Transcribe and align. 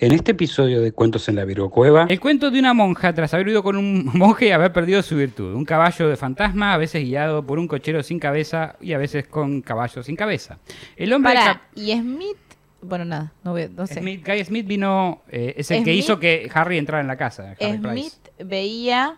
En 0.00 0.12
este 0.12 0.30
episodio 0.30 0.80
de 0.80 0.92
Cuentos 0.92 1.28
en 1.28 1.34
la 1.34 1.44
Cueva, 1.70 2.06
El 2.08 2.20
cuento 2.20 2.52
de 2.52 2.60
una 2.60 2.72
monja 2.72 3.12
tras 3.12 3.34
haber 3.34 3.46
vivido 3.46 3.64
con 3.64 3.76
un 3.76 4.04
monje 4.14 4.46
y 4.46 4.50
haber 4.52 4.72
perdido 4.72 5.02
su 5.02 5.16
virtud. 5.16 5.54
Un 5.54 5.64
caballo 5.64 6.08
de 6.08 6.16
fantasma, 6.16 6.72
a 6.72 6.76
veces 6.76 7.02
guiado 7.02 7.44
por 7.44 7.58
un 7.58 7.66
cochero 7.66 8.00
sin 8.04 8.20
cabeza 8.20 8.76
y 8.80 8.92
a 8.92 8.98
veces 8.98 9.26
con 9.26 9.60
caballo 9.60 10.04
sin 10.04 10.14
cabeza. 10.14 10.58
El 10.96 11.12
hombre 11.12 11.34
Para, 11.34 11.62
y 11.74 11.92
Smith, 11.98 12.36
bueno, 12.80 13.04
nada, 13.04 13.32
no, 13.42 13.54
veo, 13.54 13.70
no 13.74 13.88
sé. 13.88 13.94
Smith, 14.00 14.24
Guy 14.24 14.44
Smith 14.44 14.66
vino, 14.68 15.22
eh, 15.30 15.54
es 15.56 15.68
el 15.72 15.82
que 15.82 15.92
hizo 15.94 16.20
que 16.20 16.48
Harry 16.54 16.78
entrara 16.78 17.00
en 17.00 17.08
la 17.08 17.16
casa. 17.16 17.56
Harry 17.60 17.78
Smith 17.78 17.82
Price. 17.82 18.16
veía 18.44 19.16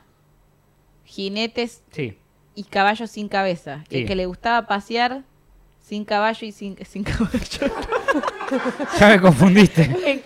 jinetes 1.05 1.83
Sí. 1.91 2.17
y 2.55 2.65
caballos 2.65 3.11
sin 3.11 3.29
cabeza. 3.29 3.85
Y 3.91 3.99
el 3.99 4.07
que 4.07 4.17
le 4.17 4.25
gustaba 4.25 4.67
pasear 4.67 5.25
sin 5.83 6.07
caballo 6.07 6.47
y 6.47 6.53
sin, 6.53 6.79
sin 6.87 7.05
caballo. 7.05 7.75
Ya 8.99 9.09
me 9.11 9.21
confundiste. 9.21 10.23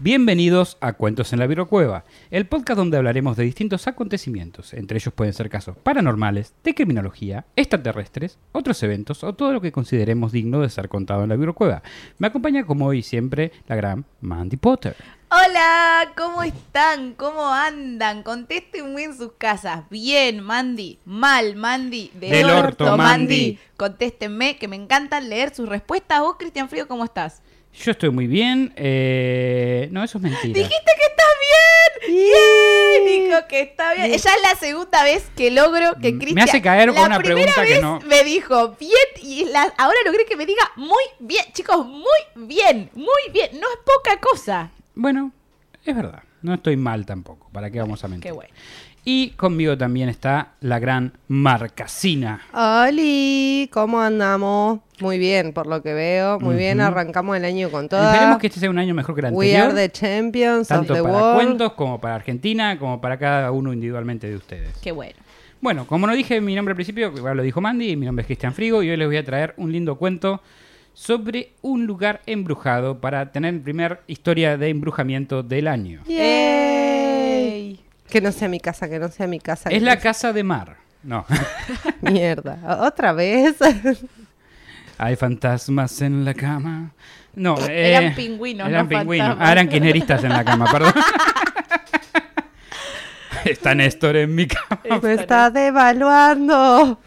Bienvenidos 0.00 0.76
a 0.80 0.92
Cuentos 0.92 1.32
en 1.32 1.40
la 1.40 1.64
Cueva, 1.64 2.04
el 2.30 2.46
podcast 2.46 2.78
donde 2.78 2.98
hablaremos 2.98 3.36
de 3.36 3.42
distintos 3.42 3.88
acontecimientos. 3.88 4.72
Entre 4.72 4.96
ellos 4.96 5.12
pueden 5.12 5.34
ser 5.34 5.50
casos 5.50 5.76
paranormales, 5.76 6.54
de 6.62 6.72
criminología, 6.72 7.46
extraterrestres, 7.56 8.38
otros 8.52 8.80
eventos 8.84 9.24
o 9.24 9.34
todo 9.34 9.52
lo 9.52 9.60
que 9.60 9.72
consideremos 9.72 10.30
digno 10.30 10.60
de 10.60 10.68
ser 10.68 10.88
contado 10.88 11.24
en 11.24 11.30
la 11.30 11.52
Cueva. 11.52 11.82
Me 12.18 12.28
acompaña 12.28 12.64
como 12.64 12.86
hoy 12.86 13.02
siempre 13.02 13.50
la 13.66 13.74
gran 13.74 14.04
Mandy 14.20 14.56
Potter. 14.56 14.94
Hola, 15.30 16.12
¿cómo 16.16 16.44
están? 16.44 17.14
¿Cómo 17.14 17.52
andan? 17.52 18.22
Contéstenme 18.22 19.02
en 19.02 19.16
sus 19.16 19.32
casas. 19.32 19.82
Bien, 19.90 20.40
Mandy. 20.40 21.00
Mal, 21.06 21.56
Mandy. 21.56 22.12
Del, 22.14 22.30
Del 22.30 22.50
orto, 22.50 22.96
Mandy. 22.96 23.58
Contéstenme, 23.76 24.58
que 24.58 24.68
me 24.68 24.76
encanta 24.76 25.20
leer 25.20 25.52
sus 25.52 25.68
respuestas. 25.68 26.20
Vos, 26.20 26.36
Cristian 26.38 26.68
Frío, 26.68 26.86
¿cómo 26.86 27.04
estás? 27.04 27.42
Yo 27.84 27.90
estoy 27.92 28.10
muy 28.10 28.26
bien. 28.26 28.72
eh, 28.76 29.88
No, 29.92 30.02
eso 30.02 30.18
es 30.18 30.22
mentira. 30.24 30.52
Dijiste 30.54 30.92
que 30.98 31.06
estás 31.06 31.26
bien. 32.08 32.18
¡Yay! 32.18 33.22
Dijo 33.26 33.38
que 33.48 33.60
está 33.60 33.94
bien. 33.94 34.08
Ya 34.10 34.14
es 34.16 34.24
la 34.42 34.54
segunda 34.58 35.02
vez 35.04 35.30
que 35.36 35.50
logro 35.50 35.94
que 36.00 36.12
Me 36.12 36.18
Cristian. 36.18 36.48
hace 36.48 36.62
caer 36.62 36.92
con 36.92 37.04
una 37.04 37.18
pregunta 37.18 37.54
que 37.64 37.72
vez 37.74 37.82
no- 37.82 38.00
Me 38.00 38.24
dijo 38.24 38.76
bien 38.80 38.92
y 39.22 39.44
la- 39.46 39.72
ahora 39.78 39.96
logré 40.04 40.24
que 40.26 40.36
me 40.36 40.46
diga 40.46 40.62
muy 40.76 41.02
bien. 41.20 41.44
Chicos, 41.52 41.86
muy 41.86 42.46
bien. 42.46 42.90
Muy 42.94 43.22
bien. 43.32 43.50
No 43.60 43.66
es 43.70 43.78
poca 43.84 44.18
cosa. 44.20 44.70
Bueno, 44.94 45.32
es 45.84 45.94
verdad. 45.94 46.22
No 46.42 46.54
estoy 46.54 46.76
mal 46.76 47.04
tampoco. 47.06 47.48
¿Para 47.52 47.70
qué 47.70 47.80
vamos 47.80 48.02
a 48.04 48.08
mentir? 48.08 48.30
Qué 48.30 48.32
bueno. 48.32 48.52
Y 49.10 49.30
conmigo 49.30 49.78
también 49.78 50.10
está 50.10 50.48
la 50.60 50.78
gran 50.78 51.14
Marcasina. 51.28 52.42
Oli, 52.52 53.70
¿cómo 53.72 54.02
andamos? 54.02 54.80
Muy 55.00 55.18
bien, 55.18 55.54
por 55.54 55.66
lo 55.66 55.80
que 55.82 55.94
veo. 55.94 56.38
Muy 56.40 56.56
bien, 56.56 56.78
arrancamos 56.82 57.34
el 57.34 57.46
año 57.46 57.70
con 57.70 57.88
todo. 57.88 58.04
Esperemos 58.04 58.36
que 58.38 58.48
este 58.48 58.60
sea 58.60 58.68
un 58.68 58.78
año 58.78 58.94
mejor 58.94 59.14
que 59.14 59.22
el 59.22 59.32
We 59.32 59.56
anterior. 59.56 59.78
are 59.78 59.88
the 59.88 59.90
champions 59.90 60.68
tanto 60.68 60.92
of 60.92 60.98
the 60.98 61.02
para 61.02 61.14
world. 61.14 61.34
cuentos 61.36 61.72
como 61.72 61.98
para 61.98 62.16
Argentina, 62.16 62.78
como 62.78 63.00
para 63.00 63.18
cada 63.18 63.50
uno 63.50 63.72
individualmente 63.72 64.28
de 64.28 64.36
ustedes. 64.36 64.76
Qué 64.82 64.92
bueno. 64.92 65.14
Bueno, 65.62 65.86
como 65.86 66.06
no 66.06 66.12
dije 66.12 66.38
mi 66.42 66.54
nombre 66.54 66.72
al 66.72 66.76
principio, 66.76 67.10
que 67.10 67.20
igual 67.20 67.34
lo 67.38 67.42
dijo 67.42 67.62
Mandy, 67.62 67.96
mi 67.96 68.04
nombre 68.04 68.24
es 68.24 68.26
Cristian 68.26 68.52
Frigo 68.52 68.82
y 68.82 68.90
hoy 68.90 68.98
les 68.98 69.06
voy 69.08 69.16
a 69.16 69.24
traer 69.24 69.54
un 69.56 69.72
lindo 69.72 69.96
cuento 69.96 70.42
sobre 70.92 71.52
un 71.62 71.86
lugar 71.86 72.20
embrujado 72.26 73.00
para 73.00 73.32
tener 73.32 73.54
la 73.54 73.62
primera 73.62 74.00
historia 74.06 74.58
de 74.58 74.68
embrujamiento 74.68 75.42
del 75.42 75.66
año. 75.66 76.02
Yay. 76.06 76.97
Que 78.08 78.20
no 78.20 78.32
sea 78.32 78.48
mi 78.48 78.60
casa, 78.60 78.88
que 78.88 78.98
no 78.98 79.08
sea 79.08 79.26
mi 79.26 79.38
casa. 79.40 79.70
Es 79.70 79.82
la 79.82 79.96
no 79.96 80.00
casa 80.00 80.32
de 80.32 80.42
mar. 80.42 80.76
No. 81.02 81.24
Mierda. 82.00 82.78
¿Otra 82.80 83.12
vez? 83.12 83.56
Hay 84.98 85.16
fantasmas 85.16 86.00
en 86.02 86.24
la 86.24 86.34
cama. 86.34 86.92
No, 87.34 87.56
Eran 87.68 88.04
eh, 88.04 88.12
pingüinos, 88.16 88.68
Eran 88.68 88.84
no 88.84 88.88
pingüinos. 88.88 89.36
Ah, 89.38 89.52
eran 89.52 89.68
kirchneristas 89.68 90.24
en 90.24 90.30
la 90.30 90.44
cama, 90.44 90.66
perdón. 90.72 90.92
Está 93.44 93.76
Néstor 93.76 94.16
en 94.16 94.34
mi 94.34 94.48
cama. 94.48 94.80
Me 95.00 95.14
está 95.14 95.48
devaluando. 95.50 96.98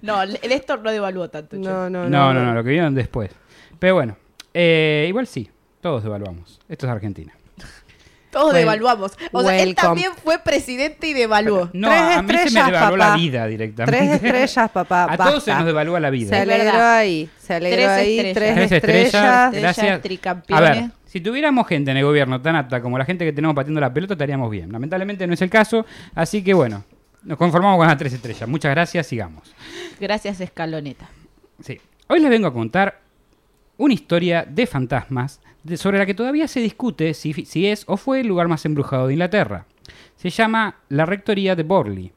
No, 0.00 0.22
el 0.22 0.38
Néstor 0.48 0.80
no 0.82 0.90
devaluó 0.90 1.28
tanto. 1.28 1.56
che. 1.56 1.62
No, 1.62 1.90
no, 1.90 2.08
No, 2.08 2.32
no, 2.32 2.42
no, 2.42 2.54
lo 2.54 2.64
que 2.64 2.70
vieron 2.70 2.94
después. 2.94 3.30
Pero 3.78 3.94
bueno, 3.94 4.16
eh, 4.54 5.04
igual 5.06 5.26
sí, 5.26 5.50
todos 5.82 6.02
devaluamos. 6.02 6.58
Esto 6.68 6.86
es 6.86 6.92
Argentina. 6.92 7.34
Todos 8.36 8.52
devaluamos. 8.52 9.12
O 9.32 9.42
sea, 9.42 9.58
él 9.62 9.74
también 9.74 10.12
fue 10.22 10.38
presidente 10.38 11.06
y 11.08 11.14
devaluó. 11.14 11.70
No, 11.72 11.88
Tres 11.88 12.00
a 12.02 12.22
mí 12.22 12.28
se 12.28 12.34
me 12.34 12.44
estrellas, 12.44 12.66
devaluó 12.70 12.96
la 12.98 13.04
papá. 13.06 13.16
vida 13.16 13.46
directamente. 13.46 13.98
Tres 13.98 14.22
estrellas, 14.22 14.70
papá. 14.70 15.06
A 15.10 15.16
todos 15.16 15.42
se 15.42 15.54
nos 15.54 15.64
devalúa 15.64 16.00
la 16.00 16.08
Se 16.08 16.12
vida. 16.12 16.36
Es 16.36 16.42
alegró 16.42 16.64
verdad. 16.64 16.96
ahí. 16.96 17.30
Se 17.38 17.54
alegró 17.54 17.76
Tres 17.76 17.88
ahí. 17.88 18.18
estrellas. 18.18 18.54
Tres, 18.56 18.72
estrellas. 18.72 19.54
estrellas. 19.54 19.98
A 19.98 20.02
tricampeones. 20.02 20.70
ver, 20.82 20.90
si 21.06 21.20
tuviéramos 21.22 21.66
gente 21.66 21.90
en 21.92 21.96
el 21.96 22.04
gobierno 22.04 22.42
tan 22.42 22.56
apta 22.56 22.82
como 22.82 22.98
la 22.98 23.06
gente 23.06 23.24
que 23.24 23.32
tenemos 23.32 23.54
pateando 23.56 23.80
la 23.80 23.94
pelota, 23.94 24.12
estaríamos 24.12 24.50
bien. 24.50 24.70
Lamentablemente 24.70 25.26
no 25.26 25.32
es 25.32 25.40
el 25.40 25.48
caso, 25.48 25.86
así 26.14 26.44
que 26.44 26.52
bueno, 26.52 26.84
nos 27.22 27.38
conformamos 27.38 27.78
con 27.78 27.86
las 27.86 27.96
tres 27.96 28.12
estrellas. 28.12 28.46
Muchas 28.46 28.70
gracias, 28.72 29.06
sigamos. 29.06 29.54
Gracias, 29.98 30.40
Escaloneta. 30.42 31.08
Sí. 31.62 31.80
Hoy 32.08 32.20
les 32.20 32.28
vengo 32.28 32.48
a 32.48 32.52
contar 32.52 33.00
una 33.78 33.94
historia 33.94 34.44
de 34.46 34.66
fantasmas 34.66 35.40
sobre 35.76 35.98
la 35.98 36.06
que 36.06 36.14
todavía 36.14 36.48
se 36.48 36.60
discute 36.60 37.14
si, 37.14 37.32
si 37.44 37.66
es 37.66 37.84
o 37.86 37.96
fue 37.96 38.20
el 38.20 38.26
lugar 38.26 38.48
más 38.48 38.64
embrujado 38.64 39.06
de 39.06 39.14
Inglaterra. 39.14 39.66
Se 40.16 40.30
llama 40.30 40.76
la 40.88 41.06
Rectoría 41.06 41.54
de 41.56 41.62
Borley. 41.62 42.12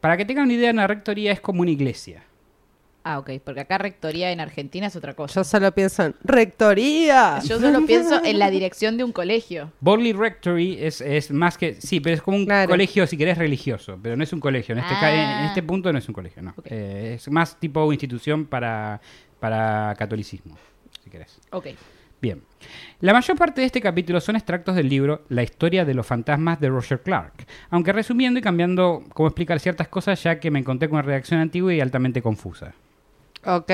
Para 0.00 0.16
que 0.16 0.24
tengan 0.24 0.44
una 0.44 0.54
idea, 0.54 0.70
una 0.70 0.86
rectoría 0.86 1.32
es 1.32 1.40
como 1.40 1.62
una 1.62 1.70
iglesia. 1.70 2.22
Ah, 3.04 3.18
ok, 3.18 3.30
porque 3.42 3.60
acá 3.60 3.78
rectoría 3.78 4.30
en 4.32 4.40
Argentina 4.40 4.86
es 4.86 4.94
otra 4.96 5.14
cosa. 5.14 5.40
Yo 5.40 5.44
solo 5.44 5.72
pienso 5.72 6.04
en 6.04 6.14
rectoría. 6.22 7.40
Yo 7.44 7.58
solo 7.58 7.84
pienso 7.86 8.22
en 8.22 8.38
la 8.38 8.50
dirección 8.50 8.96
de 8.98 9.04
un 9.04 9.12
colegio. 9.12 9.72
Borley 9.80 10.12
Rectory 10.12 10.76
es, 10.78 11.00
es 11.00 11.30
más 11.30 11.56
que. 11.56 11.80
Sí, 11.80 12.00
pero 12.00 12.16
es 12.16 12.22
como 12.22 12.36
un 12.36 12.44
Claro. 12.44 12.68
colegio, 12.68 13.06
si 13.06 13.16
querés, 13.16 13.38
religioso. 13.38 13.98
Pero 14.02 14.14
no 14.16 14.24
es 14.24 14.32
un 14.32 14.40
colegio. 14.40 14.74
En 14.74 14.80
este, 14.80 14.94
Ah. 14.94 15.40
en 15.40 15.46
este 15.46 15.62
punto 15.62 15.90
no 15.92 15.98
es 15.98 16.06
un 16.08 16.14
colegio, 16.14 16.42
no. 16.42 16.54
Eh, 16.64 17.14
es 17.16 17.30
más 17.30 17.58
tipo 17.58 17.90
institución 17.92 18.44
para, 18.44 19.00
para 19.40 19.94
catolicismo, 19.98 20.58
si 21.02 21.08
querés. 21.10 21.38
Ok. 21.52 21.68
Bien. 22.20 22.42
La 23.00 23.12
mayor 23.12 23.36
parte 23.36 23.60
de 23.60 23.66
este 23.68 23.80
capítulo 23.80 24.20
son 24.20 24.34
extractos 24.36 24.74
del 24.74 24.88
libro 24.88 25.22
La 25.28 25.42
historia 25.44 25.84
de 25.84 25.94
los 25.94 26.04
fantasmas 26.06 26.58
de 26.60 26.68
Roger 26.68 27.00
Clark, 27.00 27.46
aunque 27.70 27.92
resumiendo 27.92 28.40
y 28.40 28.42
cambiando 28.42 29.04
cómo 29.14 29.28
explicar 29.28 29.60
ciertas 29.60 29.86
cosas 29.88 30.20
ya 30.22 30.40
que 30.40 30.50
me 30.50 30.58
encontré 30.58 30.88
con 30.88 30.96
una 30.98 31.02
redacción 31.06 31.40
antigua 31.40 31.72
y 31.72 31.80
altamente 31.80 32.20
confusa. 32.22 32.74
Ok. 33.44 33.70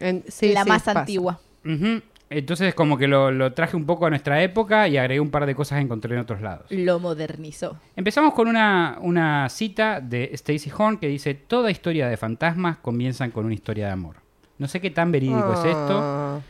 En- 0.00 0.24
sí, 0.28 0.52
la 0.52 0.64
sí, 0.64 0.68
más 0.68 0.82
pasa. 0.82 1.00
antigua. 1.00 1.40
Ujú. 1.64 2.02
Entonces 2.30 2.74
como 2.74 2.98
que 2.98 3.08
lo, 3.08 3.30
lo 3.30 3.54
traje 3.54 3.74
un 3.74 3.86
poco 3.86 4.04
a 4.04 4.10
nuestra 4.10 4.42
época 4.42 4.86
y 4.86 4.98
agregué 4.98 5.18
un 5.18 5.30
par 5.30 5.46
de 5.46 5.54
cosas 5.54 5.78
que 5.78 5.84
encontré 5.84 6.14
en 6.14 6.20
otros 6.20 6.42
lados. 6.42 6.66
Lo 6.68 6.98
modernizó. 7.00 7.78
Empezamos 7.96 8.34
con 8.34 8.48
una, 8.48 8.98
una 9.00 9.48
cita 9.48 10.02
de 10.02 10.28
Stacy 10.34 10.70
Horn 10.76 10.98
que 10.98 11.08
dice, 11.08 11.32
toda 11.32 11.70
historia 11.70 12.06
de 12.08 12.18
fantasmas 12.18 12.76
comienzan 12.76 13.30
con 13.30 13.46
una 13.46 13.54
historia 13.54 13.86
de 13.86 13.92
amor. 13.92 14.16
No 14.58 14.68
sé 14.68 14.78
qué 14.82 14.90
tan 14.90 15.10
verídico 15.10 15.52
es 15.54 15.60
esto, 15.64 16.00
Ah. 16.02 16.40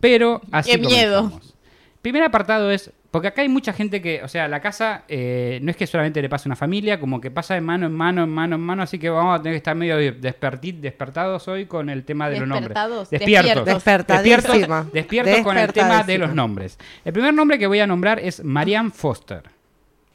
Pero 0.00 0.40
así 0.52 0.72
Qué 0.72 0.78
miedo. 0.78 1.22
comenzamos. 1.22 1.54
Primer 2.02 2.22
apartado 2.22 2.70
es, 2.70 2.92
porque 3.10 3.28
acá 3.28 3.42
hay 3.42 3.48
mucha 3.48 3.72
gente 3.72 4.00
que, 4.00 4.22
o 4.22 4.28
sea, 4.28 4.46
la 4.48 4.60
casa 4.60 5.02
eh, 5.08 5.58
no 5.62 5.70
es 5.70 5.76
que 5.76 5.86
solamente 5.86 6.22
le 6.22 6.28
pase 6.28 6.48
a 6.48 6.50
una 6.50 6.56
familia, 6.56 7.00
como 7.00 7.20
que 7.20 7.30
pasa 7.30 7.54
de 7.54 7.60
mano 7.60 7.86
en 7.86 7.92
mano, 7.92 8.22
en 8.22 8.30
mano, 8.30 8.54
en 8.54 8.62
mano, 8.62 8.82
así 8.84 8.98
que 8.98 9.10
vamos 9.10 9.34
a 9.38 9.42
tener 9.42 9.54
que 9.54 9.58
estar 9.58 9.74
medio 9.74 9.98
desperti- 9.98 10.78
despertados 10.78 11.48
hoy 11.48 11.66
con 11.66 11.90
el 11.90 12.04
tema 12.04 12.30
de 12.30 12.38
los 12.38 12.48
nombres. 12.48 12.68
Despertados, 12.68 13.10
Despiertos. 13.10 13.64
despiertos. 13.64 14.16
Despiertos, 14.22 14.92
despiertos 14.92 15.40
con 15.42 15.58
el 15.58 15.72
tema 15.72 16.02
de 16.04 16.18
los 16.18 16.34
nombres. 16.34 16.78
El 17.04 17.12
primer 17.12 17.34
nombre 17.34 17.58
que 17.58 17.66
voy 17.66 17.80
a 17.80 17.86
nombrar 17.86 18.20
es 18.20 18.44
Marianne 18.44 18.90
Foster. 18.90 19.42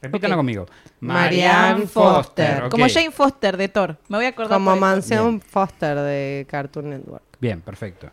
Repítanlo 0.00 0.36
conmigo. 0.36 0.66
Marianne 1.00 1.86
Foster. 1.86 2.68
Como 2.70 2.88
Jane 2.88 3.10
Foster 3.10 3.56
de 3.56 3.68
Thor. 3.68 3.96
Me 4.08 4.16
voy 4.18 4.26
a 4.26 4.30
acordar 4.30 4.56
Como. 4.58 4.74
Mansión 4.76 5.40
Foster 5.40 5.96
de 5.98 6.46
Cartoon 6.48 6.90
Network. 6.90 7.22
Bien, 7.40 7.60
perfecto. 7.60 8.10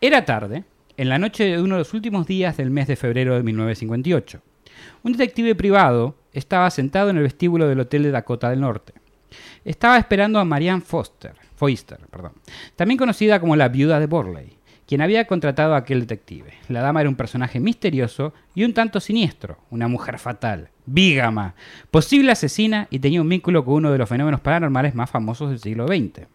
Era 0.00 0.24
tarde, 0.24 0.64
en 1.00 1.08
la 1.08 1.18
noche 1.18 1.44
de 1.44 1.62
uno 1.62 1.76
de 1.76 1.78
los 1.78 1.94
últimos 1.94 2.26
días 2.26 2.58
del 2.58 2.68
mes 2.68 2.86
de 2.86 2.94
febrero 2.94 3.34
de 3.34 3.42
1958. 3.42 4.42
Un 5.02 5.12
detective 5.12 5.54
privado 5.54 6.14
estaba 6.34 6.70
sentado 6.70 7.08
en 7.08 7.16
el 7.16 7.22
vestíbulo 7.22 7.66
del 7.66 7.80
Hotel 7.80 8.02
de 8.02 8.10
Dakota 8.10 8.50
del 8.50 8.60
Norte. 8.60 8.92
estaba 9.64 9.96
esperando 9.96 10.38
a 10.38 10.44
Marianne 10.44 10.82
Foster, 10.82 11.32
Foister, 11.56 12.00
perdón, 12.10 12.32
también 12.76 12.98
conocida 12.98 13.40
como 13.40 13.56
la 13.56 13.70
viuda 13.70 13.98
de 13.98 14.08
Borley, 14.08 14.58
quien 14.86 15.00
había 15.00 15.26
contratado 15.26 15.72
a 15.72 15.78
aquel 15.78 16.00
detective. 16.00 16.52
La 16.68 16.82
dama 16.82 17.00
era 17.00 17.08
un 17.08 17.16
personaje 17.16 17.60
misterioso 17.60 18.34
y 18.54 18.64
un 18.64 18.74
tanto 18.74 19.00
siniestro, 19.00 19.56
una 19.70 19.88
mujer 19.88 20.18
fatal, 20.18 20.68
bígama, 20.84 21.54
posible 21.90 22.32
asesina 22.32 22.88
y 22.90 22.98
tenía 22.98 23.22
un 23.22 23.28
vínculo 23.30 23.64
con 23.64 23.72
uno 23.72 23.90
de 23.90 23.96
los 23.96 24.08
fenómenos 24.08 24.42
paranormales 24.42 24.94
más 24.94 25.08
famosos 25.08 25.48
del 25.48 25.60
siglo 25.60 25.86
XX. 25.86 26.26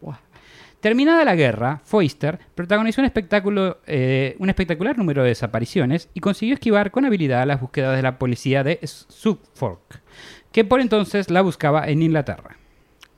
Terminada 0.80 1.25
la 1.25 1.36
guerra, 1.36 1.81
Foister 1.83 2.39
protagonizó 2.54 3.01
un, 3.01 3.06
espectáculo, 3.06 3.80
eh, 3.88 4.36
un 4.39 4.50
espectacular 4.50 4.98
número 4.98 5.24
de 5.24 5.30
desapariciones 5.30 6.10
y 6.13 6.19
consiguió 6.19 6.54
esquivar 6.54 6.92
con 6.92 7.06
habilidad 7.06 7.45
las 7.48 7.60
búsquedas 7.60 7.95
de 7.95 8.04
la 8.04 8.19
policía 8.19 8.63
de 8.63 8.80
Suffolk, 8.83 10.01
que 10.51 10.63
por 10.63 10.81
entonces 10.81 11.30
la 11.31 11.42
buscaba 11.42 11.88
en 11.88 12.04
Inglaterra. 12.04 12.57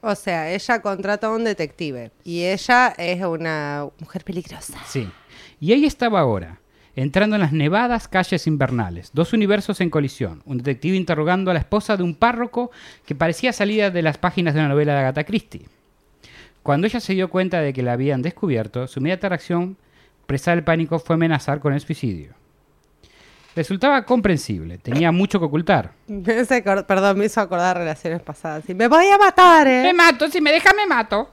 O 0.02 0.16
sea, 0.16 0.52
ella 0.52 0.82
contrata 0.82 1.28
a 1.28 1.32
un 1.32 1.44
detective 1.44 2.12
y 2.24 2.44
ella 2.44 2.94
es 2.98 3.22
una 3.24 3.88
mujer 4.00 4.24
peligrosa. 4.24 4.80
Sí. 4.86 5.10
Y 5.60 5.74
ahí 5.74 5.86
estaba 5.86 6.20
ahora, 6.20 6.62
entrando 6.96 7.36
en 7.36 7.42
las 7.42 7.52
nevadas 7.52 8.08
calles 8.08 8.48
invernales, 8.48 9.12
dos 9.14 9.34
universos 9.34 9.82
en 9.82 9.90
colisión, 9.90 10.44
un 10.46 10.60
detective 10.60 10.96
interrogando 10.96 11.52
a 11.52 11.54
la 11.54 11.60
esposa 11.60 11.98
de 11.98 12.04
un 12.04 12.16
párroco 12.16 12.72
que 13.06 13.16
parecía 13.16 13.52
salida 13.54 13.90
de 13.90 14.02
las 14.02 14.18
páginas 14.18 14.54
de 14.54 14.62
una 14.62 14.70
novela 14.70 14.94
de 14.94 15.00
Agatha 15.00 15.24
Christie. 15.24 15.66
Cuando 16.68 16.86
ella 16.86 17.00
se 17.00 17.14
dio 17.14 17.30
cuenta 17.30 17.62
de 17.62 17.72
que 17.72 17.82
la 17.82 17.94
habían 17.94 18.22
descubierto, 18.22 18.88
su 18.88 19.00
inmediata 19.00 19.30
reacción, 19.30 19.78
presa 20.26 20.52
del 20.52 20.66
pánico, 20.66 21.00
fue 21.00 21.14
amenazar 21.14 21.62
con 21.62 21.72
el 21.72 21.80
suicidio. 21.80 22.34
Resultaba 23.56 24.04
comprensible, 24.04 24.78
tenía 24.78 25.14
mucho 25.14 25.40
que 25.40 25.46
ocultar. 25.46 25.94
Me 26.08 26.44
perdón, 26.84 27.20
me 27.20 27.24
hizo 27.24 27.40
acordar 27.40 27.78
relaciones 27.78 28.22
pasadas. 28.22 28.68
Me 28.68 28.90
voy 28.90 29.06
a 29.08 29.18
matar, 29.18 29.66
Me 29.66 29.92
¿eh? 29.92 29.94
mato, 29.94 30.28
si 30.28 30.42
me 30.42 30.52
deja 30.52 30.74
me 30.74 30.86
mato. 30.86 31.30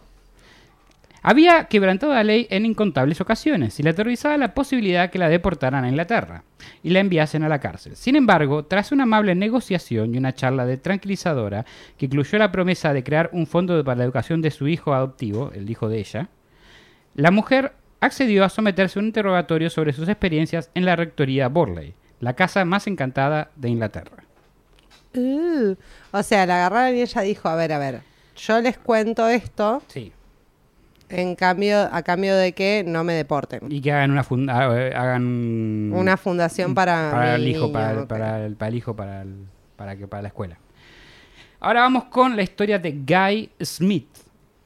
Había 1.27 1.65
quebrantado 1.65 2.13
la 2.13 2.23
ley 2.23 2.47
en 2.51 2.67
incontables 2.67 3.19
ocasiones 3.23 3.81
y 3.81 3.83
le 3.83 3.89
aterrorizaba 3.89 4.37
la 4.37 4.53
posibilidad 4.53 5.09
que 5.09 5.19
la 5.19 5.31
deportaran 5.31 5.83
a 5.83 5.89
Inglaterra 5.89 6.45
y 6.83 6.91
la 6.91 7.01
enviasen 7.01 7.43
a 7.43 7.49
la 7.49 7.61
cárcel. 7.61 7.97
Sin 7.97 8.15
embargo, 8.15 8.67
tras 8.67 8.93
una 8.93 9.05
amable 9.05 9.35
negociación 9.35 10.15
y 10.15 10.19
una 10.19 10.35
charla 10.35 10.67
de 10.67 10.77
tranquilizadora 10.77 11.65
que 11.97 12.05
incluyó 12.05 12.37
la 12.37 12.53
promesa 12.53 12.93
de 12.93 13.03
crear 13.03 13.31
un 13.33 13.47
fondo 13.47 13.83
para 13.83 13.97
la 13.97 14.05
educación 14.05 14.43
de 14.43 14.51
su 14.51 14.69
hijo 14.69 14.93
adoptivo, 14.93 15.51
el 15.55 15.71
hijo 15.71 15.89
de 15.89 16.01
ella, 16.01 16.29
la 17.15 17.31
mujer 17.31 17.73
accedió 18.01 18.45
a 18.45 18.51
someterse 18.51 18.99
a 18.99 19.01
un 19.01 19.07
interrogatorio 19.07 19.71
sobre 19.71 19.95
sus 19.95 20.11
experiencias 20.11 20.71
en 20.75 20.85
la 20.85 20.95
rectoría 20.95 21.49
Borley, 21.49 21.95
la 22.21 22.35
casa 22.35 22.67
más 22.67 22.87
encantada 22.87 23.51
de 23.57 23.71
Inglaterra. 23.71 24.25
Uh, 25.15 25.75
o 26.11 26.23
sea, 26.23 26.45
la 26.45 26.57
agarraron 26.57 26.99
y 26.99 27.01
ella 27.01 27.23
dijo, 27.23 27.49
a 27.49 27.57
ver, 27.57 27.73
a 27.73 27.79
ver, 27.79 28.03
yo 28.37 28.61
les 28.61 28.77
cuento 28.77 29.27
esto 29.27 29.83
Sí. 29.89 30.13
En 31.09 31.35
cambio, 31.37 31.89
a 31.93 32.03
cambio 32.03 32.35
de 32.37 32.53
que 32.53 32.85
no 32.87 33.05
me 33.05 33.13
deporten. 33.15 33.61
Y 33.71 33.81
que 33.81 33.93
hagan 33.93 34.11
una 34.11 34.25
funda- 34.25 34.57
hagan 34.65 35.27
un- 35.27 35.93
Una 35.95 36.17
fundación 36.17 36.75
para, 36.75 37.11
para 37.13 37.35
el 37.37 37.47
hijo, 37.49 37.63
niño, 37.67 37.73
para, 37.73 37.91
el, 38.01 38.07
para, 38.07 38.45
el, 38.47 38.57
para 38.57 38.69
el 38.69 38.75
hijo, 38.77 38.97
para, 38.97 39.23
el- 39.23 39.47
para, 39.77 39.97
que, 39.97 40.07
para 40.09 40.23
la 40.23 40.29
escuela. 40.29 40.59
Ahora 41.61 41.81
vamos 41.81 42.05
con 42.05 42.37
la 42.37 42.43
historia 42.43 42.79
de 42.79 42.93
Guy 42.93 43.51
Smith. 43.63 44.09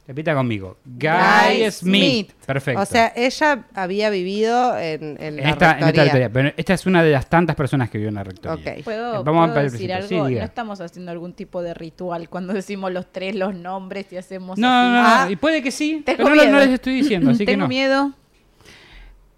Repita 0.09 0.35
conmigo. 0.35 0.79
Guy, 0.87 1.07
Guy 1.61 1.71
Smith. 1.71 1.71
Smith. 2.31 2.33
Perfecto. 2.47 2.81
O 2.81 2.87
sea, 2.87 3.13
ella 3.15 3.67
había 3.75 4.09
vivido 4.09 4.79
en, 4.79 5.19
en 5.21 5.23
en 5.23 5.37
la 5.37 5.51
esta, 5.51 5.79
en 5.79 5.87
esta 5.89 6.03
rectoría. 6.05 6.31
Pero 6.33 6.53
esta 6.57 6.73
es 6.73 6.87
una 6.87 7.03
de 7.03 7.13
las 7.13 7.29
tantas 7.29 7.55
personas 7.55 7.91
que 7.91 7.99
vivió 7.99 8.09
en 8.09 8.15
la 8.15 8.25
rectoría. 8.25 8.73
Ok. 8.79 8.85
¿Puedo, 8.85 9.23
Vamos 9.23 9.51
a 9.51 9.53
puedo 9.53 9.71
decir 9.71 9.93
algo? 9.93 10.09
Sí, 10.09 10.17
no 10.17 10.27
estamos 10.45 10.81
haciendo 10.81 11.13
algún 11.13 11.35
tipo 11.35 11.63
de 11.63 11.75
ritual 11.75 12.31
cuando 12.31 12.55
decimos 12.55 12.91
los 12.91 13.13
tres 13.13 13.35
los 13.37 13.55
nombres 13.55 14.11
y 14.11 14.17
hacemos 14.17 14.59
No, 14.59 14.67
así. 14.67 14.89
no, 14.89 15.03
no, 15.03 15.09
Ah. 15.09 15.31
y 15.31 15.37
puede 15.37 15.63
que 15.63 15.71
sí, 15.71 16.03
Tengo 16.07 16.25
pero 16.25 16.35
no, 16.51 16.59
les 16.59 16.71
estoy 16.71 16.95
diciendo, 16.95 17.31
así 17.33 17.41
que 17.45 17.53
Tengo 17.53 17.65
no. 17.65 17.69
miedo. 17.69 18.13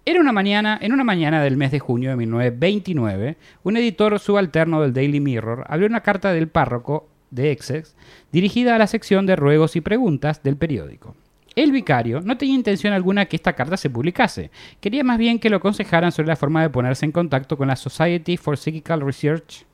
Era 0.05 0.19
una 0.19 0.31
mañana, 0.31 0.79
en 0.81 0.93
una 0.93 1.03
mañana 1.03 1.43
del 1.43 1.57
mes 1.57 1.71
de 1.71 1.79
junio 1.79 2.09
de 2.11 2.15
1929, 2.15 3.35
un 3.63 3.77
editor 3.77 4.19
subalterno 4.19 4.81
del 4.81 4.93
Daily 4.93 5.19
Mirror 5.19 5.65
abrió 5.67 5.87
una 5.87 6.01
carta 6.01 6.31
del 6.33 6.47
párroco 6.47 7.07
de 7.31 7.51
Essex 7.51 7.95
dirigida 8.31 8.75
a 8.75 8.77
la 8.77 8.87
sección 8.87 9.25
de 9.25 9.35
ruegos 9.35 9.75
y 9.75 9.81
preguntas 9.81 10.43
del 10.43 10.57
periódico. 10.57 11.15
El 11.55 11.71
vicario 11.71 12.21
no 12.21 12.37
tenía 12.37 12.55
intención 12.55 12.93
alguna 12.93 13.25
que 13.25 13.35
esta 13.35 13.53
carta 13.53 13.75
se 13.75 13.89
publicase. 13.89 14.51
Quería 14.79 15.03
más 15.03 15.17
bien 15.17 15.39
que 15.39 15.49
lo 15.49 15.57
aconsejaran 15.57 16.11
sobre 16.11 16.29
la 16.29 16.35
forma 16.35 16.61
de 16.61 16.69
ponerse 16.69 17.05
en 17.05 17.11
contacto 17.11 17.57
con 17.57 17.67
la 17.67 17.75
Society 17.75 18.37
for 18.37 18.57
Psychical 18.57 19.01
Research, 19.01 19.65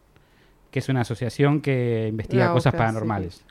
que 0.71 0.79
es 0.79 0.89
una 0.89 1.01
asociación 1.01 1.61
que 1.61 2.07
investiga 2.09 2.47
La 2.47 2.53
cosas 2.53 2.73
paranormales. 2.73 3.43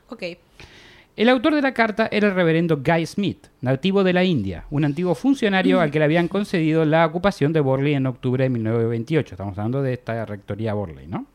El 1.15 1.29
autor 1.29 1.55
de 1.55 1.61
la 1.63 1.73
carta 1.73 2.09
era 2.11 2.27
el 2.27 2.35
reverendo 2.35 2.83
Guy 2.85 3.05
Smith, 3.07 3.47
nativo 3.61 4.03
de 4.03 4.13
la 4.13 4.23
India, 4.23 4.65
un 4.69 4.85
antiguo 4.85 5.15
funcionario 5.15 5.79
al 5.79 5.89
que 5.89 5.97
le 5.97 6.05
habían 6.05 6.27
concedido 6.27 6.85
la 6.85 7.05
ocupación 7.05 7.53
de 7.53 7.59
Borley 7.59 7.95
en 7.95 8.05
octubre 8.05 8.43
de 8.43 8.49
1928. 8.49 9.33
Estamos 9.33 9.57
hablando 9.57 9.81
de 9.81 9.93
esta 9.93 10.25
rectoría 10.25 10.75
Borley, 10.75 11.07
¿no? 11.07 11.25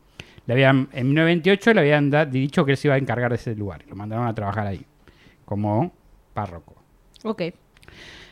Le 0.45 0.53
habían, 0.53 0.89
en 0.91 1.07
1928 1.07 1.73
le 1.73 1.79
habían 1.81 2.09
da- 2.09 2.25
dicho 2.25 2.65
que 2.65 2.71
él 2.71 2.77
se 2.77 2.87
iba 2.87 2.95
a 2.95 2.97
encargar 2.97 3.29
de 3.31 3.35
ese 3.37 3.55
lugar 3.55 3.81
y 3.85 3.89
lo 3.89 3.95
mandaron 3.95 4.27
a 4.27 4.33
trabajar 4.35 4.67
ahí, 4.67 4.85
como 5.45 5.93
párroco. 6.33 6.75
Ok. 7.23 7.43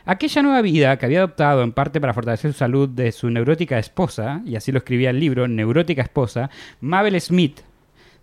Aquella 0.04 0.42
nueva 0.42 0.62
vida 0.62 0.96
que 0.98 1.06
había 1.06 1.18
adoptado 1.20 1.62
en 1.62 1.72
parte 1.72 2.00
para 2.00 2.12
fortalecer 2.12 2.52
su 2.52 2.58
salud 2.58 2.88
de 2.88 3.12
su 3.12 3.30
neurótica 3.30 3.78
esposa, 3.78 4.42
y 4.44 4.56
así 4.56 4.72
lo 4.72 4.78
escribía 4.78 5.10
el 5.10 5.20
libro, 5.20 5.46
Neurótica 5.46 6.02
Esposa, 6.02 6.50
Mabel 6.80 7.20
Smith, 7.20 7.60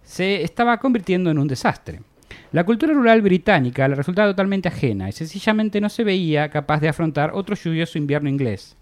se 0.04 0.44
estaba 0.44 0.78
convirtiendo 0.80 1.32
en 1.32 1.40
un 1.40 1.48
desastre. 1.48 2.02
La 2.52 2.66
cultura 2.66 2.94
rural 2.94 3.22
británica 3.22 3.88
le 3.88 3.96
resultaba 3.96 4.28
totalmente 4.30 4.68
ajena 4.68 5.08
y 5.08 5.14
sencillamente 5.14 5.80
no 5.80 5.88
se 5.90 6.04
veía 6.04 6.50
capaz 6.50 6.80
de 6.82 6.90
afrontar 6.90 7.32
otro 7.34 7.56
lluvioso 7.56 7.98
invierno 7.98 8.28
inglés. 8.28 8.76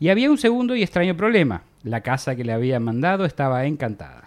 Y 0.00 0.08
había 0.08 0.28
un 0.30 0.38
segundo 0.38 0.74
y 0.74 0.82
extraño 0.82 1.16
problema. 1.16 1.62
La 1.84 2.00
casa 2.00 2.34
que 2.34 2.42
le 2.44 2.52
habían 2.52 2.82
mandado 2.82 3.24
estaba 3.24 3.64
encantada. 3.66 4.24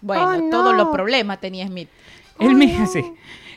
Bueno, 0.00 0.28
Oh, 0.28 0.36
no. 0.36 0.50
todos 0.50 0.74
los 0.76 0.88
problemas 0.88 1.40
tenía 1.40 1.66
Smith. 1.66 1.88
El, 2.38 2.54
mi- 2.54 2.74
sí. 2.92 3.04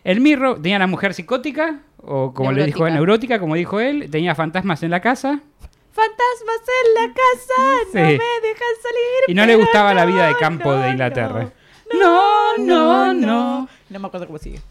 el 0.03 0.19
mirro 0.21 0.55
tenía 0.55 0.77
una 0.77 0.87
mujer 0.87 1.13
psicótica, 1.13 1.79
o 1.97 2.33
como 2.33 2.51
le 2.51 2.65
dijo 2.65 2.85
él, 2.87 2.93
Neurótica. 2.95 3.39
como 3.39 3.55
dijo 3.55 3.79
él, 3.79 4.09
tenía 4.09 4.35
fantasmas 4.35 4.83
en 4.83 4.91
la 4.91 4.99
casa, 5.01 5.39
Fantasmas 5.91 6.61
en 6.85 6.93
la 6.93 7.13
casa, 7.13 7.63
no 7.85 7.91
Sí. 7.91 7.97
me 7.97 8.03
dejan 8.47 8.75
salir. 8.81 9.23
Y 9.27 9.33
no 9.33 9.45
le 9.45 9.55
gustaba 9.55 9.93
la 9.93 10.05
vida 10.05 10.27
de 10.27 10.31
no, 10.33 10.37
campo 10.37 10.71
de 10.73 10.85
no, 10.85 10.89
Inglaterra. 10.91 11.51
No, 11.99 12.57
no, 12.57 13.13
no. 13.13 13.67
No 13.89 13.99
me 13.99 14.07
acuerdo 14.07 14.27
cómo 14.27 14.37
sigue. 14.39 14.61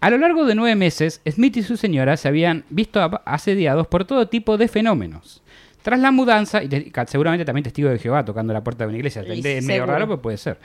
A 0.00 0.08
lo 0.08 0.16
largo 0.16 0.46
de 0.46 0.54
nueve 0.54 0.76
meses, 0.76 1.20
Smith 1.28 1.56
y 1.58 1.62
su 1.62 1.76
señora 1.76 2.16
se 2.16 2.28
habían 2.28 2.64
visto 2.70 3.00
asediados 3.26 3.86
por 3.88 4.04
todo 4.06 4.28
tipo 4.28 4.56
de 4.56 4.68
fenómenos. 4.68 5.42
Tras 5.82 5.98
la 5.98 6.10
mudanza, 6.10 6.62
y 6.62 6.68
te- 6.68 6.92
seguramente 7.06 7.44
también 7.44 7.64
testigo 7.64 7.88
de 7.88 7.98
Jehová 7.98 8.24
tocando 8.24 8.52
la 8.52 8.62
puerta 8.62 8.84
de 8.84 8.88
una 8.88 8.98
iglesia, 8.98 9.22
es 9.22 9.28
medio 9.44 9.62
seguro. 9.62 9.86
raro, 9.86 10.06
pero 10.06 10.20
puede 10.22 10.36
ser. 10.36 10.58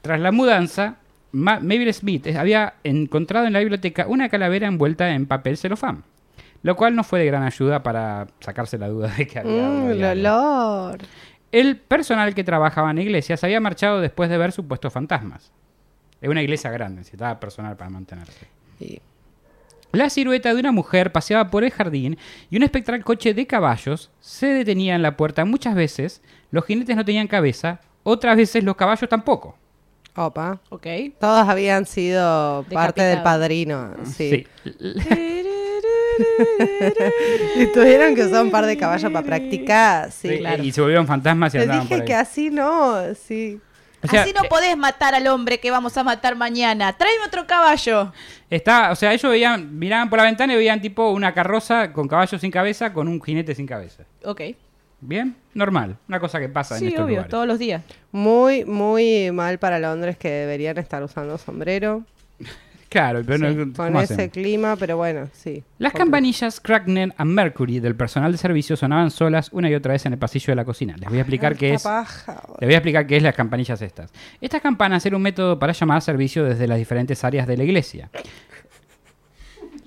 Tras 0.00 0.18
la 0.20 0.32
mudanza, 0.32 0.96
Ma- 1.32 1.60
Mabel 1.60 1.92
Smith 1.94 2.26
había 2.36 2.74
encontrado 2.84 3.46
en 3.46 3.52
la 3.52 3.58
biblioteca 3.60 4.06
una 4.08 4.28
calavera 4.28 4.66
envuelta 4.66 5.10
en 5.14 5.26
papel 5.26 5.56
celofán, 5.56 6.04
lo 6.62 6.76
cual 6.76 6.94
no 6.94 7.04
fue 7.04 7.20
de 7.20 7.26
gran 7.26 7.42
ayuda 7.42 7.82
para 7.82 8.26
sacarse 8.40 8.78
la 8.78 8.88
duda 8.88 9.08
de 9.16 9.26
que 9.26 9.38
había... 9.38 9.68
Mm, 9.68 9.90
el 9.90 10.04
olor. 10.26 10.98
El 11.50 11.76
personal 11.76 12.34
que 12.34 12.44
trabajaba 12.44 12.90
en 12.90 12.96
la 12.96 13.02
iglesia 13.02 13.36
se 13.36 13.44
había 13.46 13.60
marchado 13.60 14.00
después 14.00 14.30
de 14.30 14.38
ver 14.38 14.52
supuestos 14.52 14.90
fantasmas. 14.92 15.52
Es 16.20 16.28
una 16.30 16.40
iglesia 16.42 16.70
grande, 16.70 17.00
necesitaba 17.00 17.38
personal 17.40 17.76
para 17.76 17.90
mantenerse. 17.90 18.46
Sí. 18.78 19.00
La 19.92 20.08
silueta 20.10 20.52
de 20.54 20.60
una 20.60 20.72
mujer 20.72 21.12
paseaba 21.12 21.50
por 21.50 21.64
el 21.64 21.70
jardín 21.70 22.18
y 22.50 22.56
un 22.56 22.62
espectral 22.62 23.04
coche 23.04 23.34
de 23.34 23.46
caballos 23.46 24.10
se 24.20 24.46
detenía 24.46 24.94
en 24.94 25.02
la 25.02 25.16
puerta 25.16 25.44
muchas 25.44 25.74
veces. 25.74 26.22
Los 26.50 26.64
jinetes 26.64 26.96
no 26.96 27.04
tenían 27.04 27.28
cabeza, 27.28 27.80
otras 28.02 28.36
veces 28.36 28.64
los 28.64 28.74
caballos 28.76 29.08
tampoco. 29.08 29.56
Opa. 30.14 30.60
Ok. 30.68 30.86
Todos 31.18 31.48
habían 31.48 31.86
sido 31.86 32.64
parte 32.72 33.02
del 33.02 33.22
padrino. 33.22 33.94
Sí. 34.04 34.46
Sí. 34.74 35.42
y 37.56 37.66
tuvieron 37.72 38.14
que 38.14 38.24
usar 38.24 38.44
un 38.44 38.50
par 38.50 38.66
de 38.66 38.76
caballos 38.76 39.10
para 39.10 39.24
practicar. 39.26 40.10
Sí, 40.10 40.28
Sí, 40.28 40.38
claro. 40.38 40.62
Y 40.62 40.72
se 40.72 40.80
volvieron 40.80 41.06
fantasmas 41.06 41.54
y 41.54 41.58
Te 41.58 41.62
andaban 41.64 41.88
por 41.88 41.88
dije 41.88 42.02
ahí. 42.02 42.06
que 42.06 42.14
así 42.14 42.50
no, 42.50 43.14
sí. 43.14 43.60
O 44.04 44.08
sea, 44.08 44.22
Así 44.22 44.32
no 44.32 44.42
podés 44.48 44.76
matar 44.76 45.14
al 45.14 45.26
hombre 45.28 45.60
que 45.60 45.70
vamos 45.70 45.96
a 45.96 46.02
matar 46.02 46.34
mañana. 46.34 46.92
Tráeme 46.92 47.24
otro 47.24 47.46
caballo. 47.46 48.12
está, 48.50 48.90
o 48.90 48.96
sea, 48.96 49.12
ellos 49.12 49.30
veían, 49.30 49.78
miraban 49.78 50.10
por 50.10 50.18
la 50.18 50.24
ventana 50.24 50.52
y 50.54 50.56
veían 50.56 50.80
tipo 50.80 51.10
una 51.10 51.32
carroza 51.34 51.92
con 51.92 52.08
caballos 52.08 52.40
sin 52.40 52.50
cabeza 52.50 52.92
con 52.92 53.06
un 53.08 53.22
jinete 53.22 53.54
sin 53.54 53.66
cabeza. 53.66 54.02
Ok. 54.24 54.40
Bien, 55.00 55.36
normal, 55.54 55.96
una 56.08 56.20
cosa 56.20 56.38
que 56.40 56.48
pasa 56.48 56.74
en 56.76 56.80
Sí, 56.80 56.86
estos 56.88 57.00
obvio, 57.04 57.14
lugares. 57.16 57.30
todos 57.30 57.46
los 57.46 57.58
días. 57.58 57.82
Muy, 58.12 58.64
muy 58.64 59.30
mal 59.32 59.58
para 59.58 59.78
Londres 59.78 60.16
que 60.16 60.28
deberían 60.30 60.78
estar 60.78 61.02
usando 61.02 61.38
sombrero. 61.38 62.04
Claro, 62.92 63.22
pero 63.26 63.48
Sí, 63.48 63.54
no- 63.56 63.72
con 63.72 63.72
¿cómo 63.86 64.00
ese 64.02 64.28
clima, 64.30 64.76
pero 64.76 64.96
bueno, 64.96 65.28
sí. 65.32 65.64
Las 65.78 65.92
campanillas 65.92 66.60
Cracknell 66.60 67.14
and 67.16 67.30
Mercury 67.30 67.80
del 67.80 67.96
personal 67.96 68.30
de 68.32 68.38
servicio 68.38 68.76
sonaban 68.76 69.10
solas 69.10 69.48
una 69.52 69.70
y 69.70 69.74
otra 69.74 69.92
vez 69.92 70.04
en 70.06 70.12
el 70.12 70.18
pasillo 70.18 70.52
de 70.52 70.56
la 70.56 70.64
cocina. 70.64 70.94
Les 70.98 71.08
voy 71.08 71.18
a 71.18 71.22
explicar 71.22 71.56
qué 71.56 71.74
es. 71.74 71.82
paja. 71.82 72.42
Les 72.60 72.68
voy 72.68 72.74
a 72.74 72.78
explicar 72.78 73.06
qué 73.06 73.16
es 73.16 73.22
las 73.22 73.34
campanillas 73.34 73.80
estas. 73.82 74.10
Estas 74.40 74.60
campanas 74.60 75.04
eran 75.06 75.16
un 75.16 75.22
método 75.22 75.58
para 75.58 75.72
llamar 75.72 75.98
a 75.98 76.00
servicio 76.02 76.44
desde 76.44 76.66
las 76.68 76.78
diferentes 76.78 77.24
áreas 77.24 77.46
de 77.46 77.56
la 77.56 77.64
iglesia. 77.64 78.10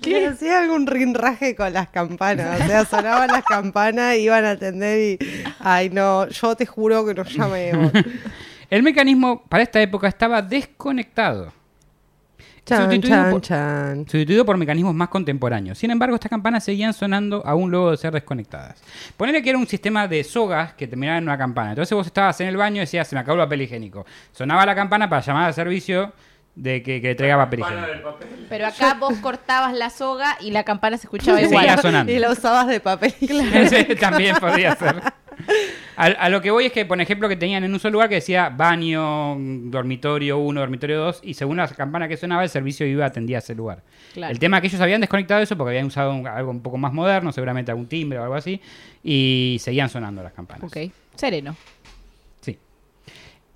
¿Qué? 0.02 0.26
Hacía 0.26 0.60
algún 0.60 0.86
rinraje 0.86 1.54
con 1.56 1.72
las 1.72 1.88
campanas. 1.88 2.60
O 2.60 2.66
sea, 2.66 2.84
sonaban 2.84 3.28
las 3.28 3.44
campanas, 3.44 4.16
iban 4.16 4.44
a 4.44 4.50
atender 4.52 5.18
y. 5.20 5.42
Ay, 5.58 5.90
no, 5.90 6.28
yo 6.28 6.54
te 6.54 6.66
juro 6.66 7.04
que 7.06 7.14
nos 7.14 7.32
llamemos. 7.34 7.92
El 8.70 8.82
mecanismo 8.82 9.42
para 9.48 9.62
esta 9.62 9.80
época 9.80 10.08
estaba 10.08 10.42
desconectado. 10.42 11.52
Chan, 12.66 12.80
Sustituido 12.82 13.16
chan, 13.16 13.30
por- 13.30 13.40
chan. 13.42 13.96
sustituido 14.00 14.44
por 14.44 14.56
mecanismos 14.56 14.92
más 14.92 15.08
contemporáneos. 15.08 15.78
Sin 15.78 15.90
embargo, 15.92 16.16
estas 16.16 16.28
campanas 16.30 16.64
seguían 16.64 16.92
sonando 16.92 17.40
aún 17.46 17.70
luego 17.70 17.92
de 17.92 17.96
ser 17.96 18.12
desconectadas. 18.12 18.82
Ponele 19.16 19.40
que 19.40 19.50
era 19.50 19.58
un 19.58 19.68
sistema 19.68 20.08
de 20.08 20.24
sogas 20.24 20.74
que 20.74 20.88
terminaba 20.88 21.18
en 21.18 21.24
una 21.24 21.38
campana. 21.38 21.70
Entonces 21.70 21.94
vos 21.96 22.06
estabas 22.06 22.40
en 22.40 22.48
el 22.48 22.56
baño 22.56 22.76
y 22.76 22.80
decías, 22.80 23.06
se 23.06 23.14
me 23.14 23.20
acabó 23.20 23.38
el 23.40 23.46
papel 23.46 23.62
higiénico. 23.62 24.04
Sonaba 24.32 24.66
la 24.66 24.74
campana 24.74 25.08
para 25.08 25.22
llamar 25.22 25.46
al 25.46 25.54
servicio 25.54 26.12
de 26.56 26.82
que, 26.82 27.00
que 27.00 27.14
traiga 27.14 27.36
papel 27.36 27.60
higiénico. 27.60 28.18
Pero 28.48 28.66
acá 28.66 28.94
vos 28.98 29.14
cortabas 29.18 29.72
la 29.72 29.88
soga 29.90 30.36
y 30.40 30.50
la 30.50 30.64
campana 30.64 30.96
se 30.98 31.06
escuchaba 31.06 31.40
igual. 31.40 31.60
seguía 31.66 31.78
sonando. 31.78 32.10
Y 32.12 32.18
lo 32.18 32.32
usabas 32.32 32.66
de 32.66 32.80
papel. 32.80 33.14
Ese 33.20 33.84
también 34.00 34.34
podría 34.40 34.74
ser. 34.74 35.00
A, 35.98 36.04
a 36.08 36.28
lo 36.28 36.42
que 36.42 36.50
voy 36.50 36.66
es 36.66 36.72
que, 36.72 36.84
por 36.84 37.00
ejemplo, 37.00 37.26
que 37.26 37.36
tenían 37.36 37.64
en 37.64 37.72
un 37.72 37.80
solo 37.80 37.92
lugar 37.94 38.10
que 38.10 38.16
decía 38.16 38.50
baño, 38.50 39.34
dormitorio 39.38 40.36
1, 40.36 40.60
dormitorio 40.60 40.98
2, 40.98 41.20
y 41.22 41.32
según 41.32 41.56
la 41.56 41.68
campana 41.68 42.06
que 42.06 42.18
sonaba, 42.18 42.42
el 42.42 42.50
servicio 42.50 42.86
iba 42.86 43.06
atendía 43.06 43.38
a 43.38 43.40
ese 43.40 43.54
lugar. 43.54 43.82
Claro. 44.12 44.30
El 44.30 44.38
tema 44.38 44.58
es 44.58 44.60
que 44.60 44.66
ellos 44.66 44.80
habían 44.82 45.00
desconectado 45.00 45.40
eso 45.40 45.56
porque 45.56 45.70
habían 45.70 45.86
usado 45.86 46.12
un- 46.12 46.26
algo 46.26 46.50
un 46.50 46.60
poco 46.60 46.76
más 46.76 46.92
moderno, 46.92 47.32
seguramente 47.32 47.70
algún 47.70 47.86
timbre 47.86 48.18
o 48.18 48.22
algo 48.24 48.34
así, 48.34 48.60
y 49.02 49.56
seguían 49.60 49.88
sonando 49.88 50.22
las 50.22 50.34
campanas. 50.34 50.64
Ok, 50.70 50.92
sereno. 51.14 51.56
Sí. 52.42 52.58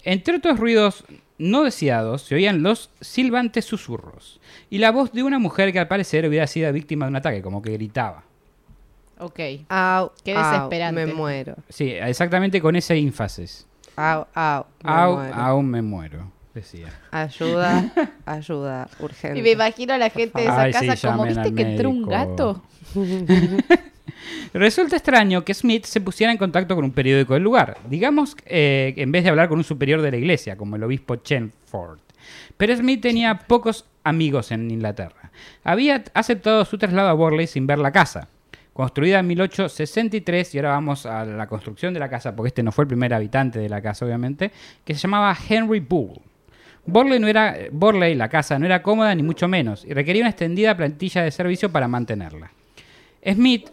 Entre 0.05 0.37
otros 0.37 0.59
ruidos 0.59 1.05
no 1.37 1.63
deseados, 1.65 2.23
se 2.23 2.37
oían 2.37 2.63
los 2.63 2.89
silbantes 3.03 3.67
susurros 3.67 4.41
y 4.71 4.79
la 4.79 4.93
voz 4.93 5.13
de 5.13 5.23
una 5.25 5.39
mujer 5.39 5.73
que 5.73 5.79
al 5.79 5.89
parecer 5.89 6.27
hubiera 6.27 6.47
sido 6.47 6.73
víctima 6.73 7.05
de 7.05 7.11
un 7.11 7.17
ataque, 7.17 7.43
como 7.43 7.61
que 7.61 7.73
gritaba. 7.73 8.25
Ok. 9.21 9.39
Au, 9.69 10.13
Qué 10.25 10.35
au, 10.35 10.43
desesperante. 10.53 11.07
me 11.07 11.13
muero. 11.13 11.55
Sí, 11.69 11.91
exactamente 11.91 12.61
con 12.61 12.75
ese 12.77 12.97
énfasis. 12.97 13.67
Au, 13.97 14.27
au, 14.35 14.65
me 14.83 14.91
Au, 14.91 15.15
muero. 15.17 15.63
me 15.63 15.83
muero, 15.83 16.33
decía. 16.55 16.89
Ayuda, 17.11 17.93
ayuda, 18.27 18.89
urgente. 18.99 19.39
Y 19.39 19.43
me 19.43 19.51
imagino 19.51 19.93
a 19.95 19.99
la 19.99 20.09
gente 20.11 20.41
de 20.41 20.47
esa 20.47 20.63
Ay, 20.63 20.73
sí, 20.73 20.87
casa 20.87 21.11
como, 21.11 21.25
¿viste 21.27 21.55
que 21.55 21.63
entró 21.63 21.91
un 21.91 22.03
médico". 22.03 22.11
gato? 22.11 22.63
Resulta 24.53 24.97
extraño 24.97 25.45
que 25.45 25.55
Smith 25.55 25.85
se 25.85 26.01
pusiera 26.01 26.33
en 26.33 26.39
contacto 26.39 26.75
con 26.75 26.85
un 26.85 26.91
periódico 26.93 27.35
del 27.35 27.43
lugar. 27.43 27.79
Digamos, 27.89 28.37
eh, 28.47 28.95
en 28.97 29.13
vez 29.13 29.23
de 29.25 29.31
hablar 29.31 29.49
con 29.49 29.59
un 29.59 29.65
superior 29.65 30.03
de 30.03 30.11
la 30.11 30.17
iglesia, 30.17 30.57
como 30.57 30.77
el 30.77 30.83
obispo 30.83 31.17
Chenford. 31.17 31.99
Pero 32.57 32.77
Smith 32.77 33.01
tenía 33.01 33.39
pocos 33.47 33.87
amigos 34.05 34.51
en 34.51 34.71
Inglaterra. 34.71 35.31
Había 35.65 36.05
aceptado 36.15 36.65
su 36.65 36.79
traslado 36.79 37.09
a 37.09 37.13
Borley 37.13 37.47
sin 37.47 37.67
ver 37.67 37.79
la 37.79 37.93
casa. 37.93 38.29
Construida 38.73 39.19
en 39.19 39.27
1863, 39.27 40.55
y 40.55 40.59
ahora 40.59 40.71
vamos 40.71 41.05
a 41.05 41.25
la 41.25 41.47
construcción 41.47 41.93
de 41.93 42.01
la 42.01 42.09
casa, 42.09 42.35
porque 42.35 42.49
este 42.49 42.63
no 42.63 42.73
fue 42.73 42.85
el 42.85 42.89
primer 42.89 43.13
habitante 43.13 43.59
de 43.59 43.69
la 43.69 43.83
casa, 43.83 44.05
obviamente, 44.05 44.53
que 44.85 44.95
se 44.95 45.01
llamaba 45.01 45.37
Henry 45.49 45.81
Bull. 45.81 46.21
Borley, 46.87 47.19
no 47.19 47.29
era, 47.29 47.57
Borley, 47.73 48.15
la 48.15 48.29
casa, 48.29 48.59
no 48.59 48.67
era 48.67 48.83
cómoda 48.83 49.15
ni 49.15 49.23
mucho 49.23 49.49
menos, 49.49 49.85
y 49.85 49.93
requería 49.93 50.23
una 50.23 50.31
extendida 50.31 50.77
plantilla 50.77 51.23
de 51.23 51.31
servicio 51.31 51.71
para 51.71 51.89
mantenerla. 51.89 52.53
Smith 53.25 53.71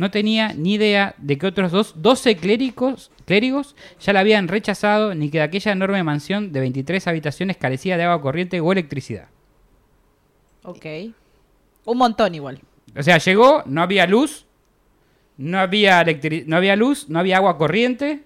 no 0.00 0.10
tenía 0.10 0.54
ni 0.54 0.74
idea 0.74 1.14
de 1.18 1.36
que 1.36 1.46
otros 1.46 1.72
dos, 1.72 1.94
12 2.00 2.36
clérigos, 2.36 3.10
clérigos 3.26 3.76
ya 4.00 4.12
la 4.12 4.20
habían 4.20 4.48
rechazado, 4.48 5.14
ni 5.14 5.30
que 5.30 5.38
de 5.38 5.44
aquella 5.44 5.72
enorme 5.72 6.02
mansión 6.02 6.52
de 6.52 6.60
23 6.60 7.06
habitaciones 7.06 7.56
carecía 7.56 7.96
de 7.96 8.04
agua 8.04 8.22
corriente 8.22 8.60
o 8.60 8.72
electricidad. 8.72 9.28
Ok. 10.62 10.86
Un 11.84 11.98
montón 11.98 12.34
igual. 12.34 12.60
O 12.96 13.02
sea, 13.02 13.18
llegó, 13.18 13.62
no 13.66 13.82
había 13.82 14.06
luz, 14.06 14.46
no 15.36 15.58
había, 15.58 16.04
no 16.46 16.56
había 16.56 16.76
luz, 16.76 17.08
no 17.08 17.18
había 17.18 17.36
agua 17.36 17.56
corriente, 17.56 18.22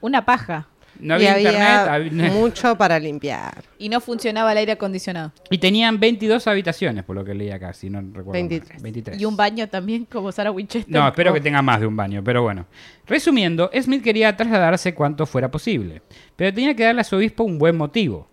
Una 0.00 0.24
paja. 0.24 0.68
no 1.00 1.18
y 1.20 1.26
había, 1.26 1.52
internet, 1.52 2.32
mucho 2.32 2.76
para 2.76 2.98
limpiar. 2.98 3.64
Y 3.78 3.88
no 3.88 4.00
funcionaba 4.00 4.52
el 4.52 4.58
aire 4.58 4.72
acondicionado. 4.72 5.32
y 5.50 5.58
tenían 5.58 5.98
22 5.98 6.46
habitaciones, 6.46 7.04
por 7.04 7.16
lo 7.16 7.24
que 7.24 7.34
leí 7.34 7.50
acá, 7.50 7.72
si 7.72 7.90
no 7.90 8.00
recuerdo. 8.00 8.26
mal. 8.32 8.48
23. 8.48 8.82
23. 8.82 9.20
Y 9.20 9.24
un 9.24 9.36
baño 9.36 9.68
también, 9.68 10.04
como 10.04 10.30
Sarah 10.30 10.50
Winchester. 10.52 10.92
No, 10.94 11.06
espero 11.08 11.32
que 11.32 11.40
tenga 11.40 11.62
más 11.62 11.80
de 11.80 11.86
un 11.86 11.96
baño, 11.96 12.22
pero 12.22 12.42
bueno. 12.42 12.66
Resumiendo, 13.06 13.70
Smith 13.82 14.02
quería 14.04 14.36
trasladarse 14.36 14.94
cuanto 14.94 15.26
fuera 15.26 15.50
posible, 15.50 16.02
pero 16.36 16.54
tenía 16.54 16.74
que 16.76 16.84
darle 16.84 17.00
a 17.00 17.04
su 17.04 17.16
obispo 17.16 17.42
un 17.44 17.58
buen 17.58 17.76
motivo. 17.76 18.28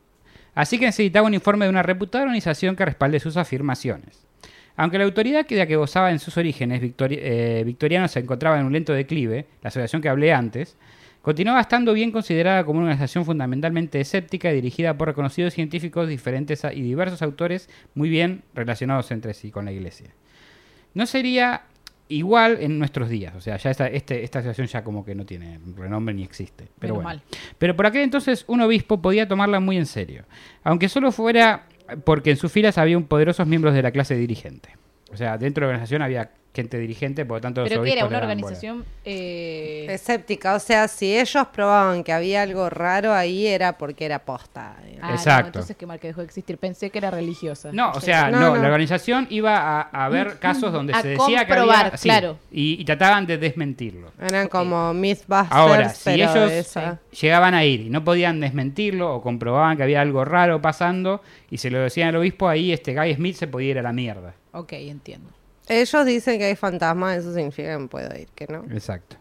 Así 0.54 0.78
que 0.78 0.86
necesitaba 0.86 1.26
un 1.26 1.34
informe 1.34 1.66
de 1.66 1.70
una 1.70 1.82
reputada 1.82 2.26
organización 2.26 2.76
que 2.76 2.84
respalde 2.86 3.20
sus 3.22 3.38
afirmaciones. 3.38 4.28
Aunque 4.82 4.98
la 4.98 5.04
autoridad 5.04 5.46
que 5.46 5.56
de 5.56 5.62
la 5.62 5.68
que 5.68 5.76
gozaba 5.76 6.12
en 6.12 6.18
sus 6.20 6.36
orígenes 6.38 6.82
victori- 6.82 7.20
eh, 7.22 7.62
victorianos 7.66 8.12
se 8.12 8.20
encontraba 8.20 8.60
en 8.60 8.66
un 8.66 8.74
lento 8.74 8.94
declive, 8.94 9.46
la 9.62 9.68
asociación 9.68 10.02
que 10.02 10.10
hablé 10.10 10.34
antes, 10.34 10.76
continuaba 11.22 11.62
estando 11.62 11.94
bien 11.94 12.12
considerada 12.12 12.64
como 12.64 12.80
una 12.80 12.88
organización 12.88 13.24
fundamentalmente 13.26 14.02
escéptica 14.02 14.52
y 14.52 14.56
dirigida 14.56 14.98
por 14.98 15.08
reconocidos 15.08 15.54
científicos 15.54 16.10
diferentes 16.10 16.64
y 16.74 16.82
diversos 16.82 17.22
autores 17.22 17.70
muy 17.94 18.10
bien 18.10 18.42
relacionados 18.56 19.12
entre 19.12 19.34
sí 19.36 19.52
con 19.52 19.66
la 19.66 19.72
iglesia 19.72 20.10
no 20.94 21.06
sería 21.06 21.62
igual 22.10 22.58
en 22.60 22.78
nuestros 22.78 23.08
días. 23.08 23.34
O 23.36 23.40
sea, 23.40 23.56
ya 23.56 23.70
esta, 23.72 23.88
este- 23.88 24.24
esta 24.26 24.40
asociación 24.40 24.68
ya 24.68 24.84
como 24.84 25.06
que 25.06 25.16
no 25.16 25.26
tiene 25.26 25.58
renombre 25.78 26.14
ni 26.14 26.24
existe. 26.24 26.68
Pero 26.80 26.96
Menos 26.96 27.04
bueno. 27.06 27.22
mal. 27.30 27.38
Pero 27.58 27.76
por 27.78 27.86
aquel 27.86 28.02
entonces 28.02 28.44
un 28.48 28.60
obispo 28.60 29.02
podía 29.02 29.26
tomarla 29.26 29.62
muy 29.62 29.78
en 29.78 29.86
serio. 29.86 30.26
Aunque 30.66 30.90
solo 30.90 31.14
fuera 31.14 31.68
porque 32.04 32.32
en 32.32 32.38
sus 32.38 32.52
filas 32.52 32.78
había 32.78 32.98
un 32.98 33.06
poderosos 33.06 33.48
miembros 33.48 33.74
de 33.74 33.82
la 33.82 33.92
clase 33.92 34.16
dirigente. 34.16 34.76
O 35.12 35.18
sea, 35.18 35.38
dentro 35.38 35.62
de 35.62 35.68
la 35.68 35.70
organización 35.72 36.02
había 36.02 36.32
gente 36.54 36.78
dirigente, 36.78 37.26
por 37.26 37.38
lo 37.38 37.42
tanto 37.42 37.62
los 37.62 37.70
Pero 37.70 37.82
que 37.84 37.94
era 37.94 38.06
una 38.06 38.18
organización... 38.18 38.84
eh, 39.06 39.88
Escéptica, 39.90 40.56
o 40.56 40.60
sea, 40.60 40.88
si 40.90 41.18
ellos 41.18 41.48
probaban 41.54 42.04
que 42.04 42.12
había 42.12 42.42
algo 42.42 42.70
raro 42.70 43.14
ahí 43.14 43.48
era 43.48 43.78
porque 43.78 44.04
era 44.06 44.20
posta. 44.20 44.76
ah, 45.02 45.08
no, 45.08 45.14
Exacto. 45.14 45.46
entonces 45.48 45.78
qué 45.78 45.86
mal 45.86 46.00
que 46.00 46.08
dejó 46.08 46.20
de 46.20 46.26
existir. 46.26 46.58
Pensé 46.58 46.90
que 46.90 46.98
era 46.98 47.10
religiosa. 47.10 47.70
No, 47.72 47.92
o 47.92 48.02
sea, 48.02 48.30
No, 48.30 48.40
no, 48.40 48.56
no. 48.56 48.62
la 48.62 48.68
organización 48.68 49.28
iba 49.30 49.58
a, 49.58 49.82
a 49.82 50.10
ver 50.10 50.40
casos 50.40 50.74
donde 50.74 50.94
A 50.94 51.02
se 51.02 51.08
decía 51.10 51.46
que 51.46 51.54
había... 51.54 51.96
sí, 51.98 52.10
claro. 52.10 52.38
y, 52.52 52.82
y 52.82 52.84
trataban 52.86 53.26
de 53.26 53.38
desmentirlo. 53.38 54.12
Eran 54.20 54.50
como 54.50 54.94
Mythbusters, 54.94 55.48
Ahora, 55.52 55.90
si 55.90 56.04
pero 56.04 56.32
ellos 56.32 56.52
esa- 56.52 57.00
llegaban 57.20 57.54
a 57.54 57.64
ir 57.64 57.80
y 57.82 57.90
no 57.90 58.04
podían 58.04 58.42
desmentirlo 58.42 59.16
o 59.16 59.22
comprobaban 59.22 59.78
que 59.78 59.84
había 59.84 60.02
algo 60.02 60.26
raro 60.26 60.62
pasando 60.62 61.22
y 61.50 61.58
se 61.60 61.70
lo 61.72 61.80
decían 61.80 62.10
al 62.10 62.18
obispo, 62.18 62.50
ahí 62.50 62.74
este 62.74 62.94
Guy 62.94 63.16
Smith 63.16 63.36
se 63.38 63.48
podía 63.48 63.70
ir 63.72 63.80
a 63.80 63.82
la 63.84 63.94
mierda. 63.94 64.34
Ok, 64.52 64.74
entiendo. 64.74 65.30
Ellos 65.72 66.06
dicen 66.06 66.38
que 66.38 66.46
hay 66.46 66.56
fantasmas, 66.58 67.20
eso 67.20 67.34
significa 67.34 67.72
que 67.72 67.78
me 67.78 67.88
puedo 67.88 68.14
ir, 68.20 68.28
que 68.36 68.46
no. 68.48 68.66
Exacto. 68.72 69.16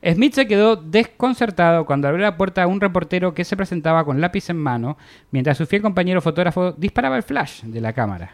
Smith 0.00 0.32
se 0.32 0.46
quedó 0.46 0.76
desconcertado 0.76 1.86
cuando 1.86 2.06
abrió 2.06 2.22
la 2.22 2.36
puerta 2.36 2.62
a 2.62 2.68
un 2.68 2.80
reportero 2.80 3.34
que 3.34 3.44
se 3.44 3.56
presentaba 3.56 4.04
con 4.04 4.20
lápiz 4.20 4.48
en 4.48 4.58
mano 4.58 4.96
mientras 5.32 5.58
su 5.58 5.66
fiel 5.66 5.82
compañero 5.82 6.20
fotógrafo 6.20 6.70
disparaba 6.70 7.16
el 7.16 7.24
flash 7.24 7.62
de 7.64 7.80
la 7.80 7.92
cámara. 7.92 8.30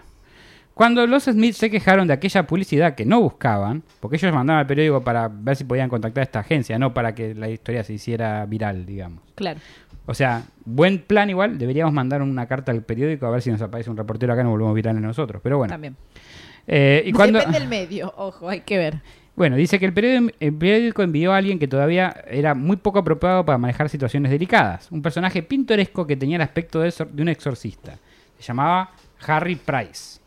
Cuando 0.75 1.07
los 1.07 1.25
Smith 1.25 1.55
se 1.55 1.71
quejaron 1.71 2.07
de 2.07 2.13
aquella 2.13 2.47
publicidad 2.47 2.95
que 2.95 3.07
no 3.07 3.21
buscaban, 3.21 3.83
porque 4.01 4.17
ellos 4.17 4.35
mandaban 4.35 4.61
al 4.61 4.67
periódico 4.67 5.01
para 5.03 5.29
ver 5.29 5.57
si 5.57 5.65
podían 5.65 5.89
contactar 5.89 6.21
a 6.21 6.25
esta 6.25 6.41
agencia, 6.41 6.79
no 6.79 6.93
para 6.93 7.15
que 7.15 7.35
la 7.35 7.49
historia 7.49 7.83
se 7.83 7.95
hiciera 7.95 8.45
viral, 8.45 8.85
digamos. 8.85 9.23
Claro. 9.37 9.61
O 10.07 10.13
sea, 10.13 10.43
buen 10.67 10.99
plan 10.99 11.31
igual, 11.31 11.57
deberíamos 11.59 11.95
mandar 11.95 12.21
una 12.21 12.47
carta 12.47 12.73
al 12.73 12.83
periódico 12.83 13.25
a 13.27 13.31
ver 13.31 13.41
si 13.41 13.51
nos 13.51 13.63
aparece 13.63 13.89
un 13.89 13.97
reportero 13.97 14.33
acá 14.33 14.43
y 14.43 14.45
nos 14.45 14.51
volvemos 14.51 14.75
virales 14.75 15.01
nosotros. 15.01 15.41
Pero 15.43 15.57
bueno. 15.57 15.73
También. 15.73 15.97
Eh, 16.67 17.03
y 17.07 17.13
cuando, 17.13 17.39
Depende 17.39 17.61
del 17.61 17.69
medio, 17.69 18.13
ojo, 18.17 18.49
hay 18.49 18.61
que 18.61 18.79
ver. 18.79 19.01
bueno, 19.37 19.57
dice 19.57 19.79
que 19.79 19.87
el 19.87 19.93
periódico, 19.93 20.35
el 20.41 20.55
periódico 20.55 21.03
envió 21.03 21.33
a 21.33 21.37
alguien 21.37 21.59
que 21.59 21.69
todavía 21.69 22.15
era 22.29 22.55
muy 22.55 22.77
poco 22.77 23.01
apropiado 23.01 23.45
para 23.45 23.59
manejar 23.59 23.89
situaciones 23.89 24.31
delicadas. 24.31 24.91
Un 24.91 25.03
personaje 25.03 25.43
pintoresco 25.43 26.07
que 26.07 26.17
tenía 26.17 26.37
el 26.37 26.43
aspecto 26.43 26.81
de, 26.81 26.93
de 27.13 27.23
un 27.23 27.29
exorcista. 27.29 27.99
Se 28.39 28.45
llamaba 28.45 28.93
Harry 29.27 29.57
Price. 29.57 30.21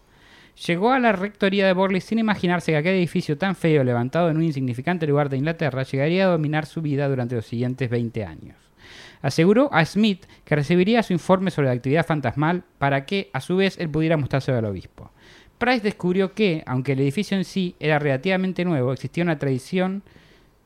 Llegó 0.66 0.92
a 0.92 1.00
la 1.00 1.12
rectoría 1.12 1.68
de 1.68 1.74
Borley 1.74 2.02
sin 2.02 2.18
imaginarse 2.18 2.72
que 2.72 2.78
aquel 2.78 2.96
edificio 2.96 3.38
tan 3.38 3.56
feo 3.56 3.84
levantado 3.84 4.30
en 4.30 4.38
un 4.38 4.44
insignificante 4.44 5.06
lugar 5.06 5.30
de 5.30 5.38
Inglaterra 5.38 5.84
llegaría 5.84 6.26
a 6.26 6.32
dominar 6.32 6.66
su 6.66 6.82
vida 6.82 7.08
durante 7.08 7.36
los 7.36 7.46
siguientes 7.46 7.90
20 7.90 8.26
años. 8.26 8.58
Aseguró 9.22 9.70
a 9.72 9.86
Smith 9.86 10.26
que 10.46 10.56
recibiría 10.56 11.04
su 11.04 11.14
informe 11.14 11.52
sobre 11.52 11.68
la 11.68 11.74
actividad 11.74 12.06
fantasmal 12.06 12.64
para 12.80 13.06
que, 13.06 13.30
a 13.34 13.42
su 13.42 13.58
vez, 13.58 13.78
él 13.78 13.90
pudiera 13.90 14.18
mostrárselo 14.18 14.58
al 14.58 14.66
obispo. 14.66 15.12
Price 15.58 15.82
descubrió 15.82 16.34
que, 16.34 16.64
aunque 16.66 16.94
el 16.94 17.00
edificio 17.00 17.38
en 17.38 17.46
sí 17.46 17.76
era 17.80 18.00
relativamente 18.00 18.64
nuevo, 18.64 18.94
existía 18.94 19.24
una 19.24 19.40
tradición, 19.40 20.04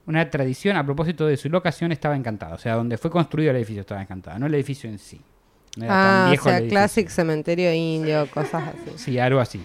una 0.06 0.30
tradición 0.30 0.76
a 0.76 0.84
propósito 0.86 1.26
de 1.28 1.38
su 1.38 1.50
locación 1.50 1.92
estaba 1.92 2.16
encantada. 2.16 2.56
O 2.56 2.58
sea, 2.58 2.76
donde 2.76 2.98
fue 2.98 3.10
construido 3.10 3.52
el 3.52 3.58
edificio 3.58 3.82
estaba 3.82 4.02
encantada, 4.02 4.38
no 4.38 4.48
el 4.48 4.54
edificio 4.56 4.90
en 4.90 5.00
sí. 5.00 5.22
No 5.78 5.86
era 5.86 5.94
tan 5.94 6.06
Ah, 6.06 6.26
o 6.26 6.30
viejo 6.30 6.50
el 6.50 6.60
sea. 6.60 6.70
Classic 6.70 7.08
Cementerio 7.08 7.74
Indio, 7.74 8.28
cosas 8.28 8.64
así. 8.68 8.98
Sí, 8.98 9.20
algo 9.20 9.40
así. 9.40 9.64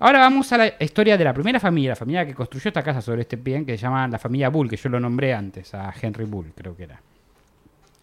Ahora 0.00 0.20
vamos 0.20 0.50
a 0.52 0.58
la 0.58 0.72
historia 0.78 1.18
de 1.18 1.24
la 1.24 1.34
primera 1.34 1.58
familia, 1.58 1.90
la 1.90 1.96
familia 1.96 2.24
que 2.24 2.32
construyó 2.32 2.68
esta 2.68 2.82
casa 2.82 3.02
sobre 3.02 3.22
este 3.22 3.36
pie, 3.36 3.66
que 3.66 3.76
se 3.76 3.82
llama 3.82 4.06
la 4.06 4.18
familia 4.18 4.48
Bull, 4.48 4.70
que 4.70 4.76
yo 4.76 4.88
lo 4.88 5.00
nombré 5.00 5.34
antes, 5.34 5.74
a 5.74 5.92
Henry 6.00 6.24
Bull, 6.24 6.52
creo 6.54 6.76
que 6.76 6.84
era. 6.84 7.02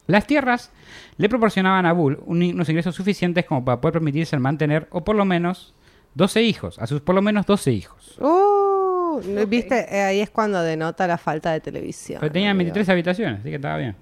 Las 0.07 0.27
tierras 0.27 0.71
le 1.17 1.29
proporcionaban 1.29 1.85
a 1.85 1.93
Bull 1.93 2.19
un- 2.25 2.43
unos 2.43 2.69
ingresos 2.69 2.93
suficientes 2.95 3.45
como 3.45 3.63
para 3.65 3.81
poder 3.81 3.93
permitirse 3.93 4.35
el 4.35 4.41
mantener, 4.41 4.87
o 4.91 5.03
por 5.03 5.15
lo 5.15 5.25
menos, 5.25 5.73
12 6.13 6.41
hijos, 6.43 6.77
a 6.79 6.87
sus 6.87 7.01
por 7.01 7.15
lo 7.15 7.21
menos 7.21 7.45
12 7.45 7.71
hijos. 7.71 8.17
Uh, 8.19 9.19
viste, 9.47 9.85
Eh, 9.95 10.01
ahí 10.03 10.19
es 10.21 10.29
cuando 10.29 10.61
denota 10.61 11.07
la 11.07 11.17
falta 11.17 11.51
de 11.51 11.59
televisión. 11.59 12.19
Pero 12.19 12.31
tenían 12.31 12.51
amigo. 12.51 12.65
23 12.67 12.89
habitaciones, 12.89 13.39
así 13.39 13.49
que 13.49 13.55
estaba 13.55 13.77
bien. 13.77 13.95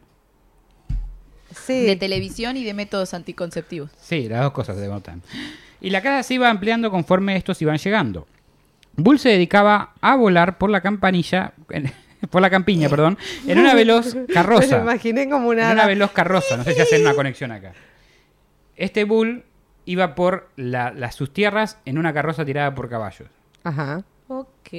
Sí. 1.55 1.86
De 1.86 1.95
televisión 1.95 2.57
y 2.57 2.63
de 2.63 2.74
métodos 2.74 3.13
anticonceptivos. 3.13 3.91
Sí, 4.00 4.27
las 4.27 4.41
dos 4.41 4.53
cosas 4.53 4.75
se 4.75 4.81
denotan. 4.81 5.22
Y 5.81 5.89
la 5.91 6.01
casa 6.01 6.24
se 6.24 6.33
iba 6.36 6.50
ampliando 6.50 6.89
conforme 6.89 7.36
estos 7.36 7.62
iban 7.62 7.77
llegando. 7.77 8.27
Bull 8.95 9.19
se 9.19 9.29
dedicaba 9.29 9.93
a 10.01 10.15
volar 10.15 10.57
por 10.57 10.69
la 10.69 10.81
campanilla, 10.81 11.53
en- 11.69 11.91
por 12.30 12.42
la 12.42 12.50
campiña, 12.50 12.89
perdón, 12.89 13.18
en 13.48 13.60
una 13.60 13.74
veloz 13.74 14.15
Me 14.15 14.22
lo 14.22 14.27
carroza. 14.34 14.80
imaginé 14.80 15.30
como 15.30 15.53
En 15.53 15.60
una. 15.60 15.72
una 15.72 15.86
veloz 15.88 16.12
carroza, 16.12 16.58
no 16.58 16.63
sé 16.63 16.74
si 16.74 16.82
hacen 16.82 17.01
una 17.01 17.13
conexión 17.13 17.51
acá. 17.51 17.74
Este 18.75 19.03
Bull 19.03 19.44
iba 19.86 20.15
por 20.15 20.50
la- 20.56 20.92
las 20.92 21.15
sus 21.15 21.32
tierras 21.34 21.77
en 21.86 21.98
una 21.98 22.13
carroza 22.13 22.46
tirada 22.46 22.74
por 22.74 22.89
caballos. 22.89 23.27
Ajá. 23.63 24.03
Ok. 24.27 24.70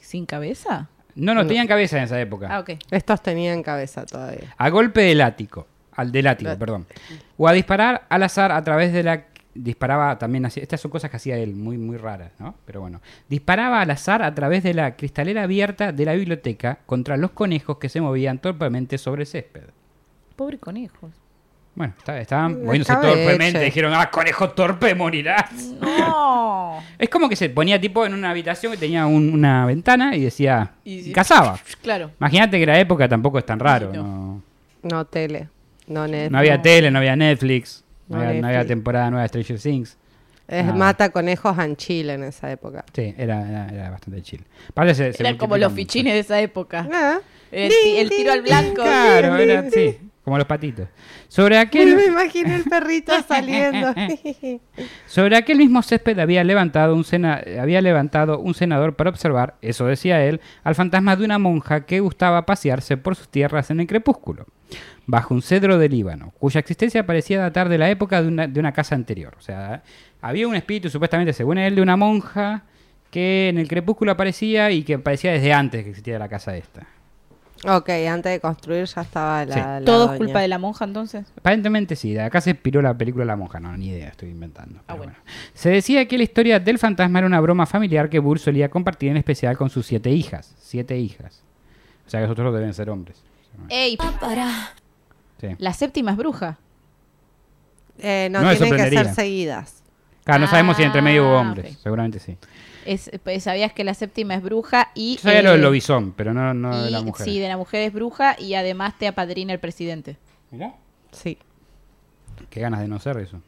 ¿Sin 0.00 0.26
cabeza? 0.26 0.88
No, 1.14 1.34
no, 1.34 1.46
tenían 1.46 1.66
cabeza 1.66 1.98
en 1.98 2.04
esa 2.04 2.20
época. 2.20 2.48
Ah, 2.50 2.60
ok. 2.60 2.70
Estos 2.90 3.22
tenían 3.22 3.62
cabeza 3.62 4.06
todavía. 4.06 4.54
A 4.56 4.68
golpe 4.70 5.02
de 5.02 5.14
látigo. 5.14 5.66
Al 5.94 6.10
de 6.10 6.22
látigo, 6.22 6.50
Lá- 6.50 6.58
perdón. 6.58 6.86
O 7.36 7.46
a 7.48 7.52
disparar 7.52 8.06
al 8.08 8.22
azar 8.22 8.50
a 8.52 8.62
través 8.62 8.92
de 8.92 9.02
la. 9.02 9.24
Disparaba 9.54 10.18
también 10.18 10.46
así. 10.46 10.60
Estas 10.60 10.80
son 10.80 10.90
cosas 10.90 11.10
que 11.10 11.16
hacía 11.18 11.36
él, 11.36 11.54
muy, 11.54 11.76
muy 11.76 11.96
raras, 11.98 12.32
¿no? 12.38 12.54
Pero 12.64 12.80
bueno. 12.80 13.00
Disparaba 13.28 13.80
al 13.82 13.90
azar 13.90 14.22
a 14.22 14.34
través 14.34 14.62
de 14.62 14.72
la 14.74 14.96
cristalera 14.96 15.42
abierta 15.42 15.92
de 15.92 16.04
la 16.06 16.14
biblioteca 16.14 16.78
contra 16.86 17.16
los 17.18 17.32
conejos 17.32 17.76
que 17.78 17.88
se 17.90 18.00
movían 18.00 18.38
torpemente 18.38 18.96
sobre 18.98 19.22
el 19.22 19.26
césped. 19.26 19.64
Pobre 20.36 20.58
conejos. 20.58 21.10
Bueno, 21.74 21.94
está- 21.98 22.20
estaban 22.20 22.64
moviéndose 22.64 22.94
torpemente. 22.96 23.60
Dijeron, 23.60 23.92
ah, 23.94 24.10
conejo 24.10 24.50
torpe, 24.50 24.94
morirás. 24.94 25.50
No. 25.80 26.82
Es 26.98 27.08
como 27.08 27.28
que 27.28 27.36
se 27.36 27.48
ponía 27.50 27.80
tipo 27.80 28.04
en 28.06 28.12
una 28.14 28.30
habitación 28.30 28.72
que 28.72 28.78
tenía 28.78 29.06
un- 29.06 29.32
una 29.32 29.64
ventana 29.66 30.14
y 30.16 30.22
decía. 30.22 30.72
Y 30.84 31.12
cazaba. 31.12 31.58
Claro. 31.82 32.10
Imagínate 32.20 32.58
que 32.58 32.66
la 32.66 32.78
época 32.78 33.08
tampoco 33.08 33.38
es 33.38 33.46
tan 33.46 33.58
raro, 33.58 33.90
no. 33.92 34.02
¿no? 34.02 34.42
No 34.82 35.04
tele. 35.06 35.48
No 35.86 36.06
Netflix. 36.06 36.30
No 36.32 36.38
había 36.38 36.60
tele, 36.62 36.90
no 36.90 36.98
había 36.98 37.16
Netflix, 37.16 37.84
no, 38.12 38.18
No 38.22 38.28
había, 38.28 38.40
no 38.40 38.46
había 38.46 38.58
Netflix. 38.58 38.68
temporada 38.76 39.10
nueva 39.10 39.22
de 39.22 39.28
Stranger 39.28 39.58
Things. 39.60 39.96
Es 40.48 40.74
mata 40.74 41.08
conejos 41.10 41.56
en 41.58 41.76
Chile 41.76 42.14
en 42.14 42.24
esa 42.24 42.50
época. 42.50 42.84
Sí, 42.92 43.14
era, 43.16 43.48
era, 43.48 43.68
era 43.68 43.90
bastante 43.90 44.20
chill. 44.22 44.44
Se- 44.94 45.12
se 45.12 45.22
Eran 45.22 45.38
como 45.38 45.56
los 45.56 45.70
mucho. 45.70 45.76
fichines 45.82 46.12
de 46.14 46.18
esa 46.20 46.40
época. 46.40 46.88
Ah. 46.92 47.18
El, 47.50 47.70
ti- 47.70 47.96
el 47.98 48.08
tiro 48.10 48.32
al 48.32 48.42
blanco. 48.42 48.82
Claro, 48.82 49.36
era, 49.36 49.70
sí, 49.70 49.98
como 50.24 50.38
los 50.38 50.46
patitos. 50.46 50.88
Sobre 51.28 51.56
Me 51.56 51.60
aquel, 51.62 51.98
imaginé 52.06 52.54
el 52.54 52.64
perrito 52.64 53.12
saliendo. 53.26 53.92
sobre 55.06 55.36
aquel 55.36 55.58
mismo 55.58 55.82
césped 55.82 56.18
había 56.18 56.44
levantado, 56.44 56.94
un 56.94 57.04
sena- 57.04 57.42
había 57.60 57.80
levantado 57.80 58.38
un 58.38 58.54
senador 58.54 58.94
para 58.94 59.10
observar, 59.10 59.56
eso 59.62 59.86
decía 59.86 60.24
él, 60.24 60.40
al 60.64 60.74
fantasma 60.74 61.16
de 61.16 61.24
una 61.24 61.38
monja 61.38 61.84
que 61.86 62.00
gustaba 62.00 62.46
pasearse 62.46 62.96
por 62.96 63.16
sus 63.16 63.28
tierras 63.28 63.70
en 63.70 63.80
el 63.80 63.86
crepúsculo, 63.86 64.46
bajo 65.06 65.34
un 65.34 65.42
cedro 65.42 65.78
de 65.78 65.88
Líbano, 65.88 66.32
cuya 66.38 66.60
existencia 66.60 67.04
parecía 67.04 67.40
datar 67.40 67.68
de 67.68 67.78
la 67.78 67.90
época 67.90 68.22
de 68.22 68.28
una, 68.28 68.46
de 68.46 68.60
una 68.60 68.72
casa 68.72 68.94
anterior. 68.94 69.34
O 69.38 69.42
sea, 69.42 69.82
había 70.20 70.46
un 70.46 70.54
espíritu, 70.54 70.88
supuestamente, 70.88 71.32
según 71.32 71.58
él, 71.58 71.74
de 71.74 71.82
una 71.82 71.96
monja 71.96 72.62
que 73.10 73.48
en 73.48 73.58
el 73.58 73.66
crepúsculo 73.68 74.12
aparecía 74.12 74.70
y 74.70 74.84
que 74.84 74.94
aparecía 74.94 75.32
desde 75.32 75.52
antes 75.52 75.82
que 75.82 75.90
existiera 75.90 76.18
la 76.20 76.28
casa 76.28 76.56
esta. 76.56 76.86
Ok, 77.66 77.88
antes 78.10 78.32
de 78.32 78.40
construir 78.40 78.84
ya 78.86 79.00
estaba 79.02 79.44
la. 79.44 79.54
Sí. 79.54 79.60
la 79.60 79.82
¿Todo 79.84 80.12
es 80.12 80.18
culpa 80.18 80.40
de 80.40 80.48
la 80.48 80.58
monja 80.58 80.84
entonces? 80.84 81.26
Aparentemente 81.38 81.96
sí, 81.96 82.12
de 82.14 82.22
acá 82.22 82.40
se 82.40 82.50
inspiró 82.50 82.82
la 82.82 82.96
película 82.96 83.24
La 83.24 83.36
Monja, 83.36 83.60
no, 83.60 83.76
ni 83.76 83.88
idea, 83.88 84.08
estoy 84.08 84.30
inventando. 84.30 84.78
Ah, 84.80 84.94
pero 84.94 84.98
bueno. 84.98 85.14
Se 85.54 85.70
decía 85.70 86.06
que 86.08 86.16
la 86.16 86.24
historia 86.24 86.60
del 86.60 86.78
fantasma 86.78 87.18
era 87.18 87.26
una 87.26 87.40
broma 87.40 87.66
familiar 87.66 88.08
que 88.08 88.18
Burr 88.18 88.38
solía 88.38 88.68
compartir 88.68 89.10
en 89.10 89.16
especial 89.16 89.56
con 89.56 89.70
sus 89.70 89.86
siete 89.86 90.10
hijas. 90.10 90.54
Siete 90.60 90.98
hijas. 90.98 91.42
O 92.06 92.10
sea 92.10 92.20
que 92.20 92.26
los 92.26 92.32
otros 92.32 92.52
deben 92.54 92.74
ser 92.74 92.90
hombres. 92.90 93.22
Ey, 93.68 93.96
Sí. 95.40 95.48
la 95.58 95.72
séptima 95.72 96.12
es 96.12 96.16
bruja. 96.16 96.58
Eh, 97.98 98.28
no, 98.30 98.40
No 98.42 98.54
tienen 98.56 98.76
que 98.76 98.90
ser 98.90 99.14
seguidas. 99.14 99.82
Claro, 100.24 100.40
no 100.42 100.46
sabemos 100.46 100.76
si 100.76 100.84
entre 100.84 101.02
medio 101.02 101.24
hubo 101.26 101.36
Ah, 101.36 101.40
hombres, 101.40 101.78
seguramente 101.82 102.20
sí. 102.20 102.36
Es, 102.84 103.10
pues, 103.22 103.44
sabías 103.44 103.72
que 103.72 103.84
la 103.84 103.94
séptima 103.94 104.34
es 104.34 104.42
bruja 104.42 104.90
y... 104.94 105.16
Yo 105.16 105.22
sabía 105.22 105.42
lo 105.42 105.50
eh, 105.50 105.52
del 105.52 105.62
lobizón, 105.62 106.12
pero 106.16 106.34
no, 106.34 106.52
no 106.54 106.82
de 106.84 106.90
la 106.90 107.00
mujer. 107.02 107.24
Sí, 107.26 107.38
de 107.38 107.48
la 107.48 107.56
mujer 107.56 107.82
es 107.82 107.92
bruja 107.92 108.36
y 108.38 108.54
además 108.54 108.94
te 108.98 109.06
apadrina 109.06 109.52
el 109.52 109.60
presidente. 109.60 110.16
Mirá, 110.50 110.74
Sí. 111.12 111.38
qué 112.50 112.60
ganas 112.60 112.80
de 112.80 112.88
no 112.88 112.98
ser 112.98 113.18
eso. 113.18 113.40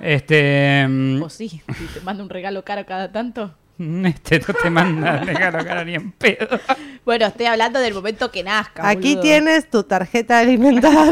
Este. 0.00 0.86
mm, 0.88 1.22
O 1.22 1.28
sí, 1.30 1.48
si 1.48 1.84
te 1.94 2.00
manda 2.02 2.22
un 2.22 2.30
regalo 2.30 2.64
caro 2.64 2.84
cada 2.86 3.10
tanto. 3.12 3.54
Este 3.78 4.40
no 4.40 4.54
te 4.60 4.70
manda 4.70 5.18
regalo 5.24 5.64
cara 5.64 5.84
ni 5.84 5.94
en 5.94 6.10
pedo. 6.10 6.58
Bueno, 7.04 7.26
estoy 7.26 7.46
hablando 7.46 7.78
del 7.78 7.94
momento 7.94 8.28
que 8.32 8.42
nazca. 8.42 8.88
Aquí 8.88 9.10
boludo. 9.10 9.22
tienes 9.22 9.70
tu 9.70 9.84
tarjeta 9.84 10.38
de 10.38 10.42
alimentar. 10.42 11.08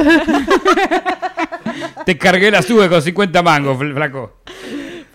Te 2.04 2.18
cargué 2.18 2.50
la 2.50 2.62
sube 2.62 2.88
con 2.88 3.00
50 3.02 3.42
mangos, 3.42 3.78
fl- 3.78 3.94
flaco. 3.94 4.38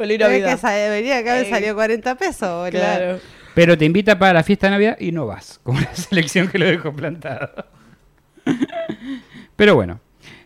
Feliz 0.01 0.19
Navidad. 0.19 0.51
que 0.51 0.57
sa- 0.57 0.89
venía 0.89 1.17
acá 1.19 1.33
me 1.35 1.41
Eh, 1.41 1.49
salió 1.49 1.75
40 1.75 2.15
pesos, 2.15 2.49
boludo. 2.49 2.71
Claro. 2.79 3.19
Pero 3.53 3.77
te 3.77 3.85
invita 3.85 4.17
para 4.17 4.33
la 4.33 4.43
fiesta 4.43 4.67
de 4.67 4.71
Navidad 4.71 4.97
y 4.99 5.11
no 5.11 5.25
vas. 5.27 5.59
Como 5.63 5.79
la 5.79 5.93
selección 5.95 6.47
que 6.47 6.57
lo 6.57 6.65
dejó 6.65 6.93
plantado. 6.93 7.49
Pero 9.55 9.75
bueno. 9.75 9.99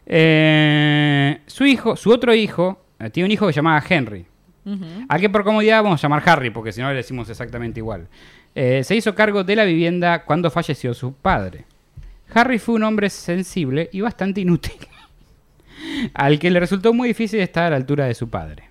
Eh, 0.08 1.40
su 1.48 1.66
hijo, 1.66 1.96
su 1.96 2.12
otro 2.12 2.34
hijo, 2.34 2.86
eh, 3.00 3.10
tiene 3.10 3.26
un 3.26 3.32
hijo 3.32 3.48
que 3.48 3.54
se 3.54 3.58
llamaba 3.58 3.84
Henry. 3.88 4.26
Ujú. 4.66 4.86
Al 5.08 5.20
que 5.22 5.30
por 5.30 5.44
comodidad 5.44 5.84
vamos 5.84 6.00
a 6.00 6.08
llamar 6.08 6.24
Harry, 6.28 6.50
porque 6.50 6.72
si 6.72 6.82
no 6.82 6.90
le 6.90 6.96
decimos 6.96 7.30
exactamente 7.30 7.80
igual. 7.80 8.08
Eh, 8.56 8.84
se 8.84 8.96
hizo 8.96 9.14
cargo 9.16 9.44
de 9.44 9.56
la 9.56 9.64
vivienda 9.66 10.24
cuando 10.26 10.50
falleció 10.50 10.94
su 10.94 11.14
padre. 11.14 11.66
Harry 12.34 12.58
fue 12.58 12.76
un 12.76 12.84
hombre 12.84 13.10
sensible 13.10 13.90
y 13.92 14.02
bastante 14.02 14.42
inútil, 14.42 14.74
al 16.14 16.40
que 16.40 16.50
le 16.50 16.60
resultó 16.60 16.94
muy 16.94 17.10
difícil 17.10 17.40
estar 17.40 17.66
a 17.66 17.70
la 17.72 17.76
altura 17.76 18.06
de 18.06 18.16
su 18.16 18.30
padre. 18.30 18.70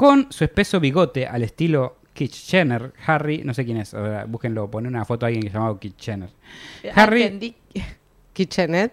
Con 0.00 0.32
su 0.32 0.44
espeso 0.44 0.80
bigote 0.80 1.26
al 1.26 1.42
estilo 1.42 1.96
Kitchener, 2.14 2.92
Harry, 3.06 3.42
no 3.44 3.52
sé 3.52 3.64
quién 3.66 3.76
es, 3.76 3.92
ahora 3.92 4.24
búsquenlo, 4.24 4.70
pone 4.70 4.88
una 4.88 5.04
foto 5.04 5.26
a 5.26 5.28
alguien 5.28 5.42
que 5.42 5.50
se 5.50 5.54
llamaba 5.54 5.78
Kitchener. 5.78 6.30
Ah, 6.86 7.02
Harry 7.02 7.22
entendí. 7.22 7.54
Kitchener 8.32 8.90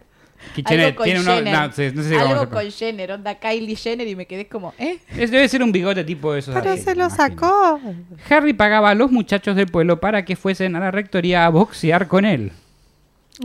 Algo 0.86 0.96
con 0.98 1.04
tiene 1.06 1.20
uno, 1.22 1.34
Jenner. 1.36 1.54
no, 1.54 1.72
sé- 1.72 1.92
no 1.94 2.04
sé 2.04 2.10
cómo 2.18 2.26
Algo 2.26 2.50
con 2.50 2.70
Jenner, 2.72 3.12
onda 3.14 3.36
Kylie 3.40 3.76
Jenner 3.76 4.08
y 4.08 4.16
me 4.16 4.26
quedé 4.28 4.48
como, 4.48 4.74
¿eh? 4.78 5.00
Es- 5.18 5.32
debe 5.32 5.48
ser 5.48 5.64
un 5.64 5.72
bigote 5.72 6.04
tipo 6.04 6.34
de 6.34 6.40
esos. 6.40 6.54
Pero 6.54 6.72
así, 6.72 6.82
se 6.84 6.94
lo 6.96 7.06
imagino. 7.06 7.16
sacó. 7.18 7.80
Harry 8.30 8.54
pagaba 8.54 8.90
a 8.92 8.96
los 8.96 9.12
muchachos 9.12 9.56
del 9.56 9.68
pueblo 9.68 10.00
para 10.00 10.26
que 10.26 10.36
fuesen 10.36 10.76
a 10.76 10.80
la 10.80 10.92
rectoría 10.92 11.46
a 11.46 11.50
boxear 11.50 12.08
con 12.08 12.26
él. 12.26 12.52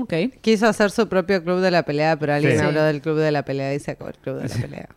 Ok. 0.01 0.12
Quiso 0.40 0.66
hacer 0.66 0.90
su 0.90 1.09
propio 1.09 1.42
club 1.42 1.61
de 1.61 1.70
la 1.70 1.83
pelea, 1.85 2.16
pero 2.18 2.35
alguien 2.35 2.59
Sí. 2.59 2.64
habló 2.64 2.83
del 2.83 3.01
club 3.01 3.18
de 3.18 3.31
la 3.33 3.44
pelea 3.44 3.72
y 3.75 3.81
se 3.81 3.92
acabó 3.92 4.11
el 4.11 4.16
club 4.18 4.37
de 4.42 4.48
la 4.48 4.55
pelea. 4.55 4.88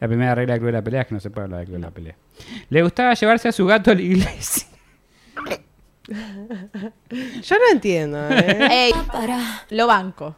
La 0.00 0.08
primera 0.08 0.34
regla 0.34 0.54
del 0.54 0.60
club 0.60 0.68
de 0.68 0.78
la 0.78 0.82
pelea 0.82 1.02
es 1.02 1.06
que 1.08 1.14
no 1.14 1.20
se 1.20 1.30
puede 1.30 1.44
hablar 1.44 1.60
del 1.60 1.68
club 1.68 1.78
de 1.78 1.82
la 1.82 1.90
pelea. 1.90 2.16
Le 2.68 2.82
gustaba 2.82 3.14
llevarse 3.14 3.48
a 3.48 3.52
su 3.52 3.66
gato 3.66 3.90
a 3.90 3.94
la 3.94 4.02
iglesia. 4.02 4.66
Yo 6.10 7.56
no 7.56 7.72
entiendo, 7.72 8.18
¿eh? 8.30 8.68
Ey, 8.70 8.92
lo 9.70 9.86
banco. 9.86 10.36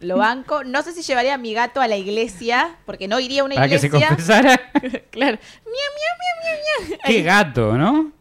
Lo 0.00 0.16
banco. 0.16 0.64
No 0.64 0.82
sé 0.82 0.92
si 0.92 1.02
llevaría 1.02 1.34
a 1.34 1.38
mi 1.38 1.52
gato 1.52 1.80
a 1.80 1.88
la 1.88 1.96
iglesia, 1.96 2.76
porque 2.86 3.06
no 3.06 3.20
iría 3.20 3.42
a 3.42 3.44
una 3.44 3.54
Para 3.56 3.68
que 3.68 3.78
se 3.78 3.86
iglesia. 3.88 4.08
confesara. 4.08 4.56
claro. 5.10 5.38
Miau, 5.64 5.74
miau, 5.96 6.16
miau, 6.40 6.88
miau. 6.88 6.98
Qué 7.04 7.22
gato, 7.22 7.76
¿no? 7.76 8.12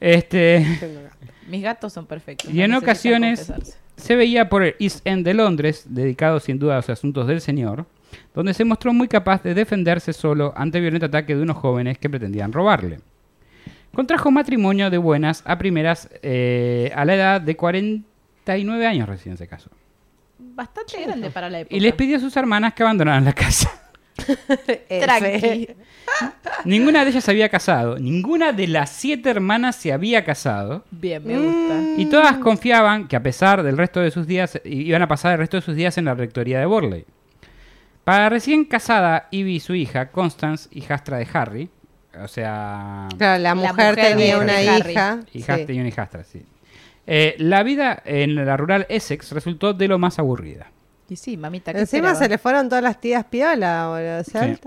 Este. 0.00 0.66
Mis 1.46 1.62
gatos 1.62 1.92
son 1.92 2.06
perfectos. 2.06 2.52
Y 2.52 2.62
en 2.62 2.74
ocasiones 2.74 3.52
se 3.96 4.16
veía 4.16 4.48
por 4.48 4.62
el 4.64 4.74
East 4.80 5.06
End 5.06 5.24
de 5.24 5.34
Londres, 5.34 5.84
dedicado 5.88 6.40
sin 6.40 6.58
duda 6.58 6.74
a 6.74 6.76
los 6.76 6.90
asuntos 6.90 7.26
del 7.26 7.40
señor, 7.40 7.86
donde 8.34 8.54
se 8.54 8.64
mostró 8.64 8.92
muy 8.92 9.08
capaz 9.08 9.42
de 9.42 9.54
defenderse 9.54 10.12
solo 10.12 10.52
ante 10.56 10.78
el 10.78 10.82
violento 10.82 11.06
ataque 11.06 11.34
de 11.34 11.42
unos 11.42 11.56
jóvenes 11.56 11.98
que 11.98 12.10
pretendían 12.10 12.52
robarle. 12.52 13.00
Contrajo 13.94 14.30
matrimonio 14.30 14.88
de 14.88 14.98
buenas 14.98 15.42
a 15.44 15.58
primeras 15.58 16.08
eh, 16.22 16.92
a 16.94 17.04
la 17.04 17.14
edad 17.14 17.40
de 17.40 17.56
49 17.56 18.86
años 18.86 19.08
recién 19.08 19.36
se 19.36 19.48
casó. 19.48 19.70
Bastante 20.38 21.02
grande 21.02 21.30
para 21.30 21.50
la 21.50 21.60
época. 21.60 21.74
Y 21.74 21.80
les 21.80 21.92
pidió 21.94 22.16
a 22.16 22.20
sus 22.20 22.36
hermanas 22.36 22.72
que 22.74 22.82
abandonaran 22.82 23.24
la 23.24 23.32
casa. 23.32 23.70
Tranqui. 24.88 25.68
Ninguna 26.64 27.04
de 27.04 27.10
ellas 27.10 27.24
se 27.24 27.30
había 27.30 27.48
casado, 27.48 27.98
ninguna 27.98 28.52
de 28.52 28.66
las 28.66 28.90
siete 28.90 29.30
hermanas 29.30 29.76
se 29.76 29.92
había 29.92 30.24
casado. 30.24 30.84
Bien, 30.90 31.24
me 31.24 31.38
gusta. 31.38 31.80
Y 31.96 32.06
todas 32.06 32.36
confiaban 32.38 33.08
que 33.08 33.16
a 33.16 33.22
pesar 33.22 33.62
del 33.62 33.78
resto 33.78 34.00
de 34.00 34.10
sus 34.10 34.26
días, 34.26 34.60
iban 34.64 35.02
a 35.02 35.08
pasar 35.08 35.32
el 35.32 35.38
resto 35.38 35.56
de 35.56 35.62
sus 35.62 35.74
días 35.74 35.96
en 35.98 36.04
la 36.04 36.14
rectoría 36.14 36.60
de 36.60 36.66
Borley. 36.66 37.06
Para 38.10 38.28
recién 38.28 38.64
casada 38.64 39.28
Ivy 39.30 39.54
y 39.54 39.60
su 39.60 39.72
hija, 39.72 40.10
Constance, 40.10 40.68
hijastra 40.72 41.18
de 41.18 41.28
Harry, 41.32 41.70
o 42.20 42.26
sea, 42.26 43.06
Claro, 43.16 43.40
la 43.40 43.48
La 43.50 43.54
mujer, 43.54 43.72
mujer 43.72 43.94
tenía 43.94 44.36
una 44.38 44.54
Harry. 44.54 44.90
hija. 44.90 45.20
hija- 45.32 45.56
sí. 45.58 45.64
tenía 45.64 45.82
una 45.82 45.90
hijastra, 45.90 46.24
sí. 46.24 46.44
Eh, 47.06 47.36
la 47.38 47.62
vida 47.62 48.02
en 48.04 48.34
la 48.44 48.56
rural 48.56 48.84
Essex 48.88 49.30
resultó 49.30 49.74
de 49.74 49.86
lo 49.86 50.00
más 50.00 50.18
aburrida. 50.18 50.66
Y 51.08 51.14
sí, 51.14 51.36
mamita, 51.36 51.72
¿qué 51.72 51.78
Encima 51.78 52.08
esperaba? 52.08 52.18
se 52.24 52.28
le 52.30 52.38
fueron 52.38 52.68
todas 52.68 52.82
las 52.82 53.00
tías 53.00 53.24
piola, 53.26 53.86
boludo. 53.90 54.20
O 54.20 54.24
sea, 54.24 54.42
Sí. 54.56 54.60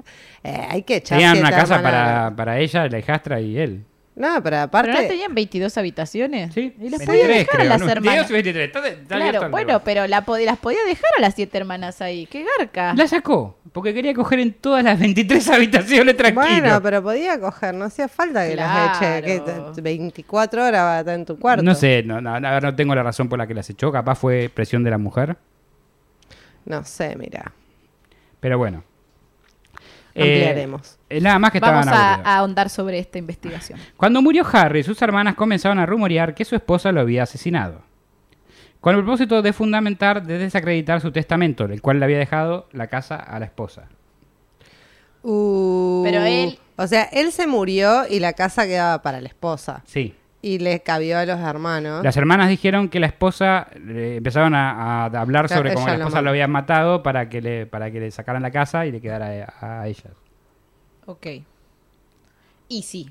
eh, 0.46 0.68
hay 0.70 0.84
que 0.84 0.96
echar 0.98 1.18
Tenían 1.18 1.38
una 1.40 1.52
casa 1.52 1.82
para, 1.82 2.34
para 2.34 2.60
ella, 2.60 2.88
la 2.88 3.00
hijastra 3.00 3.42
y 3.42 3.58
él. 3.58 3.84
No, 4.16 4.44
pero 4.44 4.60
aparte. 4.60 4.92
¿Pero 4.92 5.02
no 5.02 5.08
tenían 5.08 5.34
22 5.34 5.76
habitaciones? 5.76 6.54
Sí, 6.54 6.76
Y 6.80 6.90
las 6.90 7.00
23 7.00 7.08
podía 7.08 7.28
dejar 7.28 7.46
creo, 7.48 7.62
a 7.62 7.66
las 7.66 7.82
¿no? 7.82 7.90
hermanas. 7.90 8.30
22 8.30 8.30
y 8.30 8.34
23, 8.34 8.68
está- 8.68 8.88
está 8.88 9.16
abierto 9.16 9.40
Claro, 9.40 9.52
bueno, 9.52 9.82
pero 9.84 10.06
la 10.08 10.24
pod- 10.24 10.46
las 10.46 10.60
podía 10.60 10.84
dejar 10.86 11.10
a 11.18 11.22
las 11.22 11.34
siete 11.34 11.58
hermanas 11.58 12.00
ahí. 12.00 12.28
¡Qué 12.28 12.46
garca! 12.60 12.94
La 12.96 13.08
sacó, 13.08 13.58
porque 13.72 13.92
quería 13.92 14.14
coger 14.14 14.40
en 14.40 14.54
todas 14.54 14.84
las 14.84 15.00
23 15.00 15.50
habitaciones 15.50 16.16
tranquilo. 16.16 16.46
Bueno, 16.46 16.80
pero 16.84 17.02
podía 17.02 17.40
coger, 17.40 17.74
no 17.74 17.86
hacía 17.86 18.08
falta 18.08 18.48
que 18.48 18.56
las 18.56 19.02
eche. 19.02 19.22
Que 19.24 19.42
Claro. 19.44 19.72
te- 19.72 19.82
24 19.82 20.64
horas 20.64 20.82
va 20.84 20.98
a 20.98 21.00
estar 21.00 21.16
en 21.16 21.26
tu 21.26 21.40
cuarto. 21.40 21.64
No 21.64 21.74
sé, 21.74 22.04
no, 22.04 22.22
no, 22.22 22.40
no, 22.40 22.60
no 22.62 22.76
tengo 22.76 22.94
la 22.94 23.02
razón 23.02 23.28
por 23.28 23.40
la 23.40 23.48
que 23.48 23.56
las 23.56 23.68
echó, 23.72 23.92
capaz 23.92 24.14
fue 24.16 24.48
presión 24.54 24.84
de 24.84 24.92
la 24.92 25.00
mujer, 25.00 25.38
No 26.66 26.84
sé, 26.84 27.16
mira. 27.16 27.52
pero 28.40 28.60
bueno. 28.60 28.84
Ampliaremos. 30.16 30.92
eh, 30.94 30.98
nada 31.22 31.40
más 31.40 31.52
que 31.52 31.60
Vamos 31.60 31.88
a, 31.88 32.16
a 32.16 32.38
ahondar 32.38 32.70
sobre 32.70 33.00
esta 33.00 33.18
investigación. 33.18 33.80
Cuando 33.98 34.22
murió 34.22 34.44
Harry, 34.52 34.84
sus 34.84 35.02
hermanas 35.02 35.36
comenzaron 35.36 35.80
a 35.80 35.86
rumorear 35.86 36.34
que 36.36 36.46
su 36.46 36.56
esposa 36.56 36.92
lo 36.92 37.02
había 37.02 37.24
asesinado. 37.24 37.82
Con 38.82 38.96
el 38.96 39.02
propósito 39.04 39.42
de 39.42 39.54
fundamentar, 39.54 40.24
de 40.24 40.38
desacreditar 40.38 41.00
su 41.00 41.12
testamento, 41.12 41.66
el 41.66 41.82
cual 41.82 42.00
le 42.00 42.06
había 42.06 42.18
dejado 42.18 42.68
la 42.74 42.88
casa 42.88 43.16
a 43.16 43.40
la 43.40 43.46
esposa. 43.46 43.88
Uh, 45.22 46.02
Pero 46.04 46.22
él- 46.24 46.60
O 46.76 46.88
sea, 46.88 47.04
él 47.12 47.32
se 47.32 47.48
murió 47.48 48.04
y 48.10 48.20
la 48.20 48.34
casa 48.34 48.66
quedaba 48.66 49.02
para 49.02 49.22
la 49.22 49.28
esposa. 49.28 49.84
Sí. 49.86 50.16
Y 50.42 50.60
le 50.60 50.82
cabió 50.82 51.18
a 51.20 51.26
los 51.26 51.40
hermanos. 51.40 52.04
Las 52.04 52.18
hermanas 52.18 52.50
dijeron 52.50 52.90
que 52.90 53.00
la 53.00 53.06
esposa 53.08 53.68
eh, 53.76 54.16
empezaron 54.18 54.54
a, 54.56 55.04
a 55.04 55.06
hablar 55.06 55.48
Claro, 55.48 55.62
sobre 55.62 55.74
cómo 55.76 55.86
la 55.88 55.94
lo 55.94 56.00
esposa 56.00 56.16
mató. 56.16 56.24
lo 56.26 56.30
habían 56.32 56.52
matado 56.52 57.02
para 57.04 57.30
que 57.30 57.42
le 57.42 57.66
para 57.66 57.90
que 57.92 58.02
le 58.02 58.12
sacaran 58.12 58.42
la 58.42 58.52
casa 58.52 58.86
y 58.86 58.92
le 58.92 59.00
quedara 59.00 59.54
a, 59.62 59.82
a 59.84 59.88
ellas. 59.88 60.12
Ok. 61.06 61.28
Y 62.70 62.84
sí. 62.84 63.10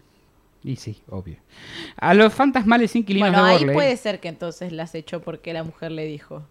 Y 0.65 0.77
sí, 0.77 1.03
obvio. 1.09 1.37
A 1.97 2.15
los 2.15 2.33
fantasmales 2.33 2.95
inquilinos 2.95 3.31
Bueno, 3.31 3.45
de 3.45 3.51
ahí 3.51 3.59
Borley. 3.59 3.75
puede 3.75 3.97
ser 3.97 4.21
que 4.21 4.29
entonces 4.29 4.73
las 4.73 4.95
echó 4.95 5.21
porque 5.21 5.53
la 5.53 5.65
mujer 5.65 5.91
le 5.93 6.05
dijo. 6.05 6.43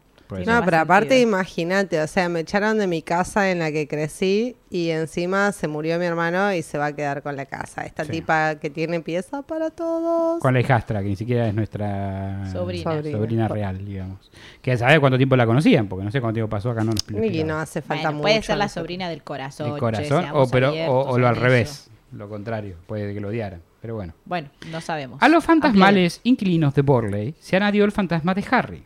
No, 0.45 0.61
pero 0.63 0.77
aparte 0.77 1.19
imagínate, 1.19 1.99
o 2.01 2.07
sea, 2.07 2.29
me 2.29 2.39
echaron 2.41 2.77
de 2.77 2.87
mi 2.87 3.01
casa 3.01 3.51
en 3.51 3.59
la 3.59 3.71
que 3.71 3.87
crecí 3.87 4.55
y 4.69 4.89
encima 4.89 5.51
se 5.51 5.67
murió 5.67 5.99
mi 5.99 6.05
hermano 6.05 6.53
y 6.53 6.61
se 6.61 6.77
va 6.77 6.87
a 6.87 6.93
quedar 6.95 7.21
con 7.21 7.35
la 7.35 7.45
casa. 7.45 7.81
Esta 7.85 8.05
Sí. 8.05 8.11
tipa 8.11 8.55
que 8.55 8.69
tiene 8.69 9.01
pieza 9.01 9.41
para 9.41 9.69
todos. 9.69 10.39
Con 10.41 10.53
la 10.53 10.61
hijastra, 10.61 11.01
que 11.01 11.09
ni 11.09 11.15
siquiera 11.15 11.47
es 11.47 11.53
nuestra 11.53 12.49
Sobrina. 12.51 12.83
sobrina, 12.93 13.17
Sobrina. 13.17 13.47
real, 13.47 13.85
digamos. 13.85 14.31
Que 14.61 14.77
sabe 14.77 14.99
cuánto 14.99 15.17
tiempo 15.17 15.35
la 15.35 15.45
conocían, 15.45 15.87
porque 15.87 16.05
no 16.05 16.11
sé 16.11 16.21
cuánto 16.21 16.35
tiempo 16.35 16.49
pasó 16.49 16.71
acá, 16.71 16.83
no 16.83 16.91
nos 16.93 17.03
Y 17.33 17.43
no 17.43 17.59
hace 17.59 17.81
falta 17.81 18.03
Bueno, 18.09 18.11
mucho. 18.17 18.21
puede 18.21 18.41
ser 18.43 18.57
la 18.57 18.69
sobrina 18.69 19.09
del 19.09 19.23
corazón. 19.23 19.67
El 19.67 19.73
che, 19.73 19.79
corazón, 19.79 20.25
o, 20.33 20.47
pero, 20.47 20.67
o, 20.67 20.71
abiertos 20.71 21.05
o 21.09 21.17
lo 21.19 21.27
al 21.27 21.35
revés, 21.35 21.89
lo 22.13 22.29
contrario, 22.29 22.75
puede 22.87 23.13
que 23.13 23.19
lo 23.19 23.29
odiaran, 23.29 23.61
pero 23.81 23.95
bueno. 23.95 24.13
Bueno, 24.25 24.49
no 24.71 24.79
sabemos. 24.81 25.21
A 25.21 25.27
los 25.29 25.43
fantasmales 25.43 26.21
inquilinos 26.23 26.73
de 26.75 26.81
Borley 26.81 27.35
se 27.39 27.55
añadió 27.57 27.83
el 27.85 27.91
fantasma 27.91 28.33
de 28.33 28.45
Harry, 28.51 28.83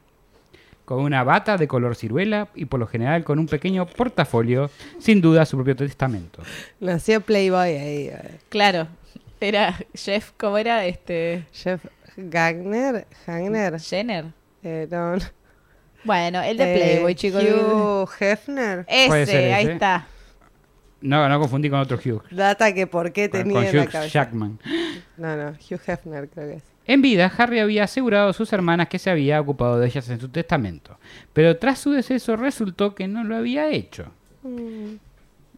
con 0.86 1.00
una 1.02 1.24
bata 1.24 1.58
de 1.58 1.68
color 1.68 1.96
ciruela 1.96 2.48
y 2.56 2.66
por 2.66 2.80
lo 2.80 2.88
general 2.88 3.24
con 3.24 3.40
un 3.40 3.48
pequeño 3.48 3.86
portafolio, 3.88 4.70
sin 5.00 5.20
duda 5.22 5.46
su 5.46 5.58
propio 5.58 5.76
testamento. 5.76 6.42
Nació 6.80 7.22
Playboy 7.22 7.70
ahí. 7.76 8.08
eh. 8.08 8.40
Claro. 8.50 8.88
Era 9.42 9.76
Jeff, 9.94 10.32
¿cómo 10.38 10.58
era? 10.58 10.86
Este. 10.86 11.46
Jeff 11.52 11.84
Gagner. 12.18 13.06
Gagner. 13.28 13.80
Jenner. 13.80 14.26
Eh, 14.64 14.88
no, 14.90 15.16
no. 15.18 15.22
Bueno, 16.04 16.42
el 16.44 16.58
de 16.58 16.76
Eh, 16.76 16.78
Playboy, 16.78 17.16
chicos. 17.16 17.44
Hugh 17.44 18.10
Hefner. 18.20 18.86
Puede 18.86 19.24
Ese, 19.24 19.32
ser 19.32 19.54
ahí 19.54 19.64
ese. 19.66 19.74
está. 19.74 20.08
No, 21.02 21.28
no 21.28 21.40
confundí 21.40 21.70
con 21.70 21.80
otro 21.80 21.98
Hugh. 21.98 22.24
Data 22.32 22.74
que 22.74 22.88
por 22.88 23.12
qué 23.12 23.30
Con, 23.30 23.40
tenía 23.42 23.56
con 23.56 23.66
en 23.66 23.76
la 23.76 23.84
Hugh 23.84 23.90
cabeza. 23.92 24.14
Jackman. 24.14 24.60
No, 25.18 25.36
no, 25.36 25.50
Hugh 25.52 25.82
Hefner 25.86 26.30
creo 26.30 26.48
que 26.50 26.56
es. 26.58 26.64
En 26.88 27.02
vida, 27.02 27.32
Harry 27.38 27.60
había 27.60 27.86
asegurado 27.86 28.30
a 28.30 28.34
sus 28.34 28.54
hermanas 28.54 28.88
que 28.90 29.00
se 29.00 29.10
había 29.10 29.42
ocupado 29.42 29.80
de 29.80 29.88
ellas 29.88 30.08
en 30.10 30.20
su 30.20 30.30
testamento, 30.30 30.98
pero 31.34 31.58
tras 31.58 31.80
su 31.80 31.92
deceso 31.92 32.36
resultó 32.36 32.94
que 32.94 33.08
no 33.08 33.24
lo 33.24 33.36
había 33.36 33.70
hecho. 33.70 34.06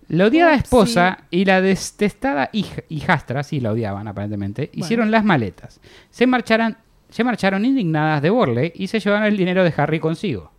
La 0.07 0.27
odiada 0.27 0.53
esposa 0.55 1.25
y 1.29 1.43
la 1.43 1.59
detestada 1.59 2.49
hija- 2.53 2.83
hijastra, 2.87 3.43
sí 3.43 3.59
la 3.59 3.71
odiaban 3.73 4.07
aparentemente, 4.07 4.69
hicieron 4.73 5.11
las 5.11 5.25
maletas. 5.25 5.81
Se, 6.09 6.25
marcharan, 6.25 6.77
se 7.09 7.25
marcharon 7.25 7.65
indignadas 7.65 8.21
de 8.21 8.29
Borley 8.29 8.71
y 8.75 8.87
se 8.87 9.01
llevaron 9.01 9.25
el 9.27 9.35
dinero 9.35 9.65
de 9.65 9.73
Harry 9.75 9.99
consigo. 9.99 10.51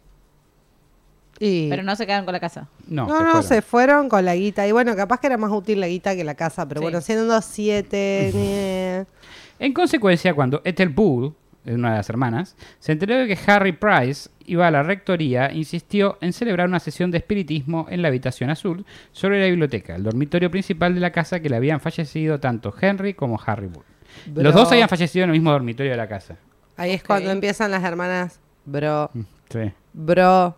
Y... 1.40 1.70
Pero 1.70 1.82
no 1.84 1.94
se 1.96 2.04
quedaron 2.04 2.26
con 2.26 2.32
la 2.32 2.40
casa. 2.40 2.68
No, 2.88 3.06
No, 3.06 3.16
se 3.16 3.22
no, 3.22 3.30
fueron. 3.30 3.42
se 3.44 3.62
fueron 3.62 4.08
con 4.08 4.24
la 4.24 4.34
guita. 4.34 4.66
Y 4.66 4.72
bueno, 4.72 4.94
capaz 4.96 5.20
que 5.20 5.28
era 5.28 5.38
más 5.38 5.52
útil 5.52 5.80
la 5.80 5.86
guita 5.88 6.14
que 6.16 6.24
la 6.24 6.34
casa, 6.34 6.68
pero 6.68 6.80
Sí. 6.80 6.84
bueno, 6.84 7.00
siendo 7.00 7.40
siete. 7.40 9.06
En 9.58 9.72
consecuencia, 9.72 10.34
cuando 10.34 10.60
Ethel 10.64 10.88
Bull, 10.90 11.34
una 11.66 11.90
de 11.90 11.96
las 11.96 12.08
hermanas, 12.08 12.56
se 12.78 12.92
enteró 12.92 13.16
de 13.16 13.26
que 13.26 13.38
Harry 13.50 13.72
Price 13.72 14.30
iba 14.46 14.66
a 14.66 14.70
la 14.70 14.82
rectoría, 14.82 15.52
insistió 15.52 16.16
en 16.20 16.32
celebrar 16.32 16.68
una 16.68 16.80
sesión 16.80 17.10
de 17.10 17.18
espiritismo 17.18 17.86
en 17.90 18.00
la 18.02 18.08
habitación 18.08 18.50
azul 18.50 18.86
sobre 19.12 19.40
la 19.40 19.46
biblioteca, 19.46 19.96
el 19.96 20.02
dormitorio 20.04 20.50
principal 20.50 20.94
de 20.94 21.00
la 21.00 21.10
casa 21.12 21.40
que 21.40 21.48
le 21.50 21.56
habían 21.56 21.80
fallecido 21.80 22.40
tanto 22.40 22.72
Henry 22.80 23.14
como 23.14 23.38
Harry 23.44 23.66
Bull. 23.66 23.84
Bro. 24.26 24.42
Los 24.44 24.54
dos 24.54 24.72
habían 24.72 24.88
fallecido 24.88 25.24
en 25.24 25.30
el 25.30 25.34
mismo 25.34 25.50
dormitorio 25.50 25.90
de 25.92 25.98
la 25.98 26.08
casa. 26.08 26.36
Ahí 26.76 26.92
es 26.92 27.02
cuando 27.02 27.30
empiezan 27.30 27.70
las 27.70 27.82
hermanas. 27.84 28.40
Bro, 28.64 29.10
Sí. 29.50 29.72
bro, 29.92 30.56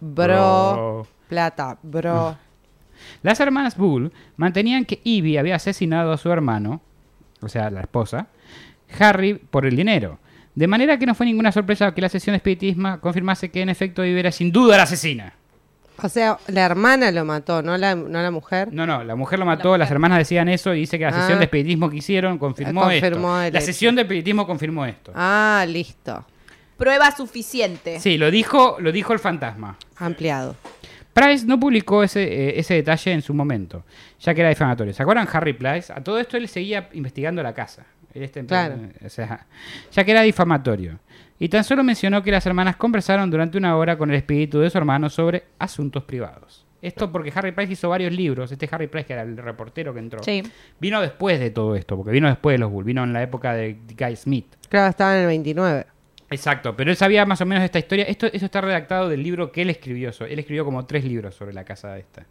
bro, 0.00 0.26
Bro. 0.26 1.06
plata, 1.28 1.78
bro. 1.82 2.36
Las 3.22 3.40
hermanas 3.40 3.76
Bull 3.76 4.12
mantenían 4.36 4.84
que 4.84 5.00
Ivy 5.04 5.36
había 5.38 5.56
asesinado 5.56 6.12
a 6.12 6.18
su 6.18 6.30
hermano, 6.30 6.80
o 7.40 7.48
sea, 7.48 7.70
la 7.70 7.80
esposa, 7.80 8.28
Harry, 8.98 9.34
por 9.34 9.66
el 9.66 9.76
dinero. 9.76 10.18
De 10.54 10.66
manera 10.66 10.98
que 10.98 11.06
no 11.06 11.14
fue 11.14 11.26
ninguna 11.26 11.52
sorpresa 11.52 11.94
que 11.94 12.00
la 12.00 12.08
sesión 12.08 12.32
de 12.32 12.38
espiritismo 12.38 13.00
confirmase 13.00 13.50
que 13.50 13.62
en 13.62 13.68
efecto 13.68 14.04
Ivy 14.04 14.18
era 14.20 14.32
sin 14.32 14.50
duda 14.52 14.76
la 14.76 14.82
asesina. 14.82 15.32
O 16.02 16.08
sea, 16.08 16.38
la 16.48 16.64
hermana 16.64 17.10
lo 17.10 17.24
mató, 17.26 17.60
no 17.62 17.76
la, 17.76 17.94
no 17.94 18.22
la 18.22 18.30
mujer. 18.30 18.68
No, 18.72 18.86
no, 18.86 19.04
la 19.04 19.14
mujer 19.16 19.38
lo 19.38 19.44
La 19.44 19.50
mató, 19.56 19.68
mujer. 19.68 19.80
las 19.80 19.90
hermanas 19.90 20.18
decían 20.18 20.48
eso 20.48 20.74
y 20.74 20.80
dice 20.80 20.98
que 20.98 21.04
la 21.04 21.12
sesión 21.12 21.34
Ah. 21.36 21.38
de 21.38 21.44
espiritismo 21.44 21.90
que 21.90 21.96
hicieron 21.98 22.38
confirmó, 22.38 22.82
Confirmó 22.82 23.36
esto. 23.38 23.46
el 23.46 23.52
La 23.52 23.58
hecho. 23.58 23.66
sesión 23.66 23.94
de 23.96 24.02
espiritismo 24.02 24.46
confirmó 24.46 24.86
esto. 24.86 25.12
Ah, 25.14 25.64
listo. 25.68 26.24
Prueba 26.78 27.10
suficiente. 27.14 28.00
Sí, 28.00 28.16
lo 28.16 28.30
dijo, 28.30 28.76
lo 28.80 28.90
dijo 28.92 29.12
el 29.12 29.18
fantasma. 29.18 29.76
Ampliado. 29.98 30.56
Price 31.12 31.44
no 31.46 31.60
publicó 31.60 32.02
ese, 32.02 32.22
eh, 32.22 32.58
ese 32.58 32.74
detalle 32.74 33.12
en 33.12 33.20
su 33.20 33.34
momento, 33.34 33.84
ya 34.20 34.32
que 34.32 34.40
era 34.40 34.48
difamatorio. 34.48 34.94
¿Se 34.94 35.02
acuerdan 35.02 35.28
Harry 35.30 35.52
Price? 35.52 35.92
A 35.92 36.02
todo 36.02 36.18
esto 36.18 36.38
él 36.38 36.48
seguía 36.48 36.88
investigando 36.94 37.42
la 37.42 37.52
casa. 37.52 37.84
Claro. 38.46 38.76
o 39.04 39.08
sea, 39.08 39.46
ya 39.92 40.04
que 40.04 40.10
era 40.10 40.22
difamatorio. 40.22 40.98
Y 41.38 41.48
tan 41.48 41.64
solo 41.64 41.82
mencionó 41.82 42.22
que 42.22 42.30
las 42.30 42.44
hermanas 42.46 42.76
conversaron 42.76 43.30
durante 43.30 43.56
una 43.56 43.76
hora 43.76 43.96
con 43.96 44.10
el 44.10 44.16
espíritu 44.16 44.58
de 44.60 44.68
su 44.70 44.76
hermano 44.78 45.08
sobre 45.08 45.44
asuntos 45.58 46.04
privados. 46.04 46.66
Esto 46.82 47.12
porque 47.12 47.32
Harry 47.34 47.52
Price 47.52 47.72
hizo 47.74 47.88
varios 47.90 48.12
libros. 48.12 48.50
Este 48.52 48.68
Harry 48.70 48.86
Price, 48.86 49.06
que 49.06 49.12
era 49.12 49.22
el 49.22 49.36
reportero 49.36 49.92
que 49.92 50.00
entró, 50.00 50.22
Sí. 50.22 50.42
vino 50.78 51.00
después 51.00 51.38
de 51.38 51.50
todo 51.50 51.76
esto, 51.76 51.96
porque 51.96 52.10
vino 52.10 52.28
después 52.28 52.54
de 52.54 52.58
los 52.58 52.70
Bull, 52.70 52.84
vino 52.84 53.04
en 53.04 53.12
la 53.12 53.22
época 53.22 53.52
de 53.52 53.76
Guy 53.98 54.16
Smith. 54.16 54.46
Claro, 54.68 54.88
estaba 54.88 55.14
en 55.16 55.22
el 55.22 55.26
29. 55.28 55.86
Exacto, 56.30 56.76
pero 56.76 56.90
él 56.90 56.96
sabía 56.96 57.26
más 57.26 57.40
o 57.40 57.46
menos 57.46 57.64
esta 57.64 57.78
historia. 57.78 58.04
Esto, 58.04 58.26
eso 58.26 58.44
está 58.46 58.60
redactado 58.60 59.08
del 59.08 59.22
libro 59.22 59.50
que 59.50 59.62
él 59.62 59.70
escribió. 59.70 60.10
Él 60.28 60.38
escribió 60.38 60.64
como 60.64 60.86
tres 60.86 61.04
libros 61.04 61.34
sobre 61.34 61.52
la 61.52 61.64
casa 61.64 61.98
esta. 61.98 62.24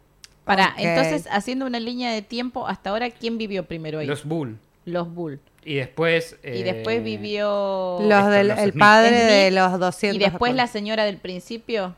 Para, 0.44 0.74
entonces, 0.78 1.28
haciendo 1.30 1.66
una 1.66 1.78
línea 1.78 2.10
de 2.10 2.22
tiempo, 2.22 2.66
hasta 2.66 2.90
ahora, 2.90 3.10
¿quién 3.10 3.38
vivió 3.38 3.66
primero 3.66 3.98
ahí? 3.98 4.06
Los 4.06 4.24
Bull. 4.24 4.58
Los 4.90 5.12
Bull. 5.12 5.40
Y 5.64 5.74
después... 5.74 6.38
Y 6.42 6.60
eh, 6.60 6.64
después 6.64 7.02
vivió... 7.02 7.98
Los 8.00 8.18
esto, 8.18 8.30
del 8.30 8.48
los 8.48 8.58
el 8.58 8.70
Smith. 8.72 8.80
padre 8.80 9.08
Smith. 9.08 9.30
de 9.30 9.50
los 9.50 9.78
200. 9.78 10.16
Y 10.16 10.18
después 10.18 10.54
la 10.54 10.66
señora 10.66 11.04
del 11.04 11.18
principio. 11.18 11.94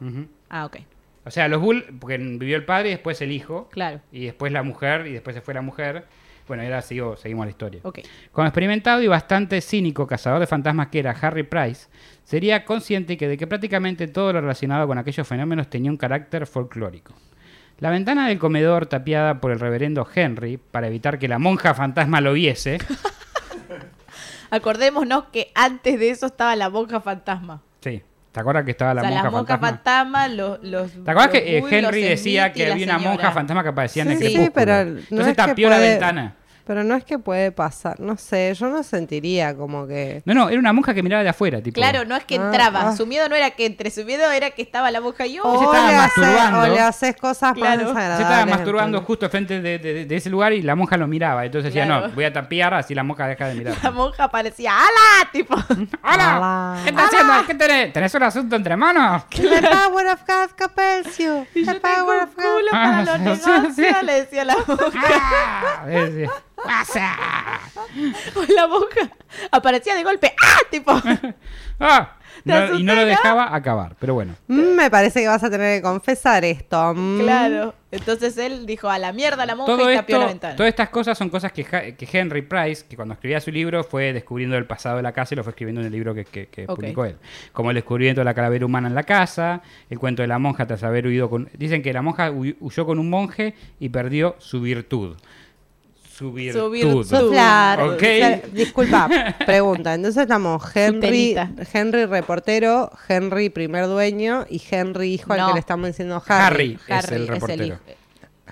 Ah, 0.49 0.67
ok. 0.67 0.79
O 1.25 1.31
sea, 1.31 1.49
los 1.49 1.61
Bull, 1.61 1.85
porque 2.01 2.19
vivió 2.19 2.57
el 2.57 2.65
padre 2.65 2.89
y 2.89 2.93
después 2.93 3.21
el 3.23 3.31
hijo. 3.31 3.69
Claro. 3.71 4.01
Y 4.11 4.25
después 4.25 4.53
la 4.53 4.63
mujer 4.63 5.07
y 5.07 5.13
después 5.13 5.35
se 5.35 5.43
fue 5.43 5.55
la 5.55 5.63
mujer. 5.63 6.05
Bueno, 6.49 6.65
y 6.65 6.67
ahora 6.67 6.83
sigo, 6.83 7.17
seguimos 7.17 7.47
la 7.47 7.51
historia. 7.51 7.81
Ok. 7.85 8.01
Como 8.33 8.47
experimentado 8.49 9.01
y 9.01 9.07
bastante 9.07 9.61
cínico 9.61 10.07
cazador 10.07 10.41
de 10.41 10.47
fantasmas 10.47 10.89
que 10.89 10.99
era 10.99 11.13
Harry 11.13 11.45
Price, 11.45 11.87
sería 12.25 12.65
consciente 12.65 13.17
que 13.17 13.29
de 13.29 13.37
que 13.37 13.47
prácticamente 13.47 14.09
todo 14.09 14.33
lo 14.33 14.41
relacionado 14.41 14.87
con 14.89 14.99
aquellos 14.99 15.27
fenómenos 15.27 15.71
tenía 15.71 15.91
un 15.91 15.97
carácter 15.97 16.47
folclórico. 16.47 17.15
La 17.81 17.91
ventana 17.91 18.29
del 18.29 18.39
comedor 18.39 18.87
tapiada 18.87 19.41
por 19.41 19.51
el 19.51 19.59
reverendo 19.59 20.07
Henry, 20.15 20.57
para 20.57 20.87
evitar 20.87 21.19
que 21.19 21.27
la 21.29 21.39
monja 21.39 21.75
fantasma 21.75 22.21
lo 22.21 22.33
viese, 22.35 22.79
Acordémonos 24.51 25.25
que 25.33 25.51
antes 25.55 25.99
de 25.99 26.11
eso 26.11 26.27
estaba 26.27 26.55
la 26.57 26.69
monja 26.69 27.01
fantasma. 27.01 27.63
sí, 27.81 28.03
¿Te 28.33 28.41
acuerdas 28.41 28.65
que 28.65 28.71
estaba 28.73 28.93
O 28.93 28.95
la 28.95 29.01
sea, 29.03 29.11
monja 29.11 29.23
las 29.25 29.33
monjas 29.33 29.61
fantasma? 29.61 29.77
fantasma, 30.03 30.29
los, 30.29 30.63
los. 30.63 30.91
¿Te 30.93 31.11
acuerdas 31.11 31.25
los 31.27 31.33
que 31.43 31.59
eh, 31.59 31.65
Henry 31.71 32.03
decía 32.03 32.53
que 32.53 32.67
la 32.67 32.75
había 32.75 32.87
una 32.87 32.99
monja 32.99 33.31
fantasma 33.31 33.63
que 33.63 33.69
aparecía 33.71 34.03
en 34.05 34.11
el 34.13 34.19
Sí, 34.19 34.25
Sí, 34.27 34.33
crepúsculo? 34.35 34.55
pero 34.55 34.85
no 34.85 34.99
Entonces 34.99 35.21
es 35.21 35.27
que 35.29 35.35
tapió 35.35 35.69
la 35.71 35.79
ventana. 35.79 36.35
Pero 36.65 36.85
no 36.85 36.95
es 36.95 37.05
que 37.05 37.19
puede 37.19 37.51
pasar, 37.53 37.99
no 37.99 38.17
sé, 38.17 38.55
yo 38.55 38.69
no 38.69 38.83
sentiría 38.85 39.57
como 39.57 39.87
que... 39.87 40.23
No, 40.25 40.33
no, 40.35 40.49
era 40.49 40.59
una 40.61 40.73
monja 40.73 40.95
que 40.95 41.03
miraba 41.03 41.23
de 41.25 41.29
afuera, 41.29 41.61
tipo. 41.61 41.75
Claro, 41.75 42.05
no 42.05 42.15
es 42.17 42.25
que 42.25 42.37
Ah, 42.39 42.43
entraba. 42.47 42.89
ah. 42.91 42.97
Su 42.97 43.05
miedo 43.07 43.29
no 43.29 43.35
era 43.35 43.51
que 43.51 43.67
entre, 43.67 43.91
su 43.91 44.05
miedo 44.05 44.31
era 44.31 44.51
que 44.51 44.63
estaba 44.63 44.91
la 44.91 45.01
monja 45.01 45.27
y 45.27 45.35
yo. 45.35 45.43
O 45.43 45.61
estaba 45.73 45.91
le, 45.91 45.97
hace- 45.97 46.21
masturbando. 46.21 46.61
o 46.61 46.67
le 46.75 46.81
haces 46.81 47.17
cosas 47.17 47.53
Claro. 47.55 47.69
más 47.69 47.79
Se 47.79 47.85
desagradables. 47.87 48.17
Se 48.17 48.23
estaba 48.33 48.47
masturbando 48.47 48.99
entonces. 48.99 49.07
justo 49.07 49.29
frente 49.31 49.61
de, 49.61 49.79
de- 49.79 50.05
de 50.07 50.17
ese 50.17 50.31
lugar 50.31 50.53
y 50.53 50.63
la 50.63 50.77
monja 50.77 50.97
lo 50.97 51.07
miraba. 51.09 51.45
Entonces 51.45 51.73
decía, 51.75 51.85
no, 51.87 52.09
voy 52.11 52.25
a 52.25 52.33
tapiar 52.33 52.75
así 52.75 52.95
la 52.95 53.03
monja 53.03 53.27
deja 53.27 53.49
de 53.49 53.55
mirar. 53.55 53.75
La 53.83 53.91
monja 53.91 54.29
parecía 54.29 54.73
¡Hala! 54.73 55.31
Tipo. 55.33 55.55
Hola. 56.05 56.79
¿Qué 56.85 56.91
estás 56.91 57.07
haciendo? 57.07 57.33
¿Qué 57.47 57.55
tenés? 57.55 57.93
¿Tenés 57.93 58.15
un 58.15 58.23
asunto 58.23 58.57
entre 58.57 58.77
manos? 58.77 59.25
The 59.31 59.61
power 59.63 60.07
of 60.09 60.21
God 60.27 60.51
compels 60.59 61.19
Y 61.21 61.25
The 61.25 61.65
yo 61.75 61.81
power 61.81 61.81
tengo 61.81 62.23
of 62.23 62.37
God. 62.37 62.43
culo 62.43 62.71
para 62.71 62.99
Ah, 62.99 63.05
los 63.05 63.21
negocios, 63.21 63.75
sí. 63.77 63.85
le 64.05 64.13
decía 64.13 64.45
la 64.45 64.57
monja. 64.67 65.01
¡Ah! 66.59 66.85
¡Pasa! 66.85 67.61
La 68.55 68.67
monja 68.67 69.11
aparecía 69.51 69.95
de 69.95 70.05
golpe. 70.05 70.35
¡Ah! 70.43 70.59
Tipo. 70.71 70.93
Ah, 71.85 72.17
no- 72.45 72.79
y 72.79 72.83
no 72.85 72.95
lo 72.95 73.05
dejaba 73.05 73.53
acabar, 73.57 73.97
pero 73.99 74.15
bueno. 74.15 74.35
Mm, 74.47 74.77
me 74.77 74.89
parece 74.89 75.21
que 75.21 75.27
vas 75.27 75.43
a 75.43 75.51
tener 75.51 75.79
que 75.79 75.83
confesar 75.83 76.45
esto. 76.45 76.95
Mm. 76.95 77.21
Claro. 77.21 77.75
Entonces 77.91 78.39
él 78.39 78.67
dijo 78.67 78.89
a 78.89 78.99
la 79.01 79.13
mierda 79.13 79.45
la 79.47 79.57
monja 79.57 79.73
Todo 79.77 79.91
y 79.91 79.97
tapió 79.97 80.19
la 80.19 80.25
esto, 80.27 80.33
ventana. 80.33 80.57
todas 80.57 80.69
estas 80.71 80.89
cosas 80.91 81.19
son 81.19 81.29
cosas 81.29 81.51
que, 81.53 81.67
Henry 82.13 82.43
Price, 82.43 82.85
que 82.89 82.95
cuando 82.95 83.15
escribía 83.15 83.41
su 83.41 83.51
libro, 83.51 83.83
fue 83.83 84.13
descubriendo 84.13 84.57
el 84.57 84.65
pasado 84.67 84.97
de 84.99 85.03
la 85.03 85.13
casa 85.13 85.35
y 85.35 85.37
lo 85.37 85.43
fue 85.43 85.51
escribiendo 85.51 85.81
en 85.81 85.89
el 85.89 85.93
libro 85.93 86.15
que, 86.15 86.25
que- 86.25 86.47
que 86.47 86.65
Ok. 86.69 86.77
publicó 86.77 87.05
él. 87.05 87.17
Como 87.53 87.71
el 87.71 87.75
descubrimiento 87.75 88.21
de 88.21 88.27
la 88.27 88.35
calavera 88.35 88.65
humana 88.65 88.87
en 88.87 88.95
la 88.95 89.03
casa, 89.03 89.61
el 89.91 89.99
cuento 89.99 90.23
de 90.23 90.29
la 90.29 90.39
monja 90.39 90.67
tras 90.67 90.85
haber 90.85 91.07
huido 91.07 91.29
con... 91.29 91.51
Dicen 91.55 91.83
que 91.83 91.93
la 91.93 92.03
monja 92.03 92.31
huy- 92.31 92.57
huyó 92.61 92.87
con 92.87 93.01
un 93.01 93.11
monje 93.11 93.55
y 93.81 93.89
perdió 93.89 94.37
su 94.39 94.61
virtud. 94.61 95.17
Su 96.17 96.33
virtud. 96.33 96.71
virtud. 96.73 97.13
O 97.13 97.31
sea, 97.33 97.79
disculpa, 98.53 99.09
pregunta. 99.47 99.95
Entonces 99.95 100.23
estamos 100.23 100.63
Henry. 100.77 101.37
Henry 101.73 102.05
reportero, 102.07 102.91
Henry 103.09 103.49
primer 103.49 103.87
dueño 103.87 104.45
y 104.49 104.63
Henry 104.71 105.15
hijo 105.15 105.33
al 105.33 105.47
que 105.49 105.53
le 105.55 105.61
estamos 105.61 105.87
diciendo 105.89 106.23
Harry, 106.29 106.79
Harry. 106.89 107.05
es 107.07 107.11
el 107.13 107.29
reportero. 107.29 107.79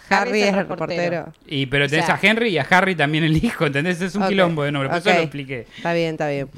Harry 0.08 0.42
es 0.42 0.48
el 0.48 0.66
reportero. 0.68 1.32
Y 1.46 1.66
pero 1.66 1.84
O 1.84 1.88
tenés 1.88 2.06
sea- 2.06 2.14
a 2.16 2.18
Henry 2.20 2.48
y 2.50 2.58
a 2.58 2.62
Harry 2.68 2.94
también 2.96 3.24
el 3.24 3.36
hijo, 3.44 3.66
¿entendés? 3.66 4.00
Es 4.00 4.14
un 4.16 4.26
quilombo 4.26 4.62
de 4.64 4.72
nombre, 4.72 4.88
por 4.88 4.98
eso 4.98 5.10
ok. 5.10 5.16
lo 5.16 5.22
expliqué. 5.22 5.66
Está 5.76 5.92
bien, 5.92 6.12
está 6.12 6.28
bien. 6.28 6.48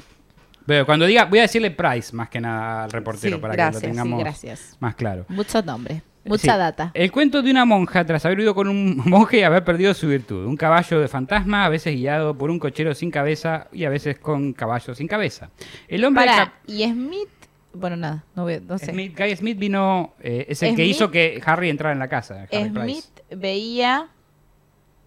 Pero 0.65 0.85
cuando 0.85 1.05
diga, 1.05 1.25
voy 1.25 1.39
a 1.39 1.41
decirle 1.43 1.69
Price 1.71 2.15
más 2.15 2.29
que 2.29 2.39
nada 2.39 2.85
al 2.85 2.91
reportero 2.91 3.35
Sí, 3.35 3.41
para 3.41 3.53
gracias, 3.53 3.75
que 3.75 3.79
sí, 3.81 3.87
lo 3.87 3.91
tengamos 3.93 4.19
gracias. 4.23 4.77
más 4.79 4.95
claro. 4.95 5.25
Muchos 5.27 5.63
nombres. 5.65 6.01
Mucha 6.25 6.53
Sí. 6.53 6.59
data. 6.59 6.91
El 6.93 7.11
cuento 7.11 7.41
de 7.41 7.51
una 7.51 7.65
monja 7.65 8.05
tras 8.05 8.25
haber 8.25 8.37
huido 8.39 8.55
con 8.55 8.67
un 8.69 8.97
monje 9.05 9.39
y 9.39 9.43
haber 9.43 9.63
perdido 9.65 9.93
su 9.93 10.07
virtud. 10.07 10.45
Un 10.45 10.55
caballo 10.55 10.99
de 11.01 11.07
fantasma, 11.07 11.65
a 11.65 11.69
veces 11.69 11.95
guiado 11.95 12.37
por 12.37 12.49
un 12.49 12.59
cochero 12.59 12.95
sin 12.95 13.11
cabeza 13.11 13.67
y 13.73 13.83
a 13.85 13.89
veces 13.89 14.19
con 14.19 14.53
caballo 14.53 14.95
sin 14.95 15.07
cabeza. 15.07 15.49
El 15.87 16.05
hombre 16.05 16.25
Para, 16.25 16.53
y 16.65 16.83
Smith. 16.85 17.29
Bueno, 17.73 17.95
nada, 17.97 18.23
no, 18.35 18.45
veo, 18.45 18.61
no 18.61 18.77
sé. 18.77 18.91
Smith, 18.91 19.17
Guy 19.17 19.35
Smith 19.35 19.57
vino, 19.57 20.13
eh, 20.19 20.45
es 20.47 20.61
el 20.63 20.75
que 20.75 20.85
hizo 20.85 21.09
que 21.09 21.41
Harry 21.43 21.69
entrara 21.69 21.91
en 21.91 21.99
la 21.99 22.07
casa. 22.07 22.47
Harry 22.51 22.69
Smith 22.69 23.03
Price. 23.19 23.35
veía 23.35 24.09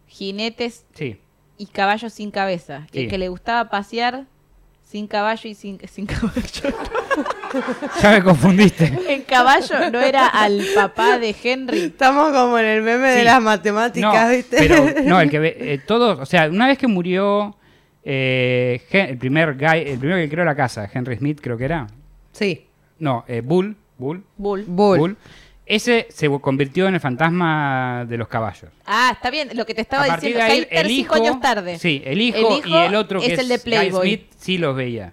jinetes 0.08 0.84
Sí. 0.94 1.18
y 1.58 1.66
caballos 1.66 2.12
sin 2.12 2.30
cabeza. 2.30 2.86
Y 2.92 3.04
el 3.04 3.08
que 3.08 3.18
le 3.18 3.28
gustaba 3.28 3.68
pasear 3.70 4.24
sin 4.82 5.06
caballo 5.06 5.48
y 5.48 5.54
sin, 5.54 5.78
sin 5.88 6.06
caballo. 6.06 6.76
Ya 8.02 8.10
me 8.12 8.22
confundiste. 8.22 8.92
En 9.08 9.22
caballo 9.22 9.90
no 9.90 10.00
era 10.00 10.26
al 10.28 10.62
papá 10.74 11.18
de 11.18 11.34
Henry. 11.42 11.80
Estamos 11.84 12.32
como 12.32 12.58
en 12.58 12.64
el 12.66 12.82
meme 12.82 13.12
Sí. 13.12 13.18
de 13.18 13.24
las 13.24 13.34
No, 13.36 13.40
matemáticas, 13.42 14.30
¿viste? 14.30 14.56
pero 14.58 14.84
no, 15.04 15.20
el 15.20 15.30
que 15.30 15.38
ve, 15.38 15.56
eh, 15.58 15.78
todos, 15.86 16.18
o 16.20 16.26
sea, 16.26 16.48
una 16.48 16.66
vez 16.66 16.78
que 16.78 16.86
murió 16.86 17.56
eh, 18.04 18.80
el 18.92 19.18
primer 19.18 19.54
guy, 19.56 19.80
el 19.86 19.98
primero 19.98 20.18
que 20.18 20.28
creó 20.28 20.44
la 20.44 20.54
casa, 20.54 20.88
Henry 20.92 21.16
Smith 21.16 21.40
creo 21.42 21.56
que 21.56 21.64
era. 21.64 21.86
Sí. 22.32 22.66
No, 22.98 23.24
eh, 23.28 23.40
Bull, 23.44 23.76
Bull, 23.98 24.22
Bull. 24.36 24.64
Bull. 24.66 24.98
Bull. 24.98 25.16
Ese 25.68 26.06
se 26.10 26.30
convirtió 26.40 26.86
en 26.86 26.94
el 26.94 27.00
fantasma 27.00 28.04
de 28.08 28.16
los 28.16 28.28
caballos. 28.28 28.70
Ah, 28.86 29.10
está 29.12 29.30
bien, 29.30 29.50
lo 29.54 29.66
que 29.66 29.74
te 29.74 29.80
estaba 29.80 30.04
a 30.04 30.14
diciendo. 30.14 30.38
de 30.38 30.44
ahí, 30.44 30.66
el 30.70 30.86
cinco 30.86 31.16
hijo, 31.16 31.24
años 31.24 31.40
tarde. 31.40 31.78
sí, 31.80 32.00
el 32.04 32.20
hijo, 32.20 32.38
El 32.38 32.58
hijo 32.58 32.68
y 32.68 32.74
el 32.76 32.94
otro 32.94 33.18
que 33.20 33.26
es 33.26 33.32
es, 33.32 33.38
el 33.40 33.48
de 33.48 33.56
Guy 33.56 33.64
Playboy. 33.64 34.06
Smith 34.06 34.26
sí 34.38 34.58
los 34.58 34.76
veía. 34.76 35.12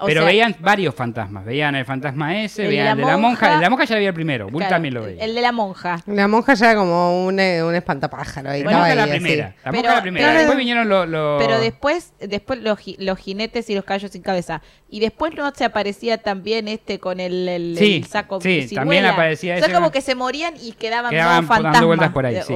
O 0.00 0.06
Pero 0.06 0.22
sea, 0.22 0.28
veían 0.28 0.56
varios 0.60 0.94
fantasmas. 0.94 1.44
Veían 1.44 1.74
el 1.74 1.84
fantasma 1.84 2.42
ese, 2.42 2.62
El 2.62 2.68
de 2.68 2.76
veían 2.76 2.84
la 2.86 2.90
el 2.92 2.96
de 2.98 3.02
la 3.04 3.16
monja. 3.16 3.28
monja. 3.28 3.48
El 3.52 3.58
de 3.58 3.62
la 3.64 3.70
monja 3.70 3.84
ya 3.84 3.94
lo 3.94 3.98
veía 3.98 4.08
el 4.08 4.14
primero. 4.14 4.44
Bull 4.48 4.60
claro, 4.60 4.74
también 4.74 4.94
lo 4.94 5.02
veía. 5.02 5.24
El 5.24 5.34
de 5.34 5.40
la 5.42 5.52
monja. 5.52 6.00
La 6.06 6.26
monja 6.28 6.54
ya 6.54 6.70
era 6.70 6.80
como 6.80 7.26
un, 7.26 7.38
eh, 7.38 7.62
un 7.62 7.74
espantapájaro. 7.74 8.48
La 8.50 8.62
Bueno, 8.64 8.78
la 8.78 8.84
ahí, 8.86 8.98
así. 8.98 9.10
primera. 9.10 9.54
La 9.64 9.72
monja 9.72 9.82
Pero- 9.82 9.94
la 9.96 10.02
primera. 10.02 10.26
pero- 10.26 10.38
Después 10.38 10.58
vinieron 10.58 10.88
los... 10.88 11.06
Pero 11.44 11.60
después, 11.60 12.12
después 12.20 12.60
los, 12.60 12.78
los 12.98 13.18
jinetes 13.18 13.68
y 13.70 13.74
los 13.74 13.84
caballos 13.84 14.10
sin 14.10 14.22
cabeza. 14.22 14.62
Y 14.88 15.00
después 15.00 15.34
no 15.34 15.50
se 15.54 15.64
aparecía 15.64 16.18
también 16.18 16.66
este 16.68 16.98
con 16.98 17.20
el, 17.20 17.48
el- 17.48 17.76
Sí, 17.78 17.96
el 17.96 18.04
saco 18.06 18.40
sí, 18.40 18.62
ciruela. 18.62 18.80
también 18.80 19.04
aparecía 19.06 19.54
O 19.54 19.58
sea, 19.58 19.66
ese 19.66 19.74
como 19.74 19.90
que 19.92 20.00
se 20.00 20.14
morían 20.14 20.54
y 20.60 20.72
quedaban, 20.72 21.10
quedaban 21.10 21.36
como 21.36 21.48
fantasmas. 21.48 21.72
dando 21.74 21.86
vueltas 21.86 22.10
por 22.10 22.26
ahí, 22.26 22.36
Eh, 22.36 22.42
sí. 22.46 22.54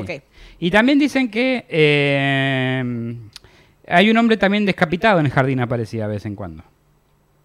Y 0.61 0.70
también 0.70 0.98
dicen 0.98 1.30
que 1.30 1.66
eh, 1.68 3.16
hay 3.88 4.11
un 4.11 4.16
hombre 4.16 4.37
también 4.37 4.64
descapitado 4.64 5.20
en 5.20 5.26
el 5.26 5.33
jardín, 5.33 5.61
aparecía 5.61 6.07
de 6.09 6.14
vez 6.14 6.26
en 6.26 6.35
cuando. 6.37 6.64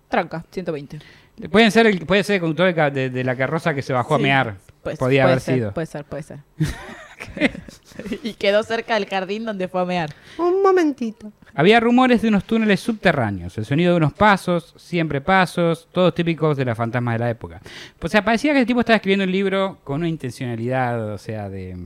Tranca, 0.10 0.44
120. 0.52 1.00
Pueden 1.50 1.72
ser 1.72 1.88
el, 1.88 2.06
puede 2.06 2.24
ser 2.24 2.36
el 2.36 2.42
conductor 2.42 2.74
de, 2.74 2.92
de- 2.92 3.10
de 3.10 3.24
la 3.24 3.36
carroza 3.36 3.74
que 3.74 3.82
se 3.82 3.94
bajó 3.94 4.16
a 4.16 4.20
mear. 4.20 4.56
Pues, 4.84 4.98
Podía 4.98 5.24
puede 5.24 5.32
haber 5.34 5.40
ser, 5.42 5.56
sido. 5.56 5.74
Puede 5.74 5.88
ser, 5.88 6.04
puede 6.06 6.24
ser. 6.24 6.40
y 8.24 8.34
quedó 8.34 8.64
cerca 8.64 8.96
del 8.96 9.06
jardín 9.08 9.46
donde 9.46 9.68
fue 9.68 9.82
a 9.82 9.86
mear. 9.86 10.10
Un 10.38 10.62
momentito. 10.62 11.32
Había 11.54 11.80
rumores 11.80 12.22
de 12.22 12.28
unos 12.30 12.44
túneles 12.46 12.80
subterráneos, 12.80 13.58
el 13.58 13.66
sonido 13.66 13.92
de 13.94 13.98
unos 13.98 14.14
pasos, 14.14 14.74
siempre 14.78 15.20
pasos, 15.22 15.88
todos 15.92 16.14
típicos 16.14 16.56
de 16.58 16.66
las 16.66 16.78
fantasmas 16.78 17.16
de 17.16 17.20
la 17.20 17.30
época. 17.30 17.62
O 18.02 18.08
sea, 18.08 18.24
parecía 18.24 18.54
que 18.54 18.60
el 18.62 18.66
tipo 18.66 18.80
estaba 18.80 18.96
escribiendo 18.98 19.26
un 19.26 19.32
libro 19.32 19.80
con 19.84 20.00
una 20.02 20.08
intencionalidad, 20.10 21.12
o 21.14 21.18
sea, 21.18 21.50
de 21.50 21.78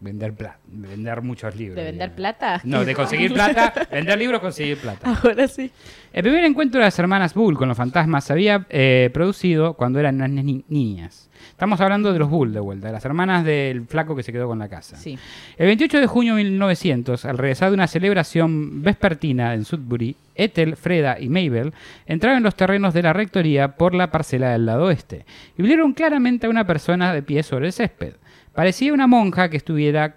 vender 0.00 0.32
plata, 0.34 0.58
vender 0.66 1.22
muchos 1.22 1.54
libros. 1.56 1.76
¿De 1.76 1.84
vender 1.84 2.14
plata? 2.14 2.60
No, 2.64 2.84
de 2.84 2.94
conseguir 2.94 3.32
plata, 3.32 3.72
vender 3.90 4.18
libros, 4.18 4.40
conseguir 4.40 4.78
plata. 4.78 5.18
Ahora 5.22 5.48
sí. 5.48 5.70
El 6.12 6.22
primer 6.22 6.44
encuentro 6.44 6.80
de 6.80 6.86
las 6.86 6.98
hermanas 6.98 7.34
Bull 7.34 7.56
con 7.56 7.68
los 7.68 7.76
fantasmas 7.76 8.24
se 8.24 8.32
había 8.32 8.66
eh, 8.70 9.10
producido 9.12 9.74
cuando 9.74 9.98
eran 10.00 10.16
unas 10.16 10.30
ni- 10.44 10.64
niñas. 10.68 11.24
Estamos 11.50 11.80
hablando 11.80 12.12
de 12.12 12.18
los 12.20 12.30
Bull 12.30 12.52
de 12.52 12.60
vuelta, 12.60 12.86
de 12.86 12.92
las 12.92 13.04
hermanas 13.04 13.44
del 13.44 13.84
flaco 13.86 14.14
que 14.14 14.22
se 14.22 14.32
quedó 14.32 14.46
con 14.46 14.58
la 14.60 14.68
casa. 14.68 14.96
Sí. 14.96 15.18
El 15.56 15.66
28 15.66 15.98
de 16.00 16.06
junio 16.06 16.34
de 16.36 16.44
1900, 16.44 17.24
al 17.24 17.36
regresar 17.38 17.70
de 17.70 17.74
una 17.74 17.86
celebración 17.88 18.82
vespertina 18.82 19.54
en 19.54 19.64
Sudbury, 19.64 20.14
Ethel, 20.34 20.76
Freda 20.76 21.18
y 21.18 21.28
Mabel 21.28 21.72
entraron 22.06 22.38
en 22.38 22.44
los 22.44 22.54
terrenos 22.54 22.94
de 22.94 23.02
la 23.02 23.12
rectoría 23.12 23.68
por 23.76 23.94
la 23.94 24.10
parcela 24.10 24.50
del 24.52 24.66
lado 24.66 24.84
oeste 24.86 25.24
y 25.56 25.62
vieron 25.62 25.92
claramente 25.94 26.46
a 26.46 26.50
una 26.50 26.64
persona 26.64 27.12
de 27.12 27.22
pie 27.22 27.42
sobre 27.42 27.66
el 27.66 27.72
césped. 27.72 28.14
Parecía 28.58 28.92
una 28.92 29.06
monja 29.06 29.48
que 29.48 29.56
estuviera 29.56 30.16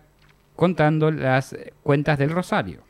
contando 0.56 1.12
las 1.12 1.56
cuentas 1.84 2.17
del 2.17 2.32
rosario. 2.32 2.82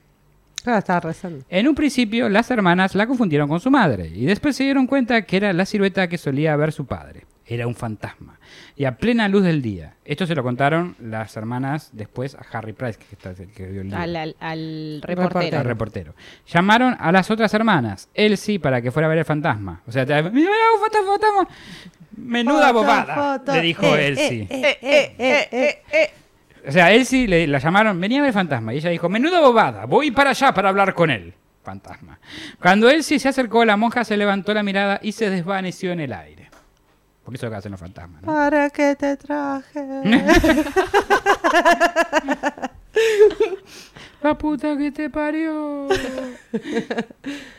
Estaba 0.65 1.01
rezando. 1.01 1.43
En 1.49 1.67
un 1.67 1.75
principio, 1.75 2.29
las 2.29 2.49
hermanas 2.51 2.95
la 2.95 3.05
confundieron 3.05 3.49
con 3.49 3.59
su 3.59 3.69
madre 3.69 4.07
y 4.15 4.23
después 4.23 4.55
se 4.55 4.63
dieron 4.63 4.87
cuenta 4.87 5.23
que 5.23 5.35
era 5.35 5.51
la 5.51 5.65
silueta 5.65 6.07
que 6.07 6.17
solía 6.17 6.55
ver 6.55 6.71
su 6.71 6.85
padre. 6.85 7.25
Era 7.53 7.67
un 7.67 7.75
fantasma. 7.75 8.39
Y 8.77 8.85
a 8.85 8.95
plena 8.97 9.27
luz 9.27 9.43
del 9.43 9.61
día. 9.61 9.95
Esto 10.05 10.25
se 10.25 10.35
lo 10.35 10.41
contaron 10.43 10.95
las 11.01 11.35
hermanas 11.35 11.89
después 11.91 12.33
a 12.35 12.45
Harry 12.57 12.71
Price, 12.71 12.97
que, 12.97 13.05
está, 13.13 13.33
que 13.35 13.65
el 13.65 13.83
libro. 13.83 13.97
Al, 13.97 14.15
al, 14.15 14.35
al 14.39 15.01
Reportero. 15.03 15.27
reportero. 15.27 15.57
al 15.59 15.65
reportero. 15.65 16.15
Llamaron 16.47 16.95
a 16.97 17.11
las 17.11 17.29
otras 17.29 17.53
hermanas, 17.53 18.07
Elsie, 18.13 18.59
para 18.59 18.81
que 18.81 18.89
fuera 18.91 19.07
a 19.07 19.09
ver 19.09 19.17
el 19.19 19.25
fantasma. 19.25 19.81
O 19.85 19.91
sea, 19.91 20.05
te- 20.05 20.13
mira, 20.15 20.31
mira, 20.31 20.51
un 20.75 20.81
fantasma, 20.81 21.11
fantasma. 21.11 21.47
Menuda 22.15 22.67
Foto, 22.67 22.73
bobada, 22.73 23.15
foto. 23.39 23.53
le 23.53 23.61
dijo 23.61 23.85
Eh, 23.97 24.07
Elsie. 24.07 24.47
eh, 24.49 24.77
eh, 24.81 25.15
eh, 25.19 25.47
eh, 25.51 25.81
eh. 25.91 26.09
O 26.67 26.71
sea, 26.71 26.93
Elsie 26.93 27.27
le, 27.27 27.47
la 27.47 27.57
llamaron, 27.59 27.99
venía 27.99 28.19
a 28.19 28.21
ver 28.21 28.27
el 28.29 28.33
fantasma. 28.33 28.73
Y 28.73 28.77
ella 28.77 28.91
dijo, 28.91 29.09
menuda 29.09 29.41
bobada, 29.41 29.85
voy 29.85 30.11
para 30.11 30.29
allá 30.29 30.53
para 30.53 30.69
hablar 30.69 30.93
con 30.93 31.09
él. 31.09 31.33
Fantasma. 31.63 32.17
Cuando 32.61 32.89
Elsie 32.89 33.19
se 33.19 33.27
acercó, 33.29 33.65
la 33.65 33.75
monja 33.77 34.03
se 34.05 34.15
levantó 34.17 34.53
la 34.53 34.63
mirada 34.63 34.99
y 35.03 35.11
se 35.11 35.29
desvaneció 35.29 35.91
en 35.91 35.99
el 35.99 36.13
aire. 36.13 36.40
Porque 37.31 37.37
eso 37.37 37.45
es 37.45 37.49
lo 37.49 37.51
que 37.51 37.57
hacen 37.59 37.71
los 37.71 37.79
fantasmas, 37.79 38.21
¿no? 38.23 38.33
¿Para 38.33 38.69
qué 38.71 38.93
te 38.97 39.15
traje? 39.15 39.79
La 44.21 44.37
puta 44.37 44.77
que 44.77 44.91
te 44.91 45.09
parió. 45.09 45.87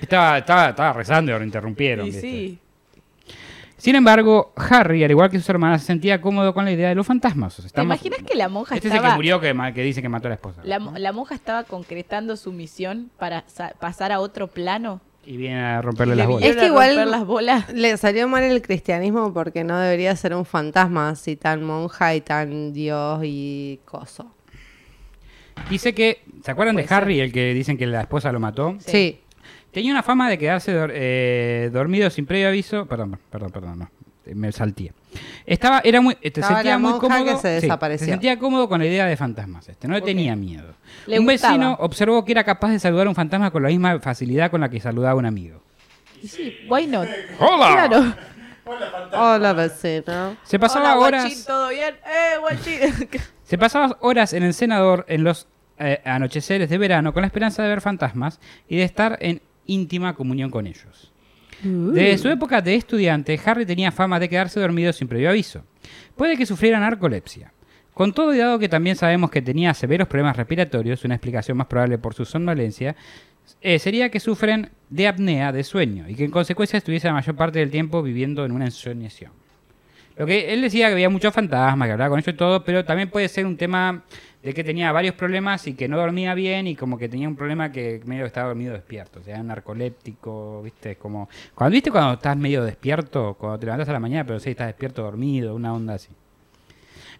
estaba, 0.00 0.38
estaba, 0.38 0.68
estaba 0.68 0.92
rezando 0.92 1.32
y 1.34 1.38
lo 1.38 1.44
interrumpieron. 1.44 2.12
Sí. 2.12 2.58
Sin 3.76 3.96
embargo, 3.96 4.52
Harry, 4.56 5.02
al 5.02 5.10
igual 5.10 5.28
que 5.28 5.38
sus 5.40 5.48
hermanas, 5.48 5.80
se 5.80 5.88
sentía 5.88 6.20
cómodo 6.20 6.54
con 6.54 6.64
la 6.64 6.70
idea 6.70 6.88
de 6.90 6.94
los 6.94 7.04
fantasmas. 7.06 7.58
O 7.58 7.62
sea, 7.62 7.70
¿Te 7.72 7.82
imaginas 7.82 8.20
que 8.22 8.36
la 8.36 8.48
monja 8.48 8.76
Este 8.76 8.86
es 8.88 8.92
el 8.92 8.98
estaba... 8.98 9.14
que 9.14 9.16
murió 9.16 9.40
que, 9.40 9.72
que 9.74 9.82
dice 9.82 10.00
que 10.02 10.08
mató 10.08 10.28
a 10.28 10.30
la 10.30 10.34
esposa. 10.36 10.60
La, 10.64 10.78
mo- 10.78 10.96
la 10.96 11.10
monja 11.12 11.34
estaba 11.34 11.64
concretando 11.64 12.36
su 12.36 12.52
misión 12.52 13.10
para 13.18 13.42
sa- 13.48 13.72
pasar 13.80 14.12
a 14.12 14.20
otro 14.20 14.46
plano 14.46 15.00
Y 15.24 15.36
viene 15.36 15.62
a 15.62 15.80
romperle 15.82 16.16
Le 16.16 16.22
las 16.22 16.28
bolas. 16.28 16.48
Es 16.48 16.56
que 16.56 16.66
igual- 16.66 17.10
las 17.10 17.24
bolas. 17.24 17.72
Le 17.72 17.96
salió 17.96 18.26
mal 18.28 18.42
el 18.42 18.60
cristianismo 18.60 19.32
porque 19.32 19.62
no 19.64 19.78
debería 19.78 20.14
ser 20.16 20.34
un 20.34 20.44
fantasma 20.44 21.14
si 21.14 21.36
tan 21.36 21.62
monja 21.62 22.14
y 22.14 22.20
tan 22.20 22.72
dios 22.72 23.20
y 23.22 23.80
coso. 23.84 24.34
Dice 25.70 25.94
que, 25.94 26.22
¿se 26.44 26.50
acuerdan 26.50 26.76
de. 26.76 26.86
Harry, 26.88 27.20
el 27.20 27.32
que 27.32 27.54
dicen 27.54 27.76
que 27.78 27.86
la 27.86 28.00
esposa 28.00 28.32
lo 28.32 28.40
mató? 28.40 28.76
Sí. 28.80 29.20
Tenía 29.70 29.92
una 29.92 30.02
fama 30.02 30.28
de 30.28 30.38
quedarse 30.38 30.72
dor- 30.74 30.92
eh, 30.92 31.70
dormido 31.72 32.10
sin 32.10 32.26
previo 32.26 32.48
aviso. 32.48 32.86
Perdón, 32.86 33.18
perdón, 33.30 33.50
perdón, 33.52 33.78
no. 33.78 33.90
Me 34.26 34.52
salté. 34.52 34.92
Estaba, 35.44 35.80
era 35.84 36.00
muy, 36.00 36.14
te 36.14 36.28
Estaba 36.28 36.54
sentía 36.54 36.72
la 36.72 36.78
muy 36.78 36.98
cómodo. 36.98 37.24
que 37.24 37.36
se 37.36 37.60
sí, 37.60 37.68
se 37.98 38.04
sentía 38.06 38.38
cómodo 38.38 38.68
con 38.68 38.80
la 38.80 38.86
idea 38.86 39.06
de 39.06 39.16
fantasmas. 39.16 39.68
Este, 39.68 39.88
no 39.88 39.94
le 39.94 40.02
tenía 40.02 40.36
miedo. 40.36 40.74
Le 41.06 41.18
un 41.18 41.26
gustaba. 41.26 41.54
vecino 41.54 41.76
observó 41.80 42.24
que 42.24 42.32
era 42.32 42.44
capaz 42.44 42.70
de 42.70 42.78
saludar 42.78 43.06
a 43.06 43.10
un 43.10 43.16
fantasma 43.16 43.50
con 43.50 43.62
la 43.62 43.68
misma 43.68 43.98
facilidad 44.00 44.50
con 44.50 44.60
la 44.60 44.68
que 44.68 44.80
saludaba 44.80 45.12
a 45.12 45.16
un 45.16 45.26
amigo. 45.26 45.60
Y 46.22 46.28
sí, 46.28 46.56
why 46.68 46.86
not? 46.86 47.08
¡Hola! 47.40 47.88
Claro. 47.88 48.14
Hola, 49.12 49.52
vecino. 49.52 50.36
Se 50.44 50.58
pasaba 50.58 50.92
Hola, 50.96 51.00
horas. 51.06 51.24
guachín, 51.24 51.44
¿todo 51.44 51.68
bien? 51.70 51.94
¡Eh! 52.06 53.08
Se 53.44 53.58
pasaba 53.58 53.96
horas 54.00 54.32
en 54.32 54.44
el 54.44 54.54
senador 54.54 55.04
en 55.08 55.24
los 55.24 55.46
eh, 55.78 56.00
anocheceres 56.04 56.70
de 56.70 56.78
verano 56.78 57.12
con 57.12 57.22
la 57.22 57.26
esperanza 57.26 57.62
de 57.62 57.68
ver 57.68 57.80
fantasmas 57.80 58.40
y 58.68 58.76
de 58.76 58.84
estar 58.84 59.18
en 59.20 59.42
íntima 59.66 60.14
comunión 60.14 60.50
con 60.50 60.66
ellos. 60.66 61.11
Desde 61.62 62.18
su 62.18 62.28
época 62.28 62.60
de 62.60 62.74
estudiante, 62.74 63.38
Harry 63.44 63.64
tenía 63.64 63.92
fama 63.92 64.18
de 64.18 64.28
quedarse 64.28 64.60
dormido 64.60 64.92
sin 64.92 65.08
previo 65.08 65.30
aviso. 65.30 65.64
Puede 66.16 66.36
que 66.36 66.46
sufriera 66.46 66.80
narcolepsia. 66.80 67.52
Con 67.94 68.12
todo 68.12 68.34
y 68.34 68.38
dado 68.38 68.58
que 68.58 68.68
también 68.68 68.96
sabemos 68.96 69.30
que 69.30 69.42
tenía 69.42 69.74
severos 69.74 70.08
problemas 70.08 70.36
respiratorios, 70.36 71.04
una 71.04 71.14
explicación 71.14 71.58
más 71.58 71.66
probable 71.66 71.98
por 71.98 72.14
su 72.14 72.24
somnolencia, 72.24 72.96
eh, 73.60 73.78
sería 73.78 74.08
que 74.08 74.18
sufren 74.18 74.70
de 74.88 75.08
apnea 75.08 75.52
de 75.52 75.62
sueño 75.62 76.08
y 76.08 76.14
que 76.14 76.24
en 76.24 76.30
consecuencia 76.30 76.78
estuviese 76.78 77.08
la 77.08 77.14
mayor 77.14 77.36
parte 77.36 77.58
del 77.58 77.70
tiempo 77.70 78.02
viviendo 78.02 78.44
en 78.44 78.52
una 78.52 78.64
ensoñación. 78.64 79.32
Lo 80.16 80.26
que 80.26 80.52
él 80.52 80.60
decía 80.60 80.88
que 80.88 80.92
había 80.92 81.08
muchos 81.08 81.32
fantasmas, 81.34 81.86
que 81.88 81.92
hablaba 81.92 82.10
con 82.10 82.18
ellos 82.18 82.34
y 82.34 82.36
todo, 82.36 82.64
pero 82.64 82.84
también 82.84 83.08
puede 83.10 83.28
ser 83.28 83.46
un 83.46 83.56
tema 83.56 84.02
de 84.42 84.52
que 84.52 84.64
tenía 84.64 84.90
varios 84.92 85.14
problemas 85.14 85.66
y 85.68 85.74
que 85.74 85.86
no 85.88 85.96
dormía 85.96 86.34
bien 86.34 86.66
y 86.66 86.74
como 86.74 86.98
que 86.98 87.08
tenía 87.08 87.28
un 87.28 87.36
problema 87.36 87.70
que 87.72 88.00
medio 88.04 88.26
estaba 88.26 88.48
dormido 88.48 88.72
despierto, 88.72 89.20
o 89.20 89.22
sea, 89.22 89.42
narcoléptico, 89.42 90.62
viste, 90.62 90.96
como 90.96 91.28
cuando 91.54 91.72
viste 91.74 91.90
cuando 91.90 92.14
estás 92.14 92.36
medio 92.36 92.64
despierto, 92.64 93.34
cuando 93.38 93.58
te 93.58 93.66
levantas 93.66 93.88
a 93.88 93.92
la 93.92 94.00
mañana, 94.00 94.24
pero 94.26 94.40
sí 94.40 94.50
estás 94.50 94.66
despierto 94.66 95.02
dormido, 95.02 95.54
una 95.54 95.72
onda 95.72 95.94
así. 95.94 96.08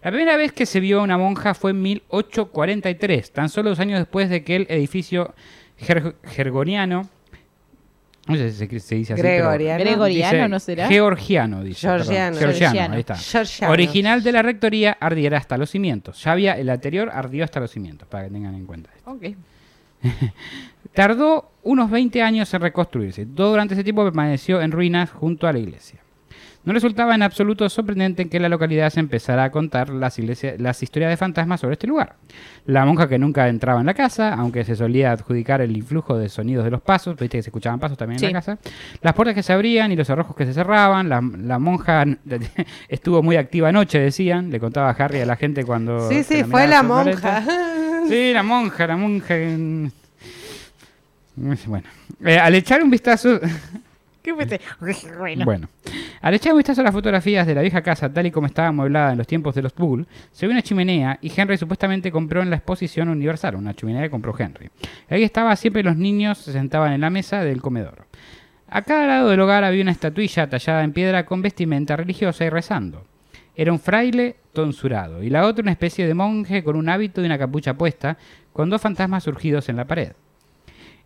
La 0.03 0.11
primera 0.11 0.35
vez 0.35 0.51
que 0.51 0.65
se 0.65 0.81
vio 0.81 0.99
a 0.99 1.03
una 1.03 1.17
monja 1.17 1.53
fue 1.53 1.71
en 1.71 1.81
1843, 1.81 3.31
tan 3.31 3.47
solo 3.49 3.69
dos 3.69 3.79
años 3.79 3.99
después 3.99 4.29
de 4.29 4.43
que 4.43 4.57
el 4.57 4.67
edificio 4.69 5.33
ger- 5.79 6.15
gergoniano, 6.25 7.07
no 8.27 8.35
sé 8.35 8.51
si 8.51 8.67
se, 8.67 8.79
se 8.79 8.95
dice 8.95 9.13
así, 9.13 9.21
pero- 9.21 9.35
Gregoriano. 9.45 9.83
Gregoriano, 9.83 10.37
Dice 10.37 10.49
¿no 10.49 10.59
será? 10.59 10.87
Georgiano, 10.87 11.63
dice. 11.63 11.87
perdón. 11.87 12.05
Georgiano. 12.07 12.37
Georgiano, 12.39 12.93
ahí 12.93 12.99
está. 13.01 13.15
Georgiano. 13.17 13.73
Original 13.73 14.23
de 14.23 14.31
la 14.31 14.41
rectoría 14.41 14.97
ardiera 14.99 15.37
hasta 15.37 15.57
los 15.57 15.69
cimientos. 15.69 16.23
Ya 16.23 16.31
había 16.31 16.53
el 16.57 16.69
anterior 16.69 17.09
ardió 17.13 17.43
hasta 17.43 17.59
los 17.59 17.71
cimientos, 17.71 18.07
para 18.07 18.25
que 18.25 18.31
tengan 18.31 18.55
en 18.55 18.65
cuenta. 18.65 18.89
esto. 18.95 19.11
Ok. 19.11 19.23
Tardó 20.93 21.51
unos 21.63 21.89
20 21.89 22.21
años 22.21 22.53
en 22.53 22.61
reconstruirse. 22.61 23.25
Todo 23.25 23.51
durante 23.51 23.73
ese 23.73 23.83
tiempo 23.83 24.03
permaneció 24.03 24.61
en 24.61 24.71
ruinas 24.71 25.09
junto 25.11 25.47
a 25.47 25.53
la 25.53 25.59
iglesia. 25.59 25.99
No 26.65 26.71
resultaba 26.71 27.13
en 27.13 27.23
absoluto 27.23 27.67
sorprendente 27.67 28.29
que 28.29 28.37
en 28.37 28.43
la 28.43 28.49
localidad 28.49 28.89
se 28.89 29.01
empezara 29.01 29.43
a 29.43 29.51
contar 29.51 29.89
las, 29.89 30.17
iglesia- 30.17 30.55
las 30.57 30.81
historias 30.81 31.09
de 31.11 31.17
fantasmas 31.17 31.59
sobre 31.59 31.73
este 31.73 31.87
lugar. 31.87 32.15
La 32.65 32.85
monja 32.85 33.09
que 33.09 33.19
nunca 33.19 33.49
entraba 33.49 33.81
en 33.81 33.85
la 33.85 33.93
casa, 33.93 34.33
aunque 34.33 34.63
se 34.63 34.75
solía 34.77 35.11
adjudicar 35.11 35.59
el 35.59 35.75
influjo 35.75 36.17
de 36.17 36.29
sonidos 36.29 36.63
de 36.63 36.71
los 36.71 36.81
pasos, 36.81 37.17
viste 37.17 37.37
que 37.37 37.43
se 37.43 37.49
escuchaban 37.49 37.79
pasos 37.81 37.97
también 37.97 38.17
Sí. 38.19 38.27
en 38.27 38.31
la 38.33 38.39
casa, 38.39 38.57
las 39.01 39.13
puertas 39.13 39.35
que 39.35 39.43
se 39.43 39.51
abrían 39.51 39.91
y 39.91 39.97
los 39.97 40.07
cerrojos 40.07 40.35
que 40.37 40.45
se 40.45 40.53
cerraban, 40.53 41.09
la, 41.09 41.21
la 41.37 41.59
monja 41.59 42.05
estuvo 42.87 43.21
muy 43.21 43.35
activa 43.35 43.67
anoche, 43.69 43.99
decían, 43.99 44.49
le 44.49 44.59
contaba 44.61 44.89
a 44.89 44.93
Harry 44.93 45.19
a 45.19 45.25
la 45.25 45.35
gente 45.35 45.65
cuando... 45.65 46.07
Sí, 46.09 46.23
sí, 46.23 46.43
fue 46.45 46.67
la 46.67 46.81
monja. 46.83 47.43
Sí, 48.07 48.33
la 48.33 48.43
monja, 48.43 48.87
la 48.87 48.97
monja. 48.97 49.35
Bueno, 51.35 51.83
Eh, 52.23 52.37
al 52.37 52.53
echar 52.55 52.83
un 52.83 52.89
vistazo, 52.89 53.39
¿Qué? 54.23 54.33
Bueno. 55.19 55.45
bueno, 55.45 55.69
al 56.21 56.33
echar 56.33 56.53
un 56.53 56.59
vistazo 56.59 56.81
a 56.81 56.85
las 56.85 56.93
fotografías 56.93 57.45
de 57.45 57.53
la 57.53 57.61
vieja 57.61 57.81
casa 57.81 58.11
tal 58.11 58.25
y 58.25 58.31
como 58.31 58.47
estaba 58.47 58.69
amueblada 58.69 59.11
en 59.11 59.17
los 59.17 59.27
tiempos 59.27 59.53
de 59.53 59.61
los 59.61 59.75
Bull, 59.75 60.07
se 60.31 60.47
ve 60.47 60.53
una 60.53 60.61
chimenea 60.61 61.19
y 61.21 61.31
Henry 61.35 61.57
supuestamente 61.57 62.11
compró 62.11 62.41
en 62.41 62.49
la 62.49 62.55
exposición 62.55 63.09
universal, 63.09 63.55
una 63.55 63.73
chimenea 63.73 64.03
que 64.03 64.09
compró 64.09 64.33
Henry. 64.37 64.69
Ahí 65.09 65.23
estaba 65.23 65.55
siempre 65.57 65.83
los 65.83 65.97
niños 65.97 66.37
se 66.37 66.53
sentaban 66.53 66.93
en 66.93 67.01
la 67.01 67.09
mesa 67.09 67.43
del 67.43 67.61
comedor. 67.61 68.05
A 68.67 68.81
cada 68.81 69.05
lado 69.05 69.29
del 69.29 69.39
hogar 69.41 69.65
había 69.65 69.81
una 69.81 69.91
estatuilla 69.91 70.49
tallada 70.49 70.83
en 70.83 70.93
piedra 70.93 71.25
con 71.25 71.41
vestimenta 71.41 71.97
religiosa 71.97 72.45
y 72.45 72.49
rezando. 72.49 73.05
Era 73.55 73.71
un 73.71 73.79
fraile 73.79 74.37
tonsurado 74.53 75.21
y 75.21 75.29
la 75.29 75.45
otra 75.45 75.63
una 75.63 75.71
especie 75.71 76.07
de 76.07 76.13
monje 76.13 76.63
con 76.63 76.75
un 76.75 76.89
hábito 76.89 77.21
y 77.21 77.25
una 77.25 77.37
capucha 77.37 77.75
puesta, 77.75 78.17
con 78.53 78.69
dos 78.69 78.81
fantasmas 78.81 79.23
surgidos 79.23 79.67
en 79.69 79.75
la 79.75 79.85
pared. 79.85 80.13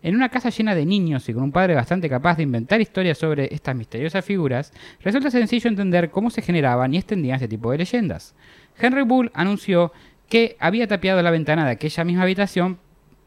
En 0.00 0.14
una 0.14 0.28
casa 0.28 0.50
llena 0.50 0.74
de 0.76 0.86
niños 0.86 1.28
y 1.28 1.34
con 1.34 1.42
un 1.42 1.52
padre 1.52 1.74
bastante 1.74 2.08
capaz 2.08 2.36
de 2.36 2.44
inventar 2.44 2.80
historias 2.80 3.18
sobre 3.18 3.52
estas 3.52 3.74
misteriosas 3.74 4.24
figuras, 4.24 4.72
resulta 5.02 5.30
sencillo 5.30 5.68
entender 5.68 6.10
cómo 6.10 6.30
se 6.30 6.40
generaban 6.40 6.94
y 6.94 6.98
extendían 6.98 7.34
este 7.36 7.48
tipo 7.48 7.72
de 7.72 7.78
leyendas. 7.78 8.34
Henry 8.78 9.02
Bull 9.02 9.30
anunció 9.34 9.92
que 10.28 10.56
había 10.60 10.86
tapiado 10.86 11.20
la 11.20 11.32
ventana 11.32 11.64
de 11.64 11.72
aquella 11.72 12.04
misma 12.04 12.22
habitación, 12.22 12.78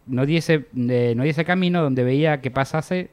no 0.05 0.25
diese, 0.25 0.67
eh, 0.75 1.13
no 1.15 1.23
diese 1.23 1.43
camino 1.43 1.81
donde 1.81 2.03
veía 2.05 2.39
que 2.39 2.51
pasase, 2.51 3.11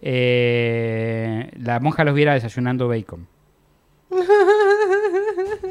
eh, 0.00 1.50
la 1.56 1.80
monja 1.80 2.04
los 2.04 2.14
viera 2.14 2.34
desayunando 2.34 2.88
bacon. 2.88 3.26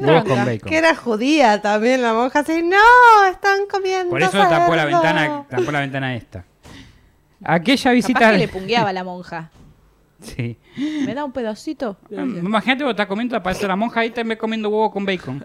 Huevos 0.00 0.24
con 0.24 0.44
bacon. 0.44 0.68
Que 0.68 0.78
era 0.78 0.94
judía 0.94 1.62
también 1.62 2.02
la 2.02 2.12
monja. 2.12 2.40
Así, 2.40 2.62
no, 2.62 3.24
están 3.30 3.66
comiendo 3.70 4.10
Por 4.10 4.22
eso 4.22 4.38
tapó 4.38 4.74
la 4.74 4.82
cerdo". 4.84 5.00
ventana, 5.00 5.46
tapó 5.48 5.70
la 5.70 5.80
ventana 5.80 6.14
esta. 6.16 6.44
Aquella 7.44 7.92
visita. 7.92 8.18
Capaz 8.20 8.32
que 8.32 8.38
le 8.38 8.48
pungueaba 8.48 8.92
la 8.92 9.04
monja. 9.04 9.50
Sí. 10.22 10.56
¿Me 11.04 11.14
da 11.16 11.24
un 11.24 11.32
pedacito? 11.32 11.96
Imagínate 12.08 12.84
vos 12.84 12.92
estás 12.92 13.08
comiendo, 13.08 13.36
aparece 13.36 13.66
la 13.66 13.74
monja 13.74 13.98
ahí 13.98 14.10
también 14.10 14.38
comiendo 14.38 14.68
huevo 14.68 14.88
con 14.92 15.04
bacon. 15.04 15.40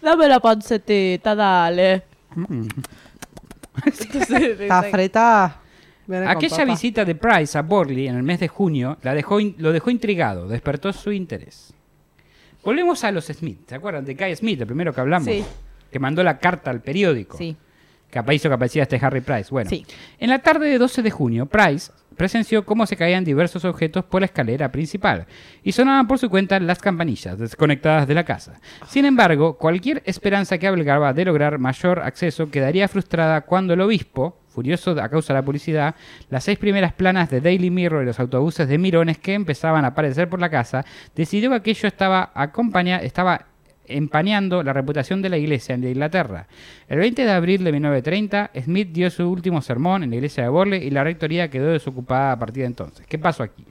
Dame 0.00 0.26
la 0.28 0.40
pancetita, 0.40 1.34
dale. 1.34 2.04
Está 3.84 4.82
fretada. 4.84 5.60
Aquella 6.26 6.64
visita 6.64 7.04
de 7.04 7.14
Price 7.14 7.58
a 7.58 7.62
Borley 7.62 8.08
en 8.08 8.16
el 8.16 8.22
mes 8.22 8.40
de 8.40 8.48
junio 8.48 8.96
la 9.02 9.12
dejó 9.14 9.40
in- 9.40 9.54
lo 9.58 9.70
dejó 9.72 9.90
intrigado, 9.90 10.48
despertó 10.48 10.90
su 10.94 11.12
interés. 11.12 11.74
Volvemos 12.64 13.04
a 13.04 13.12
los 13.12 13.26
Smith, 13.26 13.60
¿se 13.68 13.74
acuerdan 13.74 14.06
de 14.06 14.14
Guy 14.14 14.34
Smith, 14.36 14.60
el 14.62 14.66
primero 14.66 14.94
que 14.94 15.00
hablamos? 15.02 15.26
Sí. 15.28 15.44
Que 15.92 15.98
mandó 15.98 16.22
la 16.22 16.38
carta 16.38 16.70
al 16.70 16.80
periódico. 16.80 17.36
Sí. 17.36 17.54
Que 18.10 18.34
hizo 18.34 18.48
que 18.48 18.54
aparecía 18.54 18.82
este 18.84 18.98
Harry 19.02 19.20
Price. 19.20 19.50
Bueno, 19.50 19.68
Sí. 19.68 19.84
en 20.18 20.30
la 20.30 20.38
tarde 20.38 20.68
de 20.68 20.78
12 20.78 21.02
de 21.02 21.10
junio, 21.10 21.46
Price 21.46 21.92
presenció 22.16 22.64
cómo 22.64 22.84
se 22.86 22.96
caían 22.96 23.22
diversos 23.22 23.64
objetos 23.64 24.04
por 24.04 24.22
la 24.22 24.26
escalera 24.26 24.72
principal 24.72 25.26
y 25.62 25.70
sonaban 25.72 26.08
por 26.08 26.18
su 26.18 26.28
cuenta 26.28 26.58
las 26.58 26.80
campanillas 26.80 27.38
desconectadas 27.38 28.08
de 28.08 28.14
la 28.14 28.24
casa. 28.24 28.60
Sin 28.88 29.04
embargo, 29.04 29.56
cualquier 29.56 30.02
esperanza 30.04 30.58
que 30.58 30.66
albergaba 30.66 31.12
de 31.12 31.24
lograr 31.26 31.58
mayor 31.58 32.00
acceso 32.00 32.50
quedaría 32.50 32.88
frustrada 32.88 33.42
cuando 33.42 33.74
el 33.74 33.80
obispo, 33.82 34.40
furioso 34.48 34.92
a 35.00 35.08
causa 35.08 35.32
de 35.32 35.38
la 35.40 35.44
publicidad, 35.44 35.94
las 36.30 36.42
seis 36.42 36.58
primeras 36.58 36.92
planas 36.94 37.30
de 37.30 37.40
Daily 37.40 37.70
Mirror 37.70 38.02
y 38.02 38.06
los 38.06 38.18
autobuses 38.18 38.66
de 38.66 38.78
mirones 38.78 39.18
que 39.18 39.34
empezaban 39.34 39.84
a 39.84 39.88
aparecer 39.88 40.28
por 40.28 40.40
la 40.40 40.50
casa, 40.50 40.84
decidió 41.14 41.50
que 41.50 41.56
aquello 41.56 41.86
estaba, 41.86 42.32
acompaña- 42.34 43.00
estaba 43.02 43.44
empañando 43.88 44.62
la 44.62 44.72
reputación 44.72 45.22
de 45.22 45.28
la 45.28 45.38
iglesia 45.38 45.74
en 45.74 45.84
Inglaterra. 45.84 46.46
El 46.88 46.98
20 46.98 47.24
de 47.24 47.30
abril 47.30 47.64
de 47.64 47.72
1930, 47.72 48.50
Smith 48.62 48.88
dio 48.92 49.10
su 49.10 49.28
último 49.28 49.60
sermón 49.62 50.04
en 50.04 50.10
la 50.10 50.16
iglesia 50.16 50.44
de 50.44 50.48
Borley 50.48 50.82
y 50.86 50.90
la 50.90 51.04
rectoría 51.04 51.50
quedó 51.50 51.70
desocupada 51.70 52.32
a 52.32 52.38
partir 52.38 52.62
de 52.62 52.66
entonces. 52.66 53.06
¿Qué 53.06 53.18
pasó 53.18 53.42
aquí? 53.42 53.64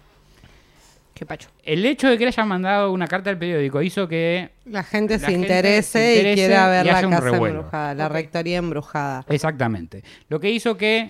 Qué 1.17 1.25
pacho. 1.25 1.49
El 1.63 1.83
hecho 1.83 2.07
de 2.09 2.17
que 2.17 2.25
le 2.25 2.27
hayan 2.27 2.47
mandado 2.47 2.91
una 2.91 3.07
carta 3.07 3.31
al 3.31 3.39
periódico 3.39 3.81
hizo 3.81 4.07
que 4.07 4.51
La 4.65 4.83
gente 4.83 5.15
La 5.15 5.19
se 5.19 5.25
gente 5.25 5.47
interese, 5.47 5.99
se 5.99 6.15
interese 6.15 6.31
y 6.31 6.35
quiera 6.35 6.69
ver 6.69 6.85
y 6.85 6.89
la 6.89 7.09
casa 7.09 7.37
embrujada, 7.37 7.95
la 7.95 8.07
rectoría 8.07 8.57
embrujada. 8.57 9.25
Exactamente. 9.27 10.03
Lo 10.29 10.39
que 10.39 10.51
hizo 10.51 10.77
que 10.77 11.09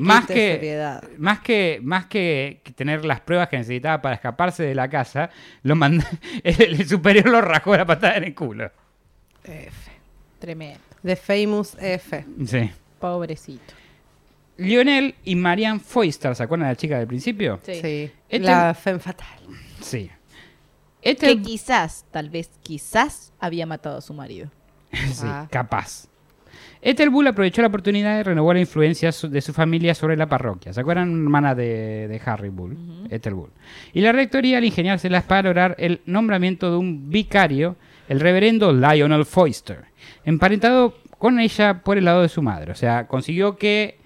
más 0.00 0.26
que, 0.26 0.34
seriedad. 0.34 1.02
más 1.18 1.40
que 1.40 1.80
más 1.82 2.06
que 2.06 2.60
tener 2.76 3.04
las 3.04 3.20
pruebas 3.20 3.48
que 3.48 3.56
necesitaba 3.58 4.00
para 4.02 4.14
escaparse 4.14 4.62
de 4.62 4.74
la 4.74 4.88
casa, 4.88 5.30
lo 5.62 5.74
mand- 5.76 6.04
el, 6.44 6.86
superior 6.88 7.28
lo 7.28 7.40
rajó 7.40 7.76
la 7.76 7.86
patada 7.86 8.16
en 8.16 8.24
el 8.24 8.34
culo. 8.34 8.70
Tremendo. 10.38 10.80
The 11.02 11.16
Famous 11.16 11.76
F. 11.80 12.24
Sí. 12.46 12.70
Pobrecito. 13.00 13.74
Lionel 14.56 15.14
y 15.24 15.36
Marianne 15.36 15.78
Foister, 15.80 16.34
¿se 16.34 16.42
acuerdan 16.42 16.68
de 16.68 16.72
la 16.72 16.76
chica 16.76 16.98
del 16.98 17.06
principio? 17.06 17.60
Sí. 17.64 17.74
Sí. 17.80 18.10
Este- 18.28 18.46
La 18.46 18.74
Femme 18.74 18.98
Fatal. 18.98 19.38
Sí. 19.80 20.10
Este 21.00 21.26
Que 21.28 21.42
quizás, 21.42 22.04
tal 22.10 22.28
vez, 22.28 22.50
quizás 22.62 23.32
había 23.38 23.66
matado 23.66 23.98
a 23.98 24.00
su 24.00 24.12
marido. 24.14 24.50
sí, 24.92 25.22
Ah. 25.24 25.46
capaz. 25.50 26.08
Ethelbull 26.80 27.26
aprovechó 27.26 27.60
la 27.62 27.68
oportunidad 27.68 28.20
y 28.20 28.22
renovó 28.22 28.52
la 28.54 28.60
influencia 28.60 29.10
de 29.10 29.40
su 29.40 29.52
familia 29.52 29.94
sobre 29.94 30.16
la 30.16 30.26
parroquia. 30.28 30.72
¿Se 30.72 30.80
acuerdan? 30.80 31.10
Hermana 31.10 31.54
de, 31.54 32.06
de 32.08 32.20
Harry 32.24 32.48
Bull, 32.50 32.76
Ethelbull. 33.10 33.50
Y 33.92 34.00
la 34.00 34.12
rectoría 34.12 34.58
al 34.58 34.64
ingeniárselas 34.64 35.24
para 35.24 35.42
lograr 35.42 35.74
el 35.78 36.00
nombramiento 36.06 36.70
de 36.70 36.76
un 36.76 37.10
vicario, 37.10 37.76
el 38.08 38.20
reverendo 38.20 38.72
Lionel 38.72 39.24
Foister, 39.24 39.84
emparentado 40.24 40.96
con 41.18 41.40
ella 41.40 41.82
por 41.82 41.98
el 41.98 42.04
lado 42.04 42.22
de 42.22 42.28
su 42.28 42.42
madre. 42.42 42.70
O 42.72 42.76
sea, 42.76 43.06
consiguió 43.08 43.56
que 43.56 43.98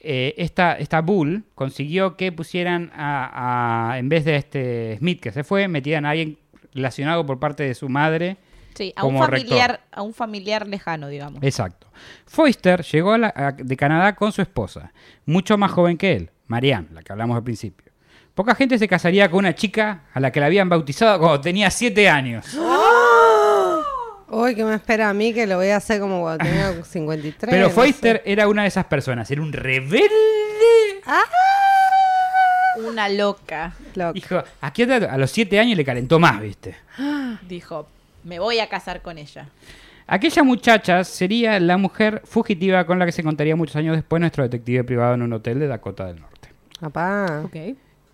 eh, 0.00 0.34
esta, 0.36 0.74
esta 0.78 1.00
Bull 1.00 1.44
consiguió 1.54 2.16
que 2.18 2.30
pusieran 2.32 2.90
a, 2.94 3.92
a- 3.92 3.98
en 3.98 4.10
vez 4.10 4.26
de 4.26 4.36
este 4.36 4.96
Smith 4.98 5.20
que 5.20 5.32
se 5.32 5.42
fue, 5.42 5.66
metieran 5.68 6.04
a 6.04 6.10
alguien 6.10 6.36
relacionado 6.74 7.24
por 7.24 7.38
parte 7.38 7.62
de 7.62 7.74
su 7.74 7.88
madre. 7.88 8.36
Sí, 8.74 8.92
a 8.96 9.04
un 9.04 9.16
familiar, 9.18 9.70
rector. 9.72 9.86
a 9.92 10.02
un 10.02 10.14
familiar 10.14 10.66
lejano, 10.68 11.08
digamos. 11.08 11.42
Exacto. 11.42 11.86
Foister 12.26 12.82
llegó 12.82 13.12
a 13.12 13.18
la- 13.18 13.32
a- 13.36 13.52
de 13.52 13.76
Canadá 13.76 14.14
con 14.16 14.32
su 14.32 14.42
esposa, 14.42 14.92
mucho 15.26 15.56
más 15.56 15.70
joven 15.70 15.96
que 15.96 16.12
él, 16.12 16.30
Marianne, 16.48 16.88
la 16.92 17.02
que 17.02 17.12
hablamos 17.12 17.36
al 17.36 17.44
principio. 17.44 17.92
Poca 18.34 18.54
gente 18.56 18.78
se 18.78 18.88
casaría 18.88 19.30
con 19.30 19.38
una 19.38 19.54
chica 19.54 20.02
a 20.12 20.18
la 20.18 20.32
que 20.32 20.40
la 20.40 20.46
habían 20.46 20.68
bautizado 20.68 21.18
cuando 21.20 21.40
tenía 21.40 21.70
7 21.70 22.08
años. 22.08 22.46
Uy, 24.28 24.56
¿qué 24.56 24.64
me 24.64 24.74
espera 24.74 25.08
a 25.10 25.14
mí? 25.14 25.32
Que 25.32 25.46
lo 25.46 25.56
voy 25.56 25.68
a 25.68 25.76
hacer 25.76 26.00
como 26.00 26.20
cuando 26.22 26.44
tenga 26.44 26.72
53. 26.84 27.48
Pero 27.48 27.68
no 27.68 27.70
Foister 27.72 28.22
sé. 28.24 28.32
era 28.32 28.48
una 28.48 28.62
de 28.62 28.68
esas 28.68 28.86
personas, 28.86 29.30
era 29.30 29.40
un 29.40 29.52
rebelde. 29.52 30.08
Una 32.88 33.08
loca. 33.08 33.74
Loco. 33.94 34.14
Dijo, 34.14 34.42
aquí 34.60 34.82
a 34.82 35.16
los 35.16 35.30
7 35.30 35.60
años 35.60 35.76
le 35.76 35.84
calentó 35.84 36.18
más, 36.18 36.40
¿viste? 36.40 36.74
Dijo, 37.48 37.86
me 38.24 38.38
voy 38.38 38.58
a 38.60 38.68
casar 38.68 39.02
con 39.02 39.18
ella. 39.18 39.48
Aquella 40.06 40.42
muchacha 40.42 41.02
sería 41.04 41.58
la 41.60 41.76
mujer 41.78 42.20
fugitiva 42.24 42.84
con 42.84 42.98
la 42.98 43.06
que 43.06 43.12
se 43.12 43.22
contaría 43.22 43.56
muchos 43.56 43.76
años 43.76 43.96
después 43.96 44.20
nuestro 44.20 44.42
detective 44.44 44.84
privado 44.84 45.14
en 45.14 45.22
un 45.22 45.32
hotel 45.32 45.58
de 45.58 45.66
Dakota 45.66 46.06
del 46.06 46.20
Norte. 46.20 46.48
Papá. 46.80 47.42
Ok. 47.44 47.56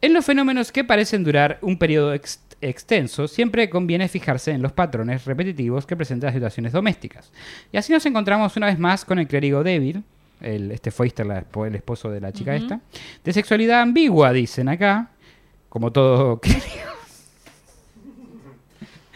En 0.03 0.13
los 0.15 0.25
fenómenos 0.25 0.71
que 0.73 0.85
parecen 0.85 1.25
durar 1.25 1.59
un 1.63 1.79
periodo 1.79 2.15
ex- 2.15 2.41
extenso, 2.61 3.27
siempre 3.27 3.69
conviene 3.69 4.09
fijarse 4.09 4.53
en 4.53 4.63
los 4.63 4.73
patrones 4.73 5.25
repetitivos 5.25 5.85
que 5.85 5.97
presentan 5.97 6.29
las 6.29 6.35
situaciones 6.35 6.73
domésticas. 6.73 7.33
Y 7.73 7.77
así 7.77 7.93
nos 7.93 8.07
encontramos 8.07 8.57
una 8.57 8.67
vez 8.67 8.79
más 8.79 9.05
con 9.05 9.19
el 9.19 9.27
clérigo 9.27 9.63
débil, 9.65 10.05
el, 10.41 10.71
este 10.71 10.91
Foister, 10.91 11.27
la 11.27 11.43
espo- 11.45 11.67
el 11.67 11.75
esposo 11.75 12.09
de 12.11 12.21
la 12.21 12.33
chica 12.33 12.55
esta, 12.55 12.81
de 13.25 13.33
sexualidad 13.33 13.81
ambigua, 13.81 14.33
dicen 14.33 14.69
acá, 14.69 15.11
como 15.69 15.91
todo 15.93 16.39
clérigo. 16.41 16.65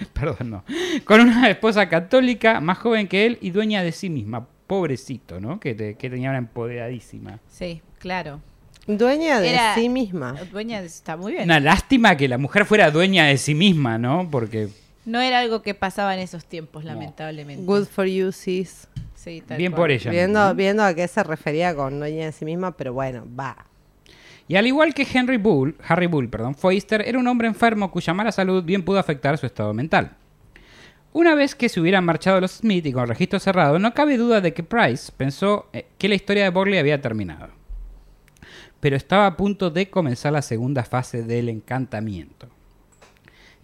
Perdón, 0.13 0.51
no. 0.51 0.65
Con 1.05 1.21
una 1.21 1.49
esposa 1.51 1.89
católica 1.89 2.61
más 2.61 2.79
joven 2.79 3.09
que 3.09 3.27
él 3.27 3.39
y 3.41 3.51
dueña 3.51 3.83
de 3.83 3.93
sí 3.93 4.11
misma. 4.11 4.47
Pobrecito, 4.67 5.41
¿no? 5.41 5.61
Que, 5.61 5.75
te- 5.75 5.95
que 5.97 6.09
tenía 6.11 6.31
una 6.31 6.39
empoderadísima. 6.39 7.39
Sí, 7.49 7.83
claro. 7.99 8.41
Dueña 8.87 9.41
de 9.41 9.51
Era- 9.51 9.75
sí 9.75 9.89
misma. 9.89 10.35
Dueña 10.53 10.81
de- 10.81 10.87
está 10.87 11.17
muy 11.17 11.33
bien. 11.33 11.45
Una 11.45 11.61
lástima 11.61 12.17
que 12.17 12.29
la 12.29 12.39
mujer 12.39 12.65
fuera 12.67 12.91
dueña 12.91 13.25
de 13.27 13.37
sí 13.39 13.55
misma, 13.55 13.99
¿no? 13.99 14.29
Porque 14.31 14.69
No 15.07 15.21
era 15.21 15.41
algo 15.41 15.61
que 15.63 15.75
pasaba 15.75 16.15
en 16.15 16.21
esos 16.21 16.45
tiempos, 16.47 16.85
lamentablemente. 16.85 17.65
Good 17.65 17.85
for 17.87 18.07
you, 18.07 18.33
sis. 18.33 18.89
Sí, 19.15 19.43
tal 19.47 19.57
bien 19.59 19.73
cual. 19.73 19.83
por 19.83 19.91
ella. 19.91 20.11
Viendo, 20.11 20.55
viendo 20.55 20.83
a 20.83 20.95
qué 20.95 21.07
se 21.09 21.23
refería 21.23 21.75
con 21.75 21.99
dueña 21.99 22.27
de 22.27 22.33
sí 22.33 22.45
misma, 22.45 22.77
pero 22.77 22.93
bueno, 22.95 23.27
va. 23.39 23.67
Y 24.47 24.57
al 24.57 24.67
igual 24.67 24.93
que 24.93 25.07
Henry 25.11 25.39
Bull, 25.39 25.77
Harry 25.87 26.07
Bull, 26.07 26.29
perdón, 26.29 26.55
Foister 26.55 27.03
era 27.07 27.19
un 27.19 27.27
hombre 27.27 27.49
enfermo 27.49 27.91
cuya 27.91 28.13
mala 28.13 28.31
salud 28.31 28.63
bien 28.63 28.85
pudo 28.85 28.99
afectar 28.99 29.39
su 29.39 29.47
estado 29.47 29.73
mental. 29.73 30.17
Una 31.13 31.35
vez 31.35 31.55
que 31.55 31.69
se 31.69 31.81
hubieran 31.81 32.05
marchado 32.05 32.41
los 32.41 32.53
Smith 32.53 32.85
y 32.87 32.93
con 32.93 33.07
registro 33.07 33.39
cerrado, 33.39 33.79
no 33.79 33.95
cabe 33.95 34.19
duda 34.19 34.41
de 34.41 34.53
que 34.53 34.65
Price 34.65 35.13
pensó 35.17 35.69
eh, 35.73 35.87
que 35.97 36.09
la 36.09 36.17
historia 36.17 36.43
de 36.43 36.51
Borley 36.51 36.79
había 36.79 37.01
terminado. 37.01 37.51
Pero 38.81 38.97
estaba 38.97 39.27
a 39.27 39.37
punto 39.37 39.71
de 39.71 39.89
comenzar 39.89 40.33
la 40.33 40.43
segunda 40.43 40.83
fase 40.83 41.23
del 41.23 41.49
encantamiento. 41.49 42.49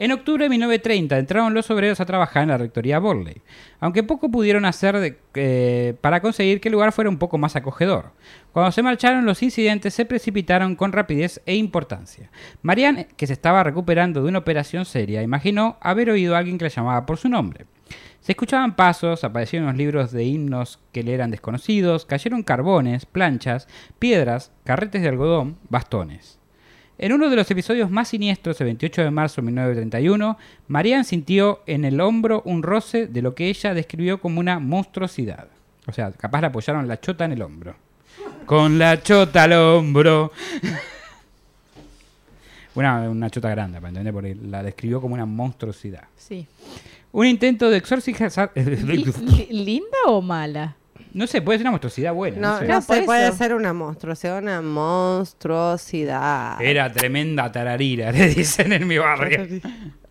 En 0.03 0.13
octubre 0.13 0.45
de 0.45 0.49
1930 0.49 1.19
entraron 1.19 1.53
los 1.53 1.71
obreros 1.71 2.01
a 2.01 2.07
trabajar 2.07 2.45
en 2.45 2.49
la 2.49 2.57
rectoría 2.57 2.99
Borley, 2.99 3.43
aunque 3.81 4.03
poco 4.03 4.31
pudieron 4.31 4.65
hacer 4.65 4.99
de- 4.99 5.19
eh, 5.35 5.95
para 6.01 6.23
conseguir 6.23 6.59
que 6.59 6.69
el 6.69 6.73
lugar 6.73 6.93
fuera 6.93 7.11
un 7.11 7.19
poco 7.19 7.37
más 7.37 7.55
acogedor. 7.55 8.13
Cuando 8.53 8.73
se 8.73 8.83
marcharon, 8.83 9.27
los 9.27 9.43
incidentes 9.43 9.93
se 9.93 10.07
precipitaron 10.07 10.75
con 10.75 10.93
rapidez 10.93 11.43
e 11.45 11.55
importancia. 11.55 12.31
Marianne, 12.63 13.09
que 13.19 13.27
se 13.27 13.35
estaba 13.35 13.63
recuperando 13.63 14.23
de 14.23 14.31
una 14.31 14.39
operación 14.39 14.87
seria, 14.87 15.23
imaginó 15.23 15.77
haber 15.83 16.09
oído 16.09 16.35
a 16.35 16.39
alguien 16.39 16.57
que 16.57 16.65
la 16.65 16.71
llamaba 16.71 17.05
por 17.05 17.19
su 17.19 17.29
nombre. 17.29 17.67
Se 18.21 18.33
escuchaban 18.33 18.77
pasos, 18.77 19.23
aparecieron 19.23 19.69
unos 19.69 19.77
libros 19.77 20.13
de 20.13 20.25
himnos 20.25 20.81
que 20.93 21.03
le 21.03 21.13
eran 21.13 21.31
desconocidos, 21.31 22.07
cayeron 22.07 22.43
carbones, 22.43 23.05
planchas, 23.05 23.69
piedras, 23.99 24.51
carretes 24.65 25.03
de 25.03 25.09
algodón, 25.09 25.59
bastones. 25.69 26.40
En 27.03 27.13
uno 27.15 27.31
de 27.31 27.37
los 27.37 27.51
episodios 27.51 27.91
más 27.91 28.09
siniestros, 28.09 28.61
el 28.61 28.67
28 28.67 29.03
de 29.05 29.11
marzo 29.11 29.41
de 29.41 29.47
1931, 29.47 30.37
Marianne 30.69 31.05
sintió 31.05 31.63
en 31.67 31.87
el 31.87 31.99
hombro 31.99 32.43
un 32.45 32.63
roce 32.63 33.07
de 33.07 33.23
lo 33.23 33.35
que 33.35 33.49
ella 33.49 33.73
describió 33.73 34.21
como 34.21 34.39
una 34.39 34.59
monstruosidad. 34.59 35.49
O 35.87 35.93
sea, 35.93 36.13
capaz 36.13 36.43
le 36.43 36.49
apoyaron 36.49 36.87
la 36.87 37.01
chota 37.01 37.25
en 37.25 37.33
el 37.33 37.41
hombro. 37.41 37.75
Con 38.45 38.79
la 38.79 39.03
chota 39.03 39.45
al 39.45 39.55
hombro. 39.55 40.31
Una, 42.75 43.11
una 43.11 43.29
chota 43.31 43.51
grande, 43.51 43.79
para 43.79 43.89
entender, 43.89 44.13
porque 44.15 44.37
la 44.47 44.63
describió 44.63 45.01
como 45.01 45.15
una 45.15 45.27
monstruosidad. 45.27 46.05
Sí. 46.17 46.47
Un 47.11 47.27
intento 47.27 47.69
de 47.69 47.77
exorcizar... 47.79 48.53
Li- 48.55 49.05
li- 49.05 49.47
¿Linda 49.51 49.99
o 50.07 50.23
mala? 50.23 50.77
No 51.15 51.27
sé, 51.27 51.43
puede 51.43 51.59
ser 51.59 51.65
una 51.65 51.71
monstruosidad 51.73 52.13
buena. 52.15 52.39
No, 52.39 52.61
No, 52.67 52.81
sé. 52.81 53.03
puede 53.03 53.29
eso. 53.29 53.37
ser 53.37 53.55
una 53.55 53.73
monstruosidad, 53.73 54.39
una 54.39 54.61
monstruosidad. 54.63 56.61
Era 56.63 56.91
tremenda 56.93 57.51
tararira, 57.51 58.13
le 58.17 58.29
dicen 58.29 58.73
en 58.73 58.87
mi 58.87 58.99
barrio. 58.99 59.47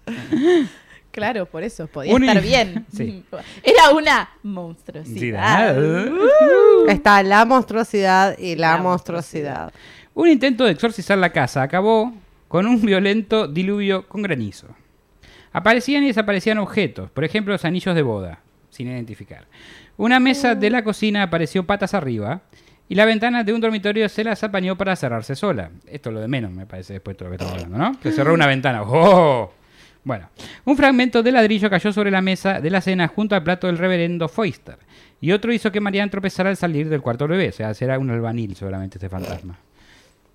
Claro, 1.11 1.47
por 1.47 1.63
eso. 1.63 1.87
Podía 1.87 2.13
Un 2.13 2.23
estar 2.23 2.41
bien. 2.41 2.85
Sí. 2.95 3.23
Era 3.63 3.89
una 3.95 4.29
monstruosidad. 4.43 5.75
Está 6.87 7.23
la 7.23 7.45
monstruosidad 7.45 8.37
y 8.37 8.55
la, 8.55 8.73
La 8.73 8.77
monstruosidad. 8.77 9.73
Un 10.13 10.27
intento 10.29 10.65
de 10.65 10.71
exorcizar 10.71 11.17
la 11.17 11.31
casa 11.31 11.63
acabó 11.63 12.13
con 12.47 12.67
un 12.67 12.79
violento 12.81 13.47
diluvio 13.47 14.07
con 14.07 14.21
granizo. 14.21 14.67
Aparecían 15.51 16.03
y 16.03 16.07
desaparecían 16.07 16.59
objetos, 16.59 17.09
por 17.09 17.23
ejemplo 17.23 17.53
los 17.53 17.65
anillos 17.65 17.95
de 17.95 18.03
boda, 18.03 18.41
sin 18.69 18.87
identificar. 18.87 19.47
Una 19.99 20.21
mesa 20.21 20.55
de 20.55 20.69
la 20.69 20.81
cocina 20.81 21.23
apareció 21.23 21.65
patas 21.65 21.93
arriba 21.93 22.43
y 22.87 22.95
la 22.95 23.03
ventana 23.03 23.43
de 23.43 23.51
un 23.51 23.59
dormitorio 23.59 24.07
se 24.07 24.23
las 24.23 24.41
apañó 24.45 24.77
para 24.77 24.95
cerrarse 24.95 25.35
sola. 25.35 25.71
Esto 25.85 26.09
es 26.09 26.13
lo 26.13 26.21
de 26.21 26.29
menos, 26.29 26.51
me 26.51 26.65
parece, 26.65 26.93
después 26.93 27.15
de 27.15 27.17
todo 27.17 27.27
lo 27.27 27.31
que 27.35 27.43
estamos 27.43 27.61
hablando, 27.61 27.77
¿no? 27.77 27.99
Que 27.99 28.13
cerró 28.13 28.33
una 28.33 28.47
ventana. 28.47 28.83
¡Oh! 28.83 29.51
Bueno, 30.05 30.29
un 30.63 30.77
fragmento 30.77 31.21
de 31.21 31.33
ladrillo 31.33 31.69
cayó 31.69 31.91
sobre 31.91 32.11
la 32.11 32.21
mesa 32.21 32.61
de 32.61 32.69
la 32.69 32.79
cena 32.79 33.09
junto 33.09 33.35
al 33.35 33.43
plato 33.43 33.67
del 33.67 33.77
reverendo 33.77 34.29
Foister. 34.29 34.77
Y 35.19 35.33
otro 35.33 35.51
hizo 35.51 35.69
que 35.69 35.81
Marianne 35.81 36.09
tropezara 36.09 36.49
al 36.49 36.55
salir 36.55 36.87
del 36.87 37.01
cuarto 37.01 37.27
bebé. 37.27 37.49
O 37.49 37.51
sea, 37.51 37.73
será 37.73 37.99
un 37.99 38.09
albanil 38.09 38.55
seguramente 38.55 38.99
este 38.99 39.09
fantasma. 39.09 39.59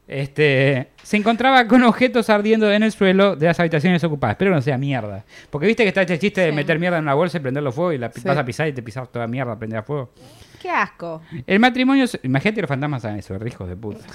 Este, 0.07 0.91
se 1.03 1.17
encontraba 1.17 1.67
con 1.67 1.83
objetos 1.83 2.29
ardiendo 2.29 2.71
en 2.71 2.83
el 2.83 2.93
suelo 2.93 3.37
de 3.37 3.47
las 3.47 3.59
habitaciones 3.59 4.05
ocupadas. 4.05 4.35
Espero 4.35 4.51
que 4.51 4.57
no 4.57 4.63
sea 4.63 4.77
mierda. 4.77 5.25
Porque 5.51 5.67
viste 5.67 5.83
que 5.83 5.89
está 5.89 6.03
este 6.03 6.19
chiste 6.19 6.43
de 6.43 6.51
Sí. 6.51 6.57
meter 6.57 6.79
mierda 6.79 6.99
en 6.99 7.05
una 7.05 7.15
bolsa 7.15 7.39
y 7.39 7.41
prenderlo 7.41 7.73
fuego 7.73 7.93
y 7.93 7.99
la 7.99 8.13
Sí. 8.13 8.21
vas 8.25 8.37
a 8.37 8.45
pisar 8.45 8.69
y 8.69 8.73
te 8.75 8.83
pisas 8.83 9.11
toda 9.11 9.27
mierda, 9.27 9.59
prender 9.59 9.79
a 9.79 9.83
fuego. 9.83 10.13
Qué 10.61 10.69
asco. 10.71 11.23
El 11.47 11.59
matrimonio... 11.59 12.07
se- 12.07 12.21
Imagínate 12.23 12.61
los 12.63 12.69
fantasmas 12.69 13.03
saben 13.03 13.19
eso, 13.19 13.35
hijos 13.47 13.69
de 13.69 13.77
puta. 13.77 14.05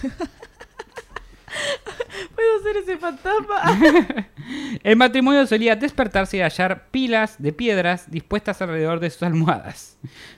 ¿Puedo 2.36 2.60
ser 2.64 2.78
ese 2.78 2.98
fantasma? 2.98 3.62
El 4.84 4.96
matrimonio 4.96 5.46
solía 5.48 5.76
despertarse 5.76 6.38
y 6.38 6.42
hallar 6.42 6.88
pilas 6.92 7.36
de 7.42 7.52
piedras 7.54 8.10
dispuestas 8.12 8.62
alrededor 8.62 9.00
de 9.00 9.10
sus 9.10 9.24
almohadas. 9.24 9.98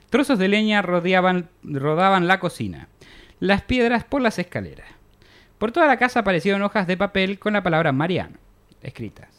Trozos 0.10 0.40
de 0.40 0.48
leña 0.48 0.82
rodeaban, 0.82 1.50
rodaban 1.64 2.28
la 2.28 2.40
cocina. 2.40 2.88
Las 3.40 3.62
piedras 3.64 4.04
por 4.04 4.22
las 4.22 4.40
escaleras. 4.40 4.88
Por 5.62 5.72
toda 5.72 5.86
la 5.86 5.98
casa 5.98 6.22
aparecieron 6.22 6.64
hojas 6.64 6.88
de 6.88 6.98
papel 6.98 7.38
con 7.38 7.54
la 7.54 7.62
palabra 7.62 7.92
Mariano 7.92 8.40
escritas. 8.82 9.30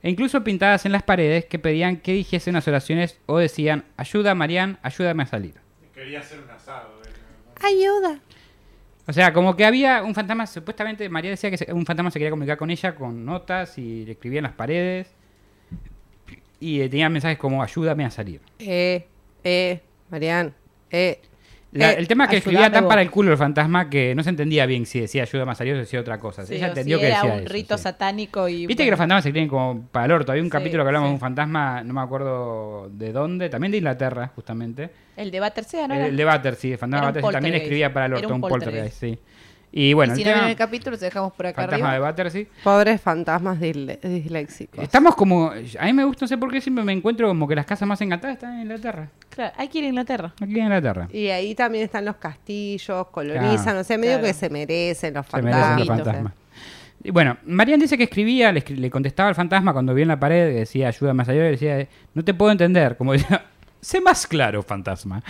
E 0.00 0.10
incluso 0.10 0.44
pintadas 0.44 0.86
en 0.86 0.92
las 0.92 1.02
paredes 1.02 1.46
que 1.46 1.58
pedían 1.58 1.96
que 1.96 2.12
dijese 2.12 2.50
unas 2.50 2.68
oraciones 2.68 3.18
o 3.26 3.38
decían, 3.38 3.84
ayuda 3.96 4.36
Marian, 4.36 4.78
ayúdame 4.82 5.24
a 5.24 5.26
salir. 5.26 5.54
Quería 5.92 6.20
hacer 6.20 6.38
un 6.38 6.48
asado. 6.50 6.88
eh. 7.04 7.66
Ayuda. 7.66 8.20
O 9.08 9.12
sea, 9.12 9.32
como 9.32 9.56
que 9.56 9.64
había 9.64 10.04
un 10.04 10.14
fantasma, 10.14 10.46
supuestamente 10.46 11.08
María 11.08 11.30
decía 11.30 11.50
que 11.50 11.72
un 11.72 11.84
fantasma 11.84 12.12
se 12.12 12.20
quería 12.20 12.30
comunicar 12.30 12.58
con 12.58 12.70
ella 12.70 12.94
con 12.94 13.24
notas 13.24 13.76
y 13.76 14.04
le 14.04 14.12
escribía 14.12 14.38
en 14.38 14.44
las 14.44 14.52
paredes. 14.52 15.08
Y 16.60 16.78
tenía 16.90 17.08
mensajes 17.08 17.38
como 17.38 17.60
ayúdame 17.60 18.04
a 18.04 18.10
salir. 18.12 18.40
Eh, 18.60 19.04
eh, 19.42 19.80
Marian, 20.10 20.54
eh. 20.92 21.20
La- 21.72 21.92
Eh, 21.92 21.96
el 21.98 22.06
tema 22.06 22.24
es 22.24 22.30
que 22.30 22.36
escribía 22.36 22.70
tan 22.70 22.84
vos. 22.84 22.90
para 22.90 23.00
el 23.02 23.10
culo 23.10 23.32
el 23.32 23.38
fantasma 23.38 23.88
que 23.88 24.14
no 24.14 24.22
se 24.22 24.28
entendía 24.28 24.66
bien 24.66 24.84
si 24.84 25.00
decía 25.00 25.22
ayuda 25.22 25.44
más 25.46 25.58
a 25.60 25.64
Dios 25.64 25.76
o 25.76 25.80
decía 25.80 26.00
otra 26.00 26.18
cosa. 26.20 26.44
Sí, 26.44 26.56
Ella 26.56 26.68
entendió 26.68 26.98
si 26.98 27.00
que 27.00 27.06
era 27.08 27.16
decía 27.22 27.32
un 27.32 27.40
eso, 27.40 27.48
rito 27.52 27.76
sí. 27.78 27.82
satánico 27.84 28.46
y... 28.48 28.66
Viste 28.66 28.84
que 28.84 28.90
los 28.90 28.98
fantasmas 28.98 29.22
se 29.22 29.30
escriben 29.30 29.48
como 29.48 29.82
para 29.90 30.04
el 30.06 30.12
orto. 30.12 30.32
Había 30.32 30.42
un 30.42 30.48
Sí, 30.48 30.52
capítulo 30.52 30.82
que 30.84 30.88
hablamos 30.88 31.08
de 31.08 31.14
un 31.14 31.20
fantasma, 31.20 31.82
no 31.82 31.94
me 31.94 32.00
acuerdo 32.02 32.90
de 32.92 33.12
dónde, 33.12 33.48
también 33.48 33.70
de 33.72 33.78
Inglaterra, 33.78 34.30
justamente. 34.34 34.90
El 35.16 35.30
de 35.30 35.40
Battersea, 35.40 35.88
¿no 35.88 35.94
el, 35.94 36.00
el 36.02 36.16
de 36.16 36.24
Battersea, 36.24 36.72
el 36.72 36.78
fantasma 36.78 37.06
Battersea 37.06 37.32
también 37.32 37.54
escribía 37.54 37.92
para 37.92 38.06
el 38.06 38.14
orto, 38.14 38.28
un 38.28 38.34
un 38.34 38.40
poltergeist, 38.42 39.00
poltergeist. 39.00 39.00
sí. 39.00 39.18
Y 39.74 39.94
bueno, 39.94 40.12
y 40.12 40.16
si 40.16 40.22
el 40.22 40.28
no 40.28 40.34
tema, 40.34 40.50
el 40.50 40.56
capítulo, 40.56 40.96
se 40.98 41.06
dejamos 41.06 41.32
por 41.32 41.46
acá 41.46 41.62
fantasma 41.62 41.86
de 41.86 41.92
arriba. 41.94 42.08
Battersea. 42.10 42.44
Pobres 42.62 43.00
fantasmas 43.00 43.58
disléxicos. 43.58 44.82
Estamos 44.84 45.14
como, 45.16 45.50
a 45.50 45.84
mí 45.86 45.92
me 45.94 46.04
gusta, 46.04 46.24
no 46.24 46.28
sé 46.28 46.36
por 46.36 46.50
qué 46.52 46.60
siempre 46.60 46.84
me 46.84 46.92
encuentro 46.92 47.26
como 47.28 47.48
que 47.48 47.54
las 47.54 47.64
casas 47.64 47.88
más 47.88 48.00
encantadas 48.02 48.34
están 48.36 48.54
en 48.56 48.62
Inglaterra. 48.62 49.08
Claro, 49.30 49.54
hay 49.56 49.68
que 49.68 49.78
ir 49.78 49.84
a 49.84 49.88
Inglaterra. 49.88 50.34
Aquí 50.40 50.52
en 50.58 50.64
Inglaterra. 50.64 51.08
Y 51.12 51.28
ahí 51.28 51.54
también 51.54 51.84
están 51.84 52.04
los 52.04 52.16
castillos, 52.16 53.06
colonizan, 53.08 53.62
Claro. 53.64 53.80
o 53.80 53.84
sea, 53.84 53.96
medio 53.98 54.12
Claro. 54.18 54.26
que 54.26 54.34
se 54.34 54.50
merecen 54.50 55.14
los 55.14 55.26
Se 55.26 55.40
merecen 55.40 55.78
los 55.78 55.86
fantasmas. 55.88 56.04
fantasmas. 56.04 56.32
Y 57.04 57.10
bueno, 57.10 57.36
Marian 57.46 57.80
dice 57.80 57.96
que 57.96 58.04
escribía, 58.04 58.52
le, 58.52 58.62
escri- 58.64 58.76
le 58.76 58.90
contestaba 58.90 59.30
al 59.30 59.34
fantasma 59.34 59.72
cuando 59.72 59.94
vio 59.94 60.02
en 60.02 60.08
la 60.08 60.20
pared, 60.20 60.54
decía 60.54 60.88
ayuda 60.88 61.14
más 61.14 61.28
allá, 61.28 61.48
y 61.48 61.50
decía, 61.52 61.88
no 62.14 62.22
te 62.22 62.34
puedo 62.34 62.52
entender, 62.52 62.96
como 62.96 63.12
decía, 63.14 63.46
sé 63.80 64.00
más 64.00 64.26
claro, 64.26 64.62
fantasma. 64.62 65.22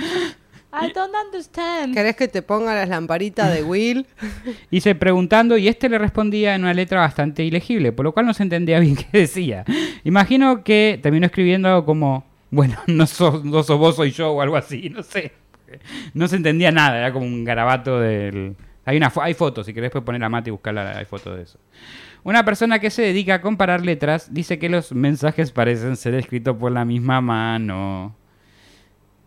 I 0.73 0.91
don't 0.93 1.15
understand. 1.15 1.95
¿Querés 1.95 2.17
que 2.17 2.29
te 2.29 2.41
ponga 2.41 2.75
las 2.75 2.89
lamparitas 2.89 3.53
de 3.53 3.63
Will? 3.63 4.07
Hice 4.71 4.95
preguntando 4.95 5.59
y 5.59 5.69
este 5.69 5.89
le 5.91 5.99
respondía 5.99 6.55
en 6.55 6.63
una 6.63 6.73
letra 6.73 7.01
bastante 7.01 7.45
ilegible, 7.45 7.93
por 7.93 8.05
lo 8.05 8.13
cual 8.13 8.25
no 8.25 8.33
se 8.33 8.43
entendía 8.43 8.81
bien 8.81 8.97
qué 9.13 9.19
decía. 9.19 9.65
Imagino 10.05 10.65
que 10.65 10.99
terminó 11.03 11.27
escribiendo 11.27 11.69
algo 11.69 11.85
como, 11.85 12.25
bueno, 12.51 12.79
no 12.87 13.07
sos, 13.07 13.45
no 13.45 13.63
sos 13.63 13.79
vos, 13.79 13.97
soy 13.97 14.13
yo 14.13 14.33
o 14.33 14.41
algo 14.41 14.57
así, 14.57 14.89
no 14.89 15.03
sé. 15.03 15.33
No 16.15 16.27
se 16.29 16.37
entendía 16.37 16.71
nada, 16.71 16.99
era 16.99 17.13
como 17.13 17.27
un 17.27 17.45
garabato 17.45 18.01
del... 18.01 18.57
Hay, 18.85 18.97
una, 18.97 19.13
hay 19.23 19.35
fotos, 19.35 19.67
si 19.67 19.73
querés 19.73 19.91
puedes 19.91 20.05
poner 20.05 20.23
a 20.25 20.29
Mati 20.29 20.49
y 20.49 20.51
buscarla, 20.51 20.99
hay 20.99 21.05
fotos 21.05 21.37
de 21.37 21.43
eso. 21.43 21.59
Una 22.25 22.45
persona 22.45 22.79
que 22.79 22.91
se 22.91 23.03
dedica 23.03 23.35
a 23.35 23.41
comparar 23.41 23.85
letras 23.85 24.33
dice 24.33 24.59
que 24.59 24.69
los 24.69 24.93
mensajes 24.93 25.51
parecen 25.53 25.97
ser 25.97 26.15
escritos 26.15 26.57
por 26.57 26.73
la 26.73 26.85
misma 26.85 27.21
mano. 27.21 28.17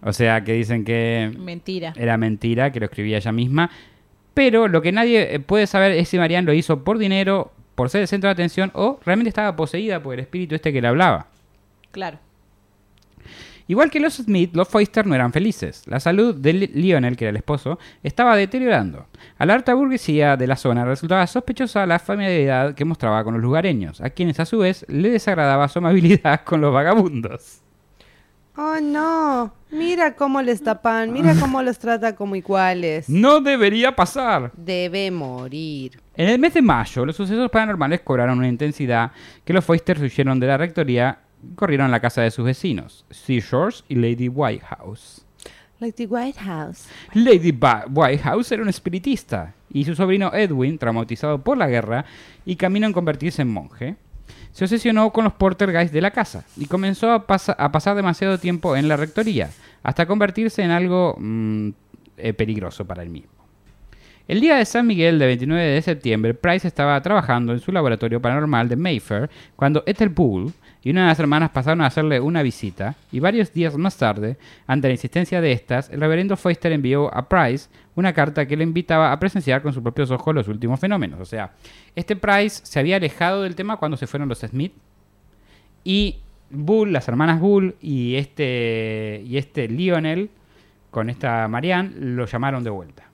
O 0.02 0.14
sea, 0.14 0.44
que 0.44 0.54
dicen 0.54 0.84
que 0.86 1.32
Mentira. 1.38 1.94
era 1.96 2.18
mentira, 2.18 2.72
que 2.72 2.80
lo 2.80 2.86
escribía 2.86 3.18
ella 3.18 3.32
misma. 3.32 3.70
Pero 4.34 4.68
lo 4.68 4.82
que 4.82 4.92
nadie 4.92 5.36
eh, 5.36 5.40
puede 5.40 5.66
saber 5.68 5.92
es 5.94 6.10
si 6.10 6.18
Marianne 6.18 6.46
lo 6.46 6.54
hizo 6.54 6.84
por 6.84 6.98
dinero, 6.98 7.52
por 7.76 7.90
ser 7.90 8.02
el 8.02 8.08
centro 8.08 8.28
de 8.28 8.34
atención 8.34 8.72
o 8.74 9.00
realmente 9.06 9.30
estaba 9.30 9.56
poseída 9.56 10.02
por 10.04 10.14
el 10.14 10.20
espíritu 10.22 10.56
este 10.56 10.72
que 10.74 10.82
le 10.82 10.88
hablaba. 10.90 11.28
Claro. 11.92 12.20
Igual 13.68 13.90
que 13.90 14.00
los 14.00 14.14
Smith, 14.18 14.52
los 14.56 14.68
Foister 14.68 15.08
no 15.08 15.16
eran 15.16 15.34
felices. 15.34 15.88
La 15.88 16.00
salud 16.00 16.36
de 16.36 16.54
Li- 16.54 16.68
Lionel, 16.76 17.18
que 17.18 17.26
era 17.26 17.32
el 17.32 17.38
esposo, 17.38 17.80
estaba 18.04 18.36
deteriorando. 18.36 19.08
A 19.40 19.46
la 19.48 19.56
alta 19.56 19.74
burguesía 19.74 20.38
de 20.38 20.46
la 20.46 20.56
zona 20.56 20.86
resultaba 20.86 21.26
sospechosa 21.26 21.84
la 21.88 21.98
familiaridad 21.98 22.76
que 22.76 22.86
mostraba 22.86 23.24
con 23.24 23.34
los 23.34 23.42
lugareños, 23.42 24.02
a 24.02 24.12
quienes 24.12 24.40
a 24.40 24.46
su 24.46 24.60
vez 24.60 24.86
le 24.88 25.10
desagradaba 25.10 25.68
su 25.68 25.80
amabilidad 25.80 26.42
con 26.46 26.62
los 26.62 26.72
vagabundos. 26.72 27.62
Oh, 28.58 28.78
no. 28.82 29.54
Mira 29.72 30.16
cómo 30.16 30.42
les 30.42 30.62
tapan, 30.64 31.12
mira 31.12 31.36
cómo 31.40 31.62
los 31.62 31.78
trata 31.78 32.16
como 32.16 32.36
iguales. 32.38 33.10
No 33.10 33.42
debería 33.42 33.94
pasar. 33.96 34.52
Debe 34.56 35.12
morir. 35.12 36.00
En 36.16 36.30
el 36.30 36.40
mes 36.40 36.54
de 36.54 36.62
mayo, 36.62 37.06
los 37.06 37.18
sucesos 37.18 37.50
paranormales 37.52 38.00
cobraron 38.02 38.38
una 38.38 38.48
intensidad 38.48 39.12
que 39.44 39.52
los 39.52 39.66
Foisters 39.66 40.02
huyeron 40.02 40.40
de 40.40 40.48
la 40.48 40.58
rectoría 40.58 41.20
y 41.44 41.54
corrieron 41.56 41.88
a 41.88 41.90
la 41.90 42.00
casa 42.00 42.22
de 42.22 42.32
sus 42.32 42.46
vecinos, 42.46 43.06
Seashores 43.10 43.84
y 43.90 43.96
Lady 43.96 44.30
Whitehouse. 44.30 45.26
Like 45.82 45.98
the 45.98 46.06
White 46.08 46.40
House. 46.40 46.88
Lady 47.14 47.52
Ba- 47.52 47.86
Whitehouse 47.92 48.50
era 48.54 48.64
un 48.64 48.70
espiritista 48.70 49.54
y 49.70 49.84
su 49.84 49.94
sobrino 49.94 50.32
Edwin, 50.34 50.78
traumatizado 50.78 51.44
por 51.44 51.58
la 51.58 51.68
guerra 51.68 52.06
y 52.46 52.56
camino 52.56 52.88
en 52.88 52.94
convertirse 52.94 53.42
en 53.42 53.50
monje, 53.52 53.98
se 54.56 54.64
obsesionó 54.64 55.12
con 55.12 55.26
los 55.26 55.34
portergeist 55.34 55.94
de 55.94 56.00
la 56.00 56.12
casa 56.12 56.46
y 56.56 56.66
comenzó 56.68 57.12
a, 57.12 57.26
a 57.58 57.72
pasar 57.74 57.94
demasiado 57.94 58.38
tiempo 58.38 58.78
en 58.78 58.88
la 58.88 58.96
rectoría, 58.96 59.50
hasta 59.84 60.06
convertirse 60.06 60.64
en 60.64 60.72
algo 60.72 61.14
mm, 61.20 61.70
eh, 62.16 62.32
peligroso 62.32 62.86
para 62.86 63.04
él 63.04 63.10
mismo. 63.10 63.34
El 64.30 64.40
día 64.40 64.56
de 64.56 64.64
San 64.64 64.88
Miguel 64.88 65.20
de 65.20 65.26
29 65.26 65.62
de 65.62 65.82
septiembre, 65.82 66.34
Price 66.34 66.66
estaba 66.66 67.02
trabajando 67.02 67.52
en 67.52 67.60
su 67.60 67.74
laboratorio 67.74 68.22
paranormal 68.22 68.70
de 68.70 68.78
Mayfair 68.78 69.30
cuando 69.58 69.84
Ethel 69.86 70.12
Poole 70.12 70.54
y 70.86 70.92
una 70.92 71.02
de 71.02 71.08
las 71.08 71.20
hermanas 71.20 71.50
pasaron 71.50 71.82
a 71.82 71.88
hacerle 71.88 72.20
una 72.20 72.44
visita 72.44 72.94
y 73.12 73.20
varios 73.20 73.52
días 73.52 73.76
más 73.76 73.98
tarde, 73.98 74.38
ante 74.68 74.88
la 74.88 74.94
insistencia 74.94 75.42
de 75.42 75.52
estas, 75.52 75.90
el 75.90 76.00
reverendo 76.00 76.38
Foister 76.38 76.72
envió 76.72 77.12
a 77.12 77.28
Price 77.28 77.70
una 77.96 78.14
carta 78.14 78.46
que 78.46 78.56
le 78.56 78.64
invitaba 78.64 79.12
a 79.12 79.20
presenciar 79.20 79.64
con 79.64 79.74
sus 79.74 79.82
propios 79.82 80.12
ojos 80.12 80.36
los 80.36 80.48
últimos 80.48 80.80
fenómenos. 80.80 81.20
O 81.20 81.26
sea, 81.26 81.54
este 81.96 82.16
Price 82.16 82.62
se 82.64 82.80
había 82.80 82.98
alejado 82.98 83.42
del 83.42 83.56
tema 83.56 83.78
cuando 83.78 83.98
se 83.98 84.06
fueron 84.06 84.30
los 84.30 84.42
Smith 84.42 84.74
y 85.84 86.20
Bull, 86.52 86.94
las 86.94 87.08
hermanas 87.08 87.40
Bull 87.40 87.76
y 87.82 88.18
este, 88.18 89.24
y 89.26 89.38
este 89.38 89.68
Lionel 89.68 90.30
con 90.92 91.10
esta 91.10 91.48
Marianne 91.48 91.94
lo 91.98 92.28
llamaron 92.28 92.64
de 92.64 92.70
vuelta. 92.70 93.10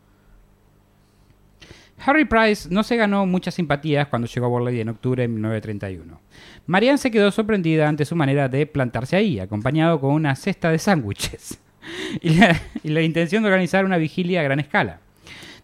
Harry 2.06 2.26
Price 2.26 2.68
no 2.72 2.84
se 2.84 2.95
ganó 2.95 3.26
muchas 3.26 3.54
simpatías 3.54 4.08
cuando 4.08 4.28
llegó 4.28 4.45
a 4.45 4.49
Borley 4.49 4.80
en 4.80 4.89
octubre 4.89 5.22
de 5.24 5.28
1931. 5.28 6.20
Marianne 6.68 6.97
se 6.97 7.12
quedó 7.12 7.32
sorprendida 7.32 7.88
ante 7.88 8.06
su 8.06 8.16
manera 8.16 8.47
de 8.49 8.66
plantarse 8.66 9.16
ahí, 9.16 9.39
acompañado 9.39 9.99
con 9.99 10.14
una 10.14 10.36
cesta 10.36 10.72
de 10.72 10.80
sándwiches 10.80 11.60
y 12.22 12.32
la, 12.32 12.60
y 12.84 12.89
la 12.89 13.02
intención 13.02 13.43
de 13.43 13.49
organizar 13.49 13.86
una 13.86 13.97
vigilia 13.97 14.41
a 14.41 14.43
gran 14.43 14.60
escala. 14.60 14.99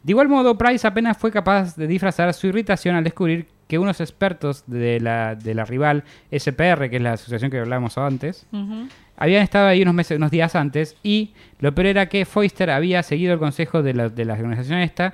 De 0.03 0.11
igual 0.11 0.29
modo, 0.29 0.57
Price 0.57 0.85
apenas 0.87 1.17
fue 1.17 1.31
capaz 1.31 1.75
de 1.75 1.87
disfrazar 1.87 2.33
su 2.33 2.47
irritación 2.47 2.95
al 2.95 3.03
descubrir 3.03 3.47
que 3.67 3.77
unos 3.77 3.99
expertos 3.99 4.63
de 4.67 4.99
la, 5.01 5.35
de 5.35 5.53
la 5.53 5.65
rival 5.65 6.03
SPR, 6.31 6.89
que 6.89 6.95
es 6.97 7.01
la 7.01 7.13
asociación 7.13 7.51
que 7.51 7.59
hablábamos 7.59 7.97
antes, 7.97 8.45
Ujú. 8.53 8.87
habían 9.17 9.43
estado 9.43 9.67
ahí 9.67 9.81
unos 9.81 9.93
meses, 9.93 10.17
unos 10.17 10.31
días 10.31 10.55
antes 10.55 10.95
y 11.03 11.33
lo 11.59 11.75
peor 11.75 11.87
era 11.87 12.07
que 12.07 12.23
Foister 12.23 12.69
había 12.69 13.03
seguido 13.03 13.33
el 13.33 13.39
consejo 13.39 13.83
de 13.83 13.93
la, 13.93 14.07
de 14.07 14.23
la 14.23 14.33
organización 14.35 14.79
esta 14.79 15.13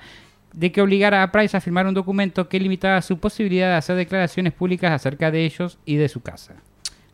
de 0.54 0.72
que 0.72 0.82
obligara 0.82 1.24
a 1.24 1.32
Price 1.32 1.58
a 1.58 1.62
firmar 1.62 1.88
un 1.88 1.94
documento 1.94 2.48
que 2.48 2.60
limitaba 2.60 3.02
su 3.02 3.20
posibilidad 3.20 3.70
de 3.70 3.76
hacer 3.76 3.96
declaraciones 3.96 4.54
públicas 4.54 4.92
acerca 4.92 5.32
de 5.32 5.44
ellos 5.46 5.78
y 5.86 5.96
de 5.96 6.08
su 6.08 6.22
casa. 6.22 6.56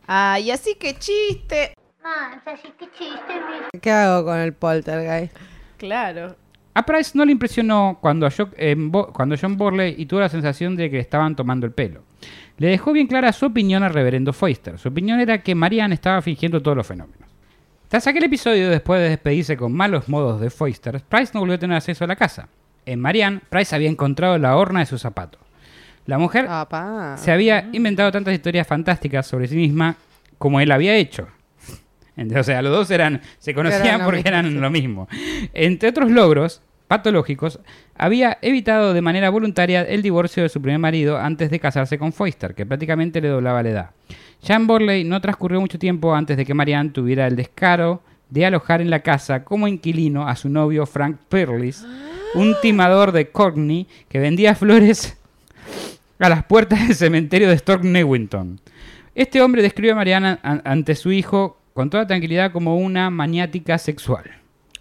Ay, 0.06 0.50
así 0.50 0.74
que 0.74 0.94
chiste. 0.98 1.74
¿Qué 3.80 3.90
hago 3.90 4.24
con 4.24 4.38
el 4.38 4.52
poltergeist? 4.52 5.36
Claro. 5.76 6.36
A 6.74 6.84
Price 6.84 7.12
no 7.14 7.24
le 7.24 7.32
impresionó 7.32 7.98
cuando, 8.00 8.26
a 8.26 8.32
eh, 8.56 8.74
Bo- 8.78 9.12
cuando 9.12 9.36
John 9.40 9.56
Borley 9.56 9.94
y 9.98 10.06
tuvo 10.06 10.20
la 10.20 10.28
sensación 10.28 10.76
de 10.76 10.88
que 10.88 10.96
le 10.96 11.02
estaban 11.02 11.34
tomando 11.34 11.66
el 11.66 11.72
pelo. 11.72 12.02
Le 12.58 12.68
dejó 12.68 12.92
bien 12.92 13.06
clara 13.06 13.32
su 13.32 13.46
opinión 13.46 13.82
al 13.82 13.92
reverendo 13.92 14.32
Foister. 14.32 14.78
Su 14.78 14.88
opinión 14.88 15.18
era 15.20 15.42
que 15.42 15.54
Marianne 15.54 15.94
estaba 15.94 16.22
fingiendo 16.22 16.60
todos 16.62 16.76
los 16.76 16.86
fenómenos. 16.86 17.28
Tras 17.88 18.06
aquel 18.06 18.24
episodio, 18.24 18.70
después 18.70 19.00
de 19.00 19.08
despedirse 19.08 19.56
con 19.56 19.72
malos 19.72 20.08
modos 20.08 20.40
de 20.40 20.50
Foister, 20.50 21.02
Price 21.08 21.32
no 21.34 21.40
volvió 21.40 21.56
a 21.56 21.58
tener 21.58 21.76
acceso 21.76 22.04
a 22.04 22.06
la 22.06 22.16
casa. 22.16 22.48
En 22.86 23.00
Marianne, 23.00 23.40
Price 23.48 23.74
había 23.74 23.88
encontrado 23.88 24.38
la 24.38 24.56
horna 24.56 24.80
de 24.80 24.86
su 24.86 24.98
zapato. 24.98 25.38
La 26.06 26.18
mujer 26.18 26.46
Papá. 26.46 27.16
se 27.16 27.30
había 27.30 27.68
inventado 27.72 28.10
tantas 28.10 28.34
historias 28.34 28.66
fantásticas 28.66 29.26
sobre 29.26 29.46
sí 29.48 29.56
misma 29.56 29.96
como 30.38 30.60
él 30.60 30.72
había 30.72 30.94
hecho. 30.96 31.28
O 32.36 32.42
sea, 32.42 32.60
los 32.62 32.72
dos 32.72 32.90
eran, 32.90 33.20
se 33.38 33.54
conocían 33.54 33.86
Eran 33.86 34.04
porque 34.04 34.22
eran 34.26 34.48
sí. 34.48 34.54
lo 34.54 34.70
mismo. 34.70 35.08
Entre 35.54 35.88
otros 35.88 36.10
logros 36.10 36.62
patológicos, 36.88 37.60
había 37.96 38.38
evitado 38.42 38.92
de 38.92 39.00
manera 39.00 39.30
voluntaria 39.30 39.82
el 39.82 40.02
divorcio 40.02 40.42
de 40.42 40.48
su 40.48 40.60
primer 40.60 40.80
marido 40.80 41.18
antes 41.18 41.50
de 41.50 41.60
casarse 41.60 41.98
con 41.98 42.12
Foister, 42.12 42.54
que 42.54 42.66
prácticamente 42.66 43.20
le 43.20 43.28
doblaba 43.28 43.62
la 43.62 43.68
edad. 43.70 43.90
Jean 44.42 44.66
Borley 44.66 45.04
no 45.04 45.20
transcurrió 45.20 45.60
mucho 45.60 45.78
tiempo 45.78 46.14
antes 46.14 46.36
de 46.36 46.44
que 46.44 46.52
Marianne 46.52 46.90
tuviera 46.90 47.26
el 47.26 47.36
descaro 47.36 48.02
de 48.28 48.44
alojar 48.44 48.80
en 48.80 48.90
la 48.90 49.00
casa 49.00 49.44
como 49.44 49.68
inquilino 49.68 50.26
a 50.26 50.34
su 50.34 50.48
novio 50.48 50.84
Frank 50.86 51.18
Perlis, 51.28 51.86
un 52.34 52.54
timador 52.62 53.12
de 53.12 53.28
Courtney 53.30 53.86
que 54.08 54.18
vendía 54.18 54.54
flores 54.54 55.16
a 56.18 56.28
las 56.28 56.44
puertas 56.44 56.86
del 56.86 56.96
cementerio 56.96 57.48
de 57.48 57.58
Stork 57.58 57.82
Newington. 57.84 58.60
Este 59.14 59.40
hombre 59.42 59.62
describe 59.62 59.92
a 59.92 59.96
Mariana 59.96 60.38
an- 60.42 60.62
ante 60.64 60.94
su 60.94 61.12
hijo 61.12 61.58
con 61.74 61.90
toda 61.90 62.06
tranquilidad 62.06 62.52
como 62.52 62.76
una 62.76 63.10
maniática 63.10 63.78
sexual. 63.78 64.24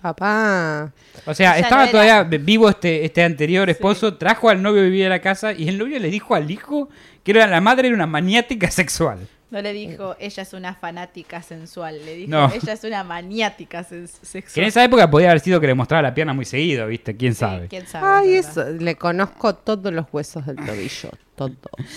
Papá. 0.01 0.91
O 1.25 1.33
sea, 1.33 1.59
estaba 1.59 1.85
no 1.85 1.91
todavía 1.91 2.23
vivo 2.23 2.69
este, 2.69 3.03
este 3.03 3.23
anterior 3.23 3.69
esposo, 3.69 4.15
trajo 4.15 4.49
al 4.49 4.61
novio 4.61 4.81
a 4.81 4.85
vivir 4.85 5.05
a 5.07 5.09
la 5.09 5.19
casa 5.19 5.51
y 5.53 5.67
el 5.67 5.77
novio 5.77 5.99
le 5.99 6.09
dijo 6.09 6.35
al 6.35 6.49
hijo 6.49 6.89
que 7.23 7.31
era 7.31 7.47
la 7.47 7.59
madre 7.59 7.87
era 7.89 7.95
una 7.95 8.07
maniática 8.07 8.71
sexual. 8.71 9.27
No 9.51 9.61
le 9.61 9.73
dijo, 9.73 10.15
ella 10.19 10.43
es 10.43 10.53
una 10.53 10.75
fanática 10.75 11.41
sensual. 11.41 12.05
Le 12.05 12.15
dijo, 12.15 12.29
No. 12.29 12.51
ella 12.53 12.73
es 12.73 12.83
una 12.83 13.03
maniática 13.03 13.81
sen- 13.81 13.87
Que 13.89 13.95
en 13.97 14.07
sexual. 14.07 14.65
esa 14.67 14.83
época 14.83 15.09
podía 15.09 15.29
haber 15.31 15.39
sido 15.41 15.59
que 15.59 15.67
le 15.67 15.73
mostraba 15.73 16.03
la 16.03 16.13
pierna 16.13 16.33
muy 16.33 16.45
seguido, 16.45 16.85
¿viste? 16.87 17.15
¿Quién 17.17 17.33
Sí, 17.33 17.39
sabe? 17.39 17.67
¿Quién 17.67 17.87
sabe? 17.87 18.05
Ay, 18.07 18.33
eso, 18.35 18.63
le 18.69 18.95
conozco 18.95 19.55
todos 19.55 19.91
los 19.91 20.05
huesos 20.11 20.45
del 20.45 20.57
tobillo, 20.57 21.09
todos. 21.35 21.51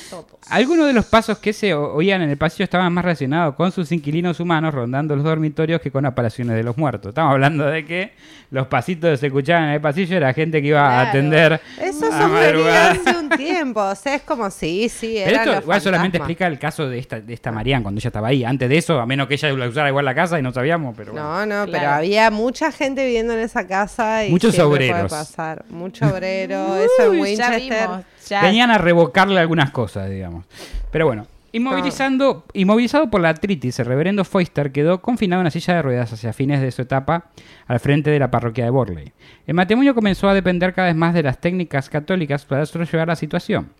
Todos. 0.08 0.26
Algunos 0.48 0.86
de 0.86 0.92
los 0.94 1.04
pasos 1.06 1.38
que 1.38 1.52
se 1.52 1.74
oían 1.74 2.22
en 2.22 2.30
el 2.30 2.36
pasillo 2.38 2.64
estaban 2.64 2.92
más 2.92 3.04
relacionados 3.04 3.54
con 3.56 3.70
sus 3.72 3.90
inquilinos 3.92 4.38
humanos 4.40 4.72
rondando 4.72 5.14
los 5.16 5.24
dormitorios 5.24 5.80
que 5.82 5.90
con 5.90 6.06
apariciones 6.06 6.56
de 6.56 6.62
los 6.62 6.78
muertos. 6.78 7.10
Estamos 7.10 7.32
hablando 7.32 7.66
de 7.66 7.84
que 7.84 8.12
los 8.50 8.66
pasitos 8.68 9.10
que 9.10 9.16
se 9.16 9.26
escuchaban 9.26 9.64
en 9.64 9.70
el 9.74 9.80
pasillo 9.80 10.16
era 10.16 10.32
gente 10.32 10.62
que 10.62 10.68
iba 10.68 10.88
a 10.88 11.08
atender 11.10 11.60
Eso 11.80 12.08
madrugada. 12.10 12.92
hace 12.92 13.16
un 13.18 13.28
tiempo, 13.30 13.80
o 13.80 13.94
sea, 13.96 14.14
es 14.14 14.22
como 14.22 14.48
sí, 14.50 14.88
sí, 14.88 15.20
Pero 15.24 15.36
esto 15.38 15.60
igual 15.62 15.80
solamente 15.80 16.18
explica 16.18 16.46
el 16.46 16.58
caso 16.58 16.88
de 16.88 16.98
esta, 16.98 17.20
de 17.20 17.34
esta 17.34 17.41
Marianne 17.50 17.82
cuando 17.82 17.98
ella 17.98 18.08
estaba 18.08 18.28
ahí. 18.28 18.44
Antes 18.44 18.68
de 18.68 18.78
eso, 18.78 19.00
a 19.00 19.06
menos 19.06 19.26
que 19.26 19.34
ella 19.34 19.50
la 19.54 19.66
usara 19.68 19.88
igual 19.88 20.04
la 20.04 20.14
casa 20.14 20.38
y 20.38 20.42
no 20.42 20.52
sabíamos, 20.52 20.94
pero 20.96 21.12
bueno. 21.12 21.44
No, 21.44 21.46
no, 21.66 21.72
pero 21.72 21.88
había 21.88 22.30
mucha 22.30 22.70
gente 22.70 23.04
viviendo 23.04 23.32
en 23.32 23.40
esa 23.40 23.66
casa 23.66 24.24
y 24.24 24.30
Muchos 24.30 24.54
siempre 24.54 24.76
puede 24.78 24.90
obreros. 24.92 25.10
pasar. 25.10 25.64
Mucho 25.70 26.06
obrero, 26.06 26.76
eso 26.98 27.12
en 27.12 27.20
Winchester. 27.20 27.88
vimos. 27.88 28.04
Ya. 28.28 28.42
Venían 28.42 28.70
a 28.70 28.78
revocarle 28.78 29.40
algunas 29.40 29.70
cosas, 29.72 30.08
digamos. 30.08 30.44
Pero 30.92 31.06
bueno, 31.06 31.26
inmovilizando, 31.52 32.44
inmovilizado 32.52 33.10
por 33.10 33.20
la 33.20 33.30
artritis, 33.30 33.78
el 33.78 33.86
reverendo 33.86 34.24
Foister 34.24 34.70
quedó 34.72 35.00
confinado 35.02 35.40
en 35.40 35.44
una 35.44 35.50
silla 35.50 35.74
de 35.74 35.82
ruedas 35.82 36.12
hacia 36.12 36.32
fines 36.32 36.60
de 36.60 36.70
su 36.70 36.82
etapa 36.82 37.26
al 37.66 37.80
frente 37.80 38.10
de 38.10 38.18
la 38.18 38.30
parroquia 38.30 38.64
de 38.64 38.70
Borley. 38.70 39.12
El 39.46 39.54
matrimonio 39.54 39.94
comenzó 39.94 40.28
a 40.28 40.34
depender 40.34 40.72
cada 40.74 40.88
vez 40.88 40.96
más 40.96 41.14
de 41.14 41.22
las 41.22 41.38
técnicas 41.40 41.88
católicas 41.90 42.44
para 42.44 42.64
sobrellevar 42.66 43.08
la 43.08 43.16
situación. 43.16 43.70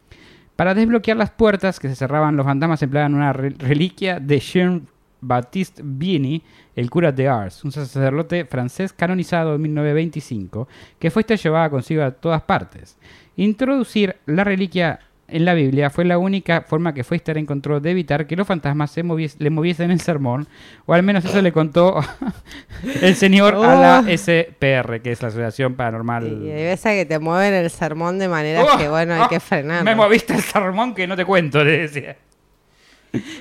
Para 0.56 0.74
desbloquear 0.74 1.16
las 1.16 1.30
puertas 1.30 1.80
que 1.80 1.88
se 1.88 1.96
cerraban, 1.96 2.36
los 2.36 2.46
fantasmas 2.46 2.82
empleaban 2.82 3.14
una 3.14 3.32
re- 3.32 3.54
reliquia 3.58 4.20
de 4.20 4.38
Jean-Baptiste 4.38 5.82
Vianney, 5.84 6.42
el 6.76 6.90
cura 6.90 7.10
de 7.12 7.28
Ars, 7.28 7.64
un 7.64 7.72
sacerdote 7.72 8.44
francés 8.44 8.92
canonizado 8.92 9.54
en 9.54 9.62
1925, 9.62 10.68
que 10.98 11.10
Foister 11.10 11.38
llevaba 11.38 11.70
consigo 11.70 12.02
a 12.02 12.10
todas 12.10 12.42
partes. 12.42 12.96
Introducir 13.36 14.16
la 14.26 14.44
reliquia 14.44 15.00
en 15.32 15.44
la 15.44 15.54
Biblia 15.54 15.90
fue 15.90 16.04
la 16.04 16.18
única 16.18 16.62
forma 16.62 16.94
que 16.94 17.04
Foister 17.04 17.36
encontró 17.38 17.80
de 17.80 17.90
evitar 17.90 18.26
que 18.26 18.36
los 18.36 18.46
fantasmas 18.46 18.90
se 18.90 19.02
movies- 19.02 19.36
le 19.38 19.50
moviesen 19.50 19.90
el 19.90 20.00
sermón, 20.00 20.46
o 20.86 20.94
al 20.94 21.02
menos 21.02 21.24
eso 21.24 21.40
le 21.42 21.52
contó 21.52 22.00
el 23.02 23.14
señor 23.16 23.54
a 23.54 23.74
la 23.74 24.04
Oh. 24.06 24.08
SPR, 24.16 25.00
que 25.02 25.12
es 25.12 25.22
la 25.22 25.28
Asociación 25.28 25.74
Paranormal. 25.74 26.26
Y 26.44 26.50
hay 26.50 26.64
veces 26.64 26.92
que 26.92 27.04
te 27.06 27.18
mueven 27.18 27.54
el 27.54 27.70
sermón 27.70 28.18
de 28.18 28.28
maneras 28.28 28.66
Oh, 28.72 28.78
que, 28.78 28.88
bueno, 28.88 29.14
hay 29.14 29.20
oh, 29.22 29.28
que 29.28 29.40
frenar. 29.40 29.84
Me 29.84 29.94
moviste 29.94 30.34
el 30.34 30.42
sermón 30.42 30.94
que 30.94 31.06
no 31.06 31.16
te 31.16 31.24
cuento, 31.24 31.62
le 31.64 31.78
decía. 31.78 32.16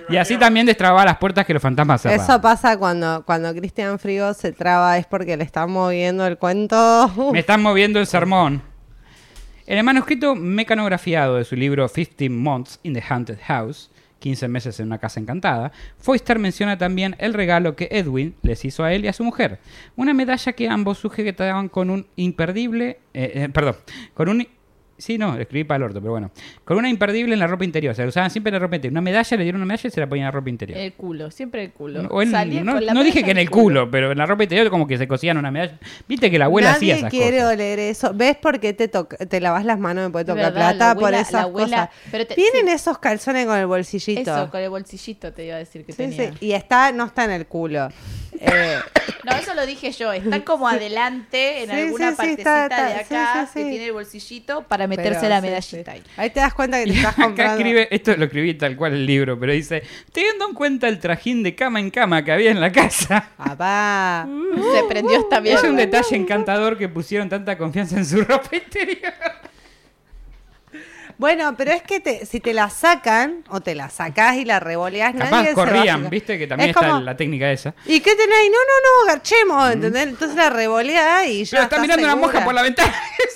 Y 0.10 0.18
así 0.18 0.36
también 0.38 0.66
destrababa 0.66 1.06
las 1.06 1.18
puertas 1.18 1.46
que 1.46 1.54
los 1.54 1.62
fantasmas 1.62 2.02
cerraban. 2.02 2.26
Eso 2.26 2.42
pasa 2.42 2.78
cuando, 2.78 3.24
cuando 3.26 3.54
Cristian 3.56 3.98
Frigo 4.00 4.34
se 4.34 4.52
traba, 4.52 4.98
es 4.98 5.06
porque 5.06 5.38
le 5.38 5.46
están 5.46 5.72
moviendo 5.72 6.28
el 6.28 6.38
cuento. 6.38 7.10
Me 7.32 7.40
están 7.40 7.62
moviendo 7.62 8.00
el 8.00 8.06
sermón. 8.06 8.62
En 9.68 9.78
el 9.78 9.84
manuscrito 9.84 10.34
mecanografiado 10.36 11.36
de 11.36 11.44
su 11.44 11.56
libro 11.56 11.88
15 11.88 12.30
Months 12.30 12.80
in 12.82 12.94
the 12.94 13.04
Haunted 13.08 13.38
House, 13.44 13.92
15 14.20 14.48
meses 14.48 14.80
en 14.80 14.88
una 14.88 14.98
casa 14.98 15.20
encantada, 15.20 15.72
Foister 16.00 16.40
menciona 16.40 16.78
también 16.78 17.16
el 17.20 17.34
regalo 17.34 17.76
que 17.76 17.88
Edwin 17.92 18.36
les 18.42 18.66
hizo 18.66 18.84
a 18.84 18.94
él 18.94 19.06
y 19.06 19.08
a 19.08 19.14
su 19.14 19.24
mujer. 19.24 19.60
Una 19.96 20.14
medalla 20.14 20.54
que 20.54 20.68
ambos 20.68 20.98
sujetaban 20.98 21.70
con 21.70 21.90
un 21.90 22.08
imperdible... 22.16 23.00
eh, 23.14 23.32
eh, 23.36 23.50
perdón, 23.50 23.76
con 24.14 24.30
un... 24.30 24.48
Sí, 25.02 25.18
no, 25.18 25.36
escribí 25.36 25.64
para 25.64 25.78
el 25.78 25.84
orto, 25.84 26.00
pero 26.00 26.12
bueno. 26.12 26.32
Con 26.64 26.78
una 26.78 26.88
imperdible 26.90 27.34
en 27.34 27.40
la 27.40 27.48
ropa 27.48 27.64
interior. 27.66 27.92
O 27.92 27.96
sea, 27.96 28.06
usaban 28.06 28.30
siempre 28.30 28.50
en 28.50 28.54
la 28.54 28.60
ropa 28.60 28.76
interior. 28.76 28.94
Una 28.94 29.02
medalla, 29.02 29.36
le 29.38 29.44
dieron 29.44 29.62
una 29.62 29.66
medalla 29.66 29.88
y 29.88 29.92
se 29.92 30.00
la 30.00 30.08
ponían 30.08 30.26
en 30.26 30.28
la 30.28 30.32
ropa 30.32 30.50
interior. 30.50 30.78
El 30.80 30.94
culo, 30.94 31.32
siempre 31.32 31.64
el 31.64 31.72
culo. 31.72 32.08
O 32.10 32.22
en- 32.22 32.32
Salía 32.32 32.64
no 32.64 32.74
con 32.74 32.86
la 32.86 32.94
no 32.94 33.04
dije 33.04 33.24
que 33.24 33.32
en 33.32 33.38
el 33.40 33.50
culo, 33.50 33.90
pero 33.90 34.12
en 34.12 34.18
la 34.18 34.26
ropa 34.28 34.44
interior 34.44 34.70
como 34.70 34.86
que 34.86 34.98
se 35.00 35.08
cosían 35.08 35.38
una 35.38 35.50
medalla. 35.52 35.80
Viste 36.08 36.30
que 36.30 36.38
la 36.38 36.46
abuela 36.46 36.74
hacía 36.74 36.94
Nadie 36.94 37.00
esas 37.08 37.10
quiere 37.12 37.38
cosas. 37.38 37.54
oler 37.54 37.80
eso. 37.80 38.14
¿Ves 38.14 38.38
por 38.38 38.60
qué 38.60 38.74
te, 38.74 38.88
toca- 38.88 39.18
te 39.18 39.40
lavas 39.42 39.66
las 39.66 39.80
manos 39.80 40.04
después 40.04 40.26
de 40.26 40.32
Es 40.34 40.38
tocar 40.38 40.54
verdad, 40.54 40.76
plata? 40.78 41.00
por 41.00 41.14
esas 41.14 41.32
la 41.34 41.42
abuela- 41.42 41.88
cosas. 41.88 41.90
pero 42.12 42.28
te- 42.28 42.36
Tienen 42.36 42.68
sí. 42.68 42.72
esos 42.74 43.00
calzones 43.00 43.46
con 43.48 43.58
el 43.58 43.66
bolsillito. 43.66 44.22
Eso, 44.22 44.52
con 44.52 44.62
el 44.62 44.70
bolsillito 44.70 45.34
te 45.34 45.46
iba 45.48 45.56
a 45.56 45.60
decir 45.60 45.84
que 45.84 45.94
Sí, 45.94 45.98
tenía. 45.98 46.32
sí, 46.34 46.38
Y 46.46 46.52
está, 46.54 46.92
no 46.92 47.06
está 47.06 47.26
en 47.26 47.32
el 47.32 47.48
culo. 47.48 47.90
Eh, 48.42 48.80
No, 49.24 49.34
eso 49.36 49.54
lo 49.54 49.68
dije 49.68 49.92
yo. 49.92 50.12
Está 50.12 50.44
como 50.44 50.68
adelante 50.68 51.62
en 51.64 51.70
Sí, 51.70 51.76
alguna 51.76 52.10
sí, 52.10 52.16
partecita 52.18 52.64
está- 52.64 52.86
de 52.88 52.94
acá 52.96 53.50
que 53.54 53.64
tiene 53.66 53.86
el 53.86 53.92
bolsillito 53.92 54.64
para 54.64 54.88
pero 54.88 54.98
meterse 55.04 55.30
la 55.30 55.40
medallita 55.42 55.92
ahí. 55.92 56.02
Ahí 56.18 56.32
te 56.32 56.40
das 56.40 56.54
cuenta 56.56 56.80
que 56.80 56.86
te 56.92 56.94
estás 56.98 57.14
Acá 57.14 57.24
comprando. 57.26 57.54
escribe, 57.58 57.88
esto 57.92 58.16
lo 58.18 58.26
escribí 58.26 58.54
tal 58.56 58.76
cual 58.76 58.94
el 58.94 59.06
libro, 59.06 59.40
pero 59.40 59.54
dice, 59.54 59.84
teniendo 60.12 60.48
en 60.48 60.56
cuenta 60.56 60.88
el 60.88 61.00
trajín 61.00 61.44
de 61.44 61.54
cama 61.54 61.80
en 61.80 61.92
cama 61.92 62.26
que 62.26 62.32
había 62.32 62.50
en 62.50 62.60
la 62.60 62.72
casa, 62.72 63.30
Papá. 63.38 64.28
Se 64.74 64.84
prendió 64.88 65.20
esta 65.20 65.38
es 65.38 65.44
mierda. 65.44 65.70
un 65.70 65.76
detalle 65.76 66.16
encantador 66.16 66.78
que 66.80 66.90
pusieron 66.90 67.30
tanta 67.30 67.58
confianza 67.60 67.98
en 67.98 68.06
su 68.08 68.22
ropa 68.24 68.56
interior. 68.56 69.14
Bueno, 71.22 71.54
pero 71.56 71.72
es 71.72 71.84
que 71.84 72.00
te- 72.00 72.26
si 72.26 72.40
te 72.40 72.52
la 72.52 72.72
sacan 72.72 73.44
o 73.50 73.62
te 73.62 73.76
la 73.76 73.92
sacás 73.92 74.38
y 74.38 74.44
la 74.44 74.60
revoleás, 74.60 75.14
nadie 75.14 75.30
Capaz 75.30 75.44
se 75.50 75.54
va 75.54 75.62
a 75.62 75.66
corrían, 75.66 76.10
viste 76.10 76.40
que 76.40 76.48
también 76.48 76.72
Es 76.72 76.76
está 76.76 76.88
como, 76.90 77.02
la 77.02 77.16
técnica 77.16 77.52
esa. 77.52 77.76
¿Y 77.86 78.00
qué 78.00 78.16
tenés? 78.16 78.38
No, 78.50 78.58
no, 78.58 79.06
no, 79.06 79.08
garchemos, 79.14 79.72
¿entendés? 79.72 80.08
Entonces 80.08 80.36
la 80.36 80.50
revoleás 80.50 81.28
y 81.28 81.46
ya 81.46 81.52
Pero 81.52 81.64
está 81.66 81.80
mirando 81.80 82.06
una 82.06 82.16
moja 82.16 82.44
por 82.44 82.56
la 82.56 82.64
ventana. 82.64 82.92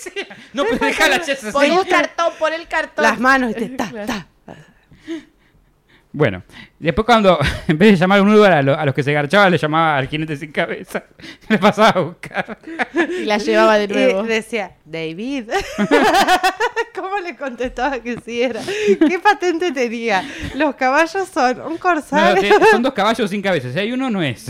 no, 0.54 0.64
pero 0.66 0.78
deja 0.84 1.08
la 1.10 1.22
chesa 1.22 1.52
Pon 1.52 1.62
así. 1.62 1.72
un 1.78 1.84
cartón, 1.86 2.34
pon 2.40 2.54
el 2.54 2.68
cartón. 2.68 3.04
Las 3.04 3.20
manos 3.20 3.52
y 3.52 3.54
te 3.54 3.70
ta, 3.78 3.92
ta. 4.08 4.28
Bueno, 6.18 6.44
después 6.80 7.06
cuando, 7.06 7.38
en 7.68 7.78
vez 7.78 7.92
de 7.92 7.98
llamar 7.98 8.22
un 8.22 8.34
Uber 8.34 8.50
a, 8.54 8.62
lo- 8.62 8.80
a 8.80 8.86
los 8.86 8.96
que 8.96 9.04
se 9.04 9.12
garchaban, 9.12 9.52
le 9.52 9.58
llamaba 9.58 9.98
al 9.98 10.08
jinete 10.08 10.38
sin 10.38 10.50
cabeza. 10.52 11.04
Le 11.50 11.58
pasaba 11.58 11.90
a 11.90 12.00
buscar. 12.00 12.58
Y 13.22 13.26
la 13.26 13.38
llevaba 13.38 13.78
de 13.78 13.88
nuevo. 13.90 14.24
Y 14.24 14.28
decía, 14.30 14.72
David. 14.86 15.50
¿Cómo 16.96 17.20
le 17.20 17.36
contestaba 17.36 18.00
que 18.00 18.18
sí 18.24 18.42
era? 18.42 18.62
¿Qué 19.08 19.20
patente 19.20 19.74
tenía? 19.74 20.24
Los 20.56 20.76
caballos 20.76 21.28
son 21.28 21.60
un 21.62 21.74
No, 21.74 21.80
corsario. 21.80 22.58
te- 22.60 22.66
son 22.72 22.82
dos 22.82 22.94
caballos 22.94 23.30
sin 23.30 23.42
cabeza. 23.42 23.72
Si 23.74 23.78
hay 23.78 23.92
uno, 23.92 24.10
no 24.10 24.24
es. 24.24 24.50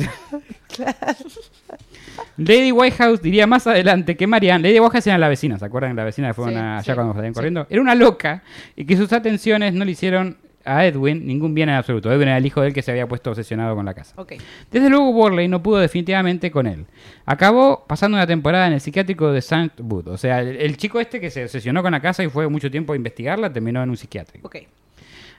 Lady 2.38 2.72
Whitehouse 2.72 3.22
diría 3.22 3.48
más 3.48 3.66
adelante 3.68 4.16
que 4.16 4.28
Marianne, 4.28 4.68
Lady 4.70 4.80
Whitehouse 4.80 5.08
era 5.08 5.18
la 5.18 5.30
vecina, 5.30 5.58
¿se 5.58 5.66
acuerdan? 5.66 5.96
La 5.96 6.04
vecina 6.04 6.28
que 6.30 6.34
fueron 6.36 6.54
Sí, 6.54 6.60
allá 6.60 6.84
sí, 6.84 6.92
cuando 6.94 7.14
salían 7.14 7.34
sí. 7.34 7.36
corriendo. 7.38 7.68
Era 7.70 7.82
una 7.82 7.96
loca 7.96 8.44
y 8.76 8.86
que 8.86 8.96
sus 8.98 9.12
atenciones 9.14 9.74
no 9.74 9.84
le 9.84 9.92
hicieron 9.92 10.38
a 10.66 10.86
Edwin 10.86 11.26
ningún 11.26 11.54
bien 11.54 11.70
en 11.70 11.76
absoluto. 11.76 12.12
Edwin 12.12 12.28
era 12.28 12.38
el 12.38 12.46
hijo 12.46 12.62
de 12.62 12.68
él 12.68 12.74
que 12.74 12.82
se 12.82 12.92
había 12.92 13.08
puesto 13.08 13.30
obsesionado 13.30 13.76
con 13.76 13.86
la 13.86 13.94
casa. 13.94 14.16
Desde 14.72 14.90
luego 14.90 15.14
Borley 15.14 15.48
no 15.48 15.62
pudo 15.64 15.78
definitivamente 15.80 16.52
con 16.52 16.68
él. 16.68 16.86
Acabó 17.26 17.86
pasando 17.88 18.18
una 18.18 18.28
temporada 18.28 18.68
en 18.68 18.74
el 18.74 18.82
psiquiátrico 18.82 19.32
de 19.32 19.40
St. 19.40 19.82
Wood. 19.82 20.08
O 20.10 20.18
sea, 20.18 20.42
el, 20.42 20.58
el 20.58 20.78
chico 20.78 21.00
este 21.00 21.20
que 21.20 21.30
se 21.30 21.44
obsesionó 21.44 21.82
con 21.82 21.92
la 21.92 22.00
casa 22.02 22.24
y 22.24 22.30
fue 22.30 22.48
mucho 22.50 22.70
tiempo 22.70 22.94
a 22.94 22.96
investigarla, 22.96 23.52
terminó 23.52 23.82
en 23.84 23.90
un 23.90 23.98
psiquiátrico. 23.98 24.50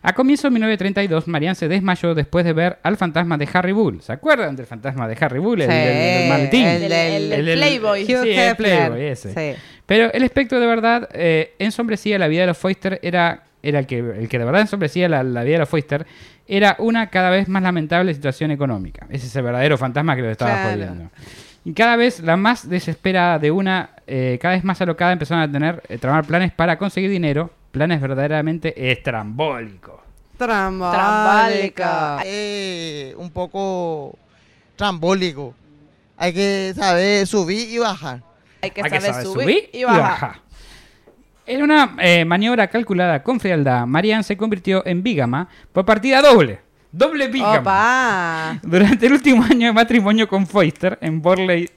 A 0.02 0.12
comienzos 0.12 0.44
de 0.44 0.50
1932, 0.50 1.26
Marianne 1.26 1.56
se 1.56 1.66
desmayó 1.68 2.14
después 2.14 2.44
de 2.44 2.52
ver 2.52 2.78
al 2.84 2.96
fantasma 2.96 3.36
de 3.38 3.48
Harry 3.52 3.72
Bull. 3.72 4.00
¿Se 4.02 4.12
acuerdan 4.12 4.54
del 4.54 4.66
fantasma 4.66 5.08
de 5.08 5.16
Harry 5.20 5.40
Bull? 5.40 5.62
El, 5.62 5.68
Sí, 5.70 5.74
del- 5.76 6.20
del 6.20 6.28
maletín. 6.28 6.66
el 6.66 6.80
del- 6.82 7.32
El 7.32 7.46
del- 7.46 7.58
Playboy. 7.58 8.04
Sí, 8.06 8.12
el. 8.12 8.56
Playboy, 8.56 9.02
ese. 9.02 9.32
Sí. 9.54 9.60
Pero 9.84 10.12
el 10.12 10.22
espectro 10.22 10.60
de 10.60 10.66
verdad 10.66 11.08
eh, 11.12 11.54
ensombrecía 11.58 12.18
la 12.20 12.28
vida 12.28 12.42
de 12.42 12.46
los 12.48 12.58
Foister, 12.58 13.00
era, 13.02 13.45
era 13.68 13.78
el, 13.80 13.86
que, 13.86 13.98
el 13.98 14.28
que 14.28 14.38
de 14.38 14.44
verdad 14.44 14.60
ensombrecía 14.62 15.08
la, 15.08 15.22
la 15.22 15.42
vida 15.42 15.54
de 15.54 15.58
los 15.60 15.68
Foister, 15.68 16.06
era 16.46 16.76
una 16.78 17.08
cada 17.10 17.30
vez 17.30 17.48
más 17.48 17.62
lamentable 17.62 18.14
situación 18.14 18.50
económica. 18.50 19.06
Ese 19.10 19.26
es 19.26 19.36
el 19.36 19.42
verdadero 19.42 19.76
fantasma 19.78 20.14
que 20.16 20.22
los 20.22 20.30
estaba 20.32 20.52
Claro. 20.52 20.70
jodiendo. 20.70 21.10
Y 21.64 21.72
cada 21.72 21.96
vez 21.96 22.20
la 22.20 22.36
más 22.36 22.68
desesperada 22.68 23.38
de 23.40 23.50
una, 23.50 23.90
eh, 24.06 24.38
cada 24.40 24.54
vez 24.54 24.62
más 24.62 24.80
alocada, 24.80 25.12
empezaron 25.12 25.42
a 25.42 25.50
tener, 25.50 25.82
eh, 25.88 25.98
tramar 25.98 26.24
planes 26.24 26.52
para 26.52 26.78
conseguir 26.78 27.10
dinero, 27.10 27.50
planes 27.72 28.00
verdaderamente 28.00 28.90
estrambólicos. 28.92 29.96
Trambólico. 30.38 31.82
eh, 32.24 33.14
un 33.18 33.30
poco 33.30 34.16
trambólico. 34.76 35.54
Hay 36.16 36.32
que 36.32 36.72
saber 36.76 37.26
subir 37.26 37.68
y 37.68 37.78
bajar. 37.78 38.22
Hay 38.62 38.70
que 38.70 38.82
Hay 38.82 38.90
que 38.90 39.00
saber 39.00 39.12
saber 39.12 39.26
subir, 39.26 39.70
y 39.72 39.84
bajar. 39.84 40.40
En 41.46 41.62
una 41.62 41.94
eh, 42.00 42.24
maniobra 42.24 42.66
calculada 42.68 43.22
con 43.22 43.38
frialdad, 43.38 43.86
Marianne 43.86 44.24
se 44.24 44.36
convirtió 44.36 44.84
en 44.86 45.02
bígama 45.02 45.48
por 45.72 45.84
partida 45.84 46.20
doble. 46.20 46.60
Doble 46.90 47.28
bígama. 47.28 47.58
Opa. 47.60 48.58
Durante 48.68 49.06
el 49.06 49.12
último 49.12 49.44
año 49.44 49.68
de 49.68 49.72
matrimonio 49.72 50.26
con 50.28 50.46
Foister 50.46 50.98
en 51.00 51.20
Borley, 51.22 51.70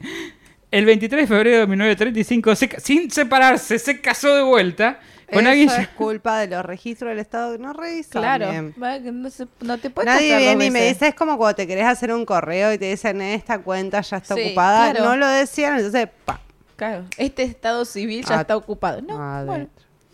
el 0.71 0.85
23 0.85 1.21
de 1.23 1.27
febrero 1.27 1.59
de 1.59 1.67
1935, 1.67 2.55
se 2.55 2.69
ca- 2.69 2.79
sin 2.79 3.11
separarse, 3.11 3.77
se 3.79 3.99
casó 4.01 4.33
de 4.35 4.43
vuelta 4.43 4.99
con 5.31 5.41
Eso 5.41 5.49
alguien. 5.49 5.69
es 5.69 5.87
culpa 5.95 6.39
de 6.39 6.47
los 6.47 6.65
registros 6.65 7.09
del 7.09 7.19
Estado 7.19 7.51
que 7.51 7.59
no 7.59 7.73
revisan 7.73 8.21
Claro. 8.21 8.49
bien. 8.49 8.73
No, 9.21 9.29
se- 9.29 9.47
no 9.61 9.77
te 9.77 9.89
puedes 9.91 10.07
Nadie 10.11 10.37
viene 10.37 10.65
y 10.65 10.71
me 10.71 10.87
dice, 10.87 11.09
es 11.09 11.15
como 11.15 11.37
cuando 11.37 11.55
te 11.57 11.67
querés 11.67 11.85
hacer 11.85 12.11
un 12.13 12.25
correo 12.25 12.73
y 12.73 12.77
te 12.79 12.89
dicen, 12.89 13.21
esta 13.21 13.59
cuenta 13.59 14.01
ya 14.01 14.17
está 14.17 14.33
Sí, 14.35 14.41
ocupada. 14.45 14.91
claro. 14.91 15.05
No 15.09 15.15
lo 15.17 15.27
decían, 15.27 15.75
entonces, 15.77 16.07
pa. 16.25 16.39
Claro. 16.79 17.05
Este 17.17 17.43
estado 17.43 17.85
civil 17.85 18.25
ya 18.25 18.39
Ah, 18.39 18.41
está 18.41 18.57
ocupado. 18.57 19.01
No, 19.01 19.21
adentro. 19.21 19.45
bueno. 19.53 19.69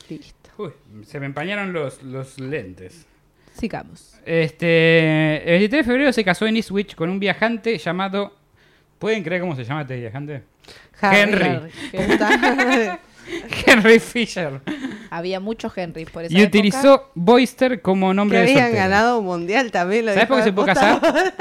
Listo. 0.10 0.50
Uy, 0.58 0.72
se 1.06 1.20
me 1.20 1.26
empañaron 1.28 1.72
los, 1.74 2.04
los 2.04 2.38
lentes. 2.40 3.06
Sigamos. 3.58 4.16
Este, 4.26 5.44
el 5.44 5.60
23 5.60 5.86
de 5.86 5.92
febrero 5.92 6.12
se 6.14 6.24
casó 6.26 6.46
en 6.48 6.58
Ipswich 6.58 6.96
con 6.96 7.10
un 7.10 7.20
viajante 7.20 7.78
llamado... 7.78 8.34
¿Pueden 9.00 9.24
creer 9.24 9.42
cómo 9.42 9.56
se 9.56 9.64
llama 9.64 9.82
este 9.82 9.98
viajante? 10.00 10.44
Henry. 11.02 11.70
Henry 13.66 14.00
Fisher. 14.00 14.62
Había 15.10 15.40
muchos 15.40 15.76
Henry 15.78 16.06
por 16.06 16.24
esa 16.24 16.34
Y 16.34 16.38
época. 16.42 16.48
utilizó 16.48 17.12
Boyster 17.16 17.82
como 17.82 18.10
que 18.10 18.14
nombre 18.16 18.38
de 18.40 18.44
habían 18.52 18.74
ganado 18.74 19.20
un 19.20 19.26
mundial 19.26 19.72
también. 19.72 20.06
Lo 20.06 20.14
¿Sabes 20.14 20.28
por 20.28 20.38
qué 20.38 20.44
se 20.44 20.54
puta. 20.54 20.74
casar? 20.74 21.34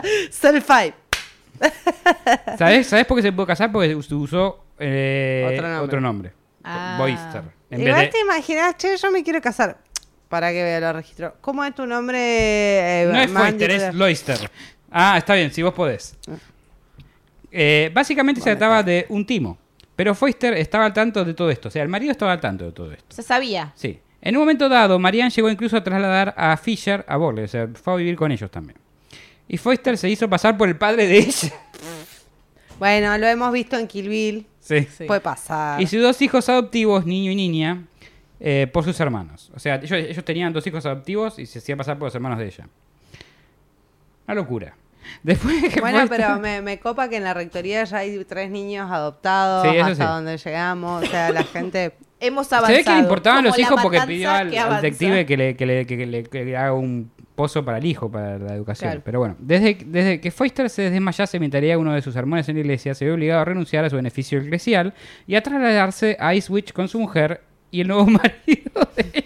Self 0.30 0.64
five. 0.66 0.94
¿Sabes? 2.58 2.86
¿Sabes 2.86 3.06
por 3.06 3.16
qué 3.16 3.22
se 3.22 3.32
puede 3.32 3.46
casar? 3.46 3.70
Porque 3.72 3.94
us- 3.94 4.10
usó 4.12 4.64
eh, 4.78 5.44
Otro 5.52 5.68
nombre. 5.68 5.84
otro 5.86 6.00
nombre. 6.00 6.32
Ah. 6.62 6.96
Boyster. 6.98 7.42
En 7.70 7.80
Igual 7.82 8.00
vez 8.02 8.10
te 8.10 8.20
imaginas, 8.20 8.76
che, 8.76 8.96
yo 8.96 9.10
me 9.10 9.22
quiero 9.22 9.40
casar. 9.40 9.78
Para 10.28 10.50
que 10.52 10.62
vea 10.62 10.80
los 10.80 10.94
registros. 10.94 11.32
¿Cómo 11.40 11.64
es 11.64 11.74
tu 11.74 11.86
nombre? 11.86 12.18
eh, 12.18 13.08
No 13.10 13.20
es 13.20 13.30
Mandy? 13.30 13.50
Foyster, 13.66 13.70
es 13.70 13.94
Loister. 13.94 14.50
Ah, 14.90 15.16
está 15.18 15.34
bien, 15.34 15.52
si 15.52 15.62
vos 15.62 15.74
podés. 15.74 16.16
Eh, 17.50 17.90
básicamente 17.94 18.40
se 18.40 18.50
trataba 18.50 18.82
de 18.82 19.06
un 19.08 19.24
timo. 19.26 19.58
Pero 19.96 20.14
Foyster 20.14 20.54
estaba 20.54 20.86
al 20.86 20.92
tanto 20.92 21.24
de 21.24 21.34
todo 21.34 21.50
esto. 21.50 21.68
O 21.68 21.70
sea, 21.70 21.82
el 21.82 21.88
marido 21.88 22.10
estaba 22.10 22.32
al 22.32 22.40
tanto 22.40 22.64
de 22.64 22.72
todo 22.72 22.90
esto. 22.92 23.14
Se 23.14 23.22
sabía. 23.22 23.72
Sí. 23.76 24.00
En 24.20 24.36
un 24.36 24.42
momento 24.42 24.68
dado, 24.68 24.98
Marianne 24.98 25.30
llegó 25.30 25.48
incluso 25.50 25.76
a 25.76 25.84
trasladar 25.84 26.34
a 26.36 26.56
Fisher 26.56 27.04
a 27.06 27.16
Borley. 27.16 27.44
O 27.44 27.48
sea, 27.48 27.68
fue 27.74 27.92
a 27.92 27.96
vivir 27.96 28.16
con 28.16 28.32
ellos 28.32 28.50
también. 28.50 28.78
Y 29.48 29.58
Foyster 29.58 29.96
se 29.98 30.08
hizo 30.08 30.28
pasar 30.28 30.56
por 30.56 30.68
el 30.68 30.76
padre 30.76 31.06
de 31.06 31.18
ella. 31.18 31.52
Bueno, 32.78 33.16
lo 33.18 33.26
hemos 33.28 33.52
visto 33.52 33.78
en 33.78 33.86
Kill 33.86 34.08
Bill. 34.08 34.46
Sí. 34.60 34.86
Sí. 34.96 35.04
Puede 35.04 35.20
pasar. 35.20 35.80
Y 35.80 35.86
sus 35.86 36.02
dos 36.02 36.20
hijos 36.22 36.48
adoptivos, 36.48 37.06
niño 37.06 37.30
y 37.30 37.36
niña, 37.36 37.84
eh, 38.40 38.66
por 38.72 38.82
sus 38.84 38.98
hermanos. 38.98 39.50
O 39.54 39.60
sea, 39.60 39.76
ellos, 39.76 39.92
ellos 39.92 40.24
tenían 40.24 40.52
dos 40.52 40.66
hijos 40.66 40.84
adoptivos 40.84 41.38
y 41.38 41.46
se 41.46 41.60
hacían 41.60 41.78
pasar 41.78 41.96
por 41.98 42.06
los 42.08 42.14
hermanos 42.16 42.38
de 42.38 42.46
ella. 42.46 42.68
Una 44.26 44.34
locura. 44.34 44.74
Después 45.22 45.62
de 45.62 45.68
que 45.68 45.80
Bueno, 45.80 46.04
pero 46.08 46.38
me, 46.40 46.60
me 46.62 46.80
copa 46.80 47.08
que 47.08 47.16
en 47.18 47.24
la 47.24 47.32
rectoría 47.32 47.84
ya 47.84 47.98
hay 47.98 48.24
tres 48.24 48.50
niños 48.50 48.90
adoptados 48.90 49.62
Sí, 49.70 49.76
eso 49.76 49.86
hasta 49.86 50.04
sí. 50.06 50.12
donde 50.12 50.36
llegamos. 50.36 51.04
O 51.04 51.06
sea, 51.06 51.30
la 51.30 51.44
gente. 51.44 51.92
Hemos 52.20 52.46
Se 52.48 52.54
avanzado. 52.56 52.76
ve 52.78 52.84
que 52.84 52.90
le 52.90 52.98
importaban 52.98 53.38
Como 53.44 53.48
los 53.50 53.58
hijos 53.58 53.80
porque 53.82 54.00
pidió 54.06 54.30
al, 54.30 54.52
al 54.56 54.82
detective 54.82 55.26
que 55.26 55.36
le, 55.36 55.56
que, 55.56 55.66
le, 55.66 55.86
que 55.86 56.06
le- 56.06 56.24
que 56.24 56.44
le 56.44 56.56
haga 56.56 56.72
un 56.72 57.10
pozo 57.34 57.64
para 57.64 57.78
el 57.78 57.86
hijo, 57.86 58.10
para 58.10 58.38
la 58.38 58.54
educación. 58.54 58.90
Claro. 58.90 59.02
Pero 59.04 59.18
bueno, 59.18 59.36
desde, 59.38 59.76
desde 59.86 60.20
que 60.20 60.30
Foyster 60.30 60.70
se 60.70 60.90
desmayase 60.90 61.38
mientras 61.40 61.62
uno 61.76 61.92
de 61.92 62.00
sus 62.02 62.14
sermones 62.14 62.48
en 62.48 62.54
la 62.56 62.60
iglesia, 62.60 62.94
se 62.94 63.04
vio 63.04 63.14
obligado 63.14 63.40
a 63.40 63.44
renunciar 63.44 63.84
a 63.84 63.90
su 63.90 63.96
beneficio 63.96 64.38
eclesial 64.40 64.94
y 65.26 65.34
a 65.34 65.42
trasladarse 65.42 66.16
a 66.20 66.34
Ipswich 66.34 66.72
con 66.72 66.88
su 66.88 66.98
mujer 67.00 67.40
y 67.70 67.80
el 67.80 67.88
nuevo 67.88 68.06
marido 68.10 68.88
de 68.96 69.02
él. 69.14 69.24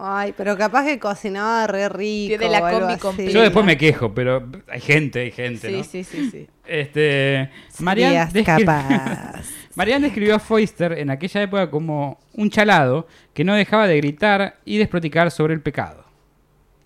Ay, 0.00 0.32
pero 0.36 0.56
capaz 0.56 0.84
que 0.84 0.98
cocinaba 1.00 1.66
re 1.66 1.88
rico. 1.88 2.38
Tiene 2.38 2.48
la 2.48 2.60
o 2.60 2.66
algo 2.66 2.80
combi 2.80 2.92
así. 2.92 3.02
completa. 3.02 3.32
Yo 3.32 3.42
después 3.42 3.66
me 3.66 3.76
quejo, 3.76 4.14
pero 4.14 4.48
hay 4.68 4.80
gente, 4.80 5.20
hay 5.20 5.30
gente, 5.32 5.68
Sí, 5.70 5.76
¿no? 5.76 5.82
sí, 5.84 6.04
sí, 6.04 6.30
sí. 6.30 6.46
Este, 6.64 7.50
descri- 7.80 8.44
capaz. 8.44 9.42
Marianne 9.78 10.06
describió 10.06 10.34
a 10.34 10.38
Foyster 10.40 10.92
en 10.98 11.08
aquella 11.08 11.40
época 11.42 11.70
como 11.70 12.18
un 12.34 12.50
chalado 12.50 13.06
que 13.32 13.44
no 13.44 13.54
dejaba 13.54 13.86
de 13.86 13.96
gritar 13.96 14.58
y 14.64 14.76
desproticar 14.76 15.30
sobre 15.30 15.54
el 15.54 15.60
pecado. 15.62 16.04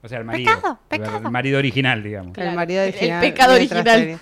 O 0.02 0.08
sea, 0.08 0.18
el 0.18 0.24
marido. 0.24 0.50
Pecado, 0.54 0.78
el- 0.90 0.98
pecado. 1.00 1.16
El 1.26 1.32
marido 1.32 1.58
original, 1.58 2.02
digamos. 2.02 2.34
Claro, 2.34 2.50
el 2.50 2.56
marido 2.56 2.82
el- 2.82 2.88
el 2.90 2.94
original. 2.94 3.20
pecado 3.20 3.54
original. 3.54 4.20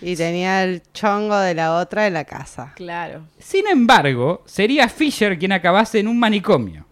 Y 0.00 0.16
tenía 0.16 0.62
el 0.64 0.82
chongo 0.94 1.36
de 1.38 1.54
la 1.54 1.74
otra 1.74 2.06
en 2.06 2.14
la 2.14 2.24
casa. 2.24 2.72
Claro. 2.76 3.24
Sin 3.38 3.66
embargo, 3.66 4.42
sería 4.46 4.88
Fisher 4.88 5.38
quien 5.38 5.52
acabase 5.52 5.98
en 5.98 6.08
un 6.08 6.18
manicomio. 6.18 6.86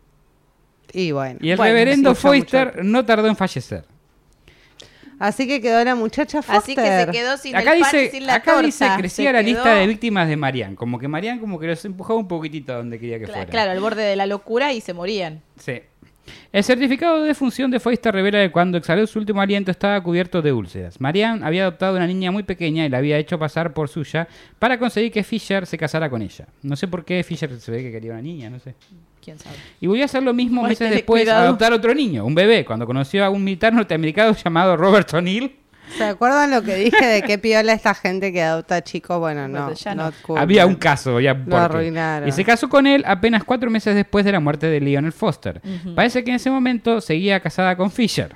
Y 0.92 1.12
bueno. 1.12 1.38
Y 1.40 1.50
el 1.50 1.56
bueno, 1.56 1.72
reverendo 1.72 2.10
mucho. 2.22 2.72
no 2.82 3.04
tardó 3.06 3.28
en 3.28 3.36
fallecer. 3.36 3.84
Así 5.18 5.46
que 5.46 5.60
quedó 5.60 5.82
la 5.84 5.94
muchacha 5.94 6.42
Foster. 6.42 6.58
Así 6.62 6.74
que 6.74 6.82
se 7.06 7.10
quedó 7.10 7.36
sin 7.38 7.56
Acá 7.56 7.72
el 7.74 7.80
pan 7.80 7.90
y 7.94 7.96
dice, 7.98 8.10
sin 8.10 8.26
la 8.26 8.34
acá 8.34 8.52
torta. 8.52 8.66
dice 8.66 8.86
crecía 8.98 9.26
Se 9.28 9.32
la 9.32 9.38
quedó- 9.40 9.48
lista 9.48 9.74
de 9.74 9.86
víctimas 9.86 10.28
de 10.28 10.36
Marianne. 10.36 10.76
Como 10.76 10.98
que 10.98 11.08
Marianne 11.08 11.40
como 11.40 11.58
que 11.58 11.66
los 11.68 11.84
empujaba 11.84 12.18
un 12.18 12.28
poquitito 12.28 12.72
a 12.72 12.76
donde 12.76 12.98
quería 12.98 13.18
que 13.18 13.24
Cla- 13.26 13.32
fuera. 13.32 13.46
Claro, 13.50 13.70
al 13.70 13.80
borde 13.80 14.02
de 14.02 14.16
la 14.16 14.26
locura 14.26 14.72
y 14.72 14.80
se 14.80 14.92
morían. 14.92 15.42
Sí. 15.58 15.80
El 16.52 16.64
certificado 16.64 17.20
de 17.20 17.28
defunción 17.28 17.70
de 17.70 17.80
Foyster 17.80 18.14
revela 18.14 18.42
que 18.42 18.50
cuando 18.50 18.78
exhaló 18.78 19.06
su 19.06 19.18
último 19.18 19.40
aliento 19.40 19.70
estaba 19.70 20.00
cubierto 20.00 20.42
de 20.42 20.52
úlceras. 20.52 21.00
Marianne 21.00 21.44
había 21.44 21.62
adoptado 21.62 21.96
una 21.96 22.06
niña 22.06 22.30
muy 22.30 22.42
pequeña 22.42 22.86
y 22.86 22.88
la 22.88 22.98
había 22.98 23.18
hecho 23.18 23.38
pasar 23.38 23.72
por 23.72 23.88
suya 23.88 24.28
para 24.58 24.78
conseguir 24.78 25.12
que 25.12 25.22
Fisher 25.22 25.66
se 25.66 25.78
casara 25.78 26.08
con 26.08 26.22
ella. 26.22 26.46
No 26.62 26.76
sé 26.76 26.88
por 26.88 27.04
qué 27.04 27.22
Fisher 27.22 27.58
se 27.60 27.70
ve 27.70 27.82
que 27.82 27.92
quería 27.92 28.12
una 28.12 28.22
niña, 28.22 28.50
no 28.50 28.58
sé. 28.58 28.74
¿Quién 29.22 29.38
sabe? 29.38 29.56
Y 29.80 29.86
volvió 29.86 30.04
a 30.04 30.06
hacer 30.06 30.22
lo 30.22 30.32
mismo 30.32 30.62
Ay, 30.64 30.70
meses 30.70 30.90
después 30.90 31.28
a 31.28 31.42
adoptar 31.42 31.72
otro 31.72 31.92
niño, 31.94 32.24
un 32.24 32.34
bebé, 32.34 32.64
cuando 32.64 32.86
conoció 32.86 33.24
a 33.24 33.30
un 33.30 33.42
militar 33.42 33.72
norteamericano 33.72 34.36
llamado 34.44 34.76
Robert 34.76 35.12
O'Neill. 35.14 35.52
¿Se 35.96 36.04
acuerdan 36.04 36.50
lo 36.50 36.62
que 36.62 36.74
dije 36.74 37.04
de 37.06 37.22
qué 37.22 37.38
piola 37.38 37.72
esta 37.72 37.94
gente 37.94 38.32
que 38.32 38.42
adopta 38.42 38.82
chicos? 38.82 39.18
Bueno, 39.18 39.48
no. 39.48 39.70
No. 39.94 40.12
cool. 40.22 40.38
Había 40.38 40.66
un 40.66 40.74
caso, 40.74 41.20
ya 41.20 41.34
Lo 41.34 41.44
porque- 41.44 41.56
arruinaron. 41.56 42.28
Y 42.28 42.32
se 42.32 42.44
casó 42.44 42.68
con 42.68 42.86
él 42.86 43.04
apenas 43.06 43.44
cuatro 43.44 43.70
meses 43.70 43.94
después 43.94 44.24
de 44.24 44.32
la 44.32 44.40
muerte 44.40 44.66
de 44.66 44.80
Lionel 44.80 45.12
Foster. 45.12 45.60
Parece 45.94 46.24
que 46.24 46.30
en 46.30 46.36
ese 46.36 46.50
momento 46.50 47.00
seguía 47.00 47.40
casada 47.40 47.76
con 47.76 47.90
Fisher. 47.90 48.34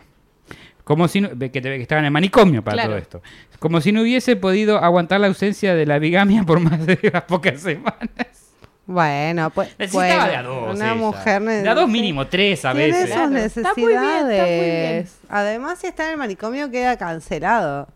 Como 0.84 1.07
si 1.09 1.20
no- 1.20 1.30
que, 1.38 1.51
que 1.51 1.76
estaba 1.82 1.98
en 2.01 2.07
el 2.07 2.11
manicomio 2.11 2.62
para 2.64 2.74
Claro. 2.74 2.90
todo 2.90 2.98
esto. 2.98 3.22
Como 3.59 3.80
si 3.80 3.92
no 3.92 4.03
hubiese 4.03 4.36
podido 4.36 4.78
aguantar 4.82 5.20
la 5.20 5.26
ausencia 5.26 5.74
de 5.74 5.86
la 5.86 5.98
bigamia 5.98 6.42
por 6.44 6.59
más 6.61 6.84
de 6.86 6.98
unas 7.03 7.22
pocas 7.28 7.61
semanas. 7.61 8.39
Bueno, 8.93 9.51
pues. 9.51 9.68
Necesitaba 9.78 10.24
bueno, 10.26 10.30
de 10.30 10.36
a 10.36 10.43
dos. 10.43 10.74
Una 10.76 10.84
ella. 10.86 10.95
mujer. 10.97 11.43
De 11.43 11.68
a 11.68 11.74
dos 11.74 11.88
mínimo, 11.88 12.26
tres 12.26 12.64
a 12.64 12.72
Tiene 12.72 12.86
veces. 12.88 13.03
sus 13.07 13.14
Claro. 13.14 13.30
necesidades. 13.30 13.57
Está 13.68 13.80
muy 13.80 13.93
bien, 13.93 14.30
está 14.30 14.45
muy 14.45 14.64
bien. 14.64 15.09
Además, 15.28 15.78
si 15.78 15.86
está 15.86 16.07
en 16.07 16.11
el 16.12 16.16
manicomio, 16.16 16.70
queda 16.72 16.97
cancelado. 16.97 17.86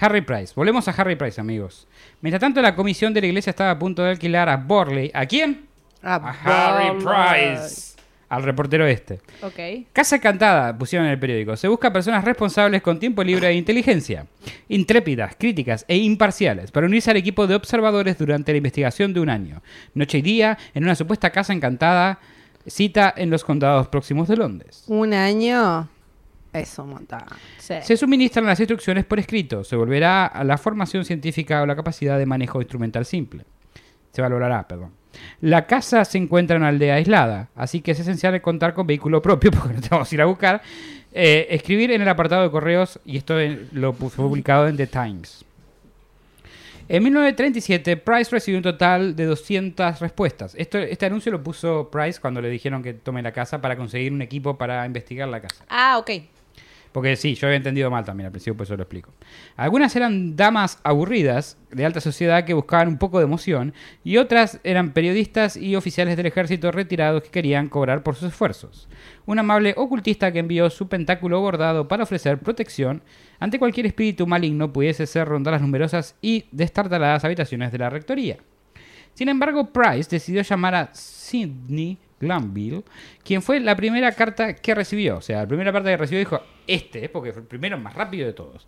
Harry 0.00 0.22
Price. 0.22 0.52
Volvemos 0.56 0.88
a 0.88 0.90
Harry 0.90 1.14
Price, 1.14 1.40
amigos. 1.40 1.86
Mientras 2.20 2.40
tanto, 2.40 2.60
la 2.62 2.74
comisión 2.74 3.14
de 3.14 3.20
la 3.20 3.26
iglesia 3.28 3.50
estaba 3.50 3.70
a 3.70 3.78
punto 3.78 4.02
de 4.02 4.10
alquilar 4.10 4.48
a 4.48 4.56
Borley. 4.56 5.10
¿A 5.14 5.24
quién? 5.26 5.66
A 6.02 6.14
A 6.16 6.78
Harry. 6.78 6.98
Price. 6.98 7.89
Al 8.30 8.44
reportero 8.44 8.86
este. 8.86 9.20
Ok. 9.42 9.88
Casa 9.92 10.14
Encantada, 10.14 10.78
pusieron 10.78 11.06
en 11.06 11.14
el 11.14 11.18
periódico. 11.18 11.56
Se 11.56 11.66
busca 11.66 11.92
personas 11.92 12.24
responsables 12.24 12.80
con 12.80 13.00
tiempo 13.00 13.24
libre 13.24 13.48
e 13.48 13.54
inteligencia, 13.54 14.26
intrépidas, 14.68 15.34
críticas 15.36 15.84
e 15.88 15.96
imparciales, 15.96 16.70
para 16.70 16.86
unirse 16.86 17.10
al 17.10 17.16
equipo 17.16 17.48
de 17.48 17.56
observadores 17.56 18.16
durante 18.16 18.52
la 18.52 18.58
investigación 18.58 19.12
de 19.12 19.18
un 19.18 19.30
año, 19.30 19.62
noche 19.94 20.18
y 20.18 20.22
día, 20.22 20.56
en 20.74 20.84
una 20.84 20.94
supuesta 20.94 21.30
casa 21.30 21.52
encantada, 21.52 22.20
cita 22.68 23.12
en 23.16 23.30
los 23.30 23.42
condados 23.42 23.88
próximos 23.88 24.28
de 24.28 24.36
Londres. 24.36 24.84
Un 24.86 25.12
año 25.12 25.88
es 26.52 26.78
un 26.78 26.90
montón. 26.90 27.24
Sí. 27.58 27.74
Se 27.82 27.96
suministran 27.96 28.46
las 28.46 28.60
instrucciones 28.60 29.04
por 29.06 29.18
escrito, 29.18 29.64
se 29.64 29.74
volverá 29.74 30.26
a 30.26 30.44
la 30.44 30.56
formación 30.56 31.04
científica 31.04 31.62
o 31.62 31.66
la 31.66 31.74
capacidad 31.74 32.16
de 32.16 32.26
manejo 32.26 32.60
instrumental 32.60 33.04
simple. 33.04 33.44
Se 34.12 34.22
valorará, 34.22 34.68
perdón. 34.68 34.99
La 35.40 35.66
casa 35.66 36.04
se 36.04 36.18
encuentra 36.18 36.56
en 36.56 36.62
una 36.62 36.68
aldea 36.68 36.96
aislada, 36.96 37.48
así 37.54 37.80
que 37.80 37.92
es 37.92 38.00
esencial 38.00 38.40
contar 38.40 38.74
con 38.74 38.86
vehículo 38.86 39.22
propio, 39.22 39.50
porque 39.58 39.74
no 39.74 39.80
te 39.80 39.88
vamos 39.90 40.10
a 40.10 40.14
ir 40.14 40.22
a 40.22 40.26
buscar. 40.26 40.62
Eh, 41.12 41.48
escribir 41.50 41.90
en 41.90 42.02
el 42.02 42.08
apartado 42.08 42.42
de 42.42 42.50
correos, 42.50 43.00
y 43.04 43.16
esto 43.16 43.34
lo 43.72 43.92
fue 43.92 44.10
publicado 44.10 44.68
en 44.68 44.76
The 44.76 44.86
Times. 44.86 45.44
En 46.88 47.04
1937, 47.04 47.98
Price 47.98 48.32
recibió 48.32 48.58
un 48.58 48.64
total 48.64 49.14
de 49.14 49.24
200 49.24 50.00
respuestas. 50.00 50.56
Esto, 50.56 50.78
este 50.78 51.06
anuncio 51.06 51.30
lo 51.30 51.40
puso 51.40 51.88
Price 51.88 52.20
cuando 52.20 52.40
le 52.40 52.48
dijeron 52.48 52.82
que 52.82 52.94
tome 52.94 53.22
la 53.22 53.30
casa 53.30 53.60
para 53.60 53.76
conseguir 53.76 54.12
un 54.12 54.22
equipo 54.22 54.58
para 54.58 54.84
investigar 54.84 55.28
la 55.28 55.40
casa. 55.40 55.64
Ah, 55.68 55.98
ok. 55.98 56.10
Porque 56.92 57.14
sí, 57.14 57.34
yo 57.34 57.46
había 57.46 57.58
entendido 57.58 57.90
mal 57.90 58.04
también 58.04 58.26
al 58.26 58.32
principio, 58.32 58.56
por 58.56 58.64
eso 58.64 58.76
lo 58.76 58.82
explico. 58.82 59.12
Algunas 59.56 59.94
eran 59.94 60.34
damas 60.34 60.80
aburridas, 60.82 61.56
de 61.70 61.86
alta 61.86 62.00
sociedad, 62.00 62.44
que 62.44 62.54
buscaban 62.54 62.88
un 62.88 62.98
poco 62.98 63.18
de 63.18 63.24
emoción, 63.24 63.74
y 64.02 64.16
otras 64.16 64.58
eran 64.64 64.92
periodistas 64.92 65.56
y 65.56 65.76
oficiales 65.76 66.16
del 66.16 66.26
ejército 66.26 66.72
retirados 66.72 67.22
que 67.22 67.30
querían 67.30 67.68
cobrar 67.68 68.02
por 68.02 68.16
sus 68.16 68.28
esfuerzos. 68.28 68.88
Un 69.24 69.38
amable 69.38 69.74
ocultista 69.76 70.32
que 70.32 70.40
envió 70.40 70.68
su 70.68 70.88
pentáculo 70.88 71.40
bordado 71.40 71.86
para 71.86 72.02
ofrecer 72.02 72.38
protección 72.38 73.02
ante 73.38 73.60
cualquier 73.60 73.86
espíritu 73.86 74.26
maligno 74.26 74.72
pudiese 74.72 75.06
ser 75.06 75.28
rondar 75.28 75.52
las 75.52 75.62
numerosas 75.62 76.16
y 76.20 76.46
destartaladas 76.50 77.24
habitaciones 77.24 77.70
de 77.70 77.78
la 77.78 77.90
rectoría. 77.90 78.38
Sin 79.14 79.28
embargo, 79.28 79.72
Price 79.72 80.08
decidió 80.10 80.42
llamar 80.42 80.74
a 80.74 80.90
Sidney 80.94 81.98
Glanville, 82.20 82.84
quien 83.24 83.42
fue 83.42 83.58
la 83.60 83.74
primera 83.74 84.12
carta 84.12 84.54
que 84.54 84.74
recibió. 84.74 85.16
O 85.16 85.22
sea, 85.22 85.40
la 85.40 85.46
primera 85.48 85.72
carta 85.72 85.88
que 85.88 85.96
recibió 85.96 86.18
dijo, 86.20 86.40
este, 86.66 87.08
porque 87.08 87.32
fue 87.32 87.42
el 87.42 87.48
primero 87.48 87.78
más 87.78 87.94
rápido 87.94 88.26
de 88.26 88.32
todos. 88.34 88.66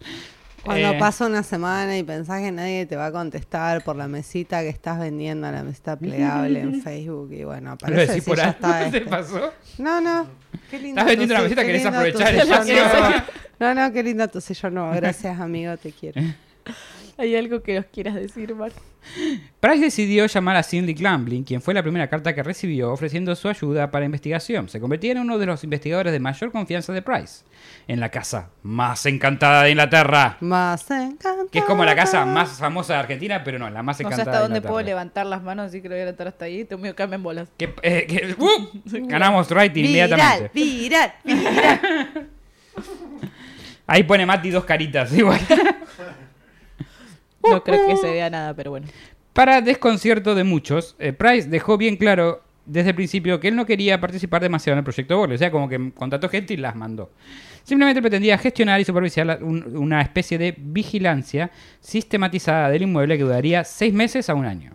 Cuando 0.64 0.92
Eh, 0.92 0.96
pasa 0.98 1.26
una 1.26 1.42
semana 1.42 1.98
y 1.98 2.04
pensás 2.04 2.40
que 2.40 2.52
nadie 2.52 2.86
te 2.86 2.94
va 2.94 3.06
a 3.06 3.12
contestar 3.12 3.82
por 3.82 3.96
la 3.96 4.06
mesita 4.06 4.60
que 4.62 4.68
estás 4.68 4.98
vendiendo, 5.00 5.50
la 5.50 5.64
mesita 5.64 5.96
plegable 5.96 6.60
en 6.60 6.80
Facebook, 6.84 7.32
y 7.32 7.42
bueno, 7.42 7.70
¿Lo 7.70 7.74
aparece 7.74 8.22
por 8.22 8.36
ya 8.36 8.50
está 8.50 8.84
¿Qué 8.84 8.90
te 8.92 8.96
este. 8.98 9.10
pasó? 9.10 9.52
No, 9.78 10.00
no. 10.00 10.28
Qué 10.70 10.78
lindo. 10.78 11.00
Estás 11.00 11.06
vendiendo 11.06 11.34
tu 11.34 11.40
una 11.40 11.42
mesita, 11.42 11.64
querés 11.64 11.86
aprovechar 11.86 12.34
el 12.34 12.40
espacio. 12.40 12.74
No, 13.58 13.74
no, 13.74 13.92
qué 13.92 14.02
lindo 14.02 14.26
tu 14.26 14.40
sello 14.40 14.70
nuevo. 14.70 14.90
Gracias, 14.92 15.38
amigo, 15.38 15.76
te 15.76 15.92
quiero. 15.92 16.20
¿Hay 17.18 17.36
algo 17.36 17.62
que 17.62 17.76
nos 17.76 17.84
quieras 17.86 18.14
decir, 18.14 18.54
Mar? 18.54 18.72
Price 19.58 19.80
decidió 19.80 20.26
llamar 20.26 20.54
a 20.56 20.62
Cindy 20.62 20.94
Glamblin, 20.94 21.42
quien 21.42 21.60
fue 21.60 21.74
la 21.74 21.82
primera 21.82 22.08
carta 22.08 22.34
que 22.34 22.42
recibió 22.42 22.92
ofreciendo 22.92 23.34
su 23.34 23.48
ayuda 23.48 23.90
para 23.90 24.04
investigación. 24.04 24.68
Se 24.68 24.78
convertía 24.80 25.12
en 25.12 25.18
uno 25.18 25.38
de 25.38 25.46
los 25.46 25.64
investigadores 25.64 26.12
de 26.12 26.20
mayor 26.20 26.52
confianza 26.52 26.92
de 26.92 27.02
Price. 27.02 27.44
En 27.88 27.98
la 27.98 28.10
casa 28.10 28.50
más 28.62 29.04
encantada 29.06 29.64
de 29.64 29.70
Inglaterra. 29.70 30.36
Más 30.40 30.88
encantada. 30.90 31.44
Que 31.50 31.58
es 31.58 31.64
como 31.64 31.84
la 31.84 31.96
casa 31.96 32.24
más 32.24 32.58
famosa 32.58 32.94
de 32.94 33.00
Argentina, 33.00 33.42
pero 33.44 33.58
no, 33.58 33.68
la 33.70 33.82
más 33.82 33.96
No 33.96 33.98
sé 33.98 34.02
encantada 34.04 34.22
hasta 34.22 34.38
de 34.38 34.42
dónde 34.42 34.58
Inglaterra. 34.58 34.72
puedo 34.72 34.86
levantar 34.86 35.26
las 35.26 35.42
manos, 35.42 35.66
así 35.66 35.82
que 35.82 35.88
lo 35.88 35.94
voy 35.94 36.02
a 36.02 36.04
levantar 36.04 36.28
hasta 36.28 36.44
ahí. 36.44 36.64
Tengo 36.64 36.82
miedo 36.82 36.94
que 36.94 37.06
me 37.08 37.16
en 37.16 37.22
bolas. 37.24 37.48
Que, 37.58 37.74
eh, 37.82 38.06
que- 38.06 38.36
¡uh! 38.38 39.06
ganamos 39.08 39.50
rating 39.50 39.84
inmediatamente. 39.84 40.50
Viral, 40.54 41.12
viral, 41.24 41.40
viral. 41.44 42.28
Ahí 43.86 44.04
pone 44.04 44.24
Mati 44.24 44.50
dos 44.50 44.64
caritas, 44.64 45.12
igual. 45.12 45.40
No 47.50 47.62
creo 47.62 47.86
que 47.86 47.96
se 47.96 48.10
vea 48.10 48.30
nada, 48.30 48.54
pero 48.54 48.70
bueno. 48.70 48.86
Para 49.32 49.60
desconcierto 49.60 50.34
de 50.34 50.44
muchos, 50.44 50.94
eh, 50.98 51.12
Price 51.12 51.48
dejó 51.48 51.78
bien 51.78 51.96
claro 51.96 52.42
desde 52.66 52.90
el 52.90 52.94
principio 52.94 53.40
que 53.40 53.48
él 53.48 53.56
no 53.56 53.66
quería 53.66 54.00
participar 54.00 54.42
demasiado 54.42 54.74
en 54.74 54.78
el 54.78 54.84
proyecto 54.84 55.16
Borle, 55.16 55.34
o 55.34 55.38
sea, 55.38 55.50
como 55.50 55.68
que 55.68 55.92
contrató 55.94 56.28
gente 56.28 56.54
y 56.54 56.58
las 56.58 56.76
mandó. 56.76 57.10
Simplemente 57.64 58.00
pretendía 58.00 58.38
gestionar 58.38 58.80
y 58.80 58.84
supervisar 58.84 59.42
una 59.42 60.00
especie 60.02 60.36
de 60.38 60.54
vigilancia 60.58 61.50
sistematizada 61.80 62.70
del 62.70 62.82
inmueble 62.82 63.16
que 63.16 63.24
duraría 63.24 63.64
seis 63.64 63.94
meses 63.94 64.28
a 64.28 64.34
un 64.34 64.46
año. 64.46 64.72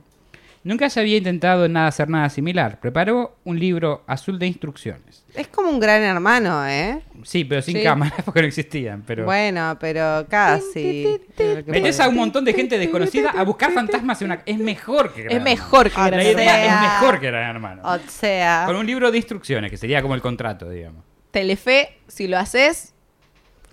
Nunca 0.67 0.89
se 0.89 0.99
había 0.99 1.15
intentado 1.15 1.63
en 1.63 1.71
nada 1.71 1.87
hacer 1.87 2.09
nada 2.09 2.29
similar. 2.29 2.81
Preparó 2.81 3.37
un 3.45 3.57
libro 3.57 4.03
azul 4.05 4.37
de 4.37 4.47
instrucciones. 4.47 5.23
Es 5.33 5.47
como 5.47 5.69
un 5.69 5.79
gran 5.79 6.01
hermano, 6.03 6.67
¿eh? 6.67 6.99
Sí, 7.23 7.45
pero 7.45 7.61
sin 7.61 7.77
Sí. 7.77 7.83
cámaras 7.83 8.21
porque 8.25 8.41
no 8.41 8.47
existían. 8.49 9.01
Pero... 9.07 9.23
Bueno, 9.23 9.77
pero 9.79 10.25
casi. 10.29 11.19
Metes 11.67 11.99
a 12.01 12.09
un 12.09 12.15
montón 12.15 12.43
de 12.43 12.53
gente 12.53 12.77
desconocida 12.77 13.29
a 13.29 13.43
buscar 13.43 13.71
fantasmas 13.71 14.21
en 14.21 14.25
una... 14.31 14.41
Es 14.45 14.57
mejor 14.57 15.13
que 15.13 15.23
Gran 15.23 15.37
Es 15.37 15.41
mejor 15.43 15.89
que 15.89 15.95
Ah. 15.95 16.03
La 16.03 16.09
Gran 16.17 16.21
idea 16.27 16.65
Hermano. 16.65 16.85
es 16.85 16.91
mejor 17.01 17.19
que 17.21 17.27
Gran 17.27 17.49
Hermano. 17.55 17.81
O 17.85 17.99
sea, 18.09 18.63
Con 18.65 18.75
un 18.75 18.85
libro 18.85 19.09
de 19.09 19.17
instrucciones, 19.17 19.71
que 19.71 19.77
sería 19.77 20.01
como 20.01 20.15
el 20.15 20.21
contrato, 20.21 20.69
digamos. 20.69 21.01
Telefe, 21.31 21.97
si 22.09 22.27
lo 22.27 22.37
haces, 22.37 22.93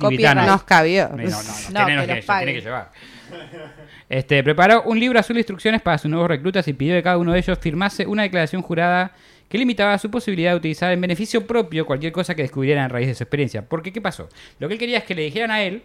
Invitanos. 0.00 0.44
copyright. 0.44 0.48
nos 0.48 0.62
cabió. 0.64 1.08
No, 1.08 1.16
no, 1.16 1.24
no, 1.24 1.80
No, 1.80 1.86
tiene, 1.86 2.06
que 2.06 2.14
no, 2.20 2.26
pague. 2.26 2.52
que 2.54 2.60
llevar. 2.60 2.90
Este, 4.08 4.42
preparó 4.42 4.82
un 4.82 4.98
libro 5.00 5.18
azul 5.18 5.34
de 5.34 5.40
instrucciones 5.40 5.82
para 5.82 5.98
sus 5.98 6.10
nuevos 6.10 6.28
reclutas 6.28 6.66
y 6.68 6.72
pidió 6.72 6.94
que 6.94 7.02
cada 7.02 7.18
uno 7.18 7.32
de 7.32 7.38
ellos 7.38 7.58
firmase 7.58 8.06
una 8.06 8.22
declaración 8.22 8.62
jurada 8.62 9.12
que 9.48 9.58
limitaba 9.58 9.96
su 9.98 10.10
posibilidad 10.10 10.52
de 10.52 10.56
utilizar 10.56 10.92
en 10.92 11.00
beneficio 11.00 11.46
propio 11.46 11.86
cualquier 11.86 12.12
cosa 12.12 12.34
que 12.34 12.42
descubrieran 12.42 12.84
a 12.84 12.88
raíz 12.88 13.06
de 13.06 13.14
su 13.14 13.22
experiencia. 13.22 13.68
Porque, 13.68 13.92
¿qué 13.92 14.00
pasó? 14.00 14.28
Lo 14.58 14.68
que 14.68 14.74
él 14.74 14.80
quería 14.80 14.98
es 14.98 15.04
que 15.04 15.14
le 15.14 15.22
dijeran 15.22 15.50
a 15.50 15.62
él 15.62 15.82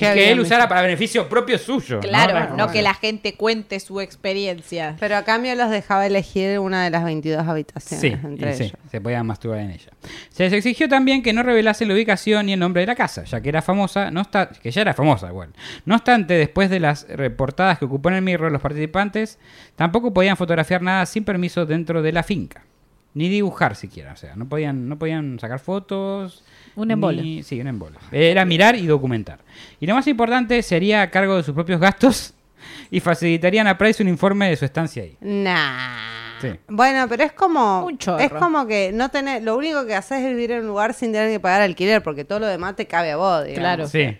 y 0.00 0.08
¿Qué 0.08 0.14
que 0.14 0.30
él 0.32 0.40
usara 0.40 0.68
para 0.68 0.82
beneficio 0.82 1.28
propio 1.28 1.58
suyo. 1.58 2.00
Claro, 2.00 2.50
no, 2.50 2.56
no, 2.66 2.72
que 2.72 2.82
la 2.82 2.94
gente 2.94 3.34
cuente 3.34 3.78
su 3.80 4.00
experiencia. 4.00 4.96
Pero 4.98 5.16
a 5.16 5.24
cambio 5.24 5.54
los 5.54 5.70
dejaba 5.70 6.06
elegir 6.06 6.58
una 6.58 6.84
de 6.84 6.90
las 6.90 7.04
22 7.04 7.46
habitaciones 7.46 8.00
Sí, 8.00 8.26
entre 8.26 8.52
y 8.52 8.54
sí, 8.54 8.62
ellos. 8.64 8.76
se 8.90 9.00
podía 9.00 9.22
masturbar 9.22 9.60
en 9.60 9.70
ella. 9.72 9.90
Se 10.30 10.44
les 10.44 10.52
exigió 10.52 10.88
también 10.88 11.22
que 11.22 11.32
no 11.32 11.42
revelasen 11.42 11.88
la 11.88 11.94
ubicación 11.94 12.46
ni 12.46 12.54
el 12.54 12.60
nombre 12.60 12.80
de 12.80 12.86
la 12.86 12.94
casa, 12.94 13.24
ya 13.24 13.40
que 13.40 13.48
era 13.48 13.62
famosa, 13.62 14.10
no 14.10 14.22
está, 14.22 14.48
que 14.48 14.70
ya 14.70 14.80
era 14.80 14.94
famosa 14.94 15.28
igual. 15.28 15.50
No 15.84 15.94
obstante, 15.96 16.34
después 16.34 16.70
de 16.70 16.80
las 16.80 17.06
reportadas 17.08 17.78
que 17.78 17.84
ocupó 17.84 18.08
en 18.08 18.16
el 18.16 18.22
Mirror, 18.22 18.50
los 18.50 18.62
participantes 18.62 19.38
tampoco 19.76 20.14
podían 20.14 20.36
fotografiar 20.36 20.82
nada 20.82 21.04
sin 21.06 21.24
permiso 21.24 21.66
dentro 21.66 22.02
de 22.02 22.12
la 22.12 22.22
finca. 22.22 22.64
Ni 23.12 23.28
dibujar 23.28 23.74
siquiera, 23.74 24.12
o 24.12 24.16
sea, 24.16 24.36
no 24.36 24.48
podían, 24.48 24.88
no 24.88 24.96
podían 24.98 25.38
sacar 25.40 25.58
fotos. 25.58 26.44
Un 26.76 26.90
embole. 26.90 27.22
ni- 27.22 27.42
Sí, 27.42 27.60
un 27.60 27.66
embole. 27.66 27.96
Era 28.12 28.44
mirar 28.44 28.76
y 28.76 28.86
documentar. 28.86 29.40
Y 29.80 29.86
lo 29.86 29.94
más 29.94 30.06
importante, 30.06 30.62
se 30.62 30.76
haría 30.76 31.02
a 31.02 31.10
cargo 31.10 31.36
de 31.36 31.42
sus 31.42 31.54
propios 31.54 31.80
gastos 31.80 32.34
y 32.90 33.00
facilitarían 33.00 33.66
a 33.66 33.76
Price 33.76 34.02
un 34.02 34.08
informe 34.08 34.48
de 34.50 34.56
su 34.56 34.64
estancia 34.64 35.02
ahí. 35.02 35.16
Nah. 35.20 35.98
Sí. 36.40 36.48
Bueno, 36.68 37.06
pero 37.06 37.24
es 37.24 37.32
como 37.32 37.84
Un 37.84 37.98
es 38.18 38.30
como 38.32 38.66
que 38.66 38.92
no 38.94 39.10
tenés, 39.10 39.42
lo 39.42 39.58
único 39.58 39.84
que 39.84 39.94
haces 39.94 40.20
es 40.20 40.26
vivir 40.28 40.52
en 40.52 40.60
un 40.62 40.68
lugar 40.68 40.94
sin 40.94 41.12
tener 41.12 41.30
que 41.30 41.38
pagar 41.38 41.60
alquiler 41.60 42.02
porque 42.02 42.24
todo 42.24 42.38
lo 42.40 42.46
demás 42.46 42.76
te 42.76 42.86
cabe 42.86 43.10
a 43.10 43.16
vos, 43.18 43.44
digamos. 43.44 43.58
Claro. 43.60 43.86
Sí. 43.86 44.16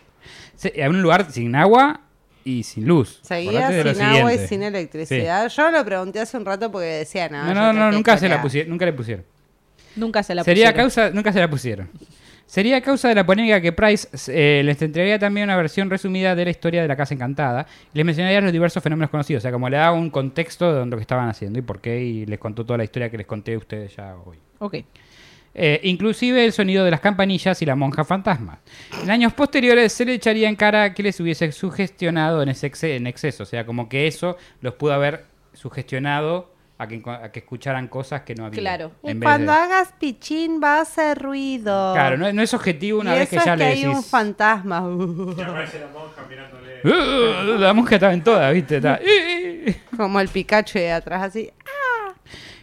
Sí, 0.55 0.71
En 0.75 0.91
un 0.91 1.01
lugar 1.01 1.33
sin 1.33 1.57
agua 1.57 2.03
y 2.45 2.63
sin 2.65 2.85
luz. 2.87 3.21
Seguía 3.23 3.69
sin 3.95 4.03
agua 4.03 4.35
y 4.35 4.39
sin 4.47 4.63
electricidad. 4.63 5.49
Yo 5.49 5.71
lo 5.71 5.83
pregunté 5.83 6.21
hace 6.21 6.37
un 6.37 6.45
rato 6.45 6.71
porque 6.71 6.89
decía 6.89 7.27
Sí. 7.29 7.33
nada. 7.33 7.55
No, 7.55 7.73
no, 7.73 7.73
no, 7.73 7.93
nunca 7.93 8.19
se 8.19 8.29
la 8.29 8.43
pusieron, 8.43 8.69
nunca 8.71 8.85
le 8.85 8.93
pusieron. 8.93 9.25
Nunca 9.97 10.23
se 10.23 10.35
la 10.35 10.45
Sería 10.45 10.67
pusieron. 10.73 10.83
causa, 10.91 11.11
nunca 11.11 11.33
se 11.33 11.41
la 11.41 11.49
pusieron. 11.49 11.89
Sería 12.51 12.81
causa 12.81 13.09
de 13.09 13.15
la 13.15 13.25
polémica 13.25 13.61
que 13.61 13.71
Price 13.71 14.09
eh, 14.27 14.63
les 14.65 14.83
entregaría 14.83 15.21
también 15.21 15.45
una 15.45 15.57
versión 15.57 15.89
resumida 15.89 16.35
de 16.35 16.47
la 16.47 16.51
historia 16.51 16.83
de 16.83 16.89
la 16.89 16.97
Casa 16.97 17.15
Encantada 17.15 17.65
y 17.95 17.97
les 17.97 18.05
mencionaría 18.05 18.41
los 18.41 18.51
diversos 18.51 18.83
fenómenos 18.83 19.09
conocidos, 19.09 19.43
o 19.43 19.45
sea, 19.45 19.53
como 19.53 19.69
le 19.69 19.77
daba 19.77 19.93
un 19.93 20.11
contexto 20.11 20.75
de 20.75 20.85
lo 20.85 20.97
que 20.97 21.03
estaban 21.03 21.29
haciendo 21.29 21.61
y 21.61 21.63
por 21.63 21.81
qué, 21.81 22.03
y 22.03 22.27
les 22.27 22.41
contó 22.41 22.67
toda 22.67 22.79
la 22.79 22.83
historia 22.83 23.09
que 23.09 23.19
les 23.19 23.27
conté 23.29 23.55
a 23.55 23.59
ustedes 23.59 23.95
ya 23.95 24.17
hoy. 24.17 24.39
Ok. 24.59 24.79
Eh, 25.55 25.81
inclusive 25.85 26.45
el 26.45 26.53
sonido 26.53 26.85
de 26.85 26.91
las 26.91 26.99
campanillas 26.99 27.63
y 27.63 27.67
la 27.67 27.77
monja 27.77 28.05
fantasma. 28.05 28.59
En 29.01 29.13
años 29.13 29.33
posteriores 29.33 29.93
se 29.93 30.05
le 30.05 30.15
echaría 30.15 30.49
en 30.49 30.57
cara 30.57 30.93
que 30.93 31.05
les 31.05 31.21
hubiese 31.21 31.53
sugestionado 31.53 32.43
en, 32.43 32.49
ese 32.49 32.97
en 32.97 33.07
exceso, 33.07 33.45
o 33.45 33.47
sea, 33.47 33.65
como 33.65 33.89
que 33.89 34.09
eso 34.09 34.37
los 34.61 34.75
pudo 34.75 34.95
haber 34.95 35.27
sugestionado 35.53 36.53
a 36.83 36.89
que, 36.89 37.03
a 37.07 37.31
que 37.31 37.41
escucharan 37.41 37.89
cosas 37.89 38.23
que 38.23 38.35
no 38.35 38.47
había. 38.47 38.59
Claro. 38.59 38.93
Y 39.03 39.11
en 39.11 39.21
cuando 39.21 39.53
de- 39.53 39.59
hagas 39.59 39.93
pichín 39.99 40.61
va 40.65 40.79
a 40.79 40.81
hacer 40.81 41.19
ruido. 41.21 41.93
Claro, 41.93 42.17
no, 42.17 42.33
no 42.33 42.41
es 42.43 42.55
objetivo 42.55 43.01
una 43.01 43.15
y 43.15 43.19
vez 43.19 43.33
eso 43.33 43.41
que 43.41 43.45
ya 43.47 43.53
es 43.55 43.59
que 43.59 43.65
le 43.65 43.71
hay 43.71 43.83
decís... 43.83 43.97
un 43.99 44.03
fantasma. 44.03 44.79
Y 45.37 45.43
aparece 45.43 45.81
la 45.81 45.87
monja 45.89 46.23
mirándole. 46.29 46.71
La 47.61 47.75
monja 47.75 47.95
estaba 47.97 48.15
en 48.15 48.25
todas, 48.25 48.55
¿viste? 48.55 48.77
Estaba. 48.77 48.99
Como 49.97 50.19
el 50.21 50.29
Pikachu 50.29 50.79
de 50.79 50.93
atrás 50.93 51.23
así. 51.25 51.51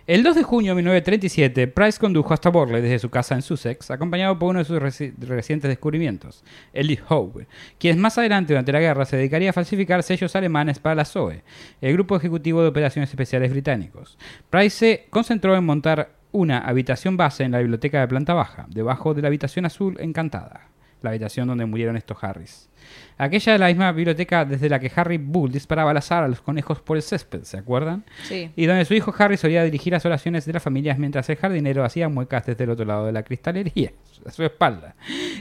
El 0.07 0.23
2 0.23 0.35
de 0.37 0.43
junio 0.43 0.71
de 0.71 0.75
1937, 0.77 1.67
Price 1.67 1.99
condujo 1.99 2.33
hasta 2.33 2.49
Borley 2.49 2.81
desde 2.81 2.97
su 2.99 3.09
casa 3.09 3.35
en 3.35 3.41
Sussex, 3.41 3.91
acompañado 3.91 4.39
por 4.39 4.51
uno 4.51 4.59
de 4.59 4.65
sus 4.65 4.79
reci- 4.79 5.13
recientes 5.17 5.67
descubrimientos, 5.67 6.45
Elie 6.71 7.01
Howe, 7.09 7.45
quien 7.77 7.99
más 7.99 8.17
adelante 8.17 8.53
durante 8.53 8.71
la 8.71 8.79
guerra 8.79 9.03
se 9.03 9.17
dedicaría 9.17 9.49
a 9.49 9.53
falsificar 9.53 10.01
sellos 10.03 10.33
alemanes 10.37 10.79
para 10.79 10.95
la 10.95 11.03
SOE, 11.03 11.43
el 11.81 11.91
Grupo 11.91 12.15
Ejecutivo 12.15 12.61
de 12.61 12.69
Operaciones 12.69 13.09
Especiales 13.09 13.51
Británicos. 13.51 14.17
Price 14.49 14.77
se 14.77 15.05
concentró 15.09 15.57
en 15.57 15.65
montar 15.65 16.11
una 16.31 16.59
habitación 16.59 17.17
base 17.17 17.43
en 17.43 17.51
la 17.51 17.59
biblioteca 17.59 17.99
de 17.99 18.07
planta 18.07 18.33
baja, 18.33 18.65
debajo 18.69 19.13
de 19.13 19.21
la 19.21 19.27
habitación 19.27 19.65
azul 19.65 19.97
encantada, 19.99 20.69
la 21.01 21.11
habitación 21.11 21.47
donde 21.47 21.65
murieron 21.65 21.95
estos 21.97 22.17
Harrys. 22.23 22.69
Aquella 23.17 23.53
es 23.55 23.59
la 23.59 23.67
misma 23.67 23.91
biblioteca 23.91 24.45
desde 24.45 24.69
la 24.69 24.79
que 24.79 24.91
Harry 24.95 25.17
Bull 25.17 25.51
disparaba 25.51 25.91
al 25.91 25.97
azar 25.97 26.23
a 26.23 26.27
los 26.27 26.39
conejos 26.41 26.79
por 26.81 26.95
el 26.97 27.03
césped, 27.03 27.43
¿se 27.43 27.57
acuerdan? 27.57 28.05
Sí. 28.23 28.51
y 28.55 28.65
donde 28.65 28.85
su 28.85 28.93
hijo 28.93 29.13
Harry 29.17 29.35
solía 29.37 29.63
dirigir 29.63 29.93
las 29.93 30.05
oraciones 30.05 30.45
de 30.45 30.53
las 30.53 30.63
familias 30.63 30.97
mientras 30.97 31.29
el 31.29 31.35
jardinero 31.35 31.83
hacía 31.83 32.07
muecas 32.09 32.45
desde 32.45 32.63
el 32.63 32.69
otro 32.69 32.85
lado 32.85 33.05
de 33.05 33.11
la 33.11 33.23
cristalería, 33.23 33.91
a 34.25 34.31
su 34.31 34.43
espalda. 34.43 34.95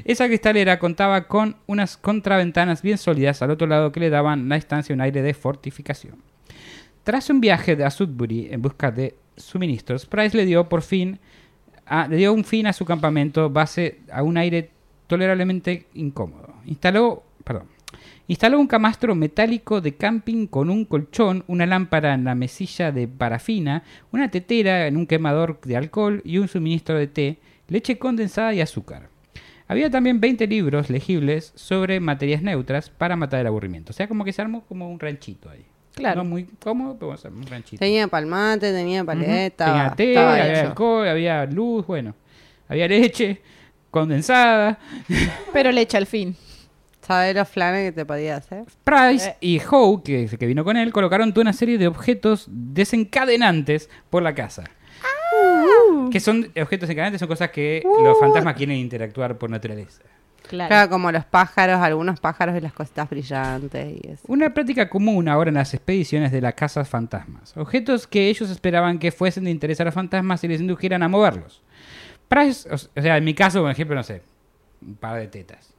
Esa 0.04 0.26
cristalera 0.26 0.78
contaba 0.78 1.28
con 1.28 1.57
unas 1.66 1.96
contraventanas 1.96 2.82
bien 2.82 2.98
sólidas 2.98 3.40
al 3.42 3.50
otro 3.50 3.66
lado 3.66 3.92
que 3.92 4.00
le 4.00 4.11
daban 4.11 4.46
a 4.46 4.48
la 4.48 4.57
estancia 4.57 4.94
un 4.94 5.00
aire 5.00 5.22
de 5.22 5.34
fortificación. 5.34 6.16
Tras 7.04 7.30
un 7.30 7.40
viaje 7.40 7.82
a 7.84 7.90
Sudbury 7.90 8.48
en 8.50 8.62
busca 8.62 8.90
de 8.90 9.14
suministros, 9.36 10.07
Price 10.07 10.36
le 10.36 10.44
dio 10.44 10.68
por 10.68 10.82
fin 10.82 11.20
a- 11.86 12.09
le 12.09 12.16
dio 12.16 12.32
un 12.32 12.42
fin 12.42 12.66
a 12.66 12.72
su 12.72 12.84
campamento 12.84 13.48
base 13.50 14.00
a 14.11 14.22
un 14.24 14.36
aire 14.38 14.70
tolerablemente 15.07 15.86
incómodo. 15.94 16.54
Instaló, 16.66 17.22
perdón, 17.44 17.68
instaló 18.28 18.59
un 18.59 18.66
camastro 18.66 19.14
metálico 19.14 19.80
de 19.80 19.94
camping 19.94 20.46
con 20.46 20.70
un 20.70 20.84
colchón, 20.84 21.44
una 21.46 21.66
lámpara 21.66 22.14
en 22.14 22.24
la 22.24 22.34
mesilla 22.34 22.92
de 22.92 23.09
parafina, 23.09 23.84
una 24.12 24.30
tetera 24.30 24.86
en 24.86 24.96
un 24.96 25.07
quemador 25.07 25.61
de 25.62 25.76
alcohol 25.76 26.22
y 26.24 26.38
un 26.38 26.48
suministro 26.48 26.98
de 26.98 27.07
té, 27.07 27.38
leche 27.68 27.98
condensada 27.98 28.54
y 28.54 28.61
azúcar. 28.61 29.09
Había 29.68 29.90
también 29.90 30.20
20 30.20 30.46
libros 30.46 30.90
legibles 30.90 31.52
sobre 31.57 31.98
materias 31.98 32.40
neutras 32.40 32.88
para 32.88 33.16
matar 33.16 33.40
el 33.40 33.48
aburrimiento. 33.48 33.90
O 33.90 33.92
sea, 33.92 34.07
como 34.07 34.24
que 34.24 34.32
se 34.32 34.40
armó 34.40 34.64
como 34.64 34.88
un 34.88 35.00
ranchito 35.00 35.50
ahí. 35.50 35.64
Claro. 35.92 36.22
No 36.22 36.28
muy 36.28 36.44
cómodo, 36.44 36.96
pero 36.98 37.16
un 37.34 37.46
ranchito. 37.46 37.80
Tenía 37.80 38.07
palmate, 38.07 38.70
tenía 38.70 39.02
paleta. 39.02 39.64
Tenía 39.64 39.90
té, 39.96 40.18
había 40.18 40.52
hecho. 40.52 40.68
alcohol, 40.68 41.09
había 41.09 41.46
luz, 41.46 41.86
bueno. 41.86 42.14
Había 42.68 42.86
leche 42.86 43.40
condensada. 44.01 44.78
Pero 45.53 45.72
le 45.72 45.80
echa 45.82 45.99
al 45.99 46.07
fin. 46.07 46.36
¿Sabes 47.03 47.34
los 47.36 47.49
flanes 47.49 47.84
que 47.88 47.92
te 47.92 48.05
podía 48.05 48.36
hacer? 48.36 48.64
Price 48.82 49.28
Eh. 49.28 49.36
y 49.40 49.61
Howe, 49.61 50.03
que, 50.03 50.26
que 50.26 50.47
vino 50.47 50.64
con 50.64 50.76
él, 50.76 50.92
colocaron 50.92 51.32
toda 51.32 51.42
una 51.42 51.53
serie 51.53 51.78
de 51.78 51.86
objetos 51.86 52.47
desencadenantes 52.51 53.88
por 54.11 54.22
la 54.22 54.34
casa. 54.34 54.64
Ah. 55.03 56.09
Que 56.11 56.18
son 56.20 56.47
objetos 56.61 56.80
desencadenantes, 56.88 57.20
son 57.20 57.28
cosas 57.28 57.51
que 57.51 57.82
los 58.03 58.18
fantasmas 58.18 58.55
quieren 58.57 58.76
interactuar 58.76 59.38
por 59.38 59.51
naturaleza. 59.51 60.03
Claro. 60.49 60.68
Claro, 60.68 60.90
como 60.90 61.11
los 61.11 61.24
pájaros, 61.24 61.80
algunos 61.80 62.20
pájaros 62.20 62.57
y 62.57 62.61
las 62.61 62.72
cositas 62.72 63.11
brillantes 63.11 63.97
y 64.01 64.09
eso. 64.12 64.22
Una 64.28 64.55
práctica 64.55 64.88
común 64.88 65.28
ahora 65.28 65.49
en 65.49 65.55
las 65.57 65.74
expediciones 65.74 66.30
de 66.30 66.40
las 66.40 66.55
casas 66.55 66.88
fantasmas. 66.88 67.57
Objetos 67.57 68.07
que 68.07 68.28
ellos 68.28 68.49
esperaban 68.51 68.99
que 69.01 69.11
fuesen 69.11 69.44
de 69.44 69.51
interés 69.51 69.80
a 69.80 69.84
los 69.84 69.94
fantasmas 69.94 70.42
y 70.44 70.49
les 70.49 70.61
indujeran 70.61 71.03
a 71.03 71.09
moverlos. 71.09 71.62
Price, 72.29 72.68
o 72.72 72.77
sea, 72.79 73.16
en 73.16 73.24
mi 73.24 73.35
caso, 73.35 73.62
por 73.62 73.70
ejemplo, 73.70 73.95
no 73.97 74.03
sé, 74.03 74.22
un 74.83 74.95
par 74.97 75.18
de 75.18 75.29
tetas. 75.29 75.72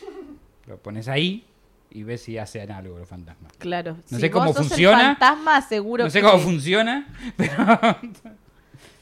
Lo 0.66 0.78
pones 0.78 1.08
ahí 1.08 1.44
y 1.90 2.02
ves 2.02 2.22
si 2.22 2.38
hacen 2.38 2.70
algo 2.72 2.98
los 2.98 3.08
fantasmas. 3.08 3.52
Claro. 3.58 3.92
No 4.10 4.16
si 4.18 4.20
sé 4.20 4.30
cómo 4.30 4.46
vos 4.46 4.56
sos 4.56 4.68
funciona. 4.68 5.00
El 5.00 5.06
fantasma, 5.16 5.60
seguro 5.62 6.04
No 6.04 6.10
sé 6.10 6.20
que 6.20 6.26
cómo 6.26 6.38
sí. 6.38 6.44
funciona, 6.44 7.06
pero 7.36 7.54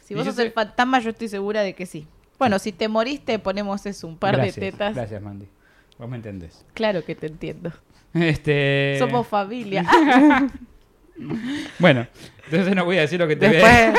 Si 0.05 0.15
vos 0.15 0.25
sos 0.27 0.35
sé- 0.35 0.43
el 0.43 0.53
fantasma, 0.53 0.99
yo 0.99 1.11
estoy 1.11 1.29
segura 1.29 1.63
de 1.63 1.75
que 1.75 1.87
sí. 1.87 2.07
Bueno, 2.39 2.59
si 2.59 2.73
te 2.73 2.89
moriste, 2.89 3.39
ponemos 3.39 3.87
eso, 3.87 4.07
un 4.09 4.19
par 4.19 4.35
gracias, 4.35 4.57
de 4.57 4.73
tetas. 4.73 4.95
Gracias, 4.97 5.23
Mandy. 5.23 5.47
Vos 5.99 6.09
me 6.09 6.17
entendés. 6.17 6.65
Claro 6.75 7.05
que 7.05 7.15
te 7.15 7.29
entiendo. 7.29 7.73
Este 8.13 8.97
Somos 8.99 9.27
familia. 9.29 9.87
Bueno, 11.79 12.07
entonces 12.47 12.75
no 12.75 12.85
voy 12.85 12.99
a 12.99 13.03
decir 13.03 13.19
lo 13.21 13.29
que 13.29 13.37
te 13.37 13.49
Después, 13.49 13.95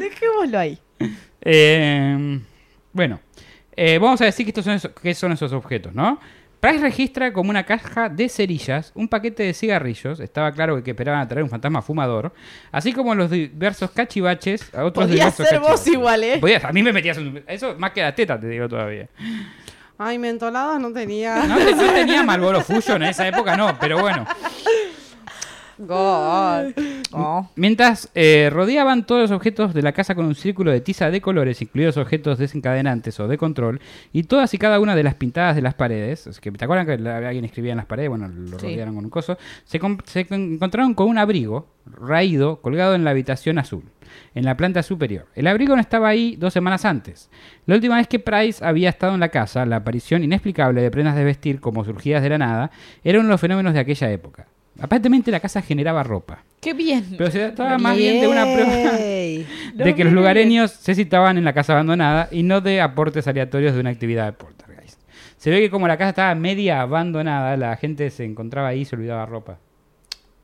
Dejémoslo 0.00 0.58
ahí. 0.58 0.78
Eh, 1.40 2.40
bueno, 2.92 3.20
eh, 3.76 3.98
vamos 3.98 4.20
a 4.20 4.24
decir 4.24 4.44
que 4.46 4.50
estos 4.50 4.64
son 4.64 4.74
esos, 4.74 4.90
qué 5.02 5.14
son 5.14 5.32
esos 5.32 5.52
objetos, 5.52 5.94
¿no? 5.94 6.18
Price 6.58 6.78
registra 6.78 7.32
como 7.32 7.50
una 7.50 7.64
caja 7.64 8.08
de 8.08 8.28
cerillas, 8.28 8.90
un 8.94 9.08
paquete 9.08 9.42
de 9.42 9.52
cigarrillos, 9.54 10.18
estaba 10.20 10.50
claro 10.52 10.82
que 10.82 10.92
esperaban 10.92 11.20
a 11.20 11.28
traer 11.28 11.44
un 11.44 11.50
fantasma 11.50 11.82
fumador, 11.82 12.32
así 12.72 12.92
como 12.92 13.14
los 13.14 13.30
diversos 13.30 13.90
cachivaches, 13.90 14.74
a 14.74 14.84
otros 14.84 15.06
Podías 15.06 15.36
diversos 15.36 15.46
ser 15.48 15.58
vos 15.60 15.68
cachivaches. 15.68 15.92
igual, 15.92 16.24
¿eh? 16.24 16.38
Podías, 16.40 16.64
a 16.64 16.72
mí 16.72 16.82
me 16.82 16.92
metías 16.92 17.18
en- 17.18 17.44
Eso 17.46 17.74
más 17.78 17.92
que 17.92 18.00
la 18.02 18.14
teta, 18.14 18.40
te 18.40 18.48
digo 18.48 18.68
todavía. 18.68 19.06
ay, 19.98 20.18
mentoladas 20.18 20.80
no 20.80 20.92
tenía. 20.92 21.44
No, 21.46 21.58
no 21.58 21.92
tenía 21.92 22.22
Marlboro 22.22 22.62
Fusion 22.62 23.02
en 23.02 23.10
esa 23.10 23.28
época, 23.28 23.54
no, 23.56 23.78
pero 23.78 24.00
bueno. 24.00 24.26
God. 25.78 26.72
Oh. 27.12 27.48
Mientras 27.56 28.10
eh, 28.14 28.50
rodeaban 28.52 29.04
todos 29.06 29.22
los 29.22 29.30
objetos 29.30 29.74
de 29.74 29.82
la 29.82 29.92
casa 29.92 30.14
con 30.14 30.26
un 30.26 30.34
círculo 30.34 30.70
de 30.70 30.80
tiza 30.80 31.10
de 31.10 31.20
colores, 31.20 31.60
incluidos 31.62 31.96
objetos 31.96 32.38
desencadenantes 32.38 33.18
o 33.20 33.28
de 33.28 33.38
control, 33.38 33.80
y 34.12 34.24
todas 34.24 34.52
y 34.54 34.58
cada 34.58 34.80
una 34.80 34.96
de 34.96 35.02
las 35.02 35.14
pintadas 35.14 35.54
de 35.56 35.62
las 35.62 35.74
paredes, 35.74 36.26
es 36.26 36.40
que, 36.40 36.50
¿te 36.50 36.64
acuerdan 36.64 36.86
que 36.86 36.98
la- 36.98 37.18
alguien 37.18 37.44
escribía 37.44 37.72
en 37.72 37.78
las 37.78 37.86
paredes? 37.86 38.10
Bueno, 38.10 38.28
lo 38.28 38.58
Sí. 38.58 38.66
rodearon 38.66 38.94
con 38.94 39.04
un 39.04 39.10
coso. 39.10 39.36
Se, 39.64 39.78
encontraron 40.30 40.94
con 40.94 41.08
un 41.08 41.18
abrigo 41.18 41.68
raído 41.86 42.60
colgado 42.60 42.94
en 42.94 43.04
la 43.04 43.10
habitación 43.10 43.58
azul, 43.58 43.84
en 44.34 44.44
la 44.44 44.56
planta 44.56 44.82
superior. 44.82 45.26
El 45.34 45.46
abrigo 45.46 45.74
no 45.74 45.80
estaba 45.80 46.08
ahí 46.08 46.36
dos 46.36 46.52
semanas 46.52 46.84
antes. 46.84 47.30
La 47.66 47.76
última 47.76 47.96
vez 47.96 48.08
que 48.08 48.18
Price 48.18 48.64
había 48.64 48.88
estado 48.88 49.14
en 49.14 49.20
la 49.20 49.28
casa, 49.28 49.64
la 49.66 49.76
aparición 49.76 50.24
inexplicable 50.24 50.82
de 50.82 50.90
prendas 50.90 51.14
de 51.16 51.24
vestir 51.24 51.60
como 51.60 51.84
surgidas 51.84 52.22
de 52.22 52.30
la 52.30 52.38
nada, 52.38 52.70
era 53.04 53.18
uno 53.20 53.28
de 53.28 53.32
los 53.34 53.40
fenómenos 53.40 53.72
de 53.74 53.80
aquella 53.80 54.10
época. 54.10 54.46
Aparentemente 54.80 55.30
la 55.30 55.40
casa 55.40 55.62
generaba 55.62 56.02
ropa. 56.02 56.42
Qué 56.60 56.74
bien. 56.74 57.04
Pero 57.16 57.30
se 57.30 57.38
trataba 57.38 57.78
más 57.78 57.96
bien 57.96 58.20
de 58.20 58.28
una 58.28 58.42
prueba 58.44 58.92
de 59.84 59.94
que 59.96 60.04
los 60.04 60.12
lugareños 60.12 60.70
se 60.70 60.94
citaban 60.94 61.38
en 61.38 61.44
la 61.44 61.52
casa 61.52 61.72
abandonada 61.72 62.28
y 62.30 62.42
no 62.42 62.60
de 62.60 62.80
aportes 62.80 63.26
aleatorios 63.28 63.74
de 63.74 63.80
una 63.80 63.90
actividad 63.90 64.26
de 64.26 64.32
poltergeist. 64.32 65.00
Se 65.38 65.50
ve 65.50 65.60
que 65.60 65.70
como 65.70 65.86
la 65.88 65.96
casa 65.96 66.10
estaba 66.10 66.34
media 66.34 66.80
abandonada, 66.80 67.56
la 67.56 67.76
gente 67.76 68.10
se 68.10 68.24
encontraba 68.24 68.68
ahí 68.68 68.80
y 68.80 68.84
se 68.84 68.96
olvidaba 68.96 69.26
ropa. 69.26 69.58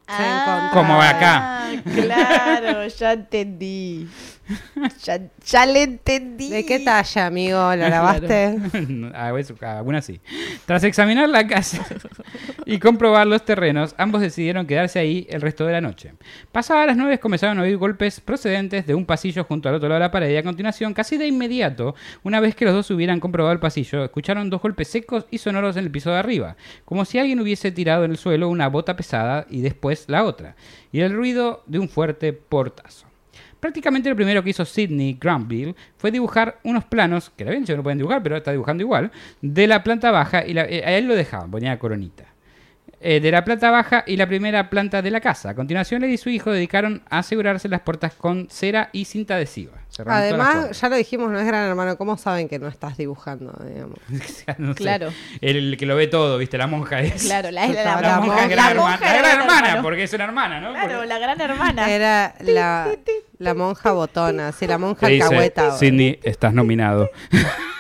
Se 0.07 0.23
encontró. 0.23 0.71
Como 0.81 1.01
acá. 1.01 1.67
Ah, 1.67 1.73
Claro, 1.95 2.87
ya 2.87 3.13
entendí. 3.13 4.09
Ya, 5.05 5.21
ya 5.45 5.67
le 5.67 5.83
entendí. 5.83 6.51
¿De 6.51 6.65
qué 6.65 6.81
talla, 6.81 7.27
amigo? 7.27 7.59
¿La 7.75 7.89
lavaste? 7.89 8.57
A 9.15 9.33
veces, 9.33 9.61
algunas 9.63 10.05
sí. 10.05 10.21
Tras 10.67 10.85
examinar 10.85 11.29
la 11.29 11.47
casa 11.47 11.85
y 12.67 12.79
comprobar 12.79 13.27
los 13.27 13.45
terrenos, 13.45 13.95
ambos 13.99 14.21
decidieron 14.21 14.67
quedarse 14.67 14.99
ahí 14.99 15.27
el 15.31 15.41
resto 15.41 15.67
de 15.67 15.73
la 15.73 15.81
noche. 15.81 16.15
Pasadas 16.53 16.87
las 16.87 16.97
nueve 16.97 17.19
comenzaron 17.19 17.59
a 17.59 17.63
oír 17.63 17.77
golpes 17.77 18.21
procedentes 18.21 18.87
de 18.87 18.95
un 18.95 19.07
pasillo 19.07 19.45
junto 19.45 19.69
al 19.69 19.77
otro 19.77 19.89
lado 19.89 20.01
de 20.01 20.07
la 20.07 20.11
pared 20.11 20.31
y 20.31 20.37
a 20.37 20.43
continuación, 20.43 20.95
casi 20.95 21.17
de 21.17 21.27
inmediato, 21.27 21.95
una 22.23 22.41
vez 22.41 22.55
que 22.55 22.65
los 22.65 22.75
dos 22.75 22.91
hubieran 22.91 23.21
comprobado 23.21 23.53
el 23.53 23.61
pasillo, 23.61 24.05
escucharon 24.05 24.51
dos 24.51 24.63
golpes 24.63 24.89
secos 24.89 25.27
y 25.31 25.39
sonoros 25.39 25.77
en 25.77 25.85
el 25.85 25.91
piso 25.91 26.11
de 26.11 26.19
arriba, 26.19 26.57
como 26.85 27.05
si 27.05 27.19
alguien 27.19 27.41
hubiese 27.41 27.73
tirado 27.73 28.05
en 28.05 28.13
el 28.13 28.19
suelo 28.19 28.49
una 28.49 28.69
bota 28.69 28.97
pesada 28.97 29.47
y 29.51 29.61
después 29.61 30.05
la 30.09 30.25
otra, 30.25 30.57
y 30.93 31.01
el 31.01 31.13
ruido 31.13 31.63
de 31.67 31.79
un 31.79 31.89
fuerte 31.89 32.33
portazo. 32.33 33.12
Prácticamente 33.63 34.11
lo 34.11 34.17
primero 34.17 34.43
que 34.43 34.51
hizo 34.51 34.65
Sidney 34.65 35.17
Granville 35.21 35.77
fue 35.97 36.11
dibujar 36.11 36.59
unos 36.65 36.85
planos, 36.85 37.31
que 37.31 37.45
la 37.45 37.53
ven, 37.53 37.65
no 37.77 37.83
pueden 37.85 37.99
dibujar, 37.99 38.21
pero 38.21 38.37
está 38.37 38.51
dibujando 38.51 38.83
igual, 38.83 39.13
de 39.41 39.69
la 39.69 39.85
planta 39.85 40.11
baja 40.11 40.45
y 40.45 40.53
la- 40.53 40.65
eh, 40.65 40.83
a 40.85 40.91
él 40.99 41.07
lo 41.07 41.15
dejaban, 41.15 41.49
ponía 41.49 41.79
coronita. 41.79 42.25
Eh, 43.01 43.21
de 43.21 43.31
la 43.31 43.45
planta 43.45 43.71
baja 43.71 44.03
y 44.05 44.17
la 44.17 44.27
primera 44.27 44.69
planta 44.69 45.01
de 45.01 45.13
la 45.13 45.21
casa. 45.21 45.51
A 45.51 45.55
continuación, 45.55 46.03
él 46.03 46.11
y 46.11 46.17
su 46.17 46.29
hijo 46.29 46.51
dedicaron 46.51 47.03
a 47.09 47.21
asegurarse 47.21 47.69
las 47.69 47.83
puertas 47.83 48.15
con 48.15 48.49
cera 48.51 48.91
y 48.93 49.05
cinta 49.05 49.37
adhesiva. 49.37 49.82
Además, 50.07 50.81
ya 50.81 50.89
lo 50.89 50.97
dijimos, 50.97 51.31
no 51.31 51.39
es 51.39 51.47
gran 51.47 51.69
hermano. 51.69 51.97
¿Cómo 51.97 52.17
saben 52.17 52.49
que 52.49 52.59
no 52.59 52.69
estás 52.69 52.97
dibujando? 52.97 53.53
Digamos? 53.67 53.99
puertas. 54.09 54.59
No 54.59 54.73
sé. 54.73 54.79
Claro. 54.79 55.09
El 55.41 55.77
que 55.77 55.87
lo 55.87 55.97
ve 55.97 56.07
todo, 56.07 56.39
¿viste? 56.39 56.57
La 56.59 56.67
monja 56.67 57.01
es. 57.01 57.25
Claro, 57.25 57.51
la, 57.51 57.67
la, 57.67 57.85
La, 57.85 58.01
la, 58.01 58.21
monja 58.21 58.45
es 58.45 58.49
la 58.51 58.55
gran 58.57 58.71
hermana. 58.71 58.91
monja 58.91 59.05
La 59.05 59.13
era 59.13 59.21
gran 59.29 59.41
hermana, 59.41 59.67
hermano. 59.69 59.83
porque 59.83 60.03
es 60.05 60.13
una 60.13 60.25
hermana, 60.25 60.61
¿no? 60.61 60.71
Claro, 60.73 60.93
Porque- 60.95 61.07
la 61.09 61.19
gran 61.19 61.41
hermana. 61.41 61.91
Era 61.91 62.35
la, 62.41 62.89
la 63.39 63.55
monja 63.55 63.93
botona, 63.93 64.53
sí, 64.53 64.67
la 64.67 64.79
monja 64.79 65.07
alcahueta. 65.07 65.77
Sidney, 65.79 66.19
estás 66.23 66.55
nominado. 66.55 67.11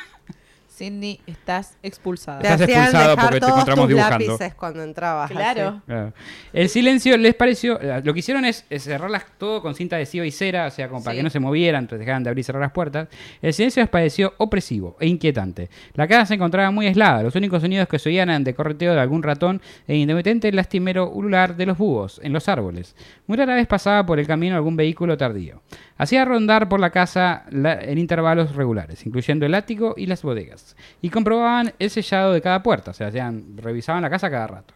Cindy, 0.83 1.21
estás 1.29 1.79
expulsada. 1.81 2.41
Te 2.41 2.49
Estás 2.49 2.67
dejar 2.67 3.17
porque 3.17 3.39
te 3.39 3.47
encontramos 3.47 3.85
tus 3.85 3.89
dibujando. 3.89 4.27
lápices 4.27 4.55
cuando 4.55 4.83
entrabas. 4.83 5.31
Claro. 5.31 5.81
Claro. 5.87 6.13
El 6.53 6.69
silencio 6.69 7.17
les 7.17 7.37
pareció. 7.37 7.81
eh, 7.81 8.01
Lo 8.03 8.13
que 8.13 8.19
hicieron 8.19 8.45
es, 8.45 8.67
es 8.69 8.83
cerrarlas 8.83 9.25
todo 9.39 9.63
con 9.63 9.77
cinta 9.77 9.95
adhesiva 9.95 10.27
y 10.27 10.33
cera, 10.33 10.67
o 10.67 10.71
sea, 10.71 10.89
como 10.89 11.05
para 11.05 11.13
Sí. 11.13 11.19
que 11.19 11.23
no 11.23 11.31
se 11.31 11.39
movieran, 11.39 11.85
entonces 11.85 12.01
dejaban 12.05 12.25
de 12.25 12.31
abrir 12.31 12.41
y 12.41 12.43
cerrar 12.43 12.63
las 12.63 12.73
puertas. 12.73 13.07
El 13.41 13.53
silencio 13.53 13.81
les 13.81 13.91
pareció 13.91 14.35
opresivo 14.39 14.97
e 14.99 15.07
inquietante. 15.07 15.71
La 15.95 16.09
casa 16.09 16.27
se 16.27 16.35
encontraba 16.35 16.73
muy 16.73 16.89
aislada. 16.89 17.23
Los 17.23 17.37
únicos 17.37 17.63
sonidos 17.63 17.87
que 17.87 18.01
se 18.01 18.09
oían 18.09 18.29
eran 18.31 18.43
de 18.43 18.53
correteo 18.53 18.93
de 18.93 19.01
algún 19.01 19.23
ratón 19.23 19.63
e 19.87 19.95
intermitente 19.95 20.49
el 20.49 20.57
lastimero 20.57 21.11
ulular 21.11 21.55
de 21.55 21.65
los 21.67 21.79
búhos 21.79 22.21
en 22.25 22.33
los 22.33 22.49
árboles. 22.49 22.97
Muy 23.29 23.39
rara 23.39 23.55
vez 23.55 23.69
pasaba 23.69 24.05
por 24.05 24.19
el 24.19 24.27
camino 24.27 24.57
algún 24.57 24.75
vehículo 24.75 25.17
tardío. 25.17 25.63
Hacía 26.03 26.25
rondar 26.25 26.69
por 26.69 26.81
la 26.81 26.91
casa 26.91 27.45
la- 27.51 27.81
en 27.81 27.97
intervalos 27.99 28.57
regulares, 28.57 29.07
incluyendo 29.07 29.47
el 29.47 29.55
ático 29.55 29.95
y 29.97 30.07
las 30.07 30.23
bodegas. 30.23 30.77
Y 31.01 31.11
comprobaban 31.11 31.73
el 31.79 31.91
sellado 31.91 32.33
de 32.33 32.41
cada 32.41 32.63
puerta, 32.63 32.91
o 32.91 32.95
sea, 32.95 33.07
hacían- 33.07 33.57
revisaban 33.57 34.03
la 34.03 34.11
casa 34.11 34.29
cada 34.31 34.47
rato. 34.49 34.75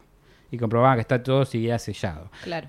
Y 0.53 0.59
comprobaban 0.59 0.97
que 0.97 1.01
está 1.01 1.20
todo 1.22 1.45
seguía 1.45 1.79
sellado. 1.81 2.31
Claro. 2.45 2.68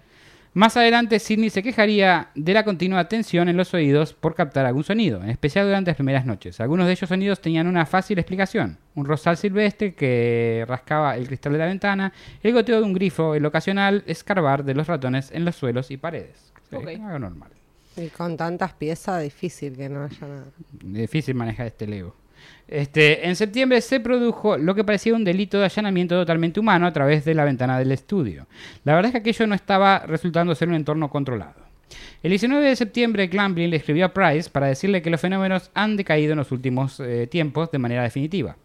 Más 0.55 0.75
adelante, 0.75 1.19
Sidney 1.19 1.51
se 1.51 1.61
quejaría 1.61 2.29
de 2.33 2.51
la 2.55 2.63
continua 2.63 3.07
tensión 3.07 3.47
en 3.47 3.57
los 3.57 3.75
oídos 3.75 4.13
por 4.15 4.33
captar 4.33 4.65
algún 4.65 4.83
sonido, 4.83 5.21
en 5.21 5.29
especial 5.29 5.67
durante 5.67 5.91
las 5.91 5.97
primeras 5.97 6.25
noches. 6.25 6.59
Algunos 6.59 6.87
de 6.87 6.93
ellos 6.93 7.07
sonidos 7.07 7.39
tenían 7.41 7.67
una 7.67 7.85
fácil 7.85 8.17
explicación. 8.17 8.79
Un 8.95 9.05
rosal 9.05 9.37
silvestre 9.37 9.93
que 9.93 10.65
rascaba 10.67 11.15
el 11.15 11.27
cristal 11.27 11.53
de 11.53 11.59
la 11.59 11.65
ventana, 11.67 12.11
el 12.41 12.53
goteo 12.53 12.77
de 12.77 12.83
un 12.85 12.93
grifo, 12.93 13.35
el 13.35 13.45
ocasional 13.45 14.03
escarbar 14.07 14.63
de 14.63 14.73
los 14.73 14.87
ratones 14.87 15.29
en 15.31 15.45
los 15.45 15.55
suelos 15.55 15.91
y 15.91 15.97
paredes. 15.97 16.51
Sí, 16.71 16.75
Ok. 16.75 16.87
Algo 16.87 17.19
normal. 17.19 17.51
Y 17.97 18.07
con 18.09 18.37
tantas 18.37 18.73
piezas, 18.73 19.23
difícil 19.23 19.75
que 19.75 19.89
no 19.89 20.03
haya 20.03 20.27
nada. 20.27 20.45
Difícil 20.71 21.35
manejar 21.35 21.67
este 21.67 21.87
Lego. 21.87 22.15
Este, 22.67 23.27
en 23.27 23.35
septiembre 23.35 23.81
se 23.81 23.99
produjo 23.99 24.57
lo 24.57 24.75
que 24.75 24.83
parecía 24.83 25.15
un 25.15 25.23
delito 25.23 25.57
de 25.57 25.65
allanamiento 25.65 26.15
totalmente 26.15 26.59
humano 26.59 26.85
a 26.85 26.93
través 26.93 27.25
de 27.25 27.33
la 27.33 27.45
ventana 27.45 27.79
del 27.79 27.91
estudio. 27.91 28.45
La 28.83 28.93
verdad 28.93 29.09
es 29.09 29.11
que 29.13 29.29
aquello 29.29 29.47
no 29.47 29.55
estaba 29.55 29.99
resultando 29.99 30.53
ser 30.53 30.67
un 30.67 30.75
entorno 30.75 31.09
controlado. 31.09 31.67
El 32.21 32.31
19 32.31 32.67
de 32.67 32.75
septiembre, 32.75 33.27
Glamblin 33.27 33.69
le 33.69 33.77
escribió 33.77 34.05
a 34.05 34.13
Price 34.13 34.49
para 34.49 34.67
decirle 34.67 35.01
que 35.01 35.09
los 35.09 35.21
fenómenos 35.21 35.71
han 35.73 35.95
decaído 35.95 36.33
en 36.33 36.39
los 36.39 36.51
últimos 36.51 36.99
eh, 36.99 37.27
tiempos 37.27 37.71
de 37.71 37.77
manera 37.77 38.03
definitiva. 38.03 38.57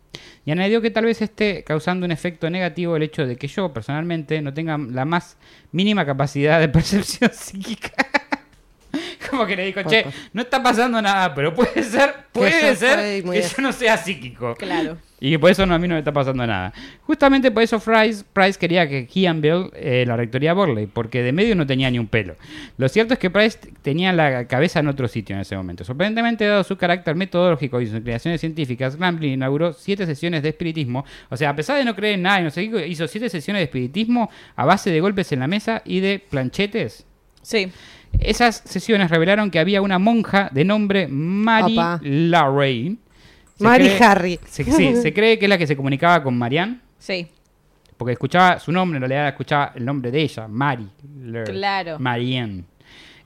Y 0.45 0.51
añadió 0.51 0.81
que 0.83 0.91
tal 0.91 1.05
vez 1.05 1.23
esté 1.23 1.63
causando 1.63 2.05
un 2.05 2.13
efecto 2.13 2.51
negativo 2.51 2.97
el 2.97 3.05
hecho 3.05 3.27
de 3.27 3.37
que 3.37 3.47
yo, 3.47 3.73
personalmente, 3.73 4.43
no 4.43 4.53
tenga 4.53 4.77
la 4.77 5.05
más 5.05 5.37
mínima 5.71 6.05
capacidad 6.05 6.59
de 6.59 6.69
percepción 6.69 7.31
psíquica. 7.33 7.93
Como 9.31 9.47
que 9.47 9.57
le 9.57 9.67
dijo, 9.67 9.83
che, 9.83 10.07
no 10.33 10.43
está 10.43 10.63
pasando 10.63 11.01
nada, 11.01 11.35
pero 11.35 11.55
puede 11.55 11.83
ser, 11.83 12.15
puede 12.33 12.77
ser 12.77 13.23
que 13.23 13.43
yo 13.43 13.63
no 13.63 13.73
sea 13.73 13.97
psíquico. 13.97 14.55
Claro. 14.55 14.97
Y 15.21 15.31
que 15.31 15.39
por 15.39 15.53
eso 15.53 15.65
no, 15.67 15.75
a 15.75 15.79
mí 15.79 15.87
no 15.87 15.95
me 15.95 16.01
está 16.01 16.13
pasando 16.13 16.45
nada. 16.45 16.73
Justamente 17.03 17.53
por 17.53 17.63
eso 17.63 17.79
Price, 17.79 18.25
Price 18.33 18.59
quería 18.59 18.89
que 18.89 19.07
Ian 19.15 19.41
Bill 19.41 19.71
eh, 19.75 20.05
la 20.05 20.17
rectoría 20.17 20.53
Borley, 20.53 20.89
porque 20.89 21.23
de 21.23 21.31
medio 21.31 21.55
no 21.55 21.65
tenía 21.65 21.89
ni 21.93 22.01
un 22.01 22.09
pelo. 22.09 22.35
Lo 22.77 22.89
cierto 22.89 23.15
es 23.15 23.21
que 23.21 23.31
Price 23.31 23.57
tenía 23.83 24.13
la 24.13 24.49
cabeza 24.49 24.81
en 24.81 24.89
otro 24.89 25.07
sitio 25.07 25.37
en 25.37 25.43
ese 25.43 25.57
momento. 25.57 25.85
Sorprendentemente, 25.85 26.45
dado 26.45 26.65
su 26.65 26.77
carácter 26.77 27.15
metodológico 27.15 27.81
y 27.81 27.87
sus 27.87 27.99
inclinaciones 27.99 28.41
científicas, 28.41 28.97
Glamblin 28.97 29.35
inauguró 29.35 29.73
siete 29.73 30.07
sesiones 30.07 30.43
de 30.43 30.49
espiritismo. 30.49 31.05
O 31.29 31.37
sea, 31.37 31.51
a 31.51 31.55
pesar 31.55 31.79
de 31.79 31.85
no 31.85 31.95
creer 31.95 32.15
en 32.15 32.23
nada 32.23 32.41
y 32.41 32.43
no 32.43 32.51
sé 32.51 32.69
qué, 32.69 32.89
hizo 32.89 33.07
siete 33.07 33.29
sesiones 33.29 33.61
de 33.61 33.65
espiritismo 33.65 34.29
a 34.57 34.65
base 34.65 34.91
de 34.91 35.01
golpes 35.01 35.31
en 35.31 35.39
la 35.39 35.47
mesa 35.47 35.83
y 35.85 36.01
de 36.01 36.19
planchetes. 36.19 37.07
Sí. 37.43 37.71
Esas 38.19 38.57
sesiones 38.65 39.11
revelaron 39.11 39.51
que 39.51 39.59
había 39.59 39.83
una 39.83 39.99
monja 39.99 40.49
de 40.53 40.65
nombre 40.65 41.09
Mary 41.09 41.75
Opa. 41.75 42.01
Lorraine. 42.03 42.97
Se 43.59 43.65
cree- 43.65 44.01
Harry. 44.03 44.41
se- 44.47 44.65
sí, 44.65 44.97
se 44.97 45.13
cree 45.15 45.39
que 45.39 45.47
es 45.47 45.49
la 45.49 45.59
que 45.59 45.67
se 45.67 45.77
comunicaba 45.77 46.23
con 46.23 46.37
Marianne, 46.37 46.81
Sí. 46.99 47.27
porque 47.97 48.13
escuchaba 48.13 48.59
su 48.59 48.73
nombre, 48.73 48.97
en 48.97 49.03
realidad 49.03 49.29
escuchaba 49.29 49.73
el 49.75 49.85
nombre 49.85 50.11
de 50.11 50.21
ella, 50.23 50.49
Mary. 50.49 50.89
Lur- 51.23 51.45
Claro. 51.45 51.99
Marianne. 51.99 52.65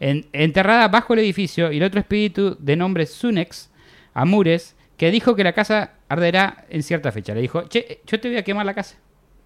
En- 0.01 0.27
enterrada 0.33 0.89
bajo 0.89 1.15
el 1.15 1.21
edificio 1.21 1.73
y 1.73 1.79
el 1.79 1.83
otro 1.83 2.01
espíritu 2.01 2.57
de 2.59 2.77
nombre 2.77 3.07
Sunex, 3.07 3.71
Amures, 4.15 4.77
que 4.97 5.11
dijo 5.11 5.35
que 5.35 5.45
la 5.45 5.53
casa 5.53 5.93
arderá 6.09 6.65
en 6.71 6.83
cierta 6.83 7.13
fecha. 7.13 7.35
Le 7.35 7.41
dijo, 7.43 7.63
che, 7.69 8.01
yo 8.07 8.19
te 8.21 8.29
voy 8.29 8.37
a 8.39 8.43
quemar 8.43 8.65
la 8.67 8.75
casa. 8.75 8.97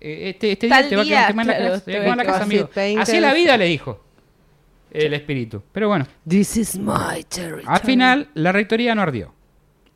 Eh, 0.00 0.30
Este, 0.30 0.52
este 0.52 0.66
día 0.66 0.88
te 0.88 0.96
va 0.96 1.02
a 1.02 1.04
día, 1.04 1.26
quemar 1.28 1.46
la 1.46 1.56
claro, 1.56 1.70
casa. 1.74 1.84
Te 1.84 1.90
voy 1.92 1.98
a 1.98 2.02
quemar 2.02 2.16
la 2.16 2.24
casa, 2.24 2.42
amigo. 2.44 2.70
Así 3.00 3.16
es 3.16 3.22
la 3.22 3.34
vida, 3.34 3.56
le 3.56 3.66
dijo 3.66 4.04
el 4.90 5.14
espíritu. 5.14 5.62
Pero 5.72 5.88
bueno, 5.88 6.06
This 6.28 6.56
is 6.56 6.78
my 6.78 7.24
territory. 7.28 7.64
al 7.66 7.80
final 7.80 8.28
la 8.34 8.52
rectoría 8.52 8.94
no 8.94 9.02
ardió. 9.02 9.32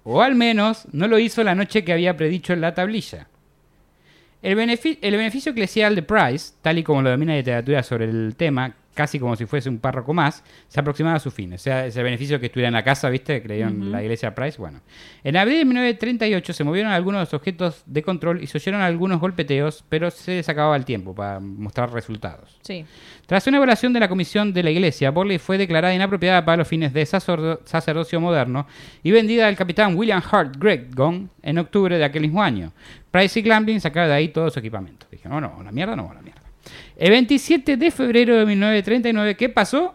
O 0.05 0.21
al 0.23 0.35
menos 0.35 0.87
no 0.93 1.09
lo 1.09 1.19
hizo 1.19 1.43
la 1.43 1.55
noche 1.55 1.83
que 1.85 1.93
había 1.93 2.17
predicho 2.17 2.53
en 2.53 2.61
la 2.61 2.75
tablilla. 2.75 3.29
El, 4.43 4.59
el 4.59 5.17
beneficio 5.17 5.53
eclesial 5.53 5.95
de 5.95 6.03
Price, 6.03 6.53
tal 6.61 6.77
y 6.79 6.83
como 6.83 7.01
lo 7.01 7.11
domina 7.11 7.33
la 7.33 7.39
literatura 7.39 7.83
sobre 7.83 8.05
el 8.05 8.35
tema, 8.37 8.75
casi 8.95 9.19
como 9.19 9.37
si 9.37 9.45
fuese 9.47 9.69
un 9.69 9.79
párroco 9.79 10.15
más, 10.15 10.43
se 10.69 10.81
aproximaba 10.81 11.17
a 11.17 11.21
su 11.21 11.31
fin. 11.31 11.53
O 11.53 11.59
sea, 11.59 11.87
ese 11.87 12.03
beneficio 12.03 12.41
que 12.41 12.47
estuviera 12.47 12.69
en 12.69 12.75
la 12.75 12.85
casa, 12.85 13.11
¿viste? 13.11 13.43
Que 13.43 13.49
le 13.49 13.55
dieron 13.57 13.93
la 13.93 14.03
iglesia 14.03 14.35
Price. 14.35 14.57
Bueno. 14.59 14.81
En 15.23 15.37
abril 15.37 15.59
de 15.59 15.65
1938 15.65 16.53
se 16.53 16.65
movieron 16.65 16.93
algunos 16.93 17.35
objetos 17.35 17.83
de 17.87 18.03
control 18.03 18.43
y 18.43 18.47
se 18.47 18.59
oyeron 18.59 18.81
algunos 18.81 19.21
golpeteos, 19.21 19.85
pero 19.89 20.11
se 20.11 20.37
les 20.37 20.49
acababa 20.49 20.77
el 20.77 20.85
tiempo 20.85 21.15
para 21.15 21.41
mostrar 21.41 21.93
resultados. 21.93 22.59
Sí. 22.63 22.85
Tras 23.27 23.47
una 23.47 23.57
evaluación 23.59 23.93
de 23.93 24.01
la 24.01 24.09
comisión 24.09 24.53
de 24.53 24.63
la 24.63 24.71
iglesia, 24.71 25.11
Borley 25.11 25.39
fue 25.39 25.59
declarada 25.59 25.95
inapropiada 25.95 26.45
para 26.45 26.59
los 26.59 26.69
fines 26.69 26.93
de 26.93 27.05
sacerdo- 27.07 27.61
sacerdocio 27.65 28.21
moderno 28.21 28.67
y 29.03 29.11
vendida 29.11 29.47
al 29.49 29.57
capitán 29.57 29.97
William 29.97 30.23
Hart 30.31 30.57
Greggon 30.59 31.31
en 31.43 31.59
octubre 31.59 31.99
de 31.99 32.05
aquel 32.05 32.23
mismo 32.23 32.43
año. 32.43 32.73
Price 33.11 33.39
y 33.39 33.43
Glamblin 33.43 33.81
sacaron 33.81 34.09
de 34.09 34.17
ahí 34.17 34.29
todo 34.29 34.51
su 34.51 34.59
equipamiento. 34.59 35.07
Dijeron, 35.11 35.41
no, 35.41 35.49
no, 35.57 35.63
la 35.63 35.71
mierda, 35.71 35.95
no, 35.95 36.13
la. 36.13 36.24
El 36.97 37.11
27 37.11 37.77
de 37.77 37.91
febrero 37.91 38.37
de 38.39 38.47
1939, 38.47 39.37
¿qué 39.37 39.49
pasó? 39.49 39.95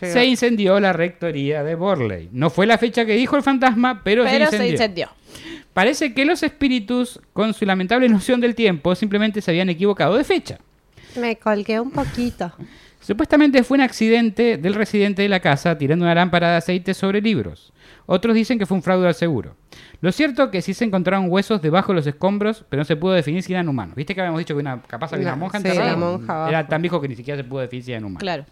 Llega. 0.00 0.12
Se 0.12 0.26
incendió 0.26 0.78
la 0.80 0.92
rectoría 0.92 1.62
de 1.62 1.74
Borley. 1.74 2.28
No 2.32 2.50
fue 2.50 2.66
la 2.66 2.76
fecha 2.78 3.06
que 3.06 3.14
dijo 3.14 3.36
el 3.36 3.42
fantasma, 3.42 4.02
pero, 4.04 4.24
Pero 4.24 4.46
se 4.46 4.58
se 4.58 4.68
incendió. 4.68 4.72
incendió. 4.72 5.08
Parece 5.72 6.14
que 6.14 6.24
los 6.24 6.42
espíritus, 6.42 7.20
con 7.32 7.54
su 7.54 7.64
lamentable 7.64 8.08
noción 8.08 8.40
del 8.40 8.54
tiempo, 8.54 8.94
simplemente 8.94 9.40
se 9.40 9.50
habían 9.50 9.68
equivocado 9.68 10.16
de 10.16 10.24
fecha. 10.24 10.58
Me 11.16 11.36
colgué 11.36 11.78
un 11.80 11.90
poquito. 11.90 12.52
Supuestamente 13.06 13.62
fue 13.62 13.76
un 13.76 13.82
accidente 13.82 14.56
del 14.56 14.74
residente 14.74 15.22
de 15.22 15.28
la 15.28 15.38
casa 15.38 15.78
tirando 15.78 16.04
una 16.04 16.12
lámpara 16.16 16.50
de 16.50 16.56
aceite 16.56 16.92
sobre 16.92 17.20
libros. 17.20 17.72
Otros 18.06 18.34
dicen 18.34 18.58
que 18.58 18.66
fue 18.66 18.76
un 18.76 18.82
fraude 18.82 19.06
al 19.06 19.14
seguro. 19.14 19.54
Lo 20.00 20.10
cierto 20.10 20.42
es 20.42 20.50
que 20.50 20.60
sí 20.60 20.74
se 20.74 20.84
encontraron 20.84 21.26
huesos 21.30 21.62
debajo 21.62 21.92
de 21.92 21.96
los 21.98 22.06
escombros, 22.08 22.64
pero 22.68 22.80
no 22.80 22.84
se 22.84 22.96
pudo 22.96 23.12
definir 23.12 23.44
si 23.44 23.52
eran 23.52 23.68
humanos. 23.68 23.94
¿Viste 23.94 24.12
que 24.12 24.20
habíamos 24.22 24.40
dicho 24.40 24.54
que 24.54 24.60
una, 24.60 24.82
capaz 24.82 25.12
había 25.12 25.26
una 25.26 25.30
La- 25.32 25.36
monja 25.36 25.60
sí, 25.60 25.68
enterrada? 25.68 25.92
la 25.92 25.96
monja 25.96 26.34
abajo. 26.34 26.48
Era 26.48 26.66
tan 26.66 26.82
viejo 26.82 27.00
que 27.00 27.06
ni 27.06 27.14
siquiera 27.14 27.36
se 27.40 27.44
pudo 27.44 27.60
definir 27.60 27.84
si 27.84 27.92
eran 27.92 28.04
humanos. 28.06 28.20
Claro. 28.22 28.44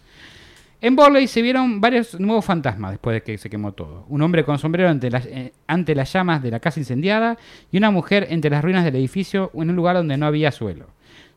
En 0.79 0.95
Borley 0.95 1.27
se 1.27 1.41
vieron 1.41 1.81
varios 1.81 2.17
nuevos 2.17 2.45
fantasmas 2.45 2.91
después 2.91 3.15
de 3.15 3.23
que 3.23 3.37
se 3.37 3.49
quemó 3.49 3.73
todo. 3.73 4.05
Un 4.07 4.21
hombre 4.21 4.45
con 4.45 4.57
sombrero 4.57 4.87
ante 4.89 5.09
las, 5.11 5.25
eh, 5.25 5.51
ante 5.67 5.95
las 5.95 6.13
llamas 6.13 6.41
de 6.41 6.51
la 6.51 6.61
casa 6.61 6.79
incendiada 6.79 7.37
y 7.73 7.77
una 7.77 7.91
mujer 7.91 8.27
entre 8.29 8.51
las 8.51 8.63
ruinas 8.63 8.85
del 8.85 8.95
edificio 8.95 9.51
en 9.55 9.69
un 9.69 9.75
lugar 9.75 9.97
donde 9.97 10.15
no 10.15 10.25
había 10.25 10.51
suelo. 10.51 10.87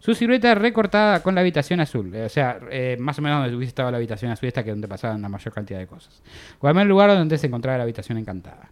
Su 0.01 0.14
silueta 0.14 0.55
recortada 0.55 1.22
con 1.22 1.34
la 1.34 1.40
habitación 1.40 1.80
azul, 1.80 2.14
eh, 2.14 2.24
o 2.24 2.28
sea, 2.28 2.61
eh, 2.70 2.96
más 3.01 3.18
o 3.18 3.22
menos 3.22 3.40
donde 3.40 3.57
hubiese 3.57 3.70
estado 3.70 3.90
la 3.90 3.96
habitación 3.96 4.30
azul, 4.30 4.46
esta 4.46 4.62
que 4.62 4.70
es 4.70 4.74
donde 4.74 4.86
pasaban 4.86 5.20
la 5.20 5.28
mayor 5.28 5.53
cantidad 5.53 5.78
de 5.78 5.86
cosas. 5.86 6.22
O 6.61 6.68
al 6.68 6.78
el 6.78 6.88
lugar 6.88 7.11
donde 7.11 7.36
se 7.36 7.49
encontraba 7.49 7.78
la 7.78 7.84
habitación 7.84 8.16
encantada. 8.18 8.70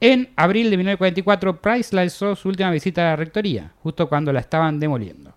En 0.00 0.30
abril 0.34 0.70
de 0.70 0.78
1944, 0.78 1.60
Price 1.60 1.94
lanzó 1.94 2.34
su 2.34 2.48
última 2.48 2.70
visita 2.70 3.02
a 3.02 3.10
la 3.10 3.16
rectoría, 3.16 3.72
justo 3.82 4.08
cuando 4.08 4.32
la 4.32 4.40
estaban 4.40 4.80
demoliendo. 4.80 5.34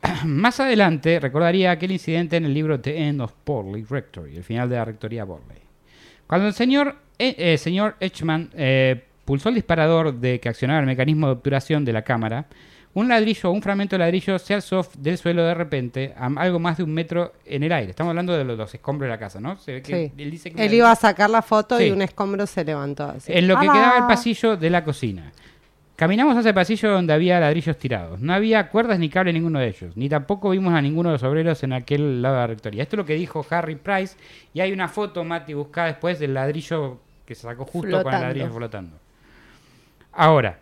Más 0.24 0.60
adelante 0.60 1.18
recordaría 1.20 1.72
aquel 1.72 1.92
incidente 1.92 2.36
en 2.36 2.44
el 2.44 2.54
libro 2.54 2.80
The 2.80 3.08
End 3.08 3.20
of 3.20 3.34
Borley 3.44 3.84
Rectory, 3.84 4.36
el 4.36 4.44
final 4.44 4.68
de 4.70 4.76
la 4.76 4.84
rectoría 4.84 5.24
Borley. 5.24 5.58
Cuando 6.26 6.46
el 6.46 6.54
señor, 6.54 6.96
eh, 7.18 7.34
eh, 7.38 7.58
señor 7.58 7.96
eh, 8.00 9.04
pulsó 9.24 9.48
el 9.48 9.56
disparador 9.56 10.14
de 10.14 10.40
que 10.40 10.48
accionaba 10.48 10.80
el 10.80 10.86
mecanismo 10.86 11.26
de 11.26 11.32
obturación 11.34 11.84
de 11.84 11.92
la 11.92 12.02
cámara, 12.02 12.46
un 12.96 13.08
ladrillo 13.08 13.50
o 13.50 13.52
un 13.52 13.60
fragmento 13.60 13.94
de 13.94 13.98
ladrillo 13.98 14.38
se 14.38 14.54
alzó 14.54 14.86
del 14.96 15.18
suelo 15.18 15.44
de 15.44 15.52
repente 15.52 16.14
a 16.16 16.26
algo 16.36 16.58
más 16.58 16.78
de 16.78 16.82
un 16.82 16.94
metro 16.94 17.34
en 17.44 17.62
el 17.62 17.70
aire. 17.72 17.90
Estamos 17.90 18.10
hablando 18.10 18.32
de 18.36 18.42
los, 18.42 18.56
los 18.56 18.74
escombros 18.74 19.06
de 19.06 19.10
la 19.10 19.18
casa, 19.18 19.38
¿no? 19.38 19.58
Se 19.58 19.72
ve 19.74 19.82
que 19.82 20.08
Sí. 20.08 20.22
él 20.22 20.30
dice 20.30 20.50
que 20.50 20.64
Él 20.64 20.72
iba 20.72 20.90
a 20.90 20.96
sacar 20.96 21.28
la 21.28 21.42
foto 21.42 21.76
Sí. 21.76 21.84
y 21.84 21.90
un 21.90 22.00
escombro 22.00 22.46
se 22.46 22.64
levantó 22.64 23.04
así. 23.04 23.30
en 23.32 23.48
lo 23.48 23.56
que 23.60 23.66
quedaba 23.66 23.98
el 23.98 24.06
pasillo 24.06 24.56
de 24.56 24.70
la 24.70 24.82
cocina. 24.82 25.30
Caminamos 25.94 26.36
hacia 26.36 26.48
el 26.50 26.54
pasillo 26.54 26.90
donde 26.90 27.12
había 27.12 27.38
ladrillos 27.38 27.76
tirados. 27.78 28.18
No 28.20 28.32
había 28.32 28.68
cuerdas 28.70 28.98
ni 28.98 29.08
cable 29.10 29.30
en 29.30 29.34
ninguno 29.36 29.58
de 29.58 29.68
ellos. 29.68 29.94
Ni 29.96 30.08
tampoco 30.08 30.50
vimos 30.50 30.72
a 30.74 30.80
ninguno 30.80 31.10
de 31.10 31.14
los 31.14 31.22
obreros 31.22 31.62
en 31.64 31.72
aquel 31.74 32.22
lado 32.22 32.34
de 32.34 32.40
la 32.40 32.46
rectoría. 32.46 32.82
Esto 32.82 32.96
es 32.96 32.98
lo 32.98 33.04
que 33.06 33.14
dijo 33.14 33.44
Harry 33.50 33.76
Price. 33.76 34.16
Y 34.54 34.60
hay 34.60 34.72
una 34.72 34.88
foto, 34.88 35.22
Mati, 35.24 35.52
buscada 35.54 35.88
después 35.88 36.18
del 36.18 36.32
ladrillo 36.34 36.98
que 37.26 37.34
se 37.34 37.42
sacó 37.42 37.64
justo 37.66 38.02
con 38.02 38.14
el 38.14 38.20
ladrillo 38.22 38.50
flotando. 38.52 38.96
Ahora, 40.12 40.58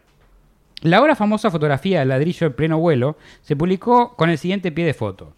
la 0.84 0.98
ahora 0.98 1.16
famosa 1.16 1.50
fotografía 1.50 2.00
del 2.00 2.10
ladrillo 2.10 2.46
en 2.46 2.52
pleno 2.52 2.78
vuelo 2.78 3.16
se 3.40 3.56
publicó 3.56 4.14
con 4.16 4.28
el 4.28 4.36
siguiente 4.36 4.70
pie 4.70 4.84
de 4.84 4.92
foto. 4.92 5.34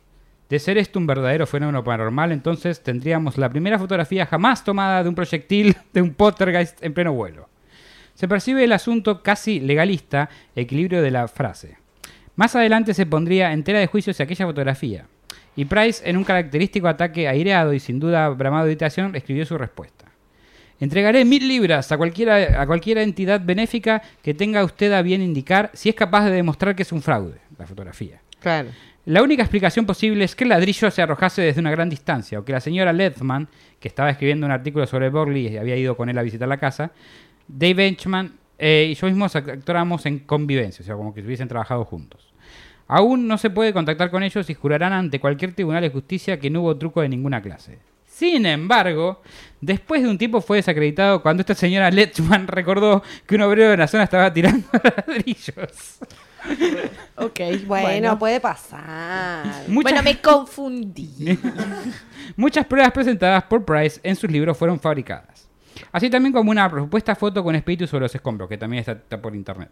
De 0.49 0.59
ser 0.59 0.77
esto 0.77 0.99
un 0.99 1.07
verdadero 1.07 1.47
fenómeno 1.47 1.85
paranormal, 1.85 2.33
entonces 2.33 2.83
tendríamos 2.83 3.39
la 3.39 3.49
primera 3.49 3.79
fotografía 3.79 4.27
jamás 4.27 4.65
tomada 4.65 5.05
de 5.05 5.09
un 5.09 5.15
proyectil 5.15 5.77
de 5.93 6.03
un 6.03 6.15
poltergeist 6.15 6.83
en 6.83 6.93
pleno 6.93 7.13
vuelo. 7.13 7.49
Se 8.15 8.27
percibe 8.27 8.65
el 8.65 8.73
asunto 8.73 9.23
casi 9.23 9.61
legalista, 9.61 10.31
equilibrio 10.57 11.01
de 11.01 11.13
la 11.13 11.29
frase. 11.29 11.79
Más 12.35 12.57
adelante 12.57 12.93
se 12.93 13.07
pondría 13.07 13.53
entera 13.53 13.79
de 13.79 13.87
juicio 13.87 14.13
si 14.13 14.25
aquella 14.25 14.47
fotografía. 14.47 15.07
Y 15.55 15.67
Price, 15.67 16.03
en 16.11 16.17
un 16.17 16.25
característico 16.25 16.89
ataque 16.89 17.29
aireado 17.29 17.73
y 17.73 17.79
sin 17.79 18.01
duda 18.01 18.29
bramado 18.31 18.65
de 18.65 18.73
editación, 18.73 19.15
escribió 19.15 19.47
su 19.47 19.57
respuesta. 19.57 20.07
Entregaré 20.79 21.25
mil 21.25 21.47
libras 21.47 21.91
a 21.91 21.97
cualquiera, 21.97 22.61
a 22.61 22.67
cualquier 22.67 22.99
entidad 22.99 23.41
benéfica 23.43 24.03
que 24.23 24.35
tenga 24.35 24.65
usted 24.65 24.93
a 24.93 25.03
bien 25.03 25.23
indicar 25.23 25.71
si 25.73 25.89
es 25.89 25.95
capaz 25.95 26.27
de 26.27 26.33
demostrar 26.33 26.77
que 26.77 26.83
es 26.83 26.93
un 26.93 27.03
fraude, 27.03 27.39
la 27.59 27.67
fotografía. 27.67 28.21
Claro. 28.41 28.69
La 29.07 29.23
única 29.23 29.43
explicación 29.43 29.87
posible 29.87 30.25
es 30.25 30.35
que 30.35 30.45
el 30.45 30.51
ladrillo 30.51 30.91
se 30.91 31.01
arrojase 31.01 31.41
desde 31.41 31.61
una 31.61 31.71
gran 31.71 31.89
distancia, 31.89 32.41
o 32.41 32.45
que 32.45 32.53
la 32.53 32.61
señora 32.61 32.93
Ledman, 32.93 33.49
que 33.79 33.89
estaba 33.89 34.11
escribiendo 34.11 34.47
un 34.47 34.53
artículo 34.53 34.87
sobre 34.87 35.11
Borley 35.11 35.47
y 35.47 35.57
había 35.57 35.77
ido 35.77 35.97
con 35.97 36.09
él 36.09 36.19
a 36.19 36.23
visitar 36.23 36.49
la 36.49 36.57
casa, 36.57 36.91
Dave 37.47 37.75
Benchman 37.75 38.33
eh, 38.59 38.89
y 38.91 38.95
yo 38.95 39.07
mismo 39.07 39.27
actuáramos 39.27 40.07
en 40.07 40.21
convivencia, 40.21 40.83
o 40.83 40.87
sea, 40.87 40.97
como 40.97 41.15
que 41.15 41.21
hubiesen 41.21 41.49
trabajado 41.49 41.85
juntos. 41.85 42.33
Aún 42.89 43.27
no 43.27 43.39
se 43.39 43.51
puede 43.51 43.73
contactar 43.73 44.11
con 44.11 44.23
ellos 44.23 44.49
y 44.51 44.55
jurarán 44.55 44.93
ante 44.93 45.21
cualquier 45.21 45.53
tribunal 45.53 45.83
de 45.83 45.91
justicia 45.91 46.39
que 46.39 46.51
no 46.51 46.63
hubo 46.63 46.77
truco 46.77 47.01
de 47.01 47.09
ninguna 47.09 47.43
clase. 47.43 47.79
Sin 48.17 48.47
embargo, 48.47 49.21
después 49.61 50.03
de 50.03 50.09
un 50.09 50.17
tiempo 50.17 50.41
fue 50.41 50.57
desacreditado 50.57 51.21
cuando 51.21 51.43
esta 51.43 51.55
señora 51.55 51.91
Letchman 51.91 52.47
recordó 52.47 53.03
que 53.27 53.35
un 53.35 53.43
obrero 53.43 53.71
de 53.73 53.77
la 53.77 53.87
zona 53.87 54.05
estaba 54.05 54.33
tirando 54.33 54.67
ladrillos. 55.07 55.99
Ok, 57.17 57.41
Bueno, 57.67 58.19
puede 58.19 58.41
pasar. 58.41 59.45
Muchas- 59.69 59.93
Bueno, 59.93 60.03
me 60.03 60.19
confundí. 60.19 61.39
Muchas 62.37 62.65
pruebas 62.65 62.93
presentadas 62.93 63.43
por 63.45 63.67
Price 63.67 64.01
en 64.03 64.17
sus 64.17 64.31
libros 64.31 64.57
fueron 64.57 64.81
fabricadas. 64.81 65.47
Así 65.93 66.09
también 66.09 66.33
como 66.33 66.51
una 66.51 66.71
propuesta 66.71 67.15
foto 67.15 67.45
con 67.45 67.55
espíritus 67.55 67.91
sobre 67.91 68.05
los 68.05 68.15
escombros, 68.15 68.49
que 68.49 68.57
también 68.57 68.81
está, 68.81 68.93
está 68.93 69.21
por 69.21 69.35
internet. 69.37 69.69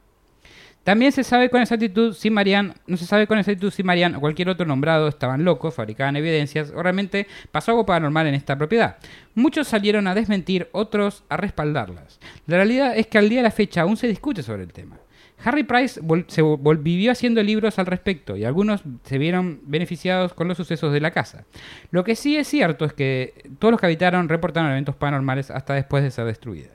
También 0.85 1.13
se 1.13 1.25
sabe 1.25 1.49
con 1.51 1.63
exactitud 1.63 2.13
si 2.15 2.29
Marian, 2.31 2.75
no 2.87 2.97
se 2.99 3.07
sabe 3.07 3.27
con 3.27 3.39
exactitud 3.39 3.71
si 3.71 3.83
Marian 3.83 4.15
o 4.17 4.21
cualquier 4.21 4.51
otro 4.51 4.67
nombrado 4.67 5.09
estaban 5.09 5.43
locos, 5.45 5.75
fabricaban 5.75 6.15
evidencias 6.17 6.71
o 6.77 6.83
realmente 6.83 7.27
pasó 7.51 7.73
algo 7.73 7.87
paranormal 7.87 8.27
en 8.27 8.35
esta 8.35 8.57
propiedad. 8.57 8.99
Muchos 9.35 9.67
salieron 9.67 10.07
a 10.07 10.15
desmentir, 10.15 10.69
otros 10.73 11.25
a 11.31 11.39
respaldarlas. 11.39 12.21
La 12.47 12.59
realidad 12.59 12.97
es 12.97 13.07
que 13.07 13.17
al 13.19 13.29
día 13.31 13.39
de 13.39 13.45
la 13.45 13.51
fecha 13.51 13.81
aún 13.81 13.97
se 13.97 14.07
discute 14.09 14.43
sobre 14.43 14.63
el 14.63 14.73
tema. 14.73 14.99
Harry 15.43 15.65
Price 15.65 16.01
vol- 16.01 16.25
se 16.29 16.43
vol- 16.43 16.83
vivió 16.83 17.13
haciendo 17.13 17.43
libros 17.43 17.79
al 17.79 17.87
respecto 17.87 18.37
y 18.37 18.45
algunos 18.45 18.83
se 19.05 19.19
vieron 19.19 19.61
beneficiados 19.65 20.33
con 20.33 20.49
los 20.49 20.57
sucesos 20.57 20.93
de 20.93 21.01
la 21.01 21.11
casa. 21.11 21.45
Lo 21.91 22.05
que 22.05 22.15
sí 22.15 22.37
es 22.37 22.47
cierto 22.47 22.85
es 22.85 22.93
que 22.93 23.51
todos 23.59 23.73
los 23.73 23.81
que 23.81 23.87
habitaron 23.87 24.29
reportaron 24.29 24.71
eventos 24.71 24.97
paranormales 24.97 25.51
hasta 25.51 25.75
después 25.75 26.03
de 26.03 26.11
ser 26.11 26.27
destruida. 26.27 26.71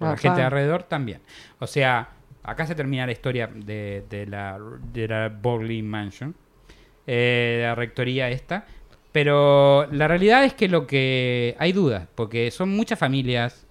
La 0.00 0.08
Ajá. 0.12 0.16
gente 0.16 0.40
de 0.40 0.46
alrededor 0.46 0.84
también. 0.84 1.20
O 1.58 1.66
sea, 1.66 2.08
acá 2.50 2.66
se 2.66 2.74
termina 2.74 3.06
la 3.06 3.12
historia 3.12 3.46
de, 3.46 4.04
de 4.08 4.26
la, 4.26 4.58
de 4.92 5.08
la 5.08 5.28
Mansion, 5.82 6.34
eh, 7.06 7.56
de 7.58 7.62
la 7.64 7.74
rectoría 7.74 8.28
esta. 8.30 8.66
Pero 9.12 9.86
la 9.90 10.06
realidad 10.06 10.44
es 10.44 10.54
que 10.54 10.68
lo 10.68 10.86
que 10.86 11.56
hay 11.58 11.72
dudas, 11.72 12.06
porque 12.14 12.50
son 12.50 12.68
muchas 12.76 12.98
familias, 12.98 13.66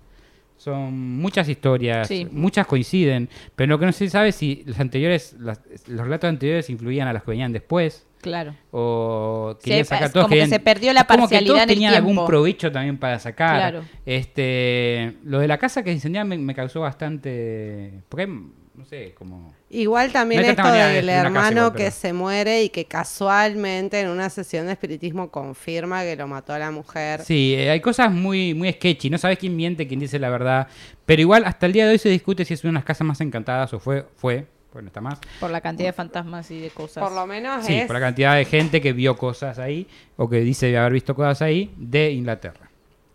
son 0.58 1.18
muchas 1.18 1.48
historias, 1.48 2.08
Sí. 2.08 2.28
muchas 2.32 2.66
coinciden, 2.66 3.30
pero 3.56 3.70
lo 3.70 3.80
que 3.80 3.86
no 3.86 3.92
se 3.92 4.10
sabe 4.10 4.30
es 4.30 4.36
si 4.36 4.64
los 4.66 4.80
anteriores, 4.80 5.36
las- 5.40 5.62
los 5.88 6.02
relatos 6.02 6.28
anteriores 6.30 6.70
influían 6.72 7.08
a 7.08 7.14
los 7.14 7.24
que 7.24 7.32
venían 7.32 7.54
después. 7.54 8.06
Claro. 8.22 8.56
O 8.72 9.56
querían 9.64 9.82
es 9.82 9.88
sacar 9.90 10.12
todos 10.12 10.24
como 10.26 10.30
que 10.30 10.36
querían- 10.42 10.50
se 10.50 10.60
perdió 10.60 10.92
la 10.92 11.02
es 11.02 11.08
como 11.08 11.18
que 11.28 11.36
parcialidad 11.36 11.48
todos 11.54 11.64
en 11.64 11.70
el 11.70 11.76
tenían 11.76 11.94
algún 11.94 12.26
provecho 12.26 12.72
también 12.72 12.98
para 12.98 13.20
sacar. 13.20 13.58
Claro. 13.72 13.86
Este, 14.08 15.18
lo 15.24 15.38
de 15.40 15.48
la 15.48 15.60
casa 15.60 15.84
que 15.84 15.92
se 15.92 15.96
incendiaba 15.98 16.26
me, 16.26 16.38
me 16.40 16.56
causó 16.56 16.82
bastante, 16.82 18.02
porque 18.10 18.24
hay 18.24 18.34
no 18.78 18.86
sé, 18.86 19.14
como... 19.18 19.54
Igual 19.70 20.12
también 20.12 20.44
No 20.44 20.48
esto 20.50 20.72
del 20.72 21.06
de 21.08 21.12
una 21.14 21.24
casa 21.24 21.26
hermano 21.28 21.58
igual, 21.62 21.72
que 21.74 21.78
pero- 21.80 21.92
se 21.92 22.14
muere 22.14 22.64
y 22.64 22.70
que 22.70 22.86
casualmente 22.86 24.00
en 24.00 24.10
una 24.10 24.30
sesión 24.30 24.68
de 24.68 24.74
espiritismo 24.74 25.30
confirma 25.32 26.04
que 26.04 26.16
lo 26.16 26.28
mató 26.28 26.54
a 26.54 26.60
la 26.60 26.72
mujer. 26.72 27.22
Sí, 27.24 27.56
eh, 27.58 27.70
hay 27.72 27.82
cosas 27.82 28.12
muy, 28.12 28.54
muy 28.54 28.72
sketchy, 28.72 29.10
no 29.10 29.18
sabes 29.18 29.40
quién 29.40 29.56
miente, 29.56 29.88
quién 29.88 30.00
dice 30.00 30.20
la 30.20 30.30
verdad, 30.30 30.68
pero 31.06 31.22
igual 31.22 31.44
hasta 31.46 31.66
el 31.66 31.74
día 31.74 31.86
de 31.86 31.94
hoy 31.94 31.98
se 31.98 32.10
discute 32.10 32.46
si 32.46 32.54
es 32.54 32.64
una 32.64 32.72
de 32.72 32.76
las 32.76 32.86
casas 32.86 33.06
más 33.08 33.20
encantadas 33.22 33.74
o 33.74 33.80
fue, 33.80 34.06
fue, 34.16 34.46
pues 34.72 34.84
no 34.84 34.88
está 34.88 35.02
más. 35.02 35.20
Por 35.40 35.50
la 35.50 35.62
cantidad 35.62 35.90
de 35.90 35.94
fantasmas 35.94 36.52
y 36.52 36.60
de 36.60 36.70
cosas. 36.70 37.04
Por 37.04 37.14
lo 37.14 37.26
menos 37.26 37.66
Sí, 37.66 37.74
es 37.76 37.88
por 37.88 37.96
la 37.96 38.00
cantidad 38.02 38.36
de 38.36 38.46
gente 38.46 38.80
que 38.80 38.94
vio 38.94 39.18
cosas 39.18 39.58
ahí, 39.60 39.88
o 40.18 40.30
que 40.30 40.42
dice 40.42 40.78
haber 40.78 40.94
visto 40.94 41.16
cosas 41.16 41.42
ahí, 41.42 41.74
de 41.78 42.12
Inglaterra. 42.12 42.70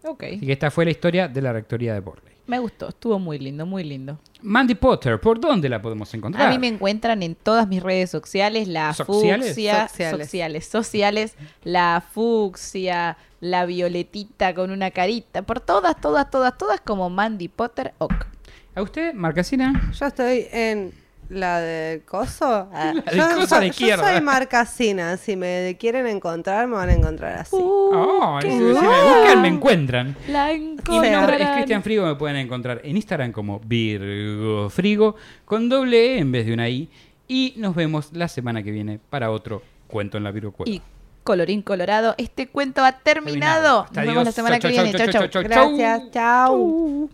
Ok. 0.04 0.24
Así 0.24 0.40
que 0.46 0.52
esta 0.52 0.70
fue 0.72 0.84
la 0.84 0.90
historia 0.90 1.28
de 1.28 1.40
la 1.40 1.52
rectoría 1.52 1.94
de 1.94 2.00
Borley. 2.00 2.31
Me 2.52 2.58
gustó, 2.58 2.90
estuvo 2.90 3.18
muy 3.18 3.38
lindo, 3.38 3.64
muy 3.64 3.82
lindo. 3.82 4.18
Mandy 4.42 4.74
Potter, 4.74 5.18
¿por 5.18 5.40
dónde 5.40 5.70
la 5.70 5.80
podemos 5.80 6.12
encontrar? 6.12 6.48
A 6.48 6.50
mí 6.50 6.58
me 6.58 6.66
encuentran 6.66 7.22
en 7.22 7.34
todas 7.34 7.66
mis 7.66 7.82
redes 7.82 8.10
sociales, 8.10 8.68
la 8.68 8.92
¿Sociales? 8.92 9.46
fucsia, 9.46 9.88
Sociales. 9.88 10.20
sociales, 10.26 10.66
sociales, 10.66 11.36
la 11.64 12.04
fucsia, 12.12 13.16
la 13.40 13.64
violetita 13.64 14.52
con 14.54 14.70
una 14.70 14.90
carita, 14.90 15.40
por 15.40 15.60
todas, 15.60 15.98
todas, 15.98 16.30
todas, 16.30 16.58
todas 16.58 16.82
como 16.82 17.08
Mandy 17.08 17.48
Potter 17.48 17.94
Ock. 17.96 18.26
¿A 18.74 18.82
usted, 18.82 19.14
Marcasina? 19.14 19.90
Yo 19.98 20.04
estoy 20.04 20.46
en 20.52 20.92
la 21.32 21.60
del 21.60 22.02
coso. 22.04 22.68
Ah, 22.72 22.92
del 22.92 23.16
yo, 23.18 23.36
coso 23.36 23.54
la 23.56 23.60
yo 23.62 23.66
izquierda. 23.68 24.12
soy 24.12 24.20
marcasina. 24.20 25.16
Si 25.16 25.36
me 25.36 25.76
quieren 25.78 26.06
encontrar, 26.06 26.66
me 26.68 26.76
van 26.76 26.88
a 26.88 26.92
encontrar 26.94 27.38
así. 27.40 27.56
Oh, 27.58 28.38
qué 28.40 28.50
si 28.50 28.56
me 28.56 28.72
buscan, 28.72 29.42
me 29.42 29.48
encuentran. 29.48 30.16
La 30.28 30.52
Y 30.52 30.58
mi 30.60 30.66
nombre 30.76 31.00
es 31.02 31.12
encontrarán. 31.12 31.54
Cristian 31.54 31.82
Frigo, 31.82 32.06
me 32.06 32.14
pueden 32.16 32.36
encontrar 32.36 32.80
en 32.84 32.96
Instagram 32.96 33.32
como 33.32 33.60
Virgo 33.60 34.70
Frigo, 34.70 35.16
con 35.44 35.68
doble 35.68 36.14
E 36.16 36.18
en 36.18 36.32
vez 36.32 36.46
de 36.46 36.54
una 36.54 36.68
I. 36.68 36.88
Y 37.28 37.54
nos 37.56 37.74
vemos 37.74 38.10
la 38.12 38.28
semana 38.28 38.62
que 38.62 38.70
viene 38.70 38.98
para 39.10 39.30
otro 39.30 39.62
cuento 39.86 40.18
en 40.18 40.24
la 40.24 40.30
Virgo 40.30 40.52
Cueva. 40.52 40.70
Y 40.70 40.82
colorín 41.24 41.62
colorado, 41.62 42.14
este 42.18 42.48
cuento 42.48 42.84
ha 42.84 42.92
terminado. 42.92 43.86
Nos 43.94 44.06
vemos 44.06 44.24
la 44.24 44.32
semana 44.32 44.58
Chau, 44.58 44.70
que 44.70 44.76
chau, 44.76 44.84
viene. 44.84 44.98
chau, 44.98 45.08
Chau, 45.12 45.28
chau, 45.28 45.42
chau. 45.42 45.50
chau, 45.50 45.50
chau. 45.50 45.76
Gracias, 45.76 46.10
chao. 46.12 47.08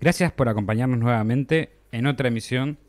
Gracias 0.00 0.32
por 0.32 0.48
acompañarnos 0.48 0.98
nuevamente 0.98 1.70
en 1.92 2.06
otra 2.06 2.28
emisión 2.28 2.78